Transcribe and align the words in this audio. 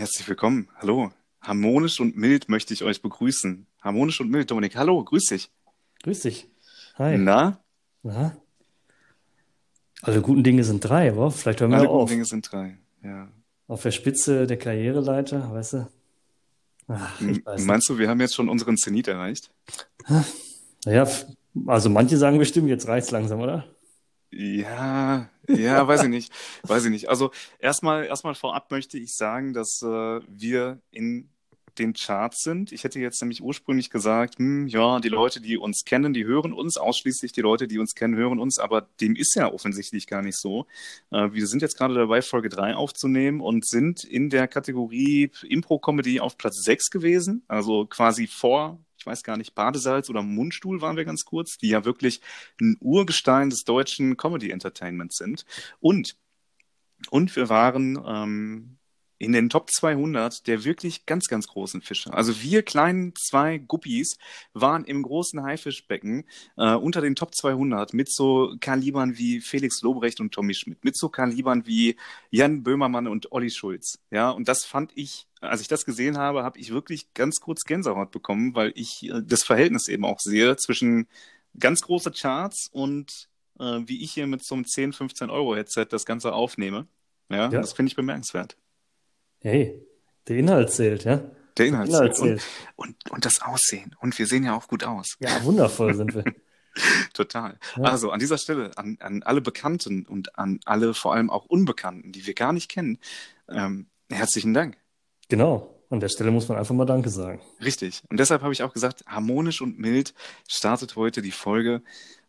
Herzlich 0.00 0.26
willkommen. 0.28 0.66
Hallo. 0.76 1.12
Harmonisch 1.42 2.00
und 2.00 2.16
mild 2.16 2.48
möchte 2.48 2.72
ich 2.72 2.84
euch 2.84 3.02
begrüßen. 3.02 3.66
Harmonisch 3.82 4.18
und 4.22 4.30
mild, 4.30 4.50
Dominik. 4.50 4.74
Hallo, 4.74 5.04
grüß 5.04 5.26
dich. 5.26 5.50
Grüß 6.02 6.20
dich. 6.20 6.48
Hi. 6.94 7.18
Na? 7.18 7.60
Na? 8.02 8.34
Alle 10.00 10.22
guten 10.22 10.42
Dinge 10.42 10.64
sind 10.64 10.80
drei, 10.80 11.14
wa? 11.18 11.28
Vielleicht 11.28 11.60
hören 11.60 11.72
wir 11.72 11.76
Alle 11.76 11.84
mal 11.84 11.92
guten 11.92 12.02
auf. 12.02 12.08
Dinge 12.08 12.24
sind 12.24 12.50
drei. 12.50 12.78
Ja. 13.04 13.28
Auf 13.68 13.82
der 13.82 13.90
Spitze 13.90 14.46
der 14.46 14.56
Karriereleiter, 14.56 15.52
weißt 15.52 15.74
du? 15.74 15.88
Ach, 16.88 17.20
ich 17.20 17.44
weiß 17.44 17.58
nicht. 17.58 17.66
Meinst 17.66 17.86
du, 17.90 17.98
wir 17.98 18.08
haben 18.08 18.22
jetzt 18.22 18.34
schon 18.34 18.48
unseren 18.48 18.78
Zenit 18.78 19.06
erreicht? 19.06 19.52
Naja, 20.86 21.06
also 21.66 21.90
manche 21.90 22.16
sagen 22.16 22.38
bestimmt, 22.38 22.70
jetzt 22.70 22.88
reicht's 22.88 23.10
langsam, 23.10 23.40
oder? 23.40 23.66
Ja, 24.30 25.28
ja, 25.56 25.86
weiß 25.86 26.04
ich 26.04 26.08
nicht. 26.08 26.32
Weiß 26.62 26.84
ich 26.84 26.90
nicht. 26.90 27.08
Also 27.08 27.30
erstmal, 27.58 28.04
erstmal 28.04 28.34
vorab 28.34 28.70
möchte 28.70 28.98
ich 28.98 29.14
sagen, 29.14 29.52
dass 29.52 29.80
äh, 29.82 30.20
wir 30.28 30.80
in 30.90 31.28
den 31.78 31.94
Charts 31.94 32.42
sind. 32.42 32.72
Ich 32.72 32.84
hätte 32.84 33.00
jetzt 33.00 33.20
nämlich 33.20 33.42
ursprünglich 33.42 33.90
gesagt, 33.90 34.38
hm, 34.38 34.66
ja, 34.66 35.00
die 35.00 35.08
Leute, 35.08 35.40
die 35.40 35.56
uns 35.56 35.84
kennen, 35.84 36.12
die 36.12 36.24
hören 36.24 36.52
uns, 36.52 36.76
ausschließlich 36.76 37.32
die 37.32 37.40
Leute, 37.40 37.68
die 37.68 37.78
uns 37.78 37.94
kennen, 37.94 38.16
hören 38.16 38.38
uns, 38.38 38.58
aber 38.58 38.88
dem 39.00 39.16
ist 39.16 39.34
ja 39.34 39.52
offensichtlich 39.52 40.06
gar 40.06 40.22
nicht 40.22 40.38
so. 40.38 40.66
Äh, 41.10 41.32
wir 41.32 41.46
sind 41.46 41.62
jetzt 41.62 41.76
gerade 41.76 41.94
dabei, 41.94 42.22
Folge 42.22 42.48
3 42.48 42.74
aufzunehmen 42.74 43.40
und 43.40 43.66
sind 43.66 44.04
in 44.04 44.30
der 44.30 44.48
Kategorie 44.48 45.30
Impro-Comedy 45.42 46.20
auf 46.20 46.36
Platz 46.36 46.62
6 46.62 46.90
gewesen, 46.90 47.44
also 47.48 47.86
quasi 47.86 48.26
vor, 48.26 48.78
ich 49.00 49.06
weiß 49.06 49.22
gar 49.22 49.38
nicht, 49.38 49.54
Badesalz 49.54 50.10
oder 50.10 50.22
Mundstuhl 50.22 50.82
waren 50.82 50.96
wir 50.96 51.06
ganz 51.06 51.24
kurz, 51.24 51.56
die 51.56 51.70
ja 51.70 51.86
wirklich 51.86 52.20
ein 52.60 52.76
Urgestein 52.80 53.48
des 53.48 53.64
deutschen 53.64 54.18
Comedy 54.18 54.50
Entertainments 54.50 55.16
sind. 55.16 55.46
Und, 55.80 56.18
und 57.10 57.34
wir 57.34 57.48
waren 57.48 57.98
ähm, 58.06 58.78
in 59.20 59.32
den 59.32 59.50
Top 59.50 59.70
200 59.70 60.46
der 60.46 60.64
wirklich 60.64 61.04
ganz, 61.04 61.28
ganz 61.28 61.46
großen 61.46 61.82
Fische. 61.82 62.12
Also 62.12 62.40
wir 62.40 62.62
kleinen 62.62 63.12
zwei 63.14 63.58
Guppies 63.58 64.16
waren 64.54 64.84
im 64.84 65.02
großen 65.02 65.42
Haifischbecken 65.42 66.24
äh, 66.56 66.74
unter 66.74 67.02
den 67.02 67.14
Top 67.14 67.34
200 67.34 67.92
mit 67.92 68.10
so 68.10 68.56
Kalibern 68.60 69.18
wie 69.18 69.42
Felix 69.42 69.82
Lobrecht 69.82 70.20
und 70.20 70.32
Tommy 70.32 70.54
Schmidt, 70.54 70.82
mit 70.84 70.96
so 70.96 71.10
Kalibern 71.10 71.66
wie 71.66 71.96
Jan 72.30 72.62
Böhmermann 72.62 73.06
und 73.06 73.30
Olli 73.30 73.50
Schulz. 73.50 73.98
Ja, 74.10 74.30
und 74.30 74.48
das 74.48 74.64
fand 74.64 74.92
ich, 74.94 75.26
als 75.42 75.60
ich 75.60 75.68
das 75.68 75.84
gesehen 75.84 76.16
habe, 76.16 76.42
habe 76.42 76.58
ich 76.58 76.72
wirklich 76.72 77.12
ganz 77.12 77.40
kurz 77.40 77.64
Gänsehaut 77.64 78.12
bekommen, 78.12 78.54
weil 78.54 78.72
ich 78.74 79.02
äh, 79.02 79.20
das 79.22 79.42
Verhältnis 79.44 79.88
eben 79.88 80.06
auch 80.06 80.18
sehe 80.18 80.56
zwischen 80.56 81.08
ganz 81.58 81.82
große 81.82 82.10
Charts 82.12 82.68
und 82.72 83.28
äh, 83.58 83.80
wie 83.84 84.02
ich 84.02 84.12
hier 84.12 84.26
mit 84.26 84.42
so 84.42 84.54
einem 84.54 84.66
10, 84.66 84.94
15 84.94 85.28
Euro 85.28 85.54
Headset 85.54 85.88
das 85.90 86.06
Ganze 86.06 86.32
aufnehme. 86.32 86.86
Ja, 87.28 87.36
Ja. 87.36 87.48
das 87.48 87.74
finde 87.74 87.90
ich 87.90 87.96
bemerkenswert. 87.96 88.56
Hey, 89.40 89.86
der 90.28 90.36
Inhalt 90.36 90.70
zählt, 90.70 91.04
ja? 91.04 91.22
Der 91.56 91.66
Inhalt 91.66 91.88
Inhalt 91.88 92.18
und, 92.18 92.26
zählt. 92.26 92.42
und, 92.76 93.10
und 93.10 93.24
das 93.24 93.40
Aussehen. 93.42 93.96
Und 94.00 94.18
wir 94.18 94.26
sehen 94.26 94.44
ja 94.44 94.54
auch 94.56 94.68
gut 94.68 94.84
aus. 94.84 95.16
Ja, 95.18 95.42
wundervoll 95.44 95.94
sind 95.94 96.14
wir. 96.14 96.24
Total. 97.14 97.58
Ja. 97.76 97.84
Also 97.84 98.10
an 98.10 98.20
dieser 98.20 98.38
Stelle 98.38 98.70
an, 98.76 98.96
an 99.00 99.22
alle 99.22 99.40
Bekannten 99.40 100.06
und 100.06 100.38
an 100.38 100.60
alle 100.66 100.94
vor 100.94 101.14
allem 101.14 101.30
auch 101.30 101.46
Unbekannten, 101.46 102.12
die 102.12 102.26
wir 102.26 102.34
gar 102.34 102.52
nicht 102.52 102.70
kennen, 102.70 102.98
ähm, 103.48 103.86
herzlichen 104.08 104.54
Dank. 104.54 104.76
Genau. 105.28 105.74
An 105.90 106.00
der 106.00 106.08
Stelle 106.08 106.30
muss 106.30 106.48
man 106.48 106.56
einfach 106.56 106.74
mal 106.74 106.84
Danke 106.84 107.10
sagen. 107.10 107.40
Richtig. 107.64 108.02
Und 108.08 108.20
deshalb 108.20 108.42
habe 108.42 108.52
ich 108.52 108.62
auch 108.62 108.72
gesagt, 108.72 109.04
harmonisch 109.06 109.60
und 109.60 109.78
mild 109.78 110.14
startet 110.48 110.94
heute 110.94 111.20
die 111.22 111.32
Folge. 111.32 111.82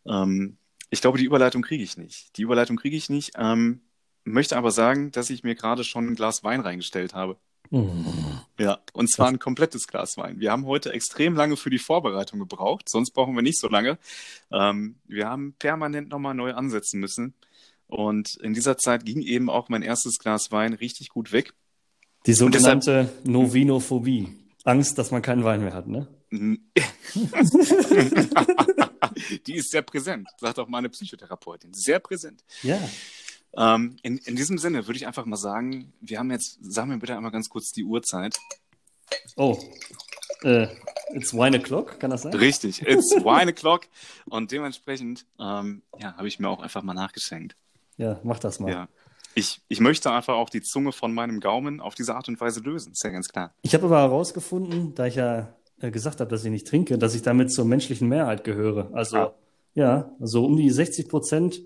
Ähm, 0.04 0.56
ich 0.90 1.00
glaube, 1.00 1.18
die 1.18 1.24
Überleitung 1.24 1.62
kriege 1.62 1.84
ich 1.84 1.96
nicht. 1.96 2.36
Die 2.36 2.42
Überleitung 2.42 2.76
kriege 2.76 2.96
ich 2.96 3.08
nicht. 3.08 3.32
Ähm, 3.36 3.80
möchte 4.24 4.56
aber 4.56 4.70
sagen, 4.70 5.10
dass 5.12 5.30
ich 5.30 5.42
mir 5.42 5.54
gerade 5.54 5.84
schon 5.84 6.06
ein 6.08 6.14
Glas 6.14 6.44
Wein 6.44 6.60
reingestellt 6.60 7.14
habe. 7.14 7.36
Mm. 7.70 8.04
Ja, 8.58 8.80
und 8.92 9.10
zwar 9.10 9.28
ein 9.28 9.38
komplettes 9.38 9.86
Glas 9.86 10.16
Wein. 10.16 10.40
Wir 10.40 10.52
haben 10.52 10.66
heute 10.66 10.92
extrem 10.92 11.34
lange 11.34 11.56
für 11.56 11.70
die 11.70 11.78
Vorbereitung 11.78 12.38
gebraucht, 12.38 12.88
sonst 12.88 13.12
brauchen 13.12 13.34
wir 13.34 13.42
nicht 13.42 13.58
so 13.58 13.68
lange. 13.68 13.98
Ähm, 14.50 14.96
wir 15.06 15.28
haben 15.28 15.54
permanent 15.58 16.10
nochmal 16.10 16.34
neu 16.34 16.52
ansetzen 16.52 17.00
müssen. 17.00 17.34
Und 17.86 18.36
in 18.42 18.54
dieser 18.54 18.78
Zeit 18.78 19.04
ging 19.04 19.20
eben 19.22 19.50
auch 19.50 19.68
mein 19.68 19.82
erstes 19.82 20.18
Glas 20.18 20.50
Wein 20.50 20.72
richtig 20.74 21.08
gut 21.08 21.32
weg. 21.32 21.54
Die 22.26 22.32
deshalb- 22.32 22.52
sogenannte 22.54 23.12
Novinophobie. 23.24 24.38
Angst, 24.64 24.96
dass 24.98 25.10
man 25.10 25.22
keinen 25.22 25.44
Wein 25.44 25.60
mehr 25.62 25.74
hat, 25.74 25.88
ne? 25.88 26.06
Die 29.46 29.56
ist 29.56 29.70
sehr 29.70 29.82
präsent, 29.82 30.28
sagt 30.38 30.58
auch 30.58 30.68
meine 30.68 30.88
Psychotherapeutin. 30.88 31.72
Sehr 31.74 31.98
präsent. 31.98 32.42
Ja. 32.62 32.78
Ähm, 33.56 33.96
in, 34.02 34.18
in 34.18 34.36
diesem 34.36 34.58
Sinne 34.58 34.86
würde 34.86 34.96
ich 34.96 35.06
einfach 35.06 35.24
mal 35.26 35.36
sagen, 35.36 35.92
wir 36.00 36.18
haben 36.18 36.30
jetzt, 36.30 36.58
sagen 36.62 36.90
wir 36.90 36.98
bitte 36.98 37.16
einmal 37.16 37.32
ganz 37.32 37.48
kurz 37.48 37.72
die 37.72 37.84
Uhrzeit. 37.84 38.38
Oh. 39.36 39.58
Äh, 40.42 40.68
it's 41.12 41.34
wine 41.34 41.56
o'clock, 41.58 42.00
kann 42.00 42.10
das 42.10 42.22
sein? 42.22 42.32
Richtig, 42.34 42.82
it's 42.82 43.10
wine 43.24 43.50
o'clock. 43.52 43.82
Und 44.26 44.50
dementsprechend, 44.52 45.26
ähm, 45.38 45.82
ja, 45.98 46.14
habe 46.16 46.28
ich 46.28 46.38
mir 46.40 46.48
auch 46.48 46.60
einfach 46.62 46.82
mal 46.82 46.94
nachgeschenkt. 46.94 47.54
Ja, 47.98 48.18
mach 48.24 48.38
das 48.38 48.58
mal. 48.58 48.70
Ja. 48.70 48.88
Ich, 49.34 49.60
ich 49.68 49.80
möchte 49.80 50.10
einfach 50.10 50.34
auch 50.34 50.50
die 50.50 50.62
Zunge 50.62 50.92
von 50.92 51.12
meinem 51.14 51.40
Gaumen 51.40 51.80
auf 51.80 51.94
diese 51.94 52.14
Art 52.16 52.28
und 52.28 52.40
Weise 52.40 52.60
lösen, 52.60 52.92
ist 52.92 53.04
ja 53.04 53.10
ganz 53.10 53.28
klar. 53.28 53.54
Ich 53.62 53.74
habe 53.74 53.86
aber 53.86 53.98
herausgefunden, 54.00 54.94
da 54.94 55.06
ich 55.06 55.14
ja 55.14 55.54
äh, 55.80 55.90
gesagt 55.90 56.20
habe, 56.20 56.28
dass 56.30 56.44
ich 56.44 56.50
nicht 56.50 56.66
trinke, 56.66 56.98
dass 56.98 57.14
ich 57.14 57.22
damit 57.22 57.52
zur 57.52 57.64
menschlichen 57.64 58.08
Mehrheit 58.08 58.44
gehöre. 58.44 58.90
Also, 58.92 59.16
Ah. 59.16 59.34
ja, 59.74 60.10
so 60.20 60.44
um 60.44 60.56
die 60.56 60.68
60 60.70 61.08
Prozent, 61.08 61.60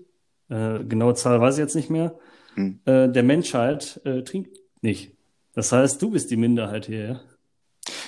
äh, 0.49 0.83
genaue 0.83 1.13
Zahl 1.15 1.39
weiß 1.41 1.55
ich 1.55 1.59
jetzt 1.61 1.75
nicht 1.75 1.89
mehr, 1.89 2.17
Hm. 2.55 2.79
äh, 2.85 3.07
der 3.09 3.23
Menschheit 3.23 4.01
äh, 4.03 4.23
trinkt 4.23 4.57
nicht. 4.81 5.11
Das 5.53 5.71
heißt, 5.71 6.01
du 6.01 6.11
bist 6.11 6.29
die 6.31 6.37
Minderheit 6.37 6.85
hier, 6.87 7.05
ja? 7.07 7.21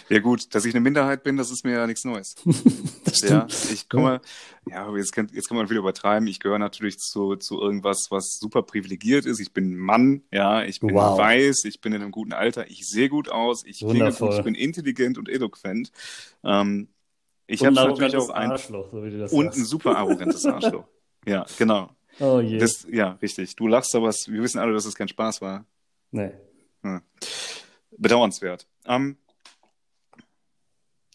Ja 0.10 0.20
gut, 0.20 0.54
dass 0.56 0.66
ich 0.66 0.74
eine 0.74 0.82
Minderheit 0.82 1.24
bin, 1.24 1.38
das 1.38 1.52
ist 1.52 1.64
mir 1.64 1.74
ja 1.74 1.88
nichts 1.88 2.04
Neues. 2.04 2.36
Das 3.06 3.22
Ja, 3.22 3.48
ich 3.72 3.90
komme, 3.90 4.22
ja, 4.70 4.96
jetzt 4.96 5.14
kann, 5.14 5.30
jetzt 5.34 5.48
kann 5.48 5.58
man 5.58 5.70
wieder 5.70 5.80
übertreiben. 5.80 6.28
Ich 6.28 6.40
gehöre 6.40 6.60
natürlich 6.60 7.00
zu, 7.00 7.36
zu 7.38 7.60
irgendwas, 7.60 8.08
was 8.10 8.38
super 8.40 8.62
privilegiert 8.64 9.26
ist. 9.26 9.40
Ich 9.40 9.52
bin 9.52 9.72
ein 9.72 9.78
Mann, 9.78 10.22
ja, 10.32 10.64
ich 10.64 10.80
bin 10.80 10.94
Wow. 10.94 11.18
weiß, 11.18 11.66
ich 11.66 11.82
bin 11.82 11.94
in 11.94 12.02
einem 12.02 12.12
guten 12.12 12.34
Alter, 12.34 12.70
ich 12.70 12.88
sehe 12.88 13.10
gut 13.10 13.30
aus, 13.30 13.64
ich 13.66 13.80
klinge 13.80 14.12
gut, 14.12 14.34
ich 14.34 14.44
bin 14.44 14.54
intelligent 14.56 15.18
und 15.18 15.28
eloquent. 15.30 15.92
Ähm, 16.44 16.90
ich 17.48 17.66
habe 17.66 17.74
natürlich 17.76 18.16
auch 18.16 18.30
ein, 18.30 18.52
Arschloch, 18.52 18.92
so 18.92 18.98
und 19.38 19.56
ein 19.56 19.66
super 19.66 19.98
arrogantes 19.98 20.46
Arschloch. 20.46 20.86
Ja, 21.28 21.46
genau. 21.58 21.90
Oh 22.20 22.40
je. 22.40 22.58
Das, 22.58 22.86
ja, 22.92 23.12
richtig. 23.22 23.56
Du 23.56 23.68
lachst, 23.68 23.96
aber 23.96 24.10
wir 24.10 24.44
wissen 24.44 24.60
alle, 24.60 24.74
dass 24.74 24.86
es 24.86 24.96
kein 24.96 25.08
Spaß 25.08 25.42
war. 25.42 25.66
nee. 26.12 26.32
Bedauernswert. 27.98 28.66
Ähm, 28.86 29.18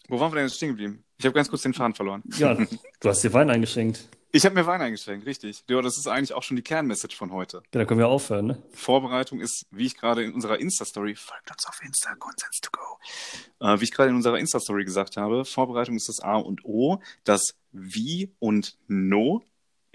wo 0.07 0.19
waren 0.19 0.31
wir 0.31 0.35
denn 0.35 0.47
jetzt 0.47 0.57
stehen 0.57 0.69
geblieben? 0.69 1.03
Ich 1.17 1.25
habe 1.25 1.33
ganz 1.33 1.49
kurz 1.49 1.63
den 1.63 1.73
Faden 1.73 1.95
verloren. 1.95 2.23
Ja, 2.37 2.53
du 2.99 3.09
hast 3.09 3.23
dir 3.23 3.33
Wein 3.33 3.49
eingeschenkt. 3.49 4.07
Ich 4.31 4.45
habe 4.45 4.53
mir 4.53 4.67
Wein 4.67 4.81
eingeschenkt, 4.81 5.25
richtig. 5.25 5.63
Ja, 5.69 5.81
das 5.81 5.97
ist 5.97 6.07
eigentlich 6.07 6.33
auch 6.33 6.43
schon 6.43 6.57
die 6.57 6.61
Kernmessage 6.61 7.15
von 7.15 7.31
heute. 7.31 7.63
Ja, 7.73 7.79
da 7.79 7.85
können 7.85 8.01
wir 8.01 8.09
aufhören, 8.09 8.47
ne? 8.47 8.61
Vorbereitung 8.73 9.39
ist, 9.39 9.65
wie 9.71 9.85
ich 9.85 9.95
gerade 9.95 10.23
in 10.23 10.33
unserer 10.33 10.59
Insta-Story, 10.59 11.15
folgt 11.15 11.49
uns 11.49 11.65
auf 11.65 11.79
Insta, 11.81 12.13
Consens 12.15 12.59
to 12.61 12.69
go, 12.71 13.65
äh, 13.65 13.79
wie 13.79 13.85
ich 13.85 13.91
gerade 13.91 14.09
in 14.09 14.15
unserer 14.17 14.37
Insta-Story 14.37 14.83
gesagt 14.83 15.15
habe, 15.15 15.45
Vorbereitung 15.45 15.95
ist 15.95 16.09
das 16.09 16.19
A 16.19 16.35
und 16.35 16.65
O, 16.65 16.99
das 17.23 17.55
Wie 17.71 18.33
und 18.39 18.77
No, 18.87 19.41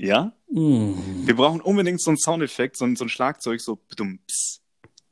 ja. 0.01 0.33
Mm. 0.51 1.27
Wir 1.27 1.37
brauchen 1.37 1.61
unbedingt 1.61 2.03
so 2.03 2.11
einen 2.11 2.19
Soundeffekt, 2.19 2.77
so 2.77 2.85
ein, 2.85 2.97
so 2.97 3.05
ein 3.05 3.09
Schlagzeug, 3.09 3.61
so 3.61 3.77
bedum, 3.77 4.19
pss. 4.27 4.61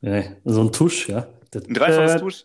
Nee, 0.00 0.36
so 0.44 0.62
ein 0.62 0.72
Tusch, 0.72 1.08
ja. 1.08 1.28
Ein 1.54 1.74
dreifaches 1.74 2.14
Äh, 2.14 2.18
Tusch. 2.20 2.44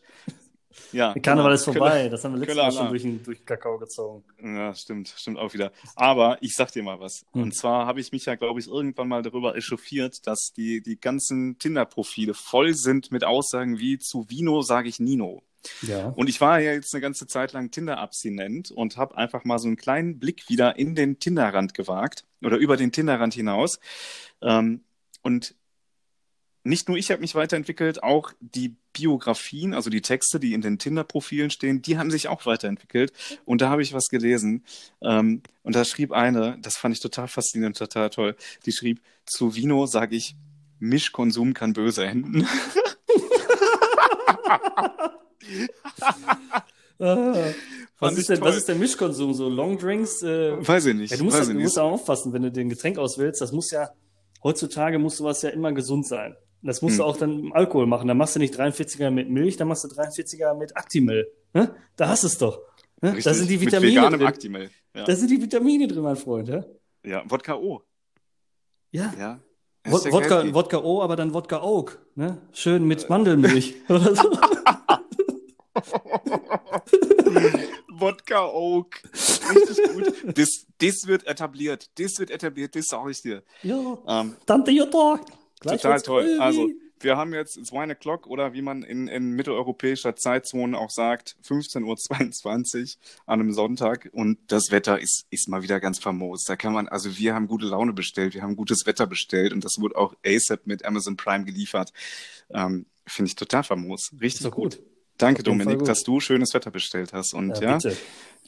Ja. 0.92 1.14
Der 1.14 1.22
Karneval 1.22 1.52
genau. 1.52 1.56
ist 1.56 1.66
vorbei. 1.66 2.09
Das 2.09 2.24
haben 2.24 2.34
wir 2.34 2.40
letztes 2.40 2.56
Köller 2.56 2.68
Mal 2.68 2.72
schon 2.72 2.90
durch 2.90 3.02
den, 3.02 3.24
durch 3.24 3.40
den 3.40 3.46
Kakao 3.46 3.78
gezogen. 3.80 4.24
Ja, 4.42 4.74
stimmt, 4.75 5.13
stimmt 5.16 5.40
auch 5.40 5.54
wieder. 5.54 5.72
Aber 5.95 6.38
ich 6.42 6.54
sag 6.56 6.72
dir 6.72 6.84
mal 6.84 7.00
was. 7.00 7.25
Hm. 7.34 7.44
Und 7.44 7.56
zwar 7.56 7.86
habe 7.88 8.00
ich 8.00 8.12
mich 8.12 8.25
ja, 8.25 8.36
glaube 8.36 8.60
ich, 8.60 8.68
irgendwann 8.68 9.07
mal 9.07 9.22
darüber 9.24 9.56
echauffiert, 9.56 10.25
dass 10.28 10.51
die, 10.56 10.81
die 10.81 11.00
ganzen 11.00 11.57
Tinder-Profile 11.57 12.34
voll 12.34 12.74
sind 12.75 13.12
mit 13.12 13.24
Aussagen 13.24 13.80
wie 13.80 13.98
zu 13.98 14.30
Vino 14.30 14.62
sage 14.62 14.89
ich 14.89 15.00
Nino. 15.00 15.44
Ja. 15.81 16.07
Und 16.10 16.30
ich 16.30 16.42
war 16.42 16.60
ja 16.60 16.74
jetzt 16.74 16.94
eine 16.94 17.01
ganze 17.01 17.27
Zeit 17.27 17.54
lang 17.54 17.71
Tinder-abstinent 17.71 18.71
und 18.71 18.98
habe 18.98 19.18
einfach 19.18 19.44
mal 19.44 19.60
so 19.60 19.68
einen 19.68 19.77
kleinen 19.77 20.19
Blick 20.19 20.50
wieder 20.50 20.77
in 20.77 20.95
den 20.95 21.19
Tinderrand 21.19 21.74
gewagt 21.74 22.25
oder 22.42 22.57
über 22.57 22.77
den 22.77 22.92
Tinderrand 22.92 23.33
hinaus. 23.33 23.80
Ähm, 24.42 24.81
und 25.21 25.56
nicht 26.65 26.88
nur 26.88 26.98
ich 26.98 27.12
habe 27.12 27.21
mich 27.21 27.36
weiterentwickelt, 27.36 28.04
auch 28.04 28.31
die 28.39 28.75
Biografien, 28.94 29.74
also 29.74 29.89
die 29.89 30.01
Texte, 30.01 30.39
die 30.39 30.54
in 30.54 30.62
den 30.62 30.80
Tinder-Profilen 30.80 31.50
stehen, 31.50 31.81
die 31.81 31.98
haben 31.98 32.12
sich 32.12 32.27
auch 32.27 32.45
weiterentwickelt. 32.45 33.12
Und 33.44 33.62
da 33.62 33.69
habe 33.69 33.81
ich 33.81 33.94
was 33.94 34.07
gelesen. 34.07 34.63
Ähm, 35.01 35.42
und 35.63 35.75
da 35.75 35.83
schrieb 35.83 36.12
eine, 36.12 36.57
das 36.62 36.77
fand 36.77 36.95
ich 36.95 37.01
total 37.01 37.27
faszinierend, 37.27 37.77
total 37.77 38.10
toll, 38.10 38.36
die 38.65 38.71
schrieb, 38.71 39.01
zu 39.25 39.56
Vino 39.56 39.86
sage 39.86 40.15
ich, 40.15 40.36
Mischkonsum 40.80 41.54
kann 41.54 41.74
böse 41.74 42.06
enden. 42.06 42.48
Ah, 47.00 47.34
was, 47.36 48.10
Fand 48.10 48.18
ist 48.18 48.30
denn, 48.30 48.40
toll. 48.40 48.48
was 48.50 48.57
ist 48.57 48.68
denn 48.68 48.80
Mischkonsum? 48.80 49.34
So 49.34 49.50
Longdrinks? 49.50 50.22
Äh, 50.22 50.66
Weiß 50.66 50.86
ich 50.86 50.95
nicht. 50.95 51.12
ja, 51.12 51.18
du 51.18 51.24
musst, 51.25 51.38
weiß 51.38 51.42
ja, 51.48 51.50
ich 51.50 51.50
du 51.50 51.56
nicht. 51.57 51.63
musst 51.66 51.80
auch 51.80 51.92
aufpassen, 51.94 52.31
wenn 52.34 52.44
du 52.44 52.51
den 52.51 52.69
Getränk 52.69 52.98
auswählst. 52.98 53.42
Das 53.42 53.51
muss 53.51 53.72
ja, 53.72 53.90
heutzutage 54.44 55.00
muss 55.00 55.18
sowas 55.18 55.42
ja 55.42 55.50
immer 55.50 55.72
gesund 55.74 56.07
sein. 56.07 56.36
Das 56.62 56.81
musst 56.81 56.98
du 57.00 57.04
Hm. 57.04 57.10
auch 57.10 57.18
dann 57.18 57.40
im 57.40 57.54
Alkohol 57.54 57.88
machen. 57.88 58.07
Da 58.07 58.13
machst 58.13 58.36
du 58.36 58.40
nicht 58.40 58.57
43er 58.57 59.10
mit 59.12 59.30
Milch, 59.30 59.57
da 59.57 59.66
machst 59.66 59.84
du 59.84 59.90
43er 59.90 60.54
mit 60.57 60.78
Actimel. 60.78 61.28
Ne? 61.54 61.75
Da 61.98 62.07
hast 62.07 62.24
du 62.24 62.28
es 62.28 62.38
doch. 62.38 62.62
Ne? 63.01 63.18
Da 63.22 63.34
sind 63.34 63.50
die 63.50 63.57
mit 63.57 63.66
Vitamine 63.68 63.92
veganem 63.92 64.19
drin. 64.19 64.28
Actimel. 64.28 64.69
Ja. 64.96 65.04
Da 65.04 65.16
sind 65.16 65.30
die 65.30 65.42
Vitamine 65.42 65.88
drin, 65.88 66.04
mein 66.04 66.16
Freund. 66.16 66.48
Ja, 66.48 66.63
ja, 67.06 67.24
Wodka 67.30 67.56
O. 67.56 67.81
ja. 68.92 69.13
Ja. 69.19 69.39
Wodka. 69.86 70.54
Wodka 70.54 70.78
O, 70.78 71.01
aber 71.01 71.18
dann 71.18 71.34
Wodka 71.34 71.62
Oak. 71.62 72.00
Ne? 72.16 72.38
Schön 72.54 72.86
mit 72.88 73.10
Mandelmilch 73.10 73.74
oder 73.89 74.16
so. 74.16 74.31
Wodka 77.90 78.46
Oak. 78.46 79.02
Richtig 79.14 79.94
gut. 79.94 80.38
Das, 80.38 80.50
das 80.80 81.08
wird 81.08 81.28
etabliert. 81.28 81.90
Das 82.00 82.18
wird 82.20 82.31
etabliert, 82.31 82.75
das 82.75 82.86
sage 82.86 83.12
ich 83.12 83.22
dir. 83.22 83.44
Ja, 83.64 83.98
Ähm, 84.08 84.38
Tante 84.46 84.72
Jutta. 84.72 85.20
Total 85.62 86.02
toll. 86.02 86.24
Öli. 86.24 86.40
Also, 86.40 86.70
wir 87.04 87.18
haben 87.18 87.34
jetzt, 87.34 87.58
it's 87.58 87.72
one 87.72 87.94
o'clock 87.94 88.28
oder 88.28 88.54
wie 88.54 88.62
man 88.62 88.84
in, 88.84 89.08
in 89.08 89.31
mitteleuropäischer 89.31 90.16
Zeitzone 90.16 90.78
auch 90.78 90.90
sagt, 90.90 91.36
15.22 91.46 91.84
Uhr 91.84 91.98
an 93.25 93.42
einem 93.42 93.52
Sonntag 93.52 94.10
und 94.14 94.40
das 94.48 94.72
Wetter 94.72 95.00
ist, 95.00 95.25
ist 95.30 95.50
mal 95.50 95.64
wieder 95.64 95.80
ganz 95.80 96.00
famos. 96.00 96.44
Da 96.46 96.56
kann 96.56 96.74
man, 96.74 96.88
also 96.88 97.18
wir 97.18 97.36
haben 97.36 97.48
gute 97.48 97.66
Laune 97.66 97.94
bestellt, 97.94 98.34
wir 98.34 98.42
haben 98.42 98.56
gutes 98.56 98.86
Wetter 98.86 99.06
bestellt 99.06 99.54
und 99.54 99.66
das 99.66 99.75
wurde 99.80 99.98
auch 99.98 100.16
ASAP 100.25 100.66
mit 100.66 100.86
Amazon 100.86 101.18
Prime 101.18 101.46
geliefert. 101.46 101.92
Ähm, 102.50 102.86
Finde 103.06 103.30
ich 103.30 103.36
total 103.36 103.64
famos. 103.64 104.12
Richtig 104.22 104.50
gut. 104.52 104.78
gut. 104.78 104.80
Danke, 105.18 105.44
Dominik, 105.44 105.83
dass 105.83 106.04
du 106.04 106.19
schönes 106.19 106.54
Wetter 106.54 106.71
bestellt 106.71 107.13
hast. 107.13 107.33
Und 107.33 107.60
Ja, 107.60 107.77
ja, 107.77 107.92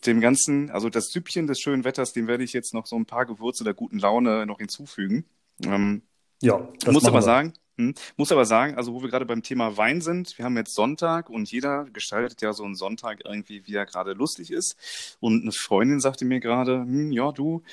dem 0.05 0.21
Ganzen, 0.21 0.69
also 0.71 0.89
das 0.89 1.11
Süppchen 1.11 1.47
des 1.47 1.59
schönen 1.59 1.83
Wetters, 1.83 2.13
dem 2.13 2.27
werde 2.27 2.43
ich 2.43 2.53
jetzt 2.53 2.73
noch 2.73 2.85
so 2.85 2.95
ein 2.95 3.05
paar 3.05 3.25
Gewürze 3.25 3.63
der 3.63 3.73
guten 3.73 3.99
Laune 3.99 4.45
noch 4.45 4.59
hinzufügen. 4.59 5.25
Ähm, 5.63 6.03
Ja, 6.41 6.67
das 6.79 6.93
muss 6.93 7.05
aber 7.05 7.19
wir. 7.19 7.21
sagen, 7.21 7.53
hm, 7.77 7.93
muss 8.17 8.31
aber 8.31 8.45
sagen, 8.45 8.75
also 8.75 8.93
wo 8.93 9.01
wir 9.01 9.09
gerade 9.09 9.25
beim 9.25 9.43
Thema 9.43 9.77
Wein 9.77 10.01
sind, 10.01 10.37
wir 10.37 10.45
haben 10.45 10.57
jetzt 10.57 10.75
Sonntag 10.75 11.29
und 11.29 11.51
jeder 11.51 11.85
gestaltet 11.85 12.41
ja 12.41 12.53
so 12.53 12.63
einen 12.63 12.75
Sonntag 12.75 13.21
irgendwie, 13.25 13.65
wie 13.67 13.75
er 13.75 13.85
gerade 13.85 14.13
lustig 14.13 14.51
ist. 14.51 15.17
Und 15.19 15.43
eine 15.43 15.51
Freundin 15.51 15.99
sagte 15.99 16.25
mir 16.25 16.39
gerade, 16.39 16.81
hm, 16.81 17.11
ja, 17.11 17.31
du, 17.31 17.63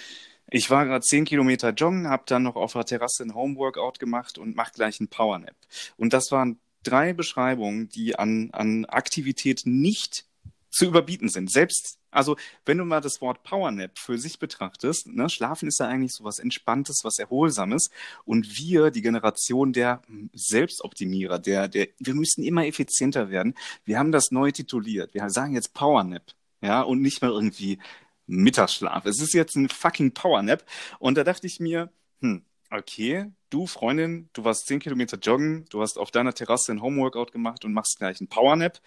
ich 0.51 0.71
war 0.71 0.85
gerade 0.85 1.03
zehn 1.03 1.25
Kilometer 1.25 1.71
joggen, 1.71 2.09
habe 2.09 2.25
dann 2.27 2.43
noch 2.43 2.57
auf 2.57 2.73
der 2.73 2.85
Terrasse 2.85 3.23
ein 3.23 3.35
Homeworkout 3.35 3.99
gemacht 3.99 4.39
und 4.39 4.55
mach 4.55 4.73
gleich 4.73 5.01
einen 5.01 5.09
Powernap. 5.09 5.57
Und 5.97 6.13
das 6.13 6.31
waren 6.31 6.59
drei 6.83 7.13
Beschreibungen, 7.13 7.89
die 7.89 8.19
an, 8.19 8.51
an 8.53 8.85
Aktivität 8.87 9.63
nicht 9.65 10.27
zu 10.73 10.87
überbieten 10.87 11.29
sind. 11.29 11.51
Selbst, 11.51 11.99
also 12.11 12.37
wenn 12.65 12.79
du 12.79 12.85
mal 12.85 13.01
das 13.01 13.21
Wort 13.21 13.43
Powernap 13.45 13.99
für 13.99 14.19
sich 14.19 14.39
betrachtest, 14.39 15.07
ne, 15.07 15.29
Schlafen 15.29 15.69
ist 15.69 15.79
ja 15.79 15.87
eigentlich 15.87 16.13
so 16.13 16.25
was 16.25 16.39
Entspanntes, 16.39 17.01
was 17.05 17.19
Erholsames. 17.19 17.91
Und 18.25 18.59
wir, 18.59 18.91
die 18.91 19.03
Generation 19.03 19.73
der 19.73 20.03
Selbstoptimierer, 20.33 21.39
der, 21.39 21.69
der, 21.69 21.89
wir 21.99 22.15
müssen 22.15 22.43
immer 22.43 22.67
effizienter 22.67 23.31
werden. 23.31 23.55
Wir 23.85 23.99
haben 23.99 24.13
das 24.13 24.31
neu 24.31 24.51
tituliert. 24.51 25.15
Wir 25.15 25.29
sagen 25.29 25.55
jetzt 25.55 25.75
Powernap, 25.75 26.25
ja, 26.63 26.81
und 26.81 27.03
nicht 27.03 27.21
mehr 27.21 27.31
irgendwie 27.31 27.79
Mittagsschlaf. 28.27 29.05
Es 29.05 29.21
ist 29.21 29.35
jetzt 29.35 29.57
ein 29.57 29.69
fucking 29.69 30.13
Powernap. 30.13 30.65
Und 30.99 31.19
da 31.19 31.25
dachte 31.25 31.47
ich 31.47 31.61
mir, 31.61 31.91
hm, 32.21 32.45
okay, 32.73 33.27
du 33.51 33.67
Freundin, 33.67 34.29
du 34.33 34.45
warst 34.45 34.67
zehn 34.67 34.81
Kilometer 34.81 35.19
joggen, 35.19 35.65
du 35.71 35.83
hast 35.83 35.99
auf 35.99 36.11
deiner 36.11 36.33
Terrasse 36.35 36.73
ein 36.73 36.83
Homeworkout 36.83 37.27
gemacht 37.33 37.65
und 37.65 37.73
machst 37.73 37.99
gleich 37.99 38.21
einen 38.21 38.29
Powernap. 38.29 38.81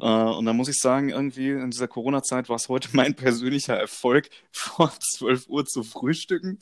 Äh, 0.00 0.04
und 0.06 0.46
da 0.46 0.52
muss 0.52 0.68
ich 0.68 0.76
sagen, 0.78 1.10
irgendwie 1.10 1.50
in 1.50 1.70
dieser 1.70 1.88
Corona-Zeit 1.88 2.48
war 2.48 2.56
es 2.56 2.68
heute 2.68 2.88
mein 2.92 3.14
persönlicher 3.14 3.76
Erfolg, 3.76 4.30
vor 4.52 4.92
12 5.18 5.48
Uhr 5.48 5.66
zu 5.66 5.82
frühstücken. 5.82 6.58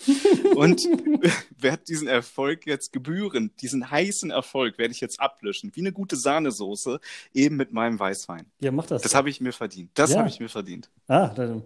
Und 0.56 0.82
werde 1.58 1.84
diesen 1.86 2.08
Erfolg 2.08 2.66
jetzt 2.66 2.92
gebührend, 2.92 3.60
diesen 3.62 3.90
heißen 3.90 4.30
Erfolg 4.30 4.78
werde 4.78 4.92
ich 4.92 5.00
jetzt 5.00 5.20
ablöschen, 5.20 5.70
wie 5.74 5.80
eine 5.80 5.92
gute 5.92 6.16
Sahnesoße, 6.16 6.98
eben 7.32 7.56
mit 7.56 7.72
meinem 7.72 7.98
Weißwein. 7.98 8.46
Ja, 8.60 8.72
mach 8.72 8.86
das. 8.86 9.02
Das 9.02 9.14
habe 9.14 9.30
ich 9.30 9.40
mir 9.40 9.52
verdient. 9.52 9.90
Das 9.94 10.12
Ja. 10.12 10.18
habe 10.18 10.28
ich 10.28 10.40
mir 10.40 10.48
verdient. 10.48 10.90
Ah, 11.06 11.28
dann, 11.28 11.62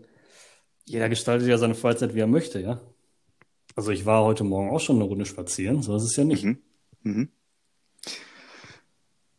jeder 0.84 1.08
gestaltet 1.08 1.48
ja 1.48 1.56
seine 1.56 1.74
Freizeit, 1.74 2.14
wie 2.14 2.20
er 2.20 2.26
möchte, 2.26 2.60
ja. 2.60 2.80
Also 3.74 3.90
ich 3.90 4.04
war 4.06 4.24
heute 4.24 4.44
Morgen 4.44 4.70
auch 4.70 4.80
schon 4.80 4.96
eine 4.96 5.04
Runde 5.04 5.24
spazieren, 5.26 5.82
so 5.82 5.96
ist 5.96 6.02
es 6.04 6.16
ja 6.16 6.24
nicht. 6.24 6.44
Mhm. 6.44 6.58
Mhm. 7.02 7.28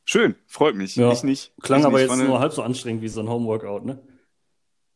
Schön, 0.06 0.35
freut 0.47 0.75
mich. 0.75 0.95
Ja. 0.95 1.12
Ich 1.12 1.24
nicht. 1.24 1.53
Klang 1.62 1.80
ich 1.81 1.85
aber 1.85 1.97
nicht. 1.97 2.07
jetzt 2.09 2.19
eine- 2.19 2.25
nur 2.30 2.39
halb 2.39 2.53
so 2.53 2.62
anstrengend 2.62 3.01
wie 3.01 3.07
so 3.07 3.21
ein 3.21 3.30
Homeworkout, 3.30 3.85
ne? 3.85 4.01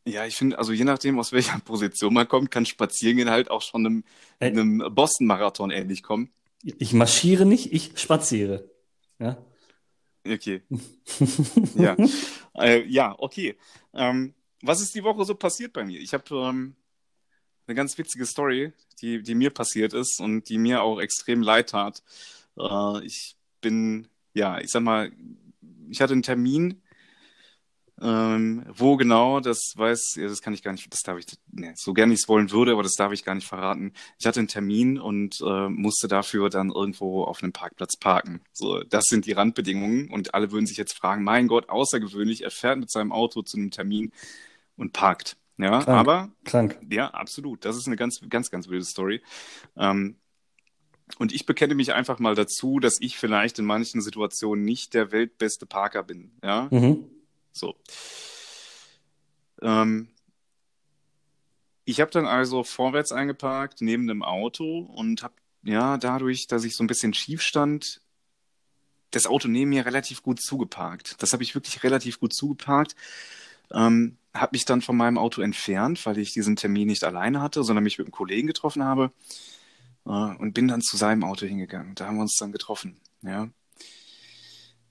Ja, 0.06 0.24
ich 0.26 0.36
finde, 0.36 0.58
also 0.58 0.72
je 0.72 0.84
nachdem, 0.84 1.18
aus 1.18 1.32
welcher 1.32 1.58
Position 1.64 2.14
man 2.14 2.28
kommt, 2.28 2.50
kann 2.50 2.66
Spazierengehen 2.66 3.30
halt 3.30 3.50
auch 3.50 3.62
schon 3.62 3.84
einem, 3.86 4.04
Ey. 4.38 4.50
einem 4.50 4.82
Boston-Marathon 4.94 5.70
ähnlich 5.70 6.02
kommen. 6.02 6.30
Ich 6.62 6.92
marschiere 6.92 7.46
nicht, 7.46 7.72
ich 7.72 7.92
spaziere. 7.98 8.70
Ja. 9.18 9.38
Okay. 10.26 10.62
Ja, 11.74 11.96
äh, 12.54 12.84
ja 12.86 13.14
okay. 13.18 13.56
Ähm, 13.94 14.34
was 14.62 14.80
ist 14.80 14.94
die 14.94 15.04
Woche 15.04 15.24
so 15.24 15.34
passiert 15.34 15.72
bei 15.72 15.84
mir? 15.84 16.00
Ich 16.00 16.12
habe 16.12 16.24
ähm, 16.34 16.74
eine 17.68 17.76
ganz 17.76 17.98
witzige 17.98 18.26
Story, 18.26 18.72
die, 19.00 19.22
die 19.22 19.34
mir 19.34 19.50
passiert 19.50 19.92
ist 19.92 20.20
und 20.20 20.48
die 20.48 20.58
mir 20.58 20.82
auch 20.82 21.00
extrem 21.00 21.42
leid 21.42 21.70
tat. 21.70 22.02
Äh, 22.58 23.04
ich 23.04 23.36
bin, 23.60 24.08
ja, 24.34 24.58
ich 24.58 24.70
sag 24.70 24.82
mal, 24.82 25.12
ich 25.90 26.00
hatte 26.00 26.14
einen 26.14 26.22
Termin, 26.22 26.82
ähm, 28.00 28.64
wo 28.68 28.96
genau, 28.96 29.40
das 29.40 29.72
weiß, 29.76 30.14
ja, 30.16 30.28
das 30.28 30.40
kann 30.40 30.54
ich 30.54 30.62
gar 30.62 30.70
nicht, 30.72 30.92
das 30.92 31.00
darf 31.00 31.18
ich, 31.18 31.26
ne, 31.50 31.74
so 31.76 31.92
gerne 31.92 32.14
ich 32.14 32.20
es 32.20 32.28
wollen 32.28 32.52
würde, 32.52 32.72
aber 32.72 32.84
das 32.84 32.94
darf 32.94 33.12
ich 33.12 33.24
gar 33.24 33.34
nicht 33.34 33.46
verraten. 33.48 33.92
Ich 34.18 34.26
hatte 34.26 34.38
einen 34.38 34.48
Termin 34.48 34.98
und 34.98 35.40
äh, 35.40 35.68
musste 35.68 36.06
dafür 36.06 36.48
dann 36.48 36.70
irgendwo 36.70 37.24
auf 37.24 37.42
einem 37.42 37.52
Parkplatz 37.52 37.96
parken. 37.96 38.40
So, 38.52 38.82
das 38.84 39.04
sind 39.08 39.26
die 39.26 39.32
Randbedingungen 39.32 40.10
und 40.10 40.34
alle 40.34 40.52
würden 40.52 40.66
sich 40.66 40.76
jetzt 40.76 40.96
fragen, 40.96 41.24
mein 41.24 41.48
Gott, 41.48 41.68
außergewöhnlich, 41.68 42.44
er 42.44 42.50
fährt 42.52 42.78
mit 42.78 42.90
seinem 42.90 43.12
Auto 43.12 43.42
zu 43.42 43.56
einem 43.56 43.72
Termin 43.72 44.12
und 44.76 44.92
parkt. 44.92 45.36
Ja, 45.58 45.82
Krank. 45.82 45.88
aber 45.88 46.30
Krank. 46.44 46.78
ja, 46.90 47.08
absolut. 47.10 47.64
Das 47.64 47.76
ist 47.76 47.86
eine 47.86 47.96
ganz, 47.96 48.20
ganz, 48.28 48.50
ganz 48.50 48.68
wilde 48.68 48.84
Story. 48.84 49.22
Ähm, 49.76 50.16
und 51.18 51.32
ich 51.32 51.46
bekenne 51.46 51.74
mich 51.74 51.92
einfach 51.94 52.18
mal 52.18 52.34
dazu, 52.34 52.78
dass 52.80 52.98
ich 53.00 53.18
vielleicht 53.18 53.58
in 53.58 53.64
manchen 53.64 54.00
Situationen 54.00 54.64
nicht 54.64 54.94
der 54.94 55.10
weltbeste 55.10 55.66
Parker 55.66 56.02
bin. 56.02 56.30
Ja, 56.44 56.68
Mhm. 56.70 57.04
so. 57.52 57.74
Ähm, 59.62 60.08
ich 61.84 62.00
habe 62.00 62.10
dann 62.10 62.26
also 62.26 62.62
vorwärts 62.64 63.12
eingeparkt, 63.12 63.80
neben 63.80 64.06
dem 64.06 64.22
Auto 64.22 64.80
und 64.94 65.22
habe, 65.22 65.34
ja, 65.62 65.96
dadurch, 65.96 66.46
dass 66.46 66.64
ich 66.64 66.76
so 66.76 66.84
ein 66.84 66.86
bisschen 66.86 67.14
schief 67.14 67.42
stand, 67.42 68.00
das 69.10 69.26
Auto 69.26 69.48
neben 69.48 69.70
mir 69.70 69.86
relativ 69.86 70.22
gut 70.22 70.40
zugeparkt. 70.40 71.20
Das 71.22 71.32
habe 71.32 71.42
ich 71.42 71.54
wirklich 71.54 71.82
relativ 71.82 72.20
gut 72.20 72.34
zugeparkt. 72.34 72.94
Ähm, 73.72 74.18
habe 74.40 74.50
mich 74.52 74.64
dann 74.64 74.82
von 74.82 74.96
meinem 74.96 75.18
Auto 75.18 75.42
entfernt, 75.42 76.04
weil 76.06 76.18
ich 76.18 76.32
diesen 76.32 76.56
Termin 76.56 76.88
nicht 76.88 77.04
alleine 77.04 77.40
hatte, 77.40 77.64
sondern 77.64 77.84
mich 77.84 77.98
mit 77.98 78.06
einem 78.06 78.12
Kollegen 78.12 78.46
getroffen 78.46 78.84
habe 78.84 79.12
äh, 80.06 80.10
und 80.10 80.54
bin 80.54 80.68
dann 80.68 80.80
zu 80.80 80.96
seinem 80.96 81.24
Auto 81.24 81.46
hingegangen. 81.46 81.94
Da 81.94 82.06
haben 82.06 82.16
wir 82.16 82.22
uns 82.22 82.36
dann 82.38 82.52
getroffen. 82.52 82.96
Ja. 83.22 83.48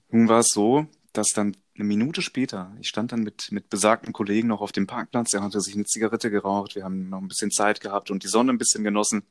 Nun 0.10 0.27
war 0.27 0.39
es 0.39 0.50
so, 0.50 0.88
dass 1.13 1.27
dann 1.34 1.56
eine 1.75 1.84
Minute 1.84 2.22
später, 2.22 2.75
ich 2.80 2.88
stand 2.88 3.12
dann 3.12 3.22
mit, 3.22 3.51
mit 3.51 3.70
besagten 3.70 4.13
Kollegen 4.13 4.48
noch 4.48 4.62
auf 4.62 4.72
dem 4.72 4.88
Parkplatz, 4.88 5.34
er 5.34 5.44
hatte 5.44 5.62
sich 5.62 5.75
eine 5.75 5.86
Zigarette 5.86 6.32
geraucht, 6.32 6.75
wir 6.75 6.84
haben 6.84 7.10
noch 7.10 7.20
ein 7.20 7.27
bisschen 7.27 7.51
Zeit 7.51 7.82
gehabt 7.82 8.10
und 8.10 8.24
die 8.24 8.27
Sonne 8.27 8.51
ein 8.54 8.58
bisschen 8.58 8.84
genossen. 8.84 9.24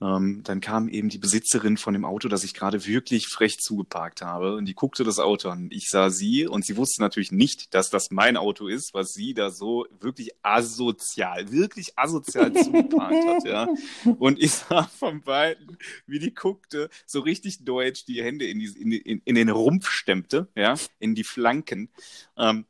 Ähm, 0.00 0.42
dann 0.44 0.60
kam 0.60 0.88
eben 0.88 1.08
die 1.08 1.18
Besitzerin 1.18 1.76
von 1.76 1.92
dem 1.92 2.04
Auto, 2.04 2.28
das 2.28 2.44
ich 2.44 2.54
gerade 2.54 2.86
wirklich 2.86 3.26
frech 3.26 3.58
zugeparkt 3.58 4.22
habe. 4.22 4.54
Und 4.54 4.66
die 4.66 4.74
guckte 4.74 5.02
das 5.02 5.18
Auto 5.18 5.48
an. 5.48 5.68
Ich 5.72 5.88
sah 5.88 6.10
sie 6.10 6.46
und 6.46 6.64
sie 6.64 6.76
wusste 6.76 7.02
natürlich 7.02 7.32
nicht, 7.32 7.74
dass 7.74 7.90
das 7.90 8.10
mein 8.10 8.36
Auto 8.36 8.68
ist, 8.68 8.94
was 8.94 9.12
sie 9.12 9.34
da 9.34 9.50
so 9.50 9.86
wirklich 9.98 10.30
asozial, 10.42 11.50
wirklich 11.50 11.98
asozial 11.98 12.52
zugeparkt 12.64 13.26
hat. 13.26 13.44
Ja. 13.44 13.68
Und 14.18 14.40
ich 14.40 14.52
sah 14.52 14.84
von 14.84 15.22
beiden, 15.22 15.78
wie 16.06 16.20
die 16.20 16.34
guckte, 16.34 16.90
so 17.04 17.20
richtig 17.20 17.64
deutsch 17.64 18.04
die 18.04 18.22
Hände 18.22 18.46
in, 18.46 18.60
die, 18.60 18.66
in, 18.66 18.92
in, 18.92 19.22
in 19.24 19.34
den 19.34 19.48
Rumpf 19.48 19.90
stemmte, 19.90 20.48
ja, 20.54 20.74
in 21.00 21.16
die 21.16 21.24
Flanken. 21.24 21.90
Ähm, 22.36 22.66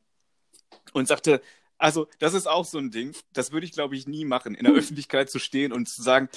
und 0.95 1.07
sagte, 1.09 1.43
also 1.77 2.09
das 2.19 2.35
ist 2.35 2.49
auch 2.49 2.65
so 2.65 2.79
ein 2.79 2.91
Ding, 2.91 3.15
das 3.33 3.53
würde 3.53 3.67
ich, 3.67 3.73
glaube 3.73 3.97
ich, 3.97 4.07
nie 4.07 4.25
machen, 4.25 4.55
in 4.55 4.65
der 4.65 4.75
Öffentlichkeit 4.75 5.31
zu 5.31 5.39
stehen 5.39 5.73
und 5.73 5.89
zu 5.89 6.03
sagen, 6.03 6.29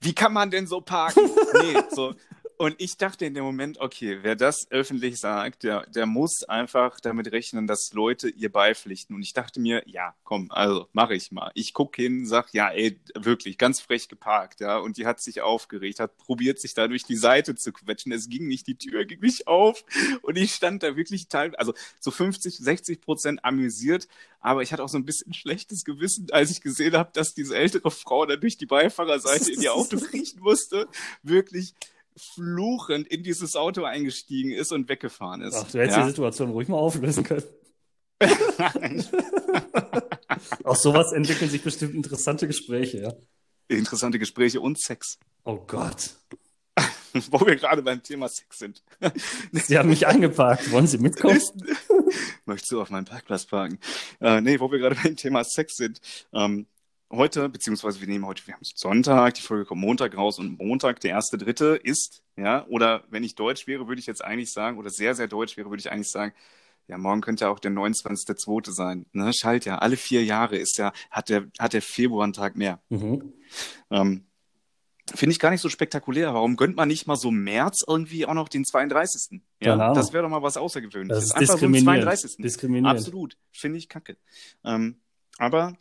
wie 0.00 0.14
kann 0.14 0.32
man 0.32 0.50
denn 0.50 0.66
so 0.66 0.80
parken? 0.80 1.30
Nee, 1.62 1.78
so. 1.90 2.14
Und 2.60 2.74
ich 2.76 2.98
dachte 2.98 3.24
in 3.24 3.32
dem 3.32 3.44
Moment, 3.44 3.80
okay, 3.80 4.18
wer 4.20 4.36
das 4.36 4.70
öffentlich 4.70 5.18
sagt, 5.18 5.62
der, 5.62 5.86
der 5.86 6.04
muss 6.04 6.44
einfach 6.44 7.00
damit 7.00 7.32
rechnen, 7.32 7.66
dass 7.66 7.94
Leute 7.94 8.28
ihr 8.28 8.52
beipflichten. 8.52 9.16
Und 9.16 9.22
ich 9.22 9.32
dachte 9.32 9.60
mir, 9.60 9.82
ja, 9.86 10.14
komm, 10.24 10.50
also 10.50 10.86
mache 10.92 11.14
ich 11.14 11.32
mal. 11.32 11.50
Ich 11.54 11.72
gucke 11.72 12.02
hin, 12.02 12.26
sag, 12.26 12.52
ja, 12.52 12.68
ey, 12.68 13.00
wirklich, 13.14 13.56
ganz 13.56 13.80
frech 13.80 14.08
geparkt, 14.08 14.60
ja. 14.60 14.76
Und 14.76 14.98
die 14.98 15.06
hat 15.06 15.22
sich 15.22 15.40
aufgeregt, 15.40 16.00
hat 16.00 16.18
probiert, 16.18 16.60
sich 16.60 16.74
da 16.74 16.86
durch 16.86 17.04
die 17.04 17.16
Seite 17.16 17.54
zu 17.54 17.72
quetschen. 17.72 18.12
Es 18.12 18.28
ging 18.28 18.46
nicht, 18.46 18.66
die 18.66 18.76
Tür 18.76 19.06
ging 19.06 19.20
nicht 19.20 19.46
auf. 19.46 19.82
Und 20.20 20.36
ich 20.36 20.52
stand 20.52 20.82
da 20.82 20.96
wirklich 20.96 21.28
teil, 21.28 21.56
also 21.56 21.72
so 21.98 22.10
50, 22.10 22.58
60 22.58 23.00
Prozent 23.00 23.42
amüsiert. 23.42 24.06
Aber 24.38 24.60
ich 24.60 24.74
hatte 24.74 24.84
auch 24.84 24.90
so 24.90 24.98
ein 24.98 25.06
bisschen 25.06 25.32
schlechtes 25.32 25.82
Gewissen, 25.82 26.26
als 26.30 26.50
ich 26.50 26.60
gesehen 26.60 26.92
habe, 26.92 27.08
dass 27.14 27.32
diese 27.32 27.56
ältere 27.56 27.90
Frau 27.90 28.26
da 28.26 28.36
durch 28.36 28.58
die 28.58 28.66
Beifahrerseite 28.66 29.50
in 29.50 29.62
ihr 29.62 29.72
Auto 29.72 29.96
kriechen 30.10 30.40
musste. 30.40 30.88
Wirklich 31.22 31.72
fluchend 32.16 33.08
in 33.08 33.22
dieses 33.22 33.56
Auto 33.56 33.84
eingestiegen 33.84 34.50
ist 34.50 34.72
und 34.72 34.88
weggefahren 34.88 35.42
ist. 35.42 35.54
Ach, 35.54 35.70
du 35.70 35.78
hättest 35.78 35.96
ja? 35.96 36.04
die 36.04 36.10
Situation 36.10 36.50
ruhig 36.50 36.68
mal 36.68 36.76
auflösen 36.76 37.24
können. 37.24 37.44
Aus 40.64 40.82
sowas 40.82 41.12
entwickeln 41.12 41.50
sich 41.50 41.62
bestimmt 41.62 41.94
interessante 41.94 42.46
Gespräche, 42.46 42.98
ja. 43.02 43.14
Interessante 43.68 44.18
Gespräche 44.18 44.60
und 44.60 44.80
Sex. 44.80 45.18
Oh 45.44 45.56
Gott. 45.66 46.10
Wo 47.30 47.44
wir 47.46 47.56
gerade 47.56 47.82
beim 47.82 48.02
Thema 48.02 48.28
Sex 48.28 48.58
sind. 48.58 48.82
Sie 49.52 49.78
haben 49.78 49.88
mich 49.88 50.06
eingeparkt. 50.06 50.70
Wollen 50.70 50.86
Sie 50.86 50.98
mitkommen? 50.98 51.40
Möchtest 52.44 52.72
du 52.72 52.80
auf 52.80 52.90
meinen 52.90 53.04
Parkplatz 53.04 53.46
parken? 53.46 53.78
Äh, 54.20 54.40
nee, 54.40 54.60
wo 54.60 54.70
wir 54.70 54.78
gerade 54.78 54.96
beim 54.96 55.16
Thema 55.16 55.44
Sex 55.44 55.76
sind. 55.76 56.00
Ähm, 56.32 56.66
heute, 57.10 57.48
beziehungsweise 57.48 58.00
wir 58.00 58.08
nehmen 58.08 58.26
heute, 58.26 58.46
wir 58.46 58.54
haben 58.54 58.62
Sonntag, 58.62 59.34
die 59.34 59.42
Folge 59.42 59.64
kommt 59.64 59.80
Montag 59.80 60.16
raus 60.16 60.38
und 60.38 60.58
Montag, 60.58 61.00
der 61.00 61.10
erste, 61.10 61.38
dritte 61.38 61.80
ist, 61.82 62.22
ja, 62.36 62.66
oder 62.68 63.04
wenn 63.10 63.24
ich 63.24 63.34
deutsch 63.34 63.66
wäre, 63.66 63.88
würde 63.88 64.00
ich 64.00 64.06
jetzt 64.06 64.24
eigentlich 64.24 64.52
sagen, 64.52 64.78
oder 64.78 64.90
sehr, 64.90 65.14
sehr 65.14 65.28
deutsch 65.28 65.56
wäre, 65.56 65.70
würde 65.70 65.80
ich 65.80 65.90
eigentlich 65.90 66.10
sagen, 66.10 66.32
ja, 66.86 66.98
morgen 66.98 67.20
könnte 67.20 67.44
ja 67.44 67.50
auch 67.50 67.60
der 67.60 67.70
29.2. 67.70 68.72
sein. 68.72 69.06
Ne? 69.12 69.32
Schalt 69.32 69.64
ja, 69.64 69.78
alle 69.78 69.96
vier 69.96 70.24
Jahre 70.24 70.56
ist 70.56 70.76
ja, 70.76 70.92
hat 71.10 71.28
der, 71.28 71.46
hat 71.58 71.72
der 71.72 71.82
Februar 71.82 72.24
einen 72.24 72.32
Tag 72.32 72.56
mehr. 72.56 72.82
Mhm. 72.88 73.32
Ähm, 73.90 74.26
Finde 75.14 75.32
ich 75.32 75.38
gar 75.38 75.50
nicht 75.50 75.60
so 75.60 75.68
spektakulär. 75.68 76.34
Warum 76.34 76.56
gönnt 76.56 76.76
man 76.76 76.88
nicht 76.88 77.06
mal 77.06 77.16
so 77.16 77.30
März 77.30 77.84
irgendwie 77.86 78.26
auch 78.26 78.34
noch 78.34 78.48
den 78.48 78.64
32.? 78.64 79.40
Ja, 79.60 79.74
Ahnung. 79.74 79.94
das 79.94 80.12
wäre 80.12 80.22
doch 80.22 80.30
mal 80.30 80.42
was 80.42 80.56
Außergewöhnliches. 80.56 81.16
Das 81.16 81.24
ist 81.24 81.32
Einfach 81.32 81.58
so 81.58 81.66
diskriminierend. 81.66 82.04
32. 82.04 82.36
Diskriminierend. 82.36 82.98
Absolut. 82.98 83.36
Finde 83.52 83.78
ich 83.78 83.88
kacke. 83.88 84.16
Ähm, 84.64 85.00
aber 85.38 85.76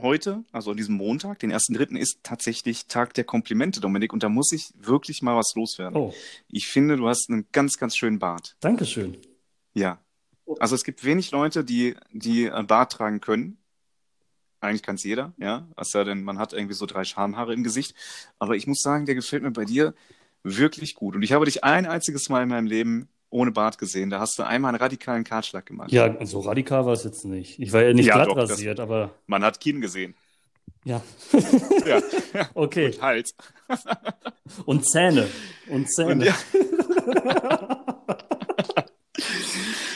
heute, 0.00 0.44
also 0.52 0.70
an 0.70 0.76
diesem 0.76 0.96
Montag, 0.96 1.38
den 1.38 1.52
1.3., 1.52 1.96
ist 1.96 2.20
tatsächlich 2.22 2.86
Tag 2.86 3.14
der 3.14 3.24
Komplimente, 3.24 3.80
Dominik. 3.80 4.12
Und 4.12 4.22
da 4.22 4.28
muss 4.28 4.52
ich 4.52 4.72
wirklich 4.78 5.22
mal 5.22 5.36
was 5.36 5.52
loswerden. 5.54 5.96
Oh, 5.96 6.14
Ich 6.48 6.66
finde, 6.68 6.96
du 6.96 7.08
hast 7.08 7.28
einen 7.30 7.46
ganz, 7.52 7.78
ganz 7.78 7.96
schönen 7.96 8.18
Bart. 8.18 8.56
Dankeschön. 8.60 9.16
Ja. 9.74 9.98
Also 10.60 10.74
es 10.74 10.84
gibt 10.84 11.04
wenig 11.04 11.30
Leute, 11.30 11.64
die, 11.64 11.94
die 12.10 12.50
Bart 12.66 12.92
tragen 12.92 13.20
können. 13.20 13.58
Eigentlich 14.60 14.82
kann 14.82 14.96
es 14.96 15.04
jeder, 15.04 15.34
ja. 15.36 15.68
Was 15.76 15.92
ja 15.92 16.02
denn, 16.04 16.24
man 16.24 16.38
hat 16.38 16.52
irgendwie 16.52 16.74
so 16.74 16.86
drei 16.86 17.04
Schamhaare 17.04 17.54
im 17.54 17.62
Gesicht. 17.62 17.94
Aber 18.38 18.56
ich 18.56 18.66
muss 18.66 18.80
sagen, 18.80 19.06
der 19.06 19.14
gefällt 19.14 19.42
mir 19.42 19.52
bei 19.52 19.64
dir 19.64 19.94
wirklich 20.42 20.94
gut. 20.94 21.14
Und 21.14 21.22
ich 21.22 21.32
habe 21.32 21.44
dich 21.44 21.64
ein 21.64 21.86
einziges 21.86 22.28
Mal 22.28 22.42
in 22.42 22.48
meinem 22.48 22.66
Leben 22.66 23.08
ohne 23.30 23.50
Bart 23.52 23.78
gesehen. 23.78 24.10
Da 24.10 24.20
hast 24.20 24.38
du 24.38 24.42
einmal 24.42 24.70
einen 24.70 24.78
radikalen 24.82 25.24
Kartschlag 25.24 25.66
gemacht. 25.66 25.92
Ja, 25.92 26.24
so 26.26 26.40
radikal 26.40 26.86
war 26.86 26.92
es 26.92 27.04
jetzt 27.04 27.24
nicht. 27.24 27.58
Ich 27.58 27.72
war 27.72 27.82
ja 27.82 27.92
nicht 27.92 28.06
Ja, 28.06 28.14
glatt 28.14 28.28
doch, 28.28 28.36
das- 28.36 28.50
rasiert, 28.50 28.80
aber 28.80 29.10
Man 29.26 29.42
hat 29.44 29.60
Kinn 29.60 29.80
gesehen. 29.80 30.14
ja. 30.84 31.02
Ja. 31.86 32.00
Okay. 32.54 32.86
Und 32.86 33.02
Hals. 33.02 33.34
Und 34.66 34.86
Zähne. 34.88 35.28
Und 35.68 35.90
Zähne. 35.92 36.12
Und 36.12 36.22
ja. 36.22 36.34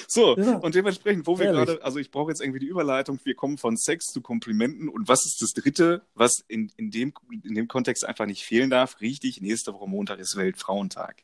So, 0.08 0.36
Ja. 0.36 0.56
und 0.58 0.74
dementsprechend, 0.74 1.26
wo 1.26 1.38
wir 1.38 1.46
Ehrlich. 1.46 1.64
gerade, 1.66 1.82
also 1.84 1.98
ich 1.98 2.10
brauche 2.10 2.30
jetzt 2.30 2.42
irgendwie 2.42 2.58
die 2.58 2.66
Überleitung, 2.66 3.18
wir 3.24 3.34
kommen 3.34 3.56
von 3.56 3.78
Sex 3.78 4.06
zu 4.12 4.20
Komplimenten 4.20 4.90
und 4.90 5.08
was 5.08 5.24
ist 5.24 5.38
das 5.40 5.52
Dritte, 5.52 6.02
was 6.14 6.44
in, 6.48 6.70
in, 6.76 6.90
dem, 6.90 7.14
in 7.42 7.54
dem 7.54 7.66
Kontext 7.66 8.04
einfach 8.04 8.26
nicht 8.26 8.44
fehlen 8.44 8.68
darf? 8.68 9.00
Richtig, 9.00 9.40
nächste 9.40 9.72
Woche 9.72 9.88
Montag 9.88 10.18
ist 10.18 10.36
Weltfrauentag. 10.36 11.22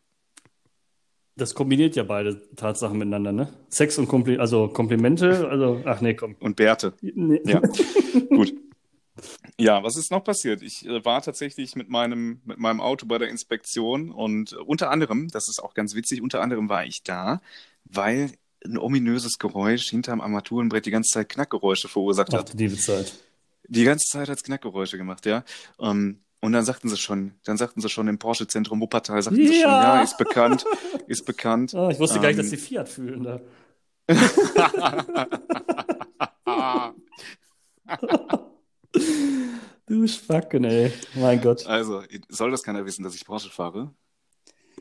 Das 1.39 1.55
kombiniert 1.55 1.95
ja 1.95 2.03
beide 2.03 2.43
Tatsachen 2.57 2.99
miteinander, 2.99 3.31
ne? 3.31 3.49
Sex 3.69 3.97
und 3.97 4.09
Kompli 4.09 4.39
also 4.39 4.67
Komplimente, 4.67 5.49
also, 5.49 5.81
ach 5.85 6.01
nee, 6.01 6.15
komm. 6.15 6.35
Und 6.41 6.57
Bärte. 6.57 6.95
Nee. 7.01 7.41
Ja, 7.45 7.61
gut. 8.31 8.53
Ja, 9.57 9.85
was 9.85 9.97
ist 9.97 10.11
noch 10.11 10.25
passiert? 10.25 10.63
Ich 10.63 10.85
äh, 10.85 11.05
war 11.05 11.23
tatsächlich 11.23 11.77
mit 11.77 11.89
meinem, 11.89 12.41
mit 12.45 12.59
meinem 12.59 12.81
Auto 12.81 13.07
bei 13.07 13.19
der 13.19 13.29
Inspektion 13.29 14.11
und 14.11 14.53
äh, 14.53 14.57
unter 14.57 14.91
anderem, 14.91 15.29
das 15.29 15.49
ist 15.49 15.63
auch 15.63 15.75
ganz 15.75 15.95
witzig, 15.95 16.23
unter 16.23 16.41
anderem 16.41 16.69
war 16.69 16.85
ich 16.85 17.05
da, 17.05 17.41
weil 17.85 18.33
ein 18.65 18.77
ominöses 18.77 19.39
Geräusch 19.39 19.89
hinterm 19.91 20.21
Armaturenbrett 20.21 20.87
die 20.87 20.91
ganze 20.91 21.13
Zeit 21.13 21.29
Knackgeräusche 21.29 21.87
verursacht 21.89 22.35
Ach, 22.35 22.39
hat. 22.39 22.59
die 22.59 22.69
Zeit. 22.77 23.15
Die 23.69 23.85
ganze 23.85 24.09
Zeit 24.09 24.29
hat's 24.29 24.43
Knackgeräusche 24.43 24.99
gemacht, 24.99 25.25
ja. 25.25 25.45
Ähm, 25.79 26.21
und 26.41 26.53
dann 26.53 26.65
sagten 26.65 26.89
sie 26.89 26.97
schon, 26.97 27.35
dann 27.45 27.57
sagten 27.57 27.81
sie 27.81 27.89
schon 27.89 28.09
im 28.09 28.19
Porsche-Zentrum 28.19 28.81
Wuppertal, 28.81 29.23
sagten 29.23 29.37
sie 29.37 29.47
schon, 29.61 29.71
Ja. 29.71 29.97
ja, 29.97 30.03
ist 30.03 30.19
bekannt, 30.19 30.65
ist 31.07 31.25
bekannt. 31.27 31.75
Ah, 31.79 31.91
ich 31.91 31.99
wusste 31.99 32.21
gar 32.21 32.29
nicht, 32.29 32.39
Ähm, 32.39 32.45
dass 32.45 32.51
die 32.51 32.57
Fiat 32.57 32.89
fühlen 32.89 33.25
da. 33.25 33.41
Du 39.87 40.07
Spacken, 40.07 40.65
ey. 40.65 40.93
Mein 41.15 41.41
Gott. 41.41 41.67
Also, 41.67 42.03
soll 42.29 42.51
das 42.51 42.63
keiner 42.63 42.85
wissen, 42.85 43.03
dass 43.05 43.15
ich 43.15 43.25
Porsche 43.25 43.49
fahre? 43.49 43.95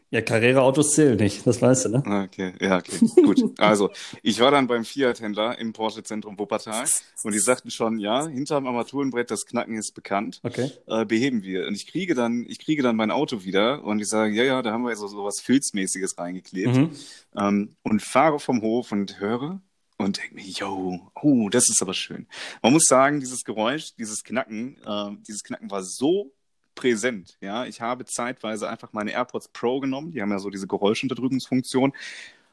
Ja, 0.10 0.22
Carrera-Autos 0.22 0.92
zählen 0.92 1.18
nicht, 1.18 1.46
das 1.46 1.62
weißt 1.62 1.86
du, 1.86 1.90
ne? 1.90 2.04
Ah, 2.06 2.24
Okay, 2.24 2.54
ja, 2.62 2.78
okay, 2.78 2.98
gut. 3.24 3.60
Also, 3.60 3.90
ich 4.24 4.40
war 4.40 4.52
dann 4.52 4.68
beim 4.68 4.86
Fiat-Händler 4.86 5.60
im 5.60 5.74
Porsche-Zentrum 5.74 6.40
Wuppertal 6.40 6.86
und 7.24 7.34
die 7.34 7.40
sagten 7.40 7.72
schon, 7.72 8.00
ja, 8.00 8.26
hinterm 8.26 8.68
Armaturenbrett, 8.68 9.30
das 9.32 9.46
Knacken 9.46 9.76
ist 9.78 9.94
bekannt, 9.94 10.40
Okay. 10.44 10.72
äh, 10.88 11.06
beheben 11.06 11.44
wir. 11.44 11.68
Und 11.68 11.76
ich 11.76 11.88
kriege 11.88 12.16
dann, 12.16 12.46
ich 12.48 12.60
kriege 12.60 12.84
dann 12.84 12.96
mein 12.96 13.12
Auto 13.12 13.44
wieder 13.44 13.84
und 13.84 13.98
die 13.98 14.06
sagen, 14.06 14.34
ja, 14.34 14.44
ja, 14.44 14.62
da 14.62 14.72
haben 14.72 14.84
wir 14.84 14.96
so, 14.96 15.08
so 15.08 15.26
was 15.26 15.42
Filzmäßiges 15.42 16.18
reingeklebt. 16.18 16.74
Mhm. 16.76 16.90
ähm, 17.38 17.76
und 17.84 18.02
fahre 18.02 18.40
vom 18.40 18.62
Hof 18.62 18.94
und 18.94 19.20
höre 19.20 19.62
und 19.98 20.18
denke 20.20 20.36
mir, 20.36 20.44
yo, 20.46 21.12
oh, 21.22 21.50
das 21.50 21.68
ist 21.70 21.82
aber 21.82 21.94
schön. 21.94 22.28
Man 22.62 22.72
muss 22.72 22.86
sagen, 22.86 23.20
dieses 23.20 23.44
Geräusch, 23.44 23.96
dieses 23.98 24.24
Knacken, 24.24 24.78
äh, 24.86 25.10
dieses 25.28 25.44
Knacken 25.44 25.70
war 25.70 25.84
so 25.84 26.32
präsent. 26.78 27.38
Ja, 27.42 27.66
ich 27.66 27.82
habe 27.82 28.06
zeitweise 28.06 28.70
einfach 28.70 28.94
meine 28.94 29.12
AirPods 29.12 29.50
Pro 29.50 29.82
genommen, 29.82 30.12
die 30.12 30.22
haben 30.22 30.32
ja 30.32 30.40
so 30.40 30.50
diese 30.50 30.68
Geräuschunterdrückungsfunktion 30.68 31.92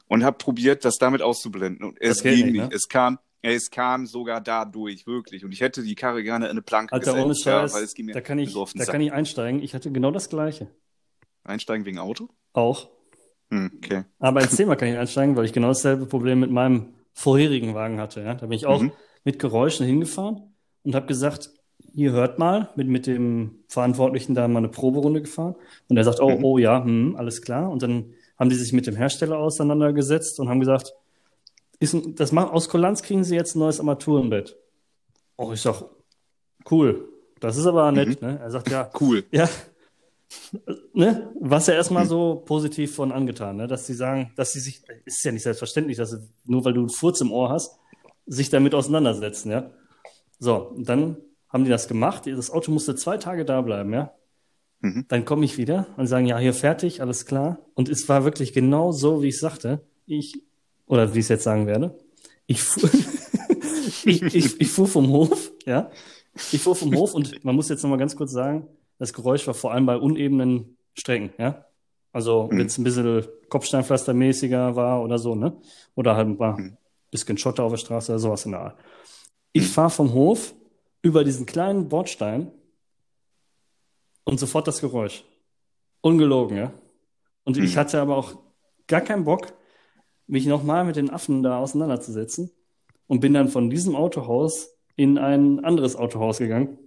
und 0.09 0.25
habe 0.25 0.37
probiert, 0.37 0.85
das 0.85 0.97
damit 0.97 1.23
auszublenden. 1.23 1.87
Und 1.87 2.01
es 2.01 2.23
ging 2.23 2.47
nicht, 2.47 2.57
ne? 2.57 2.69
Es 2.73 2.89
kam, 2.89 3.19
es 3.43 3.71
kam 3.71 4.07
sogar 4.07 4.41
dadurch, 4.41 5.07
wirklich. 5.07 5.45
Und 5.45 5.53
ich 5.53 5.61
hätte 5.61 5.83
die 5.83 5.95
Karre 5.95 6.23
gerne 6.25 6.47
in 6.47 6.51
eine 6.53 6.63
Planke 6.63 6.93
Alter, 6.93 7.15
ohne 7.15 7.29
gesetzt, 7.29 7.45
ja, 7.47 7.61
Scheiß, 7.61 7.75
weil 7.75 7.85
es 7.85 7.95
ging 7.95 8.07
mir 8.07 8.13
da 8.13 8.21
kann 8.21 8.39
ich, 8.39 8.51
so 8.51 8.63
auf 8.63 8.73
den 8.73 8.79
da 8.81 8.85
Sack. 8.87 8.93
kann 8.95 9.01
ich 9.03 9.13
einsteigen. 9.13 9.63
Ich 9.63 9.75
hatte 9.75 9.93
genau 9.93 10.11
das 10.11 10.29
Gleiche. 10.29 10.67
Einsteigen 11.45 11.85
wegen 11.87 11.99
Auto? 11.99 12.29
Auch. 12.55 12.89
Hm, 13.51 13.71
okay. 13.77 14.05
Aber 14.19 14.41
ins 14.43 14.57
Thema 14.57 14.77
kann 14.77 14.89
ich 14.89 14.97
einsteigen, 14.97 15.37
weil 15.37 15.45
ich 15.45 15.53
genau 15.53 15.69
dasselbe 15.69 16.07
Problem 16.07 16.41
mit 16.41 16.51
meinem 16.51 16.95
vorherigen 17.13 17.75
Wagen 17.75 18.01
hatte. 18.01 18.23
Ja? 18.23 18.35
Da 18.35 18.47
bin 18.47 18.57
ich 18.57 18.67
auch 18.67 18.81
Mhm. 18.81 18.93
mit 19.25 19.39
Geräuschen 19.39 19.87
hingefahren 19.87 20.55
und 20.83 20.95
habe 20.95 21.07
gesagt, 21.07 21.51
hier 21.95 22.13
hört 22.13 22.39
mal, 22.39 22.71
mit, 22.77 22.89
mit 22.89 23.07
dem 23.07 23.61
Verantwortlichen 23.69 24.35
da 24.35 24.49
mal 24.49 24.59
eine 24.59 24.69
Proberunde 24.69 25.23
gefahren. 25.23 25.55
Und 25.89 25.97
er 25.97 26.05
sagt, 26.05 26.21
oh, 26.21 26.31
Mhm. 26.39 26.45
oh 26.45 26.59
ja, 26.59 26.83
hm, 26.83 27.15
alles 27.17 27.43
klar. 27.43 27.71
Und 27.71 27.83
dann 27.83 28.15
haben 28.39 28.51
die 28.51 28.57
sich 28.57 28.73
mit 28.73 28.87
dem 28.87 28.97
Hersteller 28.97 29.39
auseinandergesetzt 29.39 30.41
und 30.41 30.49
haben 30.49 30.61
gesagt, 30.61 30.93
ist 31.81 31.97
das 32.17 32.33
machen, 32.33 32.51
aus 32.51 32.69
Kulanz 32.69 33.03
kriegen 33.03 33.23
sie 33.25 33.35
jetzt 33.37 33.55
ein 33.55 33.61
neues 33.61 33.79
Armaturenbett. 33.79 34.57
Oh, 35.37 35.53
ich 35.53 35.61
sag, 35.61 35.85
cool. 36.71 37.09
Das 37.41 37.57
ist 37.57 37.67
aber 37.67 37.91
nett, 37.93 38.23
ne? 38.23 38.39
Er 38.41 38.51
sagt, 38.51 38.71
ja, 38.71 38.91
Cool. 39.01 39.25
ja, 39.31 39.49
ne? 40.95 41.31
Was 41.41 41.67
ja 41.67 41.75
erstmal 41.75 42.07
so 42.07 42.43
positiv 42.45 42.95
von 42.95 43.13
angetan, 43.13 43.57
ne? 43.57 43.67
Dass 43.67 43.87
sie 43.87 43.95
sagen, 43.95 44.33
dass 44.37 44.53
sie 44.53 44.61
sich, 44.61 44.83
ist 45.05 45.25
ja 45.25 45.33
nicht 45.33 45.43
selbstverständlich, 45.43 45.97
dass 45.97 46.11
sie, 46.11 46.19
nur 46.47 46.65
weil 46.65 46.73
du 46.73 46.81
einen 46.81 46.91
Furz 46.91 47.21
im 47.21 47.33
Ohr 47.33 47.51
hast, 47.51 47.79
sich 48.27 48.51
damit 48.51 48.75
auseinandersetzen, 48.75 49.51
ja. 49.51 49.71
So, 50.39 50.57
und 50.57 50.89
dann 50.89 51.17
haben 51.55 51.65
die 51.65 51.71
das 51.71 51.89
gemacht. 51.89 52.27
Das 52.27 52.51
Auto 52.51 52.71
musste 52.71 52.95
zwei 52.97 53.17
Tage 53.17 53.45
da 53.47 53.63
bleiben, 53.63 53.93
ja. 53.95 54.13
Mhm. 54.81 55.07
Dann 55.09 55.25
komme 55.25 55.45
ich 55.47 55.57
wieder 55.57 55.87
und 55.97 56.07
sagen, 56.09 56.27
ja, 56.27 56.37
hier 56.39 56.53
fertig, 56.53 57.01
alles 57.01 57.25
klar. 57.25 57.61
Und 57.75 57.89
es 57.89 58.07
war 58.09 58.25
wirklich 58.25 58.53
genau 58.53 58.93
so, 58.93 59.23
wie 59.23 59.29
ich 59.29 59.39
sagte. 59.39 59.81
Ich, 60.07 60.43
oder 60.87 61.15
wie 61.15 61.21
ich 61.21 61.25
es 61.25 61.29
jetzt 61.31 61.45
sagen 61.45 61.67
werde. 61.67 61.97
Ich 62.47 62.63
fuhr, 62.63 62.91
ich, 64.05 64.23
ich, 64.23 64.61
ich 64.61 64.69
fuhr 64.71 64.87
vom 64.89 65.09
Hof, 65.09 65.53
ja. 65.65 65.91
Ich 66.53 66.61
fuhr 66.61 66.75
vom 66.77 66.95
Hof 66.95 67.15
und 67.15 67.45
man 67.45 67.55
muss 67.55 67.69
jetzt 67.69 67.83
nochmal 67.83 67.99
ganz 67.99 68.17
kurz 68.17 68.33
sagen, 68.33 68.67
das 68.99 69.13
Geräusch 69.13 69.47
war 69.47 69.55
vor 69.55 69.73
allem 69.73 69.87
bei 69.87 69.97
unebenen 69.97 70.77
Strecken, 70.95 71.31
ja. 71.39 71.65
Also, 72.13 72.49
Mhm. 72.51 72.59
wenn 72.59 72.67
es 72.67 72.77
ein 72.79 72.85
bisschen 72.85 73.25
Kopfsteinpflastermäßiger 73.49 74.77
war 74.77 75.03
oder 75.03 75.19
so, 75.19 75.35
ne? 75.35 75.57
Oder 75.95 76.17
halt 76.17 76.29
ein 76.29 76.37
Mhm. 76.57 76.77
bisschen 77.11 77.39
Schotter 77.39 77.63
auf 77.65 77.73
der 77.73 77.79
Straße 77.79 78.13
oder 78.13 78.19
sowas 78.19 78.45
in 78.45 78.53
der 78.53 78.61
Art. 78.61 78.77
Ich 79.53 79.69
fahre 79.69 79.91
vom 79.91 80.13
Hof 80.13 80.55
über 81.05 81.23
diesen 81.23 81.45
kleinen 81.47 81.89
Bordstein 81.89 82.51
und 84.25 84.41
sofort 84.41 84.67
das 84.67 84.81
Geräusch. 84.81 85.25
Ungelogen, 86.01 86.57
ja. 86.57 86.73
Und 87.45 87.57
ich 87.59 87.75
Mhm. 87.75 87.79
hatte 87.79 88.01
aber 88.01 88.17
auch 88.17 88.39
gar 88.87 89.03
keinen 89.03 89.25
Bock, 89.25 89.53
mich 90.27 90.47
nochmal 90.47 90.85
mit 90.85 90.97
den 90.97 91.11
Affen 91.11 91.43
da 91.43 91.59
auseinanderzusetzen 91.59 92.51
und 93.07 93.21
bin 93.21 93.35
dann 93.35 93.49
von 93.51 93.69
diesem 93.69 93.95
Autohaus 93.95 94.71
in 94.97 95.19
ein 95.19 95.63
anderes 95.65 95.95
Autohaus 95.97 96.39
gegangen 96.39 96.79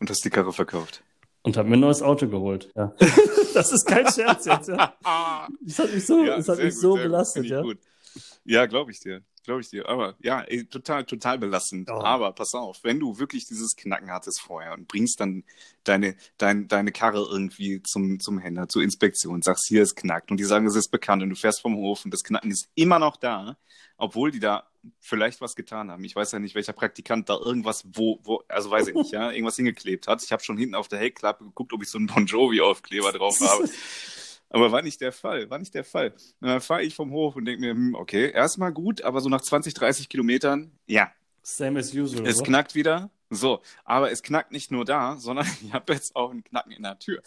Und 0.00 0.08
hast 0.08 0.24
die 0.24 0.30
Karre 0.30 0.52
verkauft. 0.52 1.02
und 1.42 1.56
habe 1.56 1.68
mir 1.68 1.76
ein 1.76 1.80
neues 1.80 2.00
Auto 2.02 2.28
geholt. 2.28 2.70
Ja. 2.76 2.94
das 3.54 3.72
ist 3.72 3.84
kein 3.86 4.06
Scherz 4.06 4.44
jetzt, 4.44 4.68
ja. 4.68 4.96
Das 5.62 5.78
hat 5.80 5.92
mich 5.92 6.06
so, 6.06 6.22
Ja, 6.24 6.36
das 6.36 6.48
hat 6.48 6.58
mich 6.58 6.74
gut, 6.74 6.80
so 6.80 6.90
gut, 6.92 7.02
belastet, 7.02 7.44
ich 7.44 7.50
ja. 7.50 7.62
gut. 7.62 7.78
Ja, 8.44 8.66
glaube 8.66 8.92
ich 8.92 9.00
dir. 9.00 9.22
Glaube 9.42 9.60
ich 9.60 9.68
dir. 9.68 9.88
Aber 9.88 10.16
ja, 10.20 10.42
ey, 10.42 10.64
total, 10.64 11.04
total 11.04 11.38
belastend. 11.38 11.90
Oh. 11.90 12.00
Aber 12.00 12.32
pass 12.32 12.54
auf, 12.54 12.78
wenn 12.82 13.00
du 13.00 13.18
wirklich 13.18 13.46
dieses 13.46 13.76
Knacken 13.76 14.10
hattest 14.10 14.40
vorher 14.40 14.72
und 14.74 14.88
bringst 14.88 15.20
dann 15.20 15.44
deine, 15.84 16.16
dein, 16.38 16.68
deine 16.68 16.92
Karre 16.92 17.26
irgendwie 17.30 17.82
zum, 17.82 18.20
zum 18.20 18.38
Händler, 18.38 18.68
zur 18.68 18.82
Inspektion, 18.82 19.42
sagst, 19.42 19.66
hier 19.68 19.82
ist 19.82 19.96
knackt 19.96 20.30
und 20.30 20.38
die 20.38 20.44
sagen, 20.44 20.66
es 20.66 20.76
ist 20.76 20.90
bekannt 20.90 21.22
und 21.22 21.30
du 21.30 21.36
fährst 21.36 21.60
vom 21.60 21.76
Hof 21.76 22.04
und 22.04 22.12
das 22.12 22.22
Knacken 22.22 22.50
ist 22.50 22.68
immer 22.74 22.98
noch 22.98 23.16
da, 23.16 23.56
obwohl 23.96 24.30
die 24.30 24.40
da 24.40 24.68
vielleicht 25.00 25.40
was 25.40 25.54
getan 25.54 25.90
haben. 25.90 26.04
Ich 26.04 26.16
weiß 26.16 26.32
ja 26.32 26.38
nicht, 26.38 26.54
welcher 26.54 26.72
Praktikant 26.72 27.28
da 27.28 27.36
irgendwas, 27.36 27.84
wo, 27.92 28.18
wo, 28.24 28.42
also 28.48 28.70
weiß 28.70 28.88
ich 28.88 28.94
nicht, 28.94 29.12
ja, 29.12 29.30
irgendwas 29.30 29.56
hingeklebt 29.56 30.08
hat. 30.08 30.22
Ich 30.22 30.32
habe 30.32 30.42
schon 30.42 30.58
hinten 30.58 30.74
auf 30.74 30.88
der 30.88 30.98
Heckklappe 30.98 31.44
geguckt, 31.44 31.72
ob 31.72 31.82
ich 31.82 31.88
so 31.88 31.98
einen 31.98 32.08
Bon 32.08 32.26
Jovi-Aufkleber 32.26 33.12
drauf 33.12 33.38
habe. 33.40 33.68
Aber 34.52 34.70
war 34.70 34.82
nicht 34.82 35.00
der 35.00 35.12
Fall, 35.12 35.48
war 35.50 35.58
nicht 35.58 35.74
der 35.74 35.84
Fall. 35.84 36.12
Und 36.40 36.48
dann 36.48 36.60
fahre 36.60 36.82
ich 36.82 36.94
vom 36.94 37.10
Hof 37.12 37.36
und 37.36 37.44
denke 37.46 37.60
mir, 37.62 37.70
hm, 37.72 37.94
okay, 37.94 38.30
erstmal 38.30 38.72
gut, 38.72 39.02
aber 39.02 39.20
so 39.20 39.28
nach 39.28 39.40
20, 39.40 39.72
30 39.74 40.08
Kilometern, 40.08 40.72
ja, 40.86 41.10
Same 41.42 41.80
as 41.80 41.92
usual. 41.94 42.26
es 42.26 42.42
knackt 42.42 42.74
wieder. 42.74 43.10
So, 43.30 43.62
aber 43.84 44.10
es 44.12 44.22
knackt 44.22 44.52
nicht 44.52 44.70
nur 44.70 44.84
da, 44.84 45.16
sondern 45.16 45.46
ich 45.62 45.72
habe 45.72 45.92
jetzt 45.94 46.14
auch 46.14 46.30
einen 46.30 46.44
Knacken 46.44 46.72
in 46.72 46.82
der 46.82 46.98
Tür. 46.98 47.22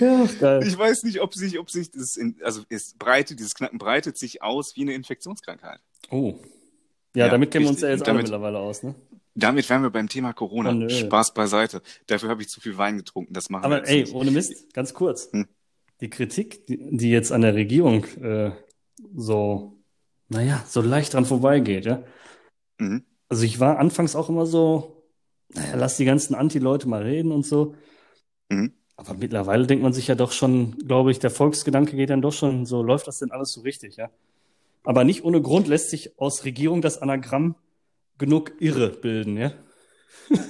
Ja, 0.00 0.26
geil. 0.40 0.62
Ich 0.66 0.76
weiß 0.78 1.02
nicht, 1.04 1.20
ob 1.20 1.34
sich, 1.34 1.58
ob 1.58 1.70
sich 1.70 1.90
das, 1.90 2.16
in, 2.16 2.36
also 2.42 2.62
es 2.68 2.94
breitet, 2.98 3.38
dieses 3.38 3.54
Knacken 3.54 3.78
breitet 3.78 4.16
sich 4.18 4.42
aus 4.42 4.74
wie 4.76 4.82
eine 4.82 4.94
Infektionskrankheit. 4.94 5.80
Oh. 6.10 6.38
Ja, 7.14 7.26
Ja, 7.26 7.28
damit 7.30 7.50
kennen 7.50 7.64
wir 7.66 7.70
uns 7.70 7.80
ja 7.80 7.88
jetzt 7.90 8.00
Und 8.02 8.08
alle 8.08 8.18
damit- 8.18 8.22
mittlerweile 8.24 8.58
aus, 8.58 8.82
ne? 8.82 8.94
Damit 9.34 9.68
wären 9.70 9.82
wir 9.82 9.90
beim 9.90 10.08
Thema 10.08 10.32
Corona. 10.32 10.72
Oh. 10.72 10.88
Spaß 10.88 11.34
beiseite. 11.34 11.82
Dafür 12.06 12.28
habe 12.28 12.42
ich 12.42 12.48
zu 12.48 12.60
viel 12.60 12.76
Wein 12.76 12.96
getrunken. 12.96 13.32
Das 13.32 13.48
machen 13.48 13.64
Aber 13.64 13.86
ey, 13.86 14.00
nicht. 14.00 14.14
ohne 14.14 14.30
Mist, 14.30 14.72
ganz 14.74 14.94
kurz. 14.94 15.30
Hm. 15.32 15.46
Die 16.00 16.10
Kritik, 16.10 16.66
die, 16.66 16.96
die 16.96 17.10
jetzt 17.10 17.30
an 17.30 17.42
der 17.42 17.54
Regierung 17.54 18.04
äh, 18.22 18.52
so, 19.14 19.78
naja, 20.28 20.64
so 20.66 20.80
leicht 20.80 21.14
dran 21.14 21.26
vorbeigeht, 21.26 21.84
ja. 21.84 22.02
Mhm. 22.78 23.04
Also 23.28 23.44
ich 23.44 23.60
war 23.60 23.78
anfangs 23.78 24.16
auch 24.16 24.28
immer 24.28 24.46
so, 24.46 25.04
naja, 25.54 25.76
lass 25.76 25.96
die 25.96 26.04
ganzen 26.04 26.34
Anti-Leute 26.34 26.88
mal 26.88 27.02
reden 27.02 27.32
und 27.32 27.44
so. 27.44 27.74
Mhm. 28.48 28.72
Aber 28.96 29.14
mittlerweile 29.14 29.66
denkt 29.66 29.82
man 29.82 29.92
sich 29.92 30.08
ja 30.08 30.14
doch 30.14 30.32
schon, 30.32 30.76
glaube 30.78 31.10
ich, 31.10 31.18
der 31.18 31.30
Volksgedanke 31.30 31.96
geht 31.96 32.10
dann 32.10 32.22
doch 32.22 32.32
schon 32.32 32.66
so, 32.66 32.82
läuft 32.82 33.06
das 33.06 33.18
denn 33.18 33.30
alles 33.30 33.52
so 33.52 33.62
richtig, 33.62 33.96
ja? 33.96 34.10
Aber 34.82 35.04
nicht 35.04 35.24
ohne 35.24 35.42
Grund 35.42 35.68
lässt 35.68 35.90
sich 35.90 36.18
aus 36.18 36.44
Regierung 36.44 36.82
das 36.82 36.98
Anagramm 37.00 37.54
genug 38.20 38.52
Irre 38.60 38.90
bilden, 38.90 39.36
ja? 39.36 39.52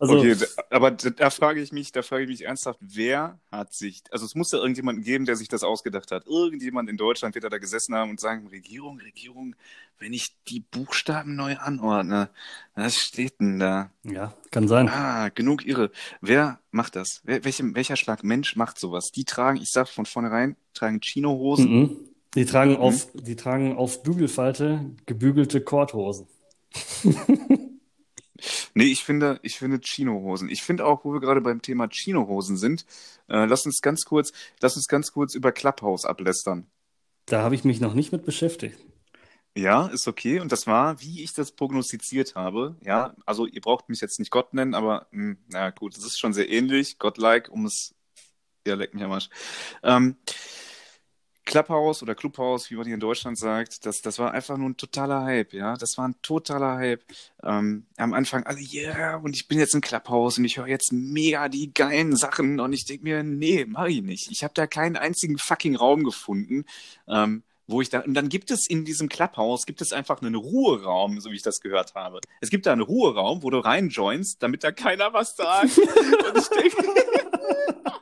Also, 0.00 0.16
okay, 0.18 0.36
aber 0.70 0.92
d- 0.92 1.10
da 1.10 1.28
frage 1.28 1.60
ich 1.60 1.72
mich, 1.72 1.90
da 1.90 2.02
frage 2.02 2.22
ich 2.22 2.28
mich 2.28 2.44
ernsthaft, 2.44 2.78
wer 2.80 3.40
hat 3.50 3.74
sich, 3.74 4.02
also 4.12 4.26
es 4.26 4.36
muss 4.36 4.52
ja 4.52 4.58
irgendjemanden 4.60 5.02
geben, 5.02 5.24
der 5.24 5.34
sich 5.34 5.48
das 5.48 5.64
ausgedacht 5.64 6.12
hat. 6.12 6.24
Irgendjemand 6.28 6.88
in 6.88 6.96
Deutschland 6.96 7.34
wird 7.34 7.42
da 7.52 7.58
gesessen 7.58 7.96
haben 7.96 8.10
und 8.10 8.20
sagen, 8.20 8.46
Regierung, 8.46 9.00
Regierung, 9.00 9.56
wenn 9.98 10.12
ich 10.12 10.36
die 10.46 10.60
Buchstaben 10.60 11.34
neu 11.34 11.56
anordne, 11.56 12.30
was 12.76 12.94
steht 12.94 13.40
denn 13.40 13.58
da? 13.58 13.90
ja, 14.04 14.34
kann 14.52 14.68
sein. 14.68 14.88
Ah, 14.88 15.30
genug 15.30 15.66
irre. 15.66 15.90
Wer 16.20 16.60
macht 16.70 16.94
das? 16.94 17.20
Wer, 17.24 17.42
welche, 17.44 17.64
welcher 17.74 17.96
Schlag 17.96 18.22
Mensch 18.22 18.54
macht 18.54 18.78
sowas? 18.78 19.10
Die 19.10 19.24
tragen, 19.24 19.58
ich 19.60 19.70
sag 19.72 19.88
von 19.88 20.06
vornherein, 20.06 20.54
tragen 20.74 21.00
Chinohosen. 21.02 21.76
Mhm. 21.76 22.07
Die 22.34 22.44
tragen 22.44 22.76
auf, 22.76 23.08
die 23.14 23.36
tragen 23.36 23.76
auf 23.76 24.02
Bügelfalte 24.02 24.90
gebügelte 25.06 25.60
Korthosen. 25.60 26.26
Nee, 28.74 28.84
ich 28.84 29.02
finde, 29.02 29.40
ich 29.42 29.58
finde 29.58 29.80
Chinohosen. 29.82 30.48
Ich 30.48 30.62
finde 30.62 30.86
auch, 30.86 31.04
wo 31.04 31.12
wir 31.12 31.20
gerade 31.20 31.40
beim 31.40 31.60
Thema 31.60 31.88
Chinohosen 31.90 32.56
sind, 32.56 32.86
äh, 33.28 33.44
lass 33.46 33.66
uns 33.66 33.80
ganz 33.80 34.04
kurz, 34.04 34.32
lass 34.60 34.76
uns 34.76 34.86
ganz 34.86 35.10
kurz 35.12 35.34
über 35.34 35.50
Clubhouse 35.50 36.04
ablästern. 36.04 36.70
Da 37.26 37.42
habe 37.42 37.56
ich 37.56 37.64
mich 37.64 37.80
noch 37.80 37.94
nicht 37.94 38.12
mit 38.12 38.24
beschäftigt. 38.24 38.78
Ja, 39.56 39.88
ist 39.88 40.06
okay. 40.06 40.38
Und 40.38 40.52
das 40.52 40.68
war, 40.68 41.00
wie 41.00 41.24
ich 41.24 41.34
das 41.34 41.50
prognostiziert 41.52 42.36
habe. 42.36 42.76
Ja, 42.84 43.16
also 43.26 43.46
ihr 43.46 43.60
braucht 43.60 43.88
mich 43.88 44.00
jetzt 44.00 44.20
nicht 44.20 44.30
Gott 44.30 44.54
nennen, 44.54 44.74
aber 44.74 45.08
mh, 45.10 45.36
na 45.48 45.70
gut, 45.70 45.96
es 45.96 46.04
ist 46.04 46.20
schon 46.20 46.32
sehr 46.32 46.48
ähnlich. 46.48 46.98
Godlike, 46.98 47.50
um 47.50 47.66
es, 47.66 47.94
ja, 48.66 48.76
leck 48.76 48.94
mich 48.94 49.02
am 49.02 49.10
Arsch. 49.10 49.30
Ähm, 49.82 50.16
Clubhouse 51.48 52.02
oder 52.02 52.14
Clubhouse, 52.14 52.70
wie 52.70 52.76
man 52.76 52.84
hier 52.84 52.94
in 52.94 53.00
Deutschland 53.00 53.38
sagt, 53.38 53.86
das, 53.86 54.02
das 54.02 54.18
war 54.18 54.32
einfach 54.32 54.58
nur 54.58 54.68
ein 54.68 54.76
totaler 54.76 55.24
Hype, 55.24 55.54
ja. 55.54 55.76
Das 55.76 55.96
war 55.96 56.06
ein 56.06 56.14
totaler 56.20 56.76
Hype. 56.76 57.02
Ähm, 57.42 57.86
am 57.96 58.12
Anfang 58.12 58.44
alle, 58.44 58.60
yeah, 58.60 59.16
und 59.16 59.34
ich 59.34 59.48
bin 59.48 59.58
jetzt 59.58 59.74
im 59.74 59.80
Clubhouse 59.80 60.38
und 60.38 60.44
ich 60.44 60.58
höre 60.58 60.68
jetzt 60.68 60.92
mega 60.92 61.48
die 61.48 61.72
geilen 61.72 62.14
Sachen 62.16 62.60
und 62.60 62.72
ich 62.74 62.84
denke 62.84 63.04
mir, 63.04 63.22
nee, 63.22 63.64
mach 63.66 63.86
ich 63.86 64.02
nicht. 64.02 64.28
Ich 64.30 64.44
habe 64.44 64.52
da 64.54 64.66
keinen 64.66 64.96
einzigen 64.96 65.38
fucking 65.38 65.74
Raum 65.74 66.04
gefunden, 66.04 66.66
ähm, 67.08 67.42
wo 67.66 67.80
ich 67.80 67.88
da, 67.88 68.00
und 68.00 68.12
dann 68.12 68.28
gibt 68.28 68.50
es 68.50 68.68
in 68.68 68.84
diesem 68.84 69.08
Clubhouse, 69.08 69.64
gibt 69.64 69.80
es 69.80 69.92
einfach 69.92 70.20
einen 70.20 70.34
Ruheraum, 70.34 71.18
so 71.20 71.30
wie 71.30 71.36
ich 71.36 71.42
das 71.42 71.60
gehört 71.60 71.94
habe. 71.94 72.20
Es 72.42 72.50
gibt 72.50 72.66
da 72.66 72.72
einen 72.72 72.82
Ruheraum, 72.82 73.42
wo 73.42 73.48
du 73.48 73.58
reinjoinst, 73.58 74.42
damit 74.42 74.64
da 74.64 74.70
keiner 74.70 75.14
was 75.14 75.34
sagt. 75.34 75.78
und 75.78 76.36
ich 76.36 76.48
denke, 76.48 76.76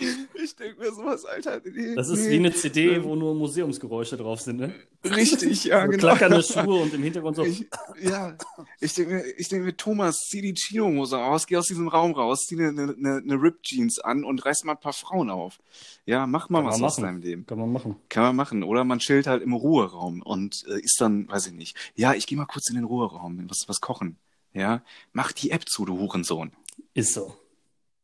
ich 0.42 0.56
denke 0.56 0.80
mir 0.80 0.92
sowas, 0.92 1.24
Alter. 1.24 1.60
Nee, 1.64 1.94
Das 1.94 2.08
ist 2.08 2.24
nee. 2.24 2.30
wie 2.30 2.36
eine 2.36 2.52
CD, 2.52 3.02
wo 3.02 3.16
nur 3.16 3.34
Museumsgeräusche 3.34 4.16
drauf 4.16 4.40
sind, 4.40 4.58
ne? 4.60 4.72
Richtig, 5.04 5.64
ja, 5.64 5.82
So 5.82 5.90
genau. 5.90 6.00
klackernde 6.00 6.42
Schuhe 6.42 6.82
und 6.82 6.92
im 6.94 7.02
Hintergrund 7.02 7.36
so. 7.36 7.44
Ich, 7.44 7.66
ja, 8.02 8.36
ich 8.80 8.94
denke 8.94 9.14
mir, 9.14 9.24
ich 9.38 9.48
denk 9.48 9.64
mir, 9.64 9.76
Thomas, 9.76 10.16
zieh 10.28 10.40
die 10.40 10.54
Chino-Hose 10.54 11.18
aus, 11.18 11.46
geh 11.46 11.56
aus 11.56 11.66
diesem 11.66 11.88
Raum 11.88 12.12
raus, 12.12 12.46
zieh 12.46 12.60
eine, 12.62 12.94
eine, 12.96 13.16
eine 13.16 13.34
Rip-Jeans 13.34 14.00
an 14.00 14.24
und 14.24 14.44
reiß 14.44 14.64
mal 14.64 14.72
ein 14.72 14.80
paar 14.80 14.92
Frauen 14.92 15.30
auf. 15.30 15.58
Ja, 16.06 16.26
mach 16.26 16.48
mal 16.48 16.62
Kann 16.62 16.72
was 16.72 16.82
aus 16.82 16.96
deinem 16.96 17.20
Leben. 17.20 17.46
Kann 17.46 17.58
man 17.58 17.72
machen. 17.72 17.96
Kann 18.08 18.24
man 18.24 18.36
machen. 18.36 18.62
Oder 18.62 18.84
man 18.84 18.98
chillt 18.98 19.26
halt 19.26 19.42
im 19.42 19.52
Ruheraum 19.52 20.22
und 20.22 20.64
äh, 20.68 20.80
ist 20.80 21.00
dann, 21.00 21.28
weiß 21.28 21.48
ich 21.48 21.52
nicht, 21.52 21.76
ja, 21.94 22.14
ich 22.14 22.26
gehe 22.26 22.36
mal 22.38 22.46
kurz 22.46 22.68
in 22.70 22.76
den 22.76 22.84
Ruheraum, 22.84 23.48
was, 23.48 23.64
was 23.66 23.80
kochen. 23.80 24.16
Ja, 24.54 24.82
mach 25.12 25.32
die 25.32 25.50
App 25.50 25.68
zu, 25.68 25.84
du 25.84 25.98
Hurensohn. 25.98 26.52
Ist 26.94 27.12
so. 27.12 27.36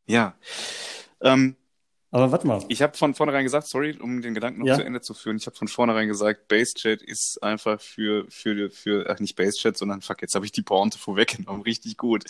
Ja. 0.06 0.34
Ähm, 1.20 1.56
Aber 2.14 2.30
warte 2.30 2.46
mal. 2.46 2.64
ich 2.68 2.80
habe 2.80 2.96
von 2.96 3.12
vornherein 3.12 3.42
gesagt, 3.42 3.66
sorry, 3.66 3.98
um 4.00 4.22
den 4.22 4.34
Gedanken 4.34 4.60
noch 4.60 4.68
Ja. 4.68 4.76
zu 4.76 4.84
Ende 4.84 5.00
zu 5.00 5.14
führen, 5.14 5.36
ich 5.36 5.46
habe 5.46 5.56
von 5.56 5.66
vornherein 5.66 6.06
gesagt, 6.06 6.46
Basechat 6.46 7.02
ist 7.02 7.42
einfach 7.42 7.80
für, 7.80 8.24
für, 8.28 8.70
für, 8.70 9.10
ach 9.10 9.18
nicht 9.18 9.34
Basechat, 9.34 9.76
sondern 9.76 10.00
fuck, 10.00 10.22
jetzt 10.22 10.36
habe 10.36 10.46
ich 10.46 10.52
die 10.52 10.62
Pointe 10.62 10.96
vorweggenommen, 10.96 11.62
richtig 11.66 11.96
gut. 11.96 12.22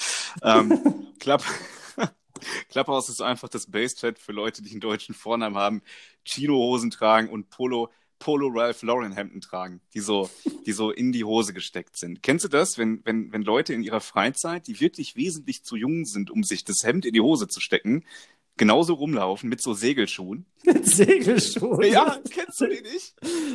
Ähm, 0.43 0.81
Club, 1.21 1.45
Clubhouse 2.71 3.11
ist 3.11 3.21
einfach 3.21 3.51
das 3.51 3.71
Basechat 3.71 4.19
für 4.19 4.33
Leute, 4.33 4.63
die 4.63 4.71
einen 4.71 4.81
deutschen 4.81 5.15
Vornamen 5.15 5.57
haben, 5.59 5.83
Chino-Hosen 6.25 6.91
tragen 6.91 7.29
und 7.29 7.51
Polo, 7.51 7.91
Polo 8.19 8.49
Ralph 8.49 8.81
Lauren 8.83 9.13
Hemden 9.13 9.43
tragen, 9.43 9.83
die 9.93 10.01
so, 10.01 10.31
die 10.65 10.73
so 10.73 10.93
in 10.93 11.13
die 11.13 11.25
Hose 11.25 11.53
gesteckt 11.53 11.99
sind. 11.99 12.23
Kennst 12.23 12.47
du 12.47 12.49
das, 12.49 12.79
wenn, 12.79 13.05
wenn, 13.05 13.31
wenn 13.33 13.43
Leute 13.43 13.75
in 13.75 13.83
ihrer 13.83 14.01
Freizeit, 14.01 14.67
die 14.67 14.81
wirklich 14.81 15.15
wesentlich 15.15 15.63
zu 15.63 15.77
jung 15.77 16.07
sind, 16.07 16.31
um 16.31 16.43
sich 16.43 16.65
das 16.65 16.85
Hemd 16.85 17.05
in 17.05 17.13
die 17.13 17.21
Hose 17.21 17.49
zu 17.49 17.61
stecken, 17.61 18.05
genauso 18.57 18.95
rumlaufen 18.95 19.49
mit 19.49 19.61
so 19.61 19.75
Segelschuhen? 19.75 20.47
Mit 20.65 20.87
Segelschuhe. 20.87 21.87
Ja, 21.89 22.17
kennst 22.31 22.61
du 22.61 22.67
die 22.67 22.81
nicht? 22.83 23.15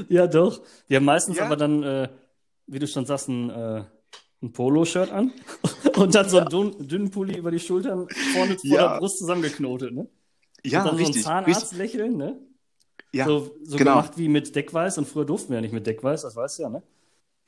Ja, 0.09 0.27
doch. 0.27 0.62
Die 0.89 0.95
haben 0.95 1.05
meistens 1.05 1.38
Ja. 1.38 1.45
aber 1.45 1.55
dann, 1.55 1.83
äh, 1.83 2.09
wie 2.67 2.79
du 2.79 2.88
schon 2.88 3.05
sagst, 3.05 3.27
ein, 3.29 3.49
äh, 3.49 3.83
ein 4.41 4.51
Polo-Shirt 4.51 5.12
an 5.12 5.31
und 5.97 6.13
dann 6.15 6.29
so 6.29 6.38
einen 6.39 6.49
dünn, 6.49 6.88
dünnen 6.88 7.12
Pulli 7.12 7.38
über 7.38 7.51
die 7.51 7.59
Schultern, 7.59 8.07
vorne 8.33 8.55
vor 8.59 8.69
Ja. 8.69 8.93
der 8.93 8.99
Brust 8.99 9.17
zusammengeknotet, 9.19 9.93
ne? 9.93 10.07
Ja, 10.63 10.81
und 10.81 10.88
dann 10.89 10.95
richtig. 10.97 11.23
so 11.23 11.29
ein. 11.29 11.45
Zahnarztlächeln, 11.45 12.17
ne? 12.17 12.38
Ja, 13.12 13.25
so 13.25 13.55
so 13.63 13.77
genau. 13.77 13.91
gemacht 13.95 14.17
wie 14.17 14.27
mit 14.29 14.55
Deckweiß 14.55 14.97
und 14.99 15.07
früher 15.07 15.25
durften 15.25 15.49
wir 15.49 15.55
ja 15.55 15.62
nicht 15.62 15.73
mit 15.73 15.88
Deckweiß, 15.88 16.21
das 16.21 16.35
weißt 16.35 16.59
du 16.59 16.63
ja, 16.63 16.69
ne? 16.69 16.83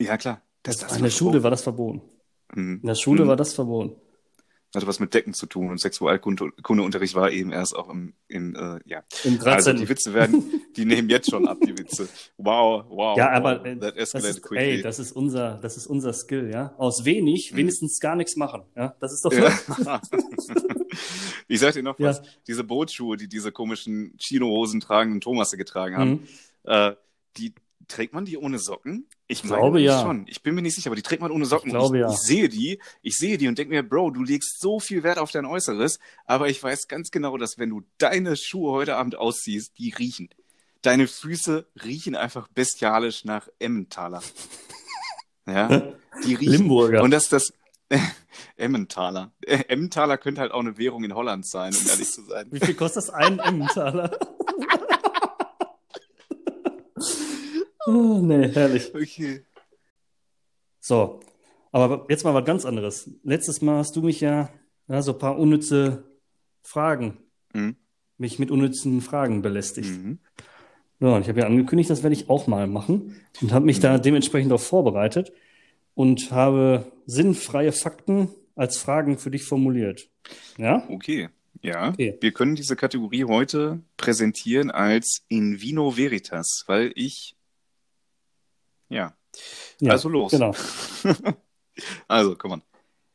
ja, 0.01 0.17
klar. 0.17 0.41
Das, 0.63 0.77
das 0.77 0.97
In 0.97 1.03
der 1.03 1.09
Schule 1.11 1.43
war 1.43 1.51
das 1.51 1.61
verboten. 1.61 2.01
Mhm. 2.55 2.79
In 2.81 2.87
der 2.87 2.95
Schule 2.95 3.23
Mhm. 3.25 3.27
war 3.29 3.35
das 3.35 3.53
verboten. 3.53 3.95
Hatte 4.73 4.87
was 4.87 4.99
mit 5.01 5.13
Decken 5.13 5.33
zu 5.33 5.47
tun 5.47 5.69
und 5.69 5.79
Sexualkundeunterricht 5.79 7.13
war 7.13 7.29
eben 7.31 7.51
erst 7.51 7.75
auch 7.75 7.89
im, 7.89 8.13
im 8.29 8.55
äh, 8.55 8.79
ja. 8.85 9.03
Im 9.25 9.37
13. 9.37 9.47
Also 9.53 9.73
die 9.73 9.89
Witze 9.89 10.13
werden, 10.13 10.61
die 10.77 10.85
nehmen 10.85 11.09
jetzt 11.09 11.29
schon 11.29 11.45
ab, 11.47 11.57
die 11.61 11.77
Witze. 11.77 12.07
Wow, 12.37 12.85
wow. 12.89 13.17
ja, 13.17 13.27
wow. 13.27 13.35
aber 13.35 13.65
äh, 13.65 13.77
That 13.77 13.97
das 13.97 14.13
ist, 14.13 14.41
quickly. 14.41 14.75
ey, 14.77 14.81
das 14.81 14.99
ist 14.99 15.11
unser, 15.11 15.57
das 15.61 15.75
ist 15.75 15.87
unser 15.87 16.13
Skill, 16.13 16.49
ja? 16.53 16.73
Aus 16.77 17.03
wenig 17.03 17.51
Mhm. 17.51 17.57
wenigstens 17.57 17.99
gar 17.99 18.15
nichts 18.15 18.37
machen, 18.37 18.63
ja? 18.75 18.95
Das 19.01 19.11
ist 19.11 19.25
doch 19.25 19.33
Ja. 19.33 19.51
ich 21.47 21.59
sag 21.59 21.73
dir 21.73 21.83
noch 21.83 21.99
Ja. 21.99 22.09
was. 22.09 22.21
Diese 22.47 22.63
Bootsschuhe, 22.63 23.17
die 23.17 23.27
diese 23.27 23.51
komischen 23.51 24.15
Chino-Hosen 24.17 24.79
tragenden 24.79 25.21
Thomasse 25.21 25.57
getragen 25.57 25.97
haben, 25.97 26.11
Mhm. 26.11 26.27
äh, 26.63 26.95
die 27.37 27.53
trägt 27.87 28.13
man 28.13 28.25
die 28.25 28.37
ohne 28.37 28.57
Socken? 28.57 29.07
Ich 29.31 29.45
meine 29.45 29.61
glaube, 29.61 29.79
ja. 29.79 30.01
schon. 30.01 30.25
Ich 30.27 30.43
bin 30.43 30.55
mir 30.55 30.61
nicht 30.61 30.75
sicher, 30.75 30.89
aber 30.89 30.97
die 30.97 31.01
trägt 31.01 31.21
man 31.21 31.31
ohne 31.31 31.45
Socken. 31.45 31.69
Ich 31.69 31.73
glaube, 31.73 31.97
ich, 31.97 32.01
ja. 32.01 32.11
ich 32.11 32.17
sehe 32.17 32.49
die, 32.49 32.79
ich 33.01 33.15
sehe 33.15 33.37
die 33.37 33.47
und 33.47 33.57
denke 33.57 33.73
mir, 33.73 33.81
Bro, 33.81 34.11
du 34.11 34.23
legst 34.23 34.59
so 34.59 34.81
viel 34.81 35.03
Wert 35.03 35.19
auf 35.19 35.31
dein 35.31 35.45
Äußeres, 35.45 35.99
aber 36.25 36.49
ich 36.49 36.61
weiß 36.61 36.89
ganz 36.89 37.11
genau, 37.11 37.37
dass 37.37 37.57
wenn 37.57 37.69
du 37.69 37.81
deine 37.97 38.35
Schuhe 38.35 38.73
heute 38.73 38.97
Abend 38.97 39.15
ausziehst, 39.15 39.77
die 39.77 39.91
riechen. 39.97 40.29
Deine 40.81 41.07
Füße 41.07 41.65
riechen 41.81 42.15
einfach 42.15 42.49
bestialisch 42.49 43.23
nach 43.23 43.47
Emmentaler. 43.59 44.21
Ja, 45.47 45.95
die 46.23 46.35
riechen. 46.35 46.51
Limburger. 46.51 47.01
Und 47.01 47.09
das 47.09 47.27
das 47.27 47.51
Emmentaler. 48.57 49.31
Emmentaler 49.41 50.19
könnte 50.19 50.39
halt 50.39 50.51
auch 50.51 50.59
eine 50.59 50.77
Währung 50.77 51.03
in 51.03 51.15
Holland 51.15 51.47
sein, 51.47 51.73
um 51.73 51.89
ehrlich 51.89 52.11
zu 52.11 52.23
sein. 52.23 52.45
Wie 52.51 52.59
viel 52.59 52.75
kostet 52.75 53.03
das 53.03 53.09
ein 53.09 53.39
Emmentaler? 53.39 54.11
Oh, 57.87 58.19
nee, 58.21 58.47
herrlich. 58.49 58.93
Okay. 58.93 59.41
So, 60.79 61.19
aber 61.71 62.05
jetzt 62.09 62.23
mal 62.23 62.33
was 62.33 62.45
ganz 62.45 62.65
anderes. 62.65 63.09
Letztes 63.23 63.61
Mal 63.61 63.77
hast 63.77 63.95
du 63.95 64.01
mich 64.01 64.21
ja, 64.21 64.49
ja 64.87 65.01
so 65.01 65.13
ein 65.13 65.19
paar 65.19 65.37
unnütze 65.37 66.03
Fragen, 66.63 67.17
Mhm. 67.53 67.75
mich 68.17 68.39
mit 68.39 68.49
unnützen 68.51 69.01
Fragen 69.01 69.41
belästigt. 69.41 69.89
Mhm. 69.89 70.19
Ja, 70.99 71.15
und 71.15 71.21
ich 71.23 71.27
habe 71.29 71.39
ja 71.41 71.47
angekündigt, 71.47 71.89
das 71.89 72.03
werde 72.03 72.15
ich 72.15 72.29
auch 72.29 72.47
mal 72.47 72.67
machen 72.67 73.19
und 73.41 73.51
habe 73.51 73.65
mich 73.65 73.79
da 73.79 73.97
dementsprechend 73.97 74.51
auch 74.53 74.61
vorbereitet 74.61 75.31
und 75.95 76.31
habe 76.31 76.91
sinnfreie 77.07 77.71
Fakten 77.71 78.29
als 78.55 78.77
Fragen 78.77 79.17
für 79.17 79.31
dich 79.31 79.43
formuliert. 79.43 80.07
Ja? 80.57 80.87
Okay. 80.89 81.29
Ja, 81.63 81.89
Okay. 81.89 82.17
wir 82.21 82.31
können 82.31 82.55
diese 82.55 82.75
Kategorie 82.75 83.25
heute 83.25 83.81
präsentieren 83.97 84.71
als 84.71 85.23
In 85.27 85.61
Vino 85.61 85.97
Veritas, 85.97 86.63
weil 86.67 86.91
ich. 86.95 87.35
Ja. 88.91 89.15
Ja, 89.79 89.91
Also 89.93 90.09
los. 90.09 90.31
Genau. 90.31 90.53
Also, 92.07 92.35
komm 92.35 92.51
on. 92.51 92.61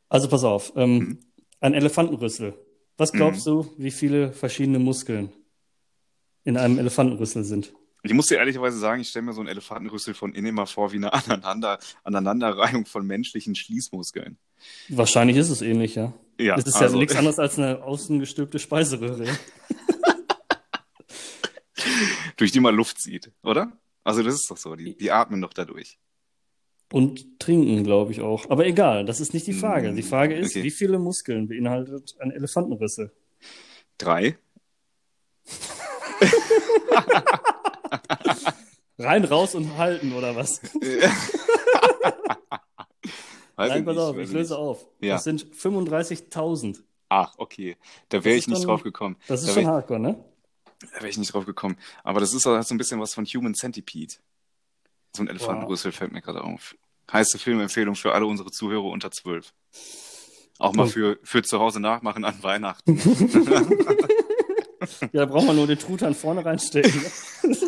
Also 0.09 0.27
pass 0.27 0.43
auf, 0.43 0.73
ähm, 0.75 0.97
Mhm. 0.97 1.19
ein 1.61 1.73
Elefantenrüssel. 1.75 2.53
Was 2.97 3.11
glaubst 3.13 3.45
du, 3.45 3.71
wie 3.77 3.91
viele 3.91 4.33
verschiedene 4.33 4.79
Muskeln 4.79 5.31
in 6.43 6.57
einem 6.57 6.79
Elefantenrüssel 6.79 7.43
sind? 7.43 7.73
Ich 8.01 8.13
muss 8.13 8.25
dir 8.27 8.37
ehrlicherweise 8.37 8.79
sagen, 8.79 9.01
ich 9.01 9.09
stelle 9.09 9.25
mir 9.25 9.33
so 9.33 9.41
einen 9.41 9.49
Elefantenrüssel 9.49 10.15
von 10.15 10.33
innen 10.33 10.47
immer 10.47 10.65
vor 10.65 10.91
wie 10.91 10.95
eine 10.97 11.13
Aneinander, 11.13 11.77
Aneinanderreihung 12.03 12.85
von 12.87 13.05
menschlichen 13.05 13.53
Schließmuskeln. 13.55 14.37
Wahrscheinlich 14.89 15.37
ist 15.37 15.49
es 15.49 15.61
ähnlich, 15.61 15.93
ja. 15.95 16.13
Ja, 16.39 16.55
Es 16.57 16.65
ist 16.65 16.75
also, 16.75 16.95
ja 16.95 16.99
nichts 16.99 17.15
anderes 17.15 17.37
als 17.39 17.59
eine 17.59 17.83
außengestülpte 17.83 18.57
Speiseröhre. 18.59 19.25
durch 22.37 22.51
die 22.51 22.59
man 22.59 22.75
Luft 22.75 22.99
zieht, 22.99 23.31
oder? 23.43 23.71
Also 24.07 24.23
das 24.23 24.35
ist 24.35 24.49
doch 24.49 24.57
so, 24.57 24.75
die, 24.75 24.95
die 24.95 25.11
atmen 25.11 25.41
doch 25.41 25.53
dadurch. 25.53 25.99
Und 26.93 27.39
trinken, 27.39 27.83
glaube 27.83 28.13
ich 28.13 28.21
auch. 28.21 28.49
Aber 28.49 28.65
egal, 28.65 29.03
das 29.03 29.19
ist 29.19 29.33
nicht 29.33 29.45
die 29.47 29.53
Frage. 29.53 29.93
Die 29.93 30.01
Frage 30.01 30.35
ist, 30.35 30.51
Okay. 30.51 30.63
wie 30.63 30.71
viele 30.71 30.97
Muskeln 30.97 31.49
beinhaltet 31.49 32.15
ein 32.19 32.31
Elefantenrüssel? 32.31 33.11
Drei? 33.97 34.37
Rein, 38.99 39.25
raus 39.25 39.53
und 39.55 39.77
halten, 39.77 40.13
oder 40.13 40.35
was? 40.35 40.61
Nein, 43.57 43.79
ich 43.79 43.85
pass 43.85 43.97
auf, 43.97 44.17
ich 44.17 44.31
löse 44.31 44.53
nicht. 44.53 44.61
auf. 44.61 44.85
Ja. 45.01 45.15
Das 45.15 45.23
sind 45.23 45.45
35.000. 45.53 46.79
Ach, 47.09 47.33
okay. 47.37 47.77
Da 48.09 48.23
wäre 48.23 48.37
ich 48.37 48.47
nicht 48.47 48.59
schon- 48.59 48.67
drauf 48.67 48.83
gekommen. 48.83 49.17
Das 49.27 49.41
ist 49.41 49.49
da 49.49 49.53
schon 49.53 49.67
hardcore, 49.67 49.99
ne? 49.99 50.23
Da 50.79 51.01
wär 51.01 51.09
ich 51.09 51.17
nicht 51.17 51.33
drauf 51.33 51.45
gekommen. 51.45 51.77
Aber 52.03 52.19
das 52.19 52.33
ist 52.33 52.45
halt 52.45 52.65
so 52.67 52.73
ein 52.73 52.77
bisschen 52.77 52.99
was 52.99 53.13
von 53.13 53.25
Human 53.25 53.53
Centipede. 53.55 54.15
So 55.15 55.23
ein 55.23 55.27
Elefantenrüssel 55.27 55.91
fällt 55.91 56.11
mir 56.11 56.21
gerade 56.21 56.43
auf. 56.43 56.75
Heiße 57.11 57.39
Filmempfehlung 57.39 57.95
für 57.95 58.13
alle 58.13 58.25
unsere 58.25 58.51
Zuhörer 58.51 58.83
unter 58.85 59.11
zwölf. 59.11 59.53
Auch 60.59 60.73
mal 60.73 60.83
Cool. 60.85 60.89
für, 60.91 61.19
für 61.23 61.43
zu 61.43 61.59
Hause 61.59 61.79
nachmachen 61.79 62.25
an 62.25 62.41
Weihnachten. 62.43 62.97
Ja, 65.11 65.13
da 65.21 65.25
braucht 65.25 65.47
man 65.47 65.55
nur 65.55 65.65
den 65.67 65.79
Truthahn 65.79 66.13
vorne 66.13 66.45
reinstecken. 66.45 67.01
Es 67.41 67.63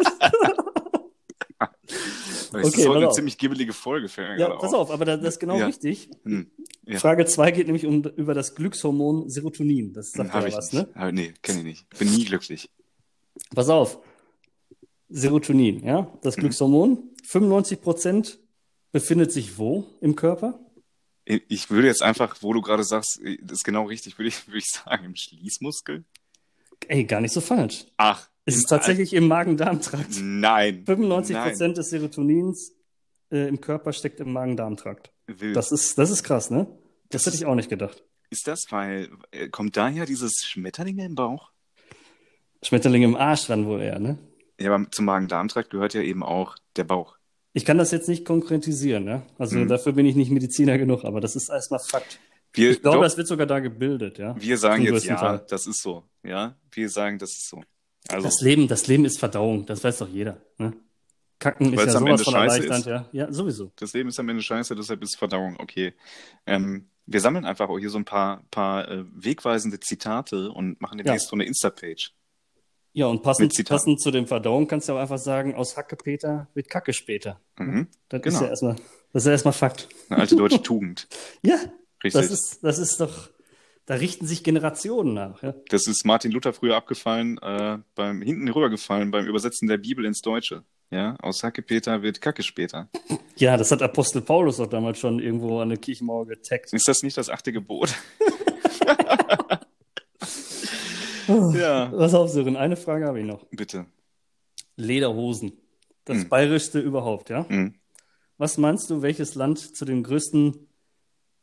Okay, 2.53 2.67
ist 2.67 2.87
heute 2.87 2.97
eine 3.05 3.11
ziemlich 3.11 3.37
gibbelige 3.37 3.73
Folge, 3.73 4.07
fällt 4.07 4.29
mir 4.29 4.39
Ja, 4.39 4.49
pass 4.55 4.73
auf. 4.73 4.89
auf, 4.89 4.91
aber 4.91 5.05
da- 5.05 5.17
das 5.17 5.35
ist 5.35 5.39
genau 5.39 5.57
Ja. 5.57 5.65
richtig. 5.65 6.09
Hm. 6.23 6.49
Ja. 6.85 6.99
Frage 6.99 7.25
2 7.25 7.51
geht 7.51 7.67
nämlich 7.67 7.85
um, 7.85 8.03
über 8.03 8.33
das 8.33 8.55
Glückshormon 8.55 9.29
Serotonin. 9.29 9.93
Das 9.93 10.11
sagt 10.11 10.33
Habe 10.33 10.49
ja 10.49 10.57
was, 10.57 10.71
nicht. 10.71 10.87
ne? 10.87 10.93
Hab- 10.95 11.13
Nee, 11.13 11.33
kenne 11.41 11.59
ich 11.59 11.65
nicht. 11.65 11.89
Bin 11.97 12.09
nie 12.11 12.25
glücklich. 12.25 12.69
Pass 13.53 13.69
auf. 13.69 13.99
Serotonin, 15.09 15.83
ja, 15.83 16.11
das 16.21 16.37
Mhm. 16.37 16.41
Glückshormon, 16.41 17.09
95 17.23 17.81
Prozent 17.81 18.39
befindet 18.91 19.31
sich 19.31 19.57
wo 19.57 19.85
im 20.01 20.15
Körper? 20.15 20.59
Ich 21.25 21.69
würde 21.69 21.87
jetzt 21.87 22.01
einfach, 22.01 22.37
wo 22.41 22.53
du 22.53 22.61
gerade 22.61 22.83
sagst, 22.83 23.19
das 23.41 23.59
ist 23.59 23.63
genau 23.63 23.85
richtig, 23.85 24.17
würde 24.17 24.29
ich, 24.29 24.47
würde 24.47 24.57
ich 24.59 24.65
sagen, 24.67 25.05
im 25.05 25.15
Schließmuskel. 25.15 26.03
Ey, 26.87 27.03
gar 27.05 27.21
nicht 27.21 27.33
so 27.33 27.41
falsch. 27.41 27.85
Ach, 27.97 28.29
Es 28.45 28.55
ist 28.55 28.65
tatsächlich 28.67 29.13
im 29.13 29.27
Magen-Darm-Trakt. 29.27 30.19
Nein. 30.21 30.83
95 30.85 31.35
Nein. 31.35 31.49
Prozent 31.49 31.77
des 31.77 31.89
Serotonins 31.89 32.71
äh, 33.31 33.47
im 33.47 33.61
Körper 33.61 33.93
steckt 33.93 34.19
im 34.21 34.31
Magen-Darm-Trakt. 34.33 35.11
Das 35.53 35.71
ist, 35.71 35.97
das 35.99 36.09
ist 36.09 36.23
krass, 36.23 36.49
ne? 36.49 36.65
Das, 37.09 37.23
Das 37.23 37.25
hätte 37.33 37.43
ich 37.43 37.45
auch 37.45 37.53
nicht 37.55 37.69
gedacht. 37.69 38.03
Ist 38.31 38.47
das, 38.47 38.63
weil, 38.69 39.09
äh, 39.31 39.49
kommt 39.49 39.77
daher 39.77 40.05
dieses 40.07 40.33
Schmetterling 40.45 40.97
im 40.99 41.13
Bauch? 41.15 41.51
Schmetterling 42.63 43.03
im 43.03 43.15
Arsch 43.15 43.47
dann 43.47 43.65
wohl 43.65 43.81
eher, 43.81 43.99
ne? 43.99 44.17
Ja, 44.59 44.73
aber 44.73 44.89
zum 44.91 45.05
Magen-Darm-Trakt 45.05 45.69
gehört 45.69 45.93
ja 45.93 46.01
eben 46.01 46.23
auch 46.23 46.55
der 46.75 46.83
Bauch. 46.83 47.17
Ich 47.53 47.65
kann 47.65 47.77
das 47.77 47.91
jetzt 47.91 48.07
nicht 48.09 48.25
konkretisieren, 48.25 49.05
ja? 49.07 49.23
Also 49.37 49.57
Mhm. 49.57 49.67
dafür 49.69 49.93
bin 49.93 50.05
ich 50.05 50.15
nicht 50.15 50.31
Mediziner 50.31 50.77
genug, 50.77 51.03
aber 51.05 51.21
das 51.21 51.35
ist 51.35 51.49
erstmal 51.49 51.79
Fakt. 51.79 52.19
Wir, 52.53 52.71
Ich 52.71 52.81
glaube, 52.81 53.03
das 53.03 53.15
wird 53.17 53.27
sogar 53.27 53.45
da 53.47 53.59
gebildet, 53.59 54.17
ja? 54.17 54.35
wir 54.39 54.57
sagen 54.57 54.83
jetzt, 54.83 55.05
ja, 55.05 55.15
Teil. 55.15 55.45
das 55.47 55.67
ist 55.67 55.81
so. 55.81 56.03
Ja, 56.23 56.55
wir 56.71 56.89
sagen, 56.89 57.17
das 57.19 57.31
ist 57.31 57.47
so. 57.49 57.61
Also, 58.09 58.27
Das 58.27 58.41
Leben, 58.41 58.67
das 58.67 58.87
Leben 58.87 59.05
ist 59.05 59.19
Verdauung, 59.19 59.65
das 59.65 59.83
weiß 59.83 59.99
doch 59.99 60.09
jeder, 60.09 60.41
ne? 60.57 60.73
Kacken 61.37 61.71
ist 61.71 61.77
ja 61.79 61.83
am 61.85 61.89
sowas 61.99 62.09
Ende 62.09 62.23
von 62.25 62.33
scheiße 62.33 62.55
erleichternd, 62.63 62.85
ja? 62.85 63.05
Ja, 63.13 63.31
sowieso. 63.31 63.71
das 63.77 63.93
Leben 63.93 64.09
ist 64.09 64.19
am 64.19 64.27
Ende 64.27 64.43
scheiße, 64.43 64.75
deshalb 64.75 65.01
ist 65.03 65.15
Verdauung 65.15 65.55
okay. 65.59 65.93
Ähm, 66.45 66.89
wir 67.05 67.21
sammeln 67.21 67.45
einfach 67.45 67.69
auch 67.69 67.79
hier 67.79 67.89
so 67.89 67.97
ein 67.97 68.05
paar, 68.05 68.43
paar 68.51 68.89
äh, 68.89 69.05
wegweisende 69.15 69.79
Zitate 69.79 70.51
und 70.51 70.81
machen 70.81 70.97
demnächst 70.97 71.29
so 71.29 71.35
eine 71.35 71.45
Insta-Page. 71.45 72.13
Ja, 72.99 73.05
und 73.07 73.23
passend, 73.23 73.53
passend 73.65 74.01
zu 74.01 74.11
dem 74.11 74.27
Verdauung 74.27 74.67
kannst 74.67 74.89
du 74.89 74.93
auch 74.93 74.97
einfach 74.97 75.17
sagen, 75.17 75.55
aus 75.55 75.77
Hacke 75.77 75.95
Peter 75.95 76.49
wird 76.53 76.69
Kacke 76.69 76.91
später. 76.91 77.39
Mhm. 77.57 77.87
Das 78.09 78.19
ist 78.19 78.23
Genau. 78.25 78.41
ja 78.41 78.47
erstmal, 78.49 78.75
das 79.13 79.23
ist 79.23 79.25
ja 79.27 79.31
erstmal 79.31 79.53
Fakt. 79.53 79.87
Eine 80.09 80.19
alte 80.19 80.35
deutsche 80.41 80.61
Tugend. 80.61 81.07
Ja, 81.41 81.55
Richtig. 82.03 82.11
das 82.21 82.29
ist, 82.29 82.59
das 82.61 82.77
ist 82.77 82.99
doch, 82.99 83.29
da 83.85 83.93
richten 83.93 84.27
sich 84.27 84.43
Generationen 84.43 85.13
nach, 85.13 85.41
ja? 85.41 85.53
Das 85.69 85.87
ist 85.87 86.05
Martin 86.05 86.33
Luther 86.33 86.51
früher 86.51 86.75
abgefallen, 86.75 87.37
äh, 87.41 87.77
beim 87.95 88.21
hinten 88.21 88.49
rübergefallen 88.49 89.11
beim 89.11 89.25
Übersetzen 89.27 89.69
der 89.69 89.77
Bibel 89.77 90.03
ins 90.03 90.19
Deutsche. 90.21 90.65
Ja, 90.91 91.15
aus 91.21 91.41
Hacke 91.41 91.61
Peter 91.61 92.01
wird 92.01 92.19
Kacke 92.19 92.43
später. 92.43 92.89
Ja, 93.37 93.55
das 93.55 93.71
hat 93.71 93.81
Apostel 93.81 94.21
Paulus 94.21 94.57
doch 94.57 94.67
damals 94.67 94.99
schon 94.99 95.19
irgendwo 95.19 95.61
an 95.61 95.69
der 95.69 95.77
Kirchenmauer 95.77 96.27
getaggt. 96.27 96.73
Ist 96.73 96.89
das 96.89 97.03
nicht 97.03 97.15
das 97.17 97.29
achte 97.29 97.53
Gebot? 97.53 97.95
ja, 101.55 101.87
Pass 101.87 102.13
auf, 102.13 102.29
Sören, 102.29 102.55
eine 102.57 102.75
Frage 102.75 103.05
habe 103.05 103.19
ich 103.19 103.25
noch. 103.25 103.45
bitte. 103.51 103.85
Lederhosen. 104.75 105.53
Das 106.05 106.17
Hm. 106.23 106.29
bayerischste 106.29 106.79
überhaupt, 106.79 107.29
ja? 107.29 107.47
Hm. 107.47 107.75
Was 108.37 108.57
meinst 108.57 108.89
du, 108.89 109.01
welches 109.01 109.35
Land 109.35 109.59
zu 109.75 109.85
den 109.85 110.03
größten 110.03 110.67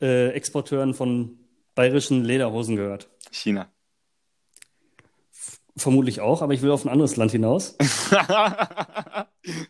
äh, 0.01 0.29
Exporteuren 0.29 0.93
von 0.93 1.39
bayerischen 1.75 2.23
Lederhosen 2.23 2.75
gehört? 2.75 3.09
China. 3.31 3.69
Vermutlich 5.75 6.21
auch, 6.21 6.41
aber 6.41 6.53
ich 6.55 6.63
will 6.63 6.71
auf 6.71 6.83
ein 6.85 6.89
anderes 6.89 7.17
Land 7.17 7.31
hinaus. 7.31 7.77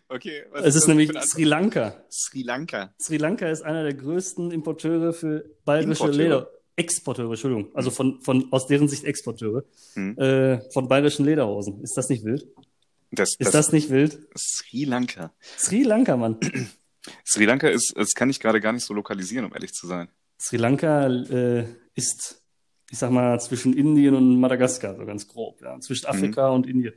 okay. 0.08 0.44
was 0.50 0.62
Es 0.62 0.74
ist 0.74 0.82
das 0.82 0.88
nämlich 0.88 1.10
Sri 1.20 1.44
Lanka. 1.44 2.02
Sri 2.10 2.42
Lanka. 2.42 2.94
Sri 2.98 3.18
Lanka 3.18 3.48
ist 3.50 3.62
einer 3.62 3.82
der 3.82 3.92
größten 3.94 4.50
Importeure 4.50 5.12
für 5.12 5.44
bayerische 5.66 6.04
Importeure. 6.04 6.12
Leder. 6.16 6.50
Exporteure, 6.78 7.30
Entschuldigung. 7.30 7.74
Also 7.74 7.90
von, 7.90 8.20
von, 8.22 8.46
aus 8.52 8.66
deren 8.66 8.88
Sicht 8.88 9.04
Exporteure. 9.04 9.64
Hm. 9.94 10.16
Äh, 10.16 10.60
von 10.70 10.88
bayerischen 10.88 11.26
Lederhosen. 11.26 11.82
Ist 11.82 11.96
das 11.96 12.08
nicht 12.08 12.24
wild? 12.24 12.46
Das, 13.10 13.30
Ist 13.38 13.54
das, 13.54 13.72
nicht 13.72 13.90
wild? 13.90 14.18
Sri 14.36 14.84
Lanka. 14.84 15.32
Sri 15.58 15.82
Lanka, 15.82 16.16
Mann. 16.16 16.38
Sri 17.26 17.46
Lanka 17.46 17.68
ist, 17.68 17.94
das 17.96 18.12
kann 18.14 18.28
ich 18.28 18.38
gerade 18.38 18.60
gar 18.60 18.72
nicht 18.72 18.84
so 18.84 18.92
lokalisieren, 18.92 19.46
um 19.46 19.52
ehrlich 19.54 19.72
zu 19.72 19.86
sein. 19.86 20.08
Sri 20.38 20.58
Lanka 20.58 21.06
äh, 21.08 21.64
ist, 21.94 22.42
ich 22.90 22.98
sag 22.98 23.10
mal, 23.10 23.40
zwischen 23.40 23.72
Indien 23.72 24.14
und 24.14 24.38
Madagaskar, 24.38 24.94
so 24.94 25.06
ganz 25.06 25.26
grob. 25.26 25.60
Ja. 25.62 25.80
Zwischen 25.80 26.06
Afrika 26.06 26.50
und 26.50 26.66
Indien. 26.66 26.94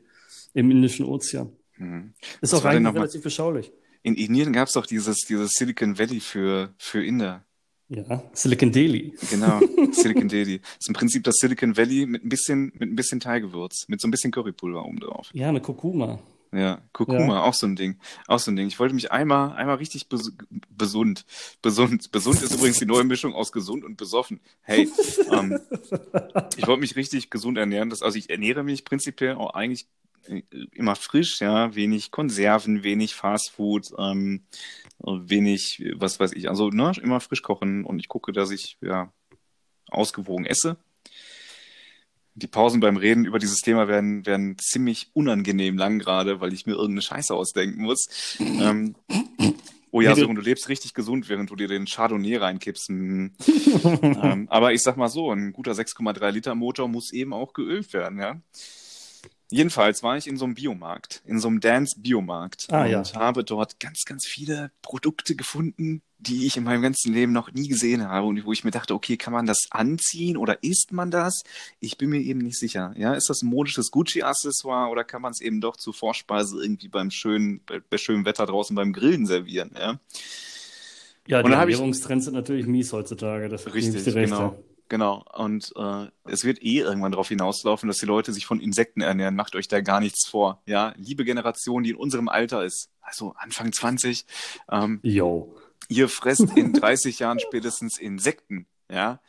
Im 0.54 0.70
Indischen 0.70 1.06
Ozean. 1.06 1.54
Mhm. 1.78 2.14
Ist 2.42 2.52
Was 2.52 2.62
auch 2.62 2.66
eigentlich 2.66 2.94
relativ 2.94 3.24
beschaulich. 3.24 3.72
In 4.04 4.16
Indien 4.16 4.52
gab 4.52 4.68
es 4.68 4.74
doch 4.74 4.86
dieses, 4.86 5.18
dieses 5.28 5.52
Silicon 5.52 5.98
Valley 5.98 6.20
für, 6.20 6.74
für 6.78 7.04
Inder. 7.04 7.46
Ja, 7.94 8.24
Silicon 8.32 8.72
Delhi. 8.72 9.14
Genau, 9.30 9.60
Silicon 9.92 10.32
Valley. 10.32 10.62
Ist 10.80 10.88
im 10.88 10.94
Prinzip 10.94 11.26
das 11.26 11.36
Silicon 11.36 11.76
Valley 11.76 12.06
mit 12.06 12.24
ein 12.24 12.30
bisschen, 12.30 12.72
mit 12.80 12.90
ein 12.90 12.96
bisschen 12.96 13.20
Thai-Gewürz, 13.20 13.90
mit 13.90 14.00
so 14.00 14.08
ein 14.08 14.12
bisschen 14.12 14.32
Currypulver 14.32 14.86
oben 14.86 15.02
drauf. 15.02 15.30
Ja, 15.34 15.52
mit 15.52 15.64
Kurkuma. 15.64 16.20
Ja, 16.54 16.80
Kurkuma, 16.94 17.44
auch 17.44 17.54
so 17.54 17.68
ein 17.68 17.76
Ding. 17.76 17.98
Auch 18.28 18.40
so 18.40 18.50
ein 18.50 18.56
Ding. 18.56 18.68
Ich 18.68 18.80
wollte 18.80 18.96
mich 18.96 19.12
einmal, 19.12 19.54
einmal 19.58 19.76
richtig 19.76 20.08
bes 20.08 20.32
besund. 20.70 21.26
Besund. 21.62 22.12
Besund 22.14 22.42
ist 22.42 22.54
übrigens 22.54 22.80
die 22.80 22.86
neue 22.86 23.04
Mischung 23.04 23.34
aus 23.34 23.52
gesund 23.52 23.84
und 23.84 23.98
besoffen. 23.98 24.40
Hey, 24.62 24.90
ähm, 25.32 25.60
ich 26.58 26.68
wollte 26.68 26.80
mich 26.80 26.96
richtig 26.96 27.30
gesund 27.30 27.58
ernähren. 27.58 27.90
Das, 27.90 28.02
also 28.02 28.18
ich 28.18 28.30
ernähre 28.30 28.64
mich 28.64 28.86
prinzipiell 28.86 29.36
auch 29.36 29.54
eigentlich 29.54 29.88
immer 30.72 30.96
frisch, 30.96 31.42
ja, 31.42 31.74
wenig 31.76 32.12
Konserven, 32.12 32.84
wenig 32.84 33.16
Fastfood, 33.16 33.88
ähm, 33.98 34.44
wenig, 35.00 35.84
was 35.96 36.20
weiß 36.20 36.34
ich, 36.34 36.50
also 36.50 36.70
ne, 36.70 36.92
immer 37.02 37.20
frisch 37.20 37.42
kochen 37.42 37.84
und 37.86 38.00
ich 38.00 38.08
gucke, 38.08 38.32
dass 38.32 38.52
ich 38.52 38.78
ja 38.82 39.12
ausgewogen 39.90 40.46
esse. 40.46 40.78
Die 42.34 42.48
Pausen 42.48 42.80
beim 42.80 42.96
Reden 42.96 43.26
über 43.26 43.40
dieses 43.40 43.60
Thema 43.60 43.88
werden, 43.88 44.26
werden 44.26 44.58
ziemlich 44.58 45.10
unangenehm 45.14 45.78
lang 45.78 46.00
gerade, 46.00 46.40
weil 46.40 46.54
ich 46.54 46.66
mir 46.66 46.74
irgendeine 46.74 47.02
Scheiße 47.02 47.34
ausdenken 47.34 47.82
muss. 47.82 48.38
ähm, 48.40 48.96
oh 49.92 50.00
ja, 50.00 50.16
Sören, 50.16 50.36
du 50.36 50.42
lebst 50.42 50.70
richtig 50.70 50.94
gesund, 50.94 51.28
während 51.28 51.50
du 51.50 51.58
dir 51.58 51.68
den 51.68 51.86
Chardonnay 51.86 52.38
reinkippst. 52.38 52.88
Hm. 52.88 53.34
ähm, 54.02 54.48
aber 54.50 54.72
ich 54.72 54.82
sag 54.82 54.96
mal 54.96 55.10
so, 55.10 55.30
ein 55.32 55.52
guter 55.52 55.74
6,3 55.74 56.32
Liter 56.32 56.56
Motor 56.56 56.88
muss 56.88 57.12
eben 57.12 57.34
auch 57.34 57.52
geölt 57.52 57.92
werden, 57.92 58.20
ja. 58.20 58.40
Jedenfalls 59.52 60.02
war 60.02 60.18
ich 60.18 60.28
in 60.28 60.38
so 60.38 60.46
einem 60.46 60.56
Biomarkt, 60.56 61.22
in 61.26 61.40
so 61.40 61.50
einem 61.50 61.60
Dance-Biomarkt 61.60 62.68
Ah, 62.72 62.84
und 62.86 62.90
ja. 62.90 63.04
habe 63.16 63.44
dort 63.44 63.80
ganz, 63.82 64.06
ganz 64.06 64.26
viele 64.26 64.72
Produkte 64.82 65.36
gefunden, 65.36 66.02
die 66.20 66.46
ich 66.46 66.56
in 66.56 66.64
meinem 66.64 66.82
ganzen 66.82 67.14
Leben 67.14 67.34
noch 67.34 67.52
nie 67.52 67.68
gesehen 67.68 68.08
habe 68.08 68.28
und 68.28 68.46
wo 68.46 68.54
ich 68.54 68.64
mir 68.64 68.72
dachte, 68.72 68.94
okay, 68.94 69.18
kann 69.18 69.34
man 69.34 69.46
das 69.46 69.68
anziehen 69.72 70.38
oder 70.38 70.64
isst 70.64 70.92
man 70.94 71.12
das? 71.12 71.42
Ich 71.80 71.98
bin 71.98 72.12
mir 72.12 72.22
eben 72.22 72.40
nicht 72.40 72.58
sicher. 72.58 72.94
Ja, 72.96 73.14
ist 73.14 73.30
das 73.30 73.42
ein 73.42 73.50
modisches 73.50 73.92
Gucci-Accessoire 73.92 74.90
oder 74.90 75.04
kann 75.04 75.22
man 75.22 75.32
es 75.32 75.42
eben 75.42 75.60
doch 75.60 75.76
zur 75.76 75.94
Vorspeise 75.94 76.62
irgendwie 76.62 76.88
beim 76.88 77.12
schönen, 77.12 77.60
bei, 77.66 77.82
bei 77.90 77.98
schönem 77.98 78.24
Wetter 78.24 78.46
draußen 78.46 78.76
beim 78.76 78.94
Grillen 78.94 79.26
servieren? 79.26 79.72
Ja, 79.78 80.00
Ja, 81.28 81.42
Und 81.42 81.52
die 81.52 81.54
Ernährungstrends 81.58 82.26
sind 82.26 82.36
natürlich 82.36 82.68
mies 82.68 82.94
heutzutage. 82.94 83.50
Das 83.50 83.74
richtig, 83.74 84.06
genau. 84.06 84.64
Genau. 84.92 85.24
Und 85.32 85.72
äh, 85.78 86.08
es 86.26 86.44
wird 86.44 86.62
eh 86.62 86.80
irgendwann 86.80 87.14
darauf 87.14 87.30
hinauslaufen, 87.30 87.88
dass 87.88 88.00
die 88.00 88.06
Leute 88.06 88.34
sich 88.34 88.46
von 88.46 88.60
Insekten 88.60 89.00
ernähren. 89.00 89.38
Macht 89.38 89.56
euch 89.56 89.70
da 89.70 89.80
gar 89.80 90.02
nichts 90.02 90.28
vor. 90.28 90.62
Ja, 90.66 90.94
liebe 90.98 91.24
Generation, 91.24 91.84
die 91.84 91.92
in 91.92 91.96
unserem 91.96 92.28
Alter 92.28 92.66
ist, 92.66 92.90
also 93.00 93.34
Anfang 93.38 93.72
20, 93.72 94.26
ähm. 94.70 95.00
Yo. 95.02 95.56
ihr 95.88 96.10
fresst 96.10 96.58
in 96.58 96.74
30 96.74 97.20
Jahren 97.20 97.40
spätestens 97.40 97.98
Insekten, 97.98 98.68
ja, 98.92 99.22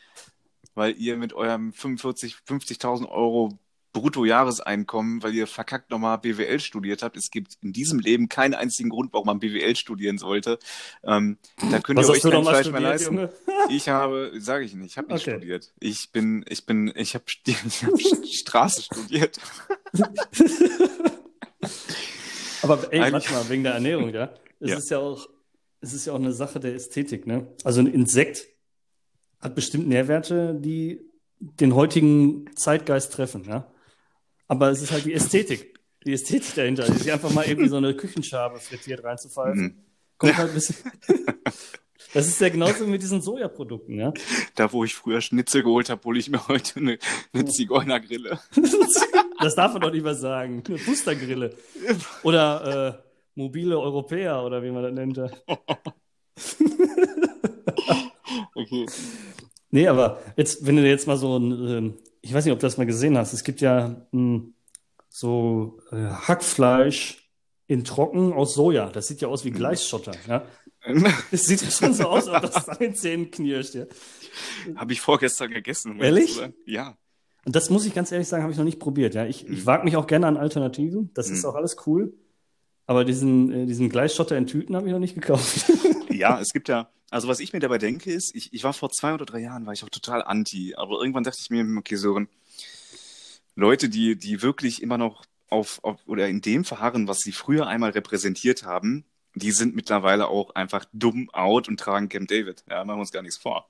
weil 0.75 0.97
ihr 0.99 1.17
mit 1.17 1.33
eurem 1.33 1.73
45, 1.73 2.39
50.000 2.45 3.09
Euro 3.09 3.57
Bruttojahreseinkommen, 3.93 5.23
weil 5.23 5.35
ihr 5.35 5.47
verkackt 5.47 5.91
nochmal 5.91 6.19
BWL 6.19 6.61
studiert 6.61 7.03
habt. 7.03 7.17
Es 7.17 7.31
gibt 7.31 7.59
in 7.63 7.73
diesem 7.73 7.99
Leben 7.99 8.29
keinen 8.29 8.55
einzigen 8.55 8.89
Grund, 8.91 9.13
warum 9.13 9.27
man 9.27 9.39
BWL 9.41 9.77
studieren 9.77 10.19
sollte. 10.19 10.59
Ähm, 11.05 11.37
da 11.71 11.81
könnt 11.81 11.99
Was 11.99 12.09
ihr 12.09 12.13
euch 12.13 12.23
kein 12.23 12.43
Fleisch 12.43 12.71
mehr 12.71 12.81
leisten. 12.81 13.15
Junge? 13.15 13.33
Ich 13.69 13.89
habe, 13.89 14.33
sage 14.39 14.65
ich 14.65 14.75
nicht, 14.75 14.93
ich 14.93 14.99
habe 14.99 15.13
nicht 15.13 15.23
Okay. 15.27 15.37
studiert. 15.37 15.73
Ich 15.79 16.11
bin, 16.11 16.45
ich 16.49 16.67
bin, 16.67 16.93
ich 16.97 17.15
habe 17.15 17.25
ich 17.47 17.85
hab 17.85 18.27
Straße 18.27 18.83
studiert. 18.83 19.39
Aber 22.63 22.93
ey, 22.93 23.01
Eigentlich- 23.01 23.13
warte 23.13 23.33
mal, 23.33 23.49
wegen 23.51 23.63
der 23.65 23.75
Ernährung, 23.75 24.11
ja. 24.15 24.33
Es 24.61 24.71
Ja. 24.71 24.77
ist 24.79 24.91
ja 24.91 24.99
auch, 24.99 25.29
es 25.81 25.93
ist 25.93 26.07
ja 26.07 26.13
auch 26.13 26.19
eine 26.19 26.33
Sache 26.33 26.61
der 26.61 26.75
Ästhetik, 26.75 27.27
ne? 27.27 27.47
Also 27.65 27.81
ein 27.81 27.87
Insekt 27.89 28.47
hat 29.41 29.55
bestimmt 29.55 29.89
Nährwerte, 29.89 30.55
die 30.59 31.01
den 31.41 31.75
heutigen 31.75 32.49
Zeitgeist 32.57 33.13
treffen, 33.13 33.45
ja. 33.45 33.67
Aber 34.53 34.69
es 34.69 34.83
ist 34.83 34.93
halt 34.93 35.07
die 35.07 35.15
Ästhetik. 35.15 35.81
Die 36.05 36.13
Ästhetik 36.13 36.55
dahinter. 36.55 36.85
Sich 36.85 37.11
einfach 37.11 37.31
mal 37.31 37.47
irgendwie 37.47 37.71
so 37.71 37.79
eine 37.79 37.95
Küchenschabe 37.95 38.61
frittiert 38.61 39.03
reinzupfeifen. 39.03 39.63
Mhm. 39.63 39.77
Kommt 40.19 40.37
halt 40.37 40.51
ein 40.51 40.55
bisschen. 40.55 40.77
Das 42.15 42.27
ist 42.27 42.39
ja 42.43 42.51
genauso 42.51 42.85
wie 42.87 42.91
mit 42.91 43.01
diesen 43.01 43.23
Sojaprodukten, 43.23 43.99
ja. 43.99 44.13
Da, 44.55 44.71
wo 44.71 44.85
ich 44.85 44.95
früher 44.95 45.23
Schnitzel 45.23 45.63
geholt 45.63 45.89
habe, 45.89 46.05
hole 46.05 46.19
ich 46.19 46.29
mir 46.29 46.47
heute 46.47 46.79
eine, 46.79 46.99
eine 47.33 47.47
Zigeunergrille. 47.47 48.39
Das 49.41 49.55
darf 49.55 49.73
man 49.73 49.81
doch 49.81 49.91
nicht 49.91 50.05
mehr 50.05 50.15
sagen. 50.15 50.63
Eine 50.69 50.77
Boostergrille. 50.77 51.57
Oder 52.23 53.01
äh, 53.01 53.03
mobile 53.35 53.81
Europäer 53.81 54.45
oder 54.45 54.63
wie 54.63 54.71
man 54.71 54.83
das 54.83 54.93
nennt. 54.93 55.19
Okay. 58.55 58.87
Nee, 59.73 59.89
aber 59.89 60.21
jetzt, 60.37 60.65
wenn 60.67 60.77
du 60.77 60.87
jetzt 60.89 61.07
mal 61.09 61.17
so 61.17 61.37
ein, 61.39 61.69
ähm, 61.69 61.95
ich 62.21 62.33
weiß 62.33 62.45
nicht, 62.45 62.53
ob 62.53 62.61
du 62.61 62.67
das 62.67 62.77
mal 62.77 62.87
gesehen 62.87 63.19
hast, 63.19 63.33
es 63.33 63.43
gibt 63.43 63.61
ja 63.61 64.07
mh, 64.13 64.43
so 65.09 65.79
äh, 65.91 65.97
Hackfleisch 66.07 67.29
in 67.67 67.83
Trocken 67.85 68.33
aus 68.33 68.55
Soja. 68.55 68.91
Das 68.91 69.09
sieht 69.09 69.21
ja 69.23 69.29
aus 69.29 69.45
wie 69.45 69.51
Gleisschotter, 69.51 70.13
ja. 70.29 70.45
Es 71.31 71.45
sieht 71.47 71.63
ja 71.63 71.71
schon 71.71 71.95
so 71.95 72.05
aus, 72.09 72.29
als 72.29 72.45
ob 72.45 72.53
das 72.55 72.69
an 72.69 72.79
den 72.81 72.95
Zähnen 72.95 73.31
knirscht, 73.31 73.75
ja. 73.75 73.85
Habe 74.77 74.93
ich 74.93 75.01
vorgestern 75.01 75.51
gegessen. 75.51 75.93
um 75.93 76.03
Ehrlich? 76.03 76.35
zu. 76.35 76.53
Ja. 76.67 76.97
Und 77.45 77.57
das 77.57 77.71
muss 77.71 77.87
ich 77.87 77.95
ganz 77.95 78.13
ehrlich 78.13 78.29
sagen, 78.29 78.43
habe 78.43 78.53
ich 78.53 78.59
noch 78.59 78.65
nicht 78.65 78.79
probiert, 78.79 79.15
ja. 79.15 79.25
Ich, 79.27 79.49
ich 79.49 79.65
wage 79.67 79.85
mich 79.85 79.97
auch 79.97 80.07
gerne 80.07 80.27
an 80.27 80.37
Alternativen. 80.37 81.11
Das 81.15 81.31
ist 81.31 81.43
Mhm. 81.45 81.51
auch 81.51 81.55
alles 81.55 81.77
cool. 81.87 82.13
Aber 82.87 83.05
diesen, 83.05 83.53
äh, 83.53 83.65
diesen 83.67 83.89
Gleisschotter 83.89 84.37
in 84.37 84.47
Tüten 84.47 84.77
habe 84.77 84.87
ich 84.87 84.93
noch 84.93 84.99
nicht 84.99 85.15
gekauft. 85.15 85.65
Ja, 86.23 86.41
es 86.41 86.53
gibt 86.53 86.69
ja, 86.69 86.89
also 87.11 87.29
was 87.29 87.41
ich 87.41 87.53
mir 87.53 87.61
dabei 87.61 87.79
denke, 87.79 88.13
ist, 88.13 88.35
ich, 88.35 88.53
ich 88.53 88.65
war 88.65 88.73
vor 88.73 88.91
zwei 88.91 89.13
oder 89.15 89.27
drei 89.27 89.41
Jahren, 89.41 89.67
war 89.67 89.73
ich 89.73 89.85
auch 89.85 89.91
total 89.91 90.23
anti, 90.23 90.75
aber 90.77 91.01
irgendwann 91.01 91.25
dachte 91.25 91.39
ich 91.41 91.51
mir, 91.51 91.67
okay, 91.79 91.97
Sören, 91.97 92.29
Leute, 93.55 93.89
die, 93.89 94.17
die 94.17 94.43
wirklich 94.43 94.83
immer 94.83 94.99
noch 94.99 95.25
auf, 95.49 95.85
auf 95.85 95.99
oder 96.07 96.29
in 96.29 96.41
dem 96.41 96.65
verharren, 96.65 97.09
was 97.09 97.19
sie 97.19 97.33
früher 97.33 97.67
einmal 97.67 97.91
repräsentiert 97.91 98.65
haben, 98.65 99.05
die 99.35 99.51
sind 99.53 99.75
mittlerweile 99.75 100.29
auch 100.29 100.55
einfach 100.55 100.85
dumm 100.93 101.31
out 101.31 101.69
und 101.69 101.79
tragen 101.79 102.09
Camp 102.09 102.29
David. 102.29 102.65
Ja, 102.69 102.85
machen 102.85 102.99
wir 102.99 103.01
uns 103.01 103.13
gar 103.13 103.23
nichts 103.23 103.39
vor. 103.39 103.69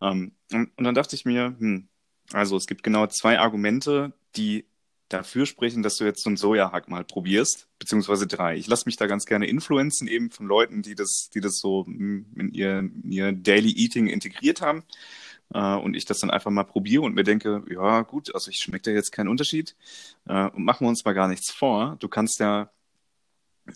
Ähm, 0.00 0.32
und, 0.52 0.70
und 0.76 0.84
dann 0.84 0.94
dachte 0.94 1.16
ich 1.16 1.24
mir, 1.24 1.54
hm, 1.58 1.88
also 2.32 2.56
es 2.56 2.66
gibt 2.66 2.82
genau 2.82 3.06
zwei 3.06 3.38
Argumente, 3.38 4.12
die 4.36 4.66
dafür 5.10 5.44
sprechen, 5.44 5.82
dass 5.82 5.96
du 5.96 6.04
jetzt 6.04 6.22
so 6.22 6.30
einen 6.30 6.36
Sojahack 6.36 6.88
mal 6.88 7.04
probierst, 7.04 7.68
beziehungsweise 7.78 8.26
drei. 8.26 8.56
Ich 8.56 8.66
lasse 8.66 8.84
mich 8.86 8.96
da 8.96 9.06
ganz 9.06 9.26
gerne 9.26 9.46
influenzen, 9.46 10.08
eben 10.08 10.30
von 10.30 10.46
Leuten, 10.46 10.82
die 10.82 10.94
das, 10.94 11.28
die 11.34 11.40
das 11.40 11.58
so 11.58 11.84
in 11.86 12.50
ihr, 12.52 12.78
in 12.78 13.10
ihr 13.10 13.32
Daily 13.32 13.72
Eating 13.72 14.06
integriert 14.06 14.60
haben. 14.62 14.84
Äh, 15.52 15.74
und 15.74 15.94
ich 15.94 16.04
das 16.04 16.18
dann 16.18 16.30
einfach 16.30 16.50
mal 16.50 16.64
probiere 16.64 17.02
und 17.02 17.14
mir 17.14 17.24
denke, 17.24 17.64
ja 17.68 18.02
gut, 18.02 18.34
also 18.34 18.50
ich 18.50 18.58
schmeckt 18.58 18.86
ja 18.86 18.92
jetzt 18.92 19.10
keinen 19.10 19.28
Unterschied. 19.28 19.76
Äh, 20.26 20.48
und 20.48 20.64
machen 20.64 20.84
wir 20.84 20.88
uns 20.88 21.04
mal 21.04 21.12
gar 21.12 21.28
nichts 21.28 21.52
vor. 21.52 21.96
Du 21.98 22.08
kannst 22.08 22.38
ja, 22.38 22.70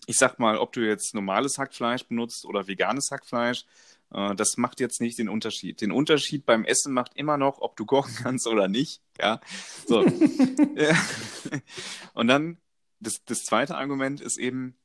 ich 0.06 0.16
sag 0.16 0.38
mal, 0.38 0.56
ob 0.56 0.72
du 0.72 0.80
jetzt 0.80 1.14
normales 1.14 1.58
Hackfleisch 1.58 2.04
benutzt 2.04 2.44
oder 2.46 2.68
veganes 2.68 3.10
Hackfleisch, 3.10 3.64
das 4.10 4.56
macht 4.56 4.80
jetzt 4.80 5.00
nicht 5.00 5.18
den 5.18 5.28
Unterschied. 5.28 5.80
Den 5.80 5.90
Unterschied 5.90 6.46
beim 6.46 6.64
Essen 6.64 6.92
macht 6.92 7.16
immer 7.16 7.36
noch, 7.36 7.60
ob 7.60 7.76
du 7.76 7.84
kochen 7.84 8.14
kannst 8.14 8.46
oder 8.46 8.68
nicht. 8.68 9.00
Ja, 9.20 9.40
so. 9.86 10.00
Und 12.14 12.28
dann 12.28 12.58
das, 13.00 13.24
das 13.24 13.44
zweite 13.44 13.76
Argument 13.76 14.20
ist 14.20 14.38
eben 14.38 14.76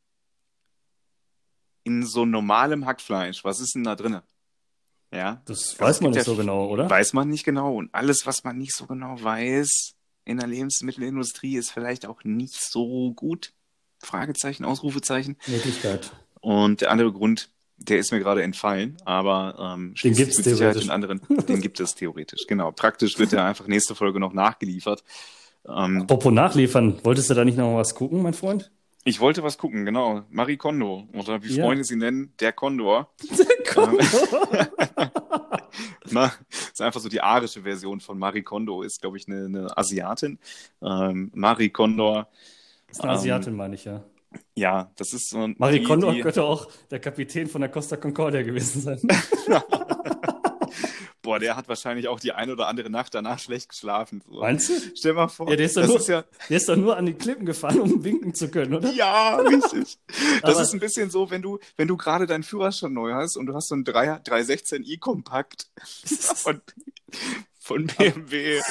in 1.83 2.05
so 2.05 2.25
normalem 2.25 2.85
Hackfleisch. 2.85 3.43
Was 3.43 3.59
ist 3.59 3.75
denn 3.75 3.83
da 3.83 3.95
drin? 3.95 4.19
Ja, 5.11 5.41
Das 5.45 5.69
Also 5.69 5.79
weiß 5.79 5.95
es 5.97 6.01
man 6.01 6.11
nicht 6.11 6.17
ja 6.17 6.23
so 6.23 6.35
genau, 6.35 6.67
oder? 6.67 6.89
weiß 6.89 7.13
man 7.13 7.29
nicht 7.29 7.43
genau. 7.43 7.75
Und 7.75 7.93
alles, 7.93 8.25
was 8.25 8.43
man 8.43 8.57
nicht 8.57 8.75
so 8.75 8.85
genau 8.85 9.21
weiß 9.21 9.95
in 10.25 10.37
der 10.37 10.47
Lebensmittelindustrie, 10.47 11.57
ist 11.57 11.71
vielleicht 11.71 12.05
auch 12.05 12.23
nicht 12.23 12.61
so 12.61 13.13
gut. 13.13 13.53
Fragezeichen, 13.99 14.65
Ausrufezeichen. 14.65 15.37
Möglichkeit. 15.47 16.11
Und 16.41 16.81
der 16.81 16.91
andere 16.91 17.11
Grund, 17.11 17.49
der 17.79 17.97
ist 17.99 18.11
mir 18.11 18.19
gerade 18.19 18.43
entfallen, 18.43 18.97
aber 19.05 19.55
ähm, 19.75 19.93
Den 20.03 20.11
mit 20.11 20.33
Sicherheit 20.33 20.57
theoretisch. 20.57 20.83
den 20.83 20.91
anderen. 20.91 21.21
Den 21.47 21.61
gibt 21.61 21.79
es 21.79 21.95
theoretisch, 21.95 22.45
genau. 22.47 22.71
Praktisch 22.71 23.17
wird 23.19 23.33
er 23.33 23.45
einfach 23.45 23.67
nächste 23.67 23.95
Folge 23.95 24.19
noch 24.19 24.33
nachgeliefert. 24.33 25.03
Ähm, 25.67 26.01
Apropos 26.03 26.31
nachliefern, 26.33 26.99
wolltest 27.03 27.29
du 27.29 27.33
da 27.33 27.43
nicht 27.45 27.57
noch 27.57 27.75
was 27.75 27.95
gucken, 27.95 28.21
mein 28.21 28.33
Freund? 28.33 28.71
ich 29.05 29.19
wollte 29.21 29.41
was 29.41 29.57
gucken, 29.57 29.85
genau. 29.85 30.23
Marie 30.29 30.57
Kondo, 30.57 31.07
oder 31.13 31.41
wie 31.41 31.55
Ja. 31.55 31.65
Freunde 31.65 31.83
sie 31.83 31.95
nennen, 31.95 32.33
der 32.39 32.51
Kondor. 32.51 33.11
Komm. 33.73 33.97
Na, 36.11 36.31
ist 36.49 36.81
einfach 36.81 36.99
so 36.99 37.09
die 37.09 37.21
arische 37.21 37.61
Version 37.63 37.99
von 38.01 38.19
Marie 38.19 38.43
Kondo, 38.43 38.81
ist, 38.83 39.01
glaube 39.01 39.17
ich, 39.17 39.27
eine, 39.27 39.45
eine 39.45 39.77
Asiatin. 39.77 40.37
Ähm, 40.81 41.31
Marie 41.33 41.69
Kondor, 41.69 42.27
ist 42.91 43.01
eine 43.01 43.13
Asiatin, 43.13 43.55
meine 43.55 43.75
ich, 43.75 43.85
ja. 43.85 44.03
Ja, 44.55 44.91
das 44.95 45.13
ist 45.13 45.29
so 45.29 45.47
Marie 45.57 45.79
die- 45.79 45.85
Kondo 45.85 46.11
die- 46.11 46.21
könnte 46.21 46.43
auch 46.43 46.69
der 46.91 46.99
Kapitän 46.99 47.47
von 47.47 47.61
der 47.61 47.69
Costa 47.69 47.97
Concordia 47.97 48.41
gewesen 48.43 48.81
sein. 48.81 48.99
Boah, 51.21 51.37
der 51.37 51.55
hat 51.57 51.67
wahrscheinlich 51.67 52.07
auch 52.07 52.19
die 52.19 52.31
eine 52.31 52.53
oder 52.53 52.67
andere 52.67 52.89
Nacht 52.89 53.13
danach 53.13 53.39
schlecht 53.39 53.69
geschlafen. 53.69 54.23
So. 54.25 54.39
Meinst 54.39 54.69
du? 54.69 54.73
Stell 54.95 55.13
mal 55.13 55.27
vor, 55.27 55.49
Ja, 55.49 55.57
der 55.57 55.65
ist 55.65 55.75
doch 55.77 55.85
nur- 55.85 56.01
ja, 56.07 56.23
Der 56.49 56.57
ist 56.57 56.69
doch 56.69 56.75
nur 56.77 56.95
an 56.97 57.05
die 57.05 57.13
Klippen 57.13 57.45
gefahren, 57.45 57.79
um 57.81 58.03
winken 58.03 58.33
zu 58.33 58.49
können, 58.49 58.73
oder? 58.73 58.91
ja, 58.91 59.35
richtig. 59.37 59.99
Das 60.41 60.55
Aber- 60.55 60.61
ist 60.63 60.73
ein 60.73 60.79
bisschen 60.79 61.09
so, 61.09 61.29
wenn 61.29 61.41
du, 61.41 61.59
wenn 61.75 61.87
du 61.87 61.97
gerade 61.97 62.25
deinen 62.25 62.43
Führerschein 62.43 62.93
neu 62.93 63.13
hast 63.13 63.35
und 63.37 63.45
du 63.47 63.53
hast 63.53 63.67
so 63.67 63.75
einen 63.75 63.83
3, 63.83 64.13
316i 64.21 64.97
Kompakt 64.99 65.67
von, 66.35 66.61
von 67.59 67.87
BMW. 67.87 68.61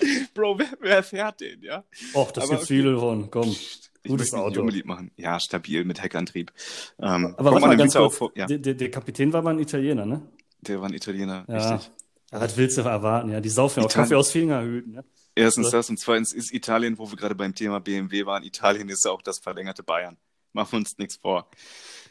Bro, 0.34 0.58
wer, 0.58 0.68
wer 0.80 1.02
fährt 1.02 1.40
den, 1.40 1.62
ja? 1.62 1.84
Och, 2.14 2.32
das 2.32 2.44
Aber 2.44 2.52
gibt 2.54 2.64
okay. 2.64 2.74
viele 2.74 2.98
von. 2.98 3.30
Komm. 3.30 3.48
Ich 3.50 3.80
Gutes 4.06 4.34
Auto. 4.34 4.60
unbedingt 4.60 4.84
machen. 4.84 5.10
Ja, 5.16 5.40
stabil 5.40 5.84
mit 5.84 6.02
Heckantrieb. 6.02 6.52
Ähm, 6.98 7.34
Aber 7.38 7.52
warte 7.52 7.66
mal 7.68 7.76
ganz 7.76 7.94
kurz. 7.94 8.16
vor, 8.18 8.32
ja, 8.34 8.46
Der, 8.46 8.58
der, 8.74 8.90
Kapitän 8.90 9.32
war 9.32 9.40
mal 9.40 9.54
ein 9.54 9.60
Italiener, 9.60 10.04
ne? 10.04 10.20
der 10.60 10.80
war 10.80 10.88
ein 10.88 10.94
Italiener, 10.94 11.44
Ja. 11.48 11.74
richtig. 11.74 11.90
Ja, 12.30 12.40
was 12.40 12.56
willst 12.56 12.76
du 12.76 12.82
erwarten? 12.82 13.30
Ja, 13.30 13.40
die 13.40 13.48
saufen 13.48 13.80
ja 13.80 13.86
auch 13.86 13.92
Kaffee 13.92 14.14
aus 14.16 14.30
Fingerhüten. 14.30 14.92
Ne? 14.92 15.04
Erstens 15.34 15.70
das 15.70 15.88
und 15.88 15.98
zweitens 15.98 16.32
ist 16.32 16.52
Italien, 16.52 16.98
wo 16.98 17.10
wir 17.10 17.16
gerade 17.16 17.34
beim 17.34 17.54
Thema 17.54 17.80
BMW 17.80 18.26
waren, 18.26 18.42
Italien 18.44 18.88
ist 18.88 19.04
ja 19.04 19.10
auch 19.10 19.22
das 19.22 19.38
verlängerte 19.38 19.82
Bayern. 19.82 20.16
Machen 20.52 20.72
wir 20.72 20.78
uns 20.80 20.98
nichts 20.98 21.16
vor. 21.16 21.48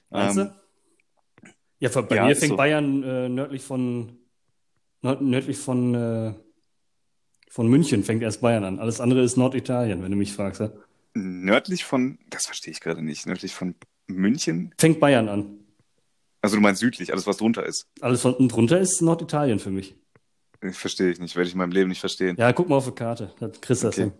Meinst 0.10 0.38
Ähm, 0.38 0.52
du? 1.42 1.50
Ja, 1.80 2.02
bei 2.02 2.16
ja, 2.16 2.26
mir 2.26 2.36
fängt 2.36 2.52
so. 2.52 2.56
Bayern 2.58 3.04
äh, 3.04 3.30
nördlich 3.30 3.62
von 3.62 4.18
nördlich 5.02 5.58
von 5.58 5.94
äh, 5.96 6.34
von 7.54 7.68
München 7.68 8.04
fängt 8.04 8.24
erst 8.24 8.42
Bayern 8.42 8.64
an. 8.64 8.80
Alles 8.80 9.00
andere 9.00 9.22
ist 9.22 9.38
Norditalien, 9.38 10.02
wenn 10.02 10.10
du 10.10 10.18
mich 10.18 10.34
fragst. 10.34 10.60
Ja? 10.60 10.72
Nördlich 11.14 11.86
von, 11.86 12.18
das 12.32 12.46
verstehe 12.48 12.72
ich 12.72 12.80
gerade 12.80 13.04
nicht, 13.04 13.28
nördlich 13.28 13.54
von 13.54 13.76
München? 14.08 14.74
Fängt 14.80 15.00
Bayern 15.00 15.30
an. 15.30 15.60
Also 16.42 16.56
du 16.56 16.64
meinst 16.64 16.82
südlich, 16.82 17.12
alles 17.12 17.28
was 17.28 17.38
drunter 17.38 17.64
ist. 17.64 17.86
Alles 18.02 18.22
von 18.22 18.34
unten 18.34 18.50
drunter 18.50 18.80
ist 18.80 19.00
Norditalien 19.04 19.60
für 19.60 19.70
mich. 19.70 19.96
Verstehe 20.72 21.12
ich 21.12 21.20
nicht, 21.20 21.36
werde 21.36 21.48
ich 21.48 21.54
in 21.54 21.60
meinem 21.60 21.72
Leben 21.74 21.90
nicht 21.90 22.00
verstehen. 22.00 22.36
Ja, 22.40 22.52
guck 22.54 22.70
mal 22.70 22.78
auf 22.78 22.86
die 22.86 22.92
Karte. 22.92 23.32
Das 23.40 23.62
kriegst 23.62 23.84
du 23.84 23.88
das 23.88 23.96
Okay. 24.00 24.04
hin. 24.06 24.14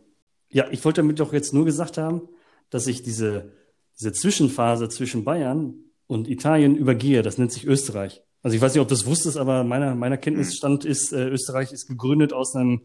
Ja, 0.52 0.68
ich 0.70 0.86
wollte 0.86 1.02
damit 1.02 1.20
doch 1.20 1.34
jetzt 1.34 1.56
nur 1.56 1.66
gesagt 1.66 1.98
haben, 1.98 2.22
dass 2.70 2.86
ich 2.86 3.02
diese, 3.02 3.52
diese 4.00 4.12
Zwischenphase 4.12 4.90
zwischen 4.90 5.24
Bayern 5.24 5.74
und 6.06 6.30
Italien 6.30 6.76
übergehe. 6.76 7.24
Das 7.24 7.40
nennt 7.40 7.52
sich 7.52 7.66
Österreich. 7.66 8.22
Also 8.44 8.56
ich 8.56 8.62
weiß 8.62 8.76
nicht, 8.76 8.82
ob 8.82 8.88
du 8.90 8.94
das 8.94 9.08
wusstest, 9.08 9.38
aber 9.38 9.64
meiner, 9.64 9.96
meiner 9.96 10.18
Kenntnisstand 10.18 10.86
ist, 10.86 11.14
äh, 11.14 11.30
Österreich 11.30 11.72
ist 11.72 11.88
gegründet 11.88 12.32
aus 12.32 12.56
einem 12.56 12.82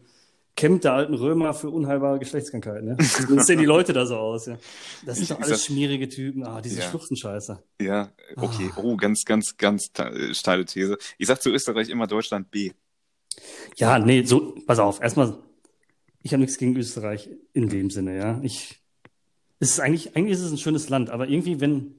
Camp 0.55 0.81
der 0.81 0.93
alten 0.93 1.13
Römer 1.13 1.53
für 1.53 1.69
unheilbare 1.69 2.19
Geschlechtskrankheiten. 2.19 2.89
Ja? 2.89 2.97
So 3.27 3.39
sehen 3.39 3.59
die 3.59 3.65
Leute 3.65 3.93
da 3.93 4.05
so 4.05 4.17
aus. 4.17 4.45
Ja? 4.47 4.57
Das 5.05 5.15
sind 5.15 5.23
Ich- 5.23 5.29
doch 5.29 5.37
alles 5.39 5.49
sag- 5.49 5.67
schmierige 5.67 6.09
Typen. 6.09 6.43
Ah, 6.45 6.59
diese 6.61 6.79
Ja. 6.81 6.89
Schluchtenscheißer. 6.89 7.63
Ja, 7.81 8.11
okay. 8.35 8.69
Ah. 8.75 8.81
Oh, 8.83 8.97
ganz, 8.97 9.23
ganz, 9.23 9.55
ganz 9.57 9.91
te- 9.93 10.33
steile 10.33 10.65
These. 10.65 10.97
Ich 11.17 11.27
sag 11.27 11.41
zu 11.41 11.49
Österreich 11.49 11.89
immer 11.89 12.07
Deutschland 12.07 12.51
B. 12.51 12.71
Ja, 13.77 13.99
nee, 13.99 14.23
so, 14.23 14.55
pass 14.67 14.79
auf. 14.79 14.99
Erstmal, 15.01 15.37
ich 16.21 16.33
habe 16.33 16.41
nichts 16.41 16.57
gegen 16.57 16.75
Österreich 16.75 17.29
in 17.53 17.69
dem 17.69 17.89
Sinne, 17.89 18.17
ja. 18.17 18.39
Ich, 18.43 18.81
es 19.59 19.69
ist 19.71 19.79
eigentlich, 19.79 20.15
eigentlich 20.17 20.33
ist 20.33 20.41
es 20.43 20.51
ein 20.51 20.57
schönes 20.57 20.89
Land, 20.89 21.09
aber 21.09 21.29
irgendwie, 21.29 21.61
wenn, 21.61 21.95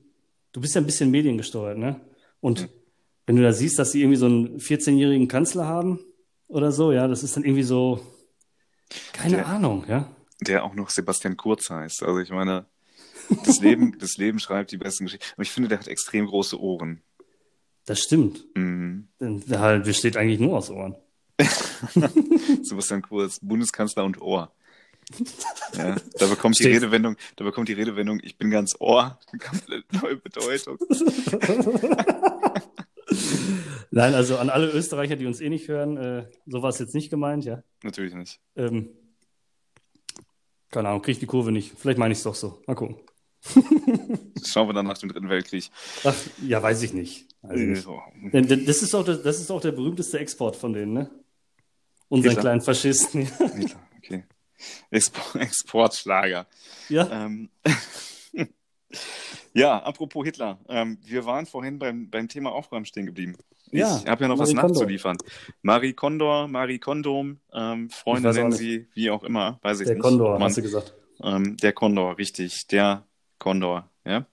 du 0.53 0.61
bist 0.61 0.75
ja 0.75 0.83
ein 0.83 0.87
bisschen 0.87 1.11
mediengesteuert, 1.11 1.79
ne? 1.79 1.99
Und 2.41 2.63
Mhm. 2.63 2.69
wenn 3.27 3.37
du 3.37 3.43
da 3.43 3.53
siehst, 3.55 3.79
dass 3.79 3.93
sie 3.93 4.01
irgendwie 4.03 4.19
so 4.19 4.27
einen 4.27 4.59
14-jährigen 4.61 5.29
Kanzler 5.29 5.67
haben 5.67 6.01
oder 6.49 6.73
so, 6.73 6.93
ja, 6.93 7.09
das 7.09 7.23
ist 7.23 7.37
dann 7.37 7.45
irgendwie 7.45 7.63
so, 7.63 8.01
keine 9.13 9.37
Der- 9.37 9.47
Ahnung, 9.47 9.85
ja. 9.89 10.09
Der 10.41 10.65
auch 10.65 10.75
noch 10.75 10.89
Sebastian 10.91 11.37
Kurz 11.37 11.69
heißt. 11.71 12.03
Also 12.03 12.19
ich 12.19 12.31
meine, 12.31 12.65
das 13.45 13.61
Leben, 13.61 13.97
das 13.99 14.17
Leben 14.17 14.39
schreibt 14.41 14.73
die 14.73 14.79
besten 14.79 15.05
Geschichten. 15.05 15.27
Aber 15.35 15.43
ich 15.43 15.51
finde, 15.51 15.69
der 15.69 15.79
hat 15.79 15.87
extrem 15.89 16.27
große 16.27 16.59
Ohren. 16.61 17.03
Das 17.87 18.01
stimmt. 18.01 18.45
Mhm. 18.57 19.09
Der 19.21 19.61
halt 19.61 19.85
besteht 19.85 20.17
eigentlich 20.17 20.41
nur 20.41 20.57
aus 20.59 20.71
Ohren. 20.71 20.95
Sebastian 22.63 23.03
Kurz, 23.03 23.39
Bundeskanzler 23.41 24.05
und 24.05 24.21
Ohr. 24.21 24.53
Ja, 25.77 25.97
da 26.19 26.27
bekommt 26.27 26.59
die 26.59 26.65
Steht- 26.65 26.77
Redewendung, 26.77 27.17
da 27.37 27.45
bekommt 27.45 27.69
die 27.69 27.73
Redewendung, 27.75 28.21
ich 28.23 28.37
bin 28.39 28.51
ganz 28.51 28.75
Ohr, 28.81 29.19
eine 29.33 29.39
komplett 29.41 29.93
neue 29.93 30.17
Bedeutung. 30.17 30.79
Nein, 33.91 34.15
also 34.15 34.39
an 34.39 34.51
alle 34.51 34.71
Österreicher, 34.71 35.17
die 35.17 35.27
uns 35.27 35.41
eh 35.41 35.49
nicht 35.49 35.69
hören, 35.69 35.97
äh, 35.97 36.27
so 36.47 36.63
war 36.63 36.69
es 36.71 36.79
jetzt 36.79 36.95
nicht 36.95 37.11
gemeint, 37.11 37.45
ja. 37.45 37.63
Natürlich 37.83 38.15
nicht. 38.15 38.39
Ähm, 38.57 38.91
keine 40.71 40.89
Ahnung, 40.89 41.03
krieg 41.03 41.13
ich 41.15 41.19
die 41.19 41.27
Kurve 41.27 41.51
nicht. 41.51 41.73
Vielleicht 41.77 41.99
meine 41.99 42.13
ich 42.13 42.19
es 42.19 42.25
doch 42.25 42.35
so. 42.37 42.63
Mal 42.67 42.75
gucken. 42.77 42.97
Schauen 44.47 44.69
wir 44.69 44.75
dann 44.75 44.87
nach 44.87 44.99
dem 44.99 45.09
Dritten 45.09 45.29
Weltkrieg. 45.29 45.71
Ach, 46.05 46.15
ja, 46.43 46.63
weiß 46.63 46.83
ich 46.83 46.93
nicht. 46.93 47.27
Ich 47.53 47.61
nicht. 47.61 47.83
So. 47.83 48.01
Das 48.33 48.83
ist 48.83 48.95
auch 48.95 49.05
der, 49.05 49.17
das 49.17 49.41
ist 49.41 49.51
auch 49.51 49.61
der 49.61 49.73
berühmteste 49.73 50.19
Export 50.19 50.57
von 50.57 50.73
denen, 50.73 50.93
ne? 50.93 51.11
Unseren 52.09 52.31
Hitler. 52.31 52.43
kleinen 52.43 52.61
Faschisten. 52.61 53.23
Hitler, 53.27 53.81
Okay. 53.99 54.25
Expo 54.91 55.39
Exportschlager. 55.39 56.47
ja, 56.89 57.25
Ähm, 57.27 57.49
ja, 59.55 59.79
apropos 59.83 60.25
Hitler. 60.25 60.59
Ähm, 60.69 60.99
wir 61.05 61.25
waren 61.25 61.47
vorhin 61.47 61.79
beim, 61.79 62.11
beim 62.11 62.29
Thema 62.29 62.53
Aufräumen 62.53 62.87
stehen 62.87 63.07
geblieben. 63.07 63.37
Ja, 63.73 64.01
ich 64.03 64.07
habe 64.07 64.23
ja 64.23 64.29
noch 64.29 64.39
was 64.39 64.49
Marie 64.53 64.61
Kondo. 64.61 64.81
nachzuliefern. 64.81 65.17
Marie 65.63 65.93
Kondor, 65.93 66.49
Marie 66.49 66.79
Kondom, 66.81 67.39
ähm, 67.53 67.89
Freunde 67.91 68.33
nennen 68.33 68.53
sie, 68.53 68.89
wie 68.95 69.11
auch 69.11 69.23
immer, 69.23 69.61
weiß 69.63 69.81
ich 69.81 69.87
der 69.87 69.95
nicht. 69.95 70.03
Kondor, 70.03 70.39
Man, 70.39 70.49
hast 70.49 70.57
du 70.57 70.63
gesagt. 70.63 70.95
ähm, 71.23 71.57
der 71.59 71.73
Kondor, 71.73 72.19
richtig, 72.19 72.67
der 72.67 73.07
Kondor, 73.39 73.89
ja. 74.05 74.27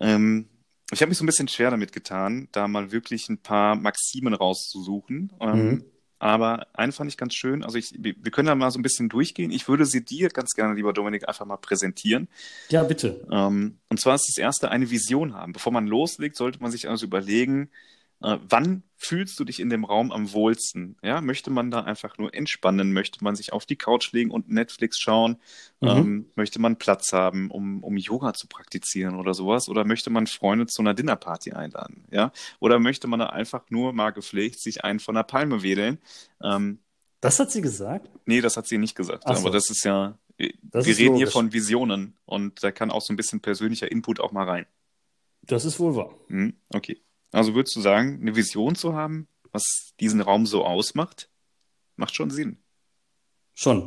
Ähm, 0.00 0.48
ich 0.90 1.00
habe 1.00 1.08
mich 1.10 1.18
so 1.18 1.24
ein 1.24 1.26
bisschen 1.26 1.48
schwer 1.48 1.70
damit 1.70 1.92
getan, 1.92 2.48
da 2.52 2.66
mal 2.68 2.92
wirklich 2.92 3.28
ein 3.28 3.38
paar 3.38 3.76
Maximen 3.76 4.34
rauszusuchen. 4.34 5.32
Ähm, 5.40 5.68
Mhm. 5.68 5.84
Aber 6.22 6.68
einen 6.74 6.92
fand 6.92 7.10
ich 7.10 7.16
ganz 7.16 7.34
schön. 7.34 7.64
Also 7.64 7.78
ich, 7.78 7.96
wir 7.98 8.14
wir 8.16 8.30
können 8.30 8.46
da 8.46 8.54
mal 8.54 8.70
so 8.70 8.78
ein 8.78 8.82
bisschen 8.82 9.08
durchgehen. 9.08 9.50
Ich 9.50 9.66
würde 9.66 9.84
sie 9.84 10.04
dir 10.04 10.28
ganz 10.28 10.52
gerne, 10.52 10.72
lieber 10.72 10.92
Dominik, 10.92 11.26
einfach 11.26 11.44
mal 11.46 11.56
präsentieren. 11.56 12.28
Ja, 12.68 12.84
bitte. 12.84 13.26
Ähm, 13.28 13.78
und 13.88 13.98
zwar 13.98 14.14
ist 14.14 14.28
das 14.28 14.38
erste 14.38 14.70
eine 14.70 14.88
Vision 14.88 15.34
haben. 15.34 15.52
Bevor 15.52 15.72
man 15.72 15.88
loslegt, 15.88 16.36
sollte 16.36 16.60
man 16.60 16.70
sich 16.70 16.88
also 16.88 17.06
überlegen, 17.06 17.70
äh, 18.22 18.38
wann 18.48 18.82
fühlst 18.96 19.38
du 19.40 19.44
dich 19.44 19.58
in 19.60 19.68
dem 19.68 19.84
Raum 19.84 20.12
am 20.12 20.32
wohlsten? 20.32 20.96
Ja, 21.02 21.20
möchte 21.20 21.50
man 21.50 21.70
da 21.70 21.80
einfach 21.80 22.18
nur 22.18 22.32
entspannen? 22.34 22.92
Möchte 22.92 23.22
man 23.24 23.34
sich 23.34 23.52
auf 23.52 23.66
die 23.66 23.76
Couch 23.76 24.12
legen 24.12 24.30
und 24.30 24.48
Netflix 24.48 24.98
schauen? 25.00 25.38
Mhm. 25.80 25.88
Ähm, 25.88 26.26
möchte 26.36 26.60
man 26.60 26.76
Platz 26.78 27.12
haben, 27.12 27.50
um, 27.50 27.82
um 27.82 27.96
Yoga 27.96 28.32
zu 28.34 28.46
praktizieren 28.46 29.16
oder 29.16 29.34
sowas? 29.34 29.68
Oder 29.68 29.84
möchte 29.84 30.10
man 30.10 30.26
Freunde 30.26 30.66
zu 30.66 30.82
einer 30.82 30.94
Dinnerparty 30.94 31.52
einladen? 31.52 32.04
Ja, 32.10 32.32
oder 32.60 32.78
möchte 32.78 33.08
man 33.08 33.18
da 33.18 33.26
einfach 33.26 33.64
nur 33.70 33.92
mal 33.92 34.10
gepflegt 34.10 34.60
sich 34.60 34.84
einen 34.84 35.00
von 35.00 35.14
der 35.16 35.24
Palme 35.24 35.62
wedeln? 35.62 35.98
Ähm, 36.42 36.78
Das 37.20 37.40
hat 37.40 37.50
sie 37.50 37.60
gesagt? 37.60 38.08
Nee, 38.26 38.40
das 38.40 38.56
hat 38.56 38.66
sie 38.68 38.78
nicht 38.78 38.94
gesagt. 38.94 39.24
So. 39.24 39.30
Aber 39.34 39.50
das 39.50 39.68
ist 39.70 39.84
ja, 39.84 40.16
Das 40.62 40.84
wir 40.86 40.92
ist 40.92 40.98
reden 41.00 41.16
hier 41.16 41.26
logisch. 41.26 41.32
von 41.32 41.52
Visionen 41.52 42.14
und 42.24 42.62
da 42.62 42.70
kann 42.70 42.90
auch 42.92 43.02
so 43.02 43.12
ein 43.12 43.16
bisschen 43.16 43.40
persönlicher 43.40 43.90
Input 43.90 44.20
auch 44.20 44.30
mal 44.32 44.48
rein. 44.48 44.66
Das 45.44 45.64
ist 45.64 45.80
wohl 45.80 45.96
wahr. 45.96 46.14
Hm, 46.28 46.54
okay. 46.72 47.00
Also 47.32 47.54
würdest 47.54 47.74
du 47.76 47.80
sagen, 47.80 48.18
eine 48.20 48.36
Vision 48.36 48.74
zu 48.74 48.94
haben, 48.94 49.26
was 49.52 49.94
diesen 50.00 50.20
Raum 50.20 50.46
so 50.46 50.64
ausmacht, 50.64 51.28
macht 51.96 52.14
schon 52.14 52.30
Sinn. 52.30 52.58
Schon. 53.54 53.80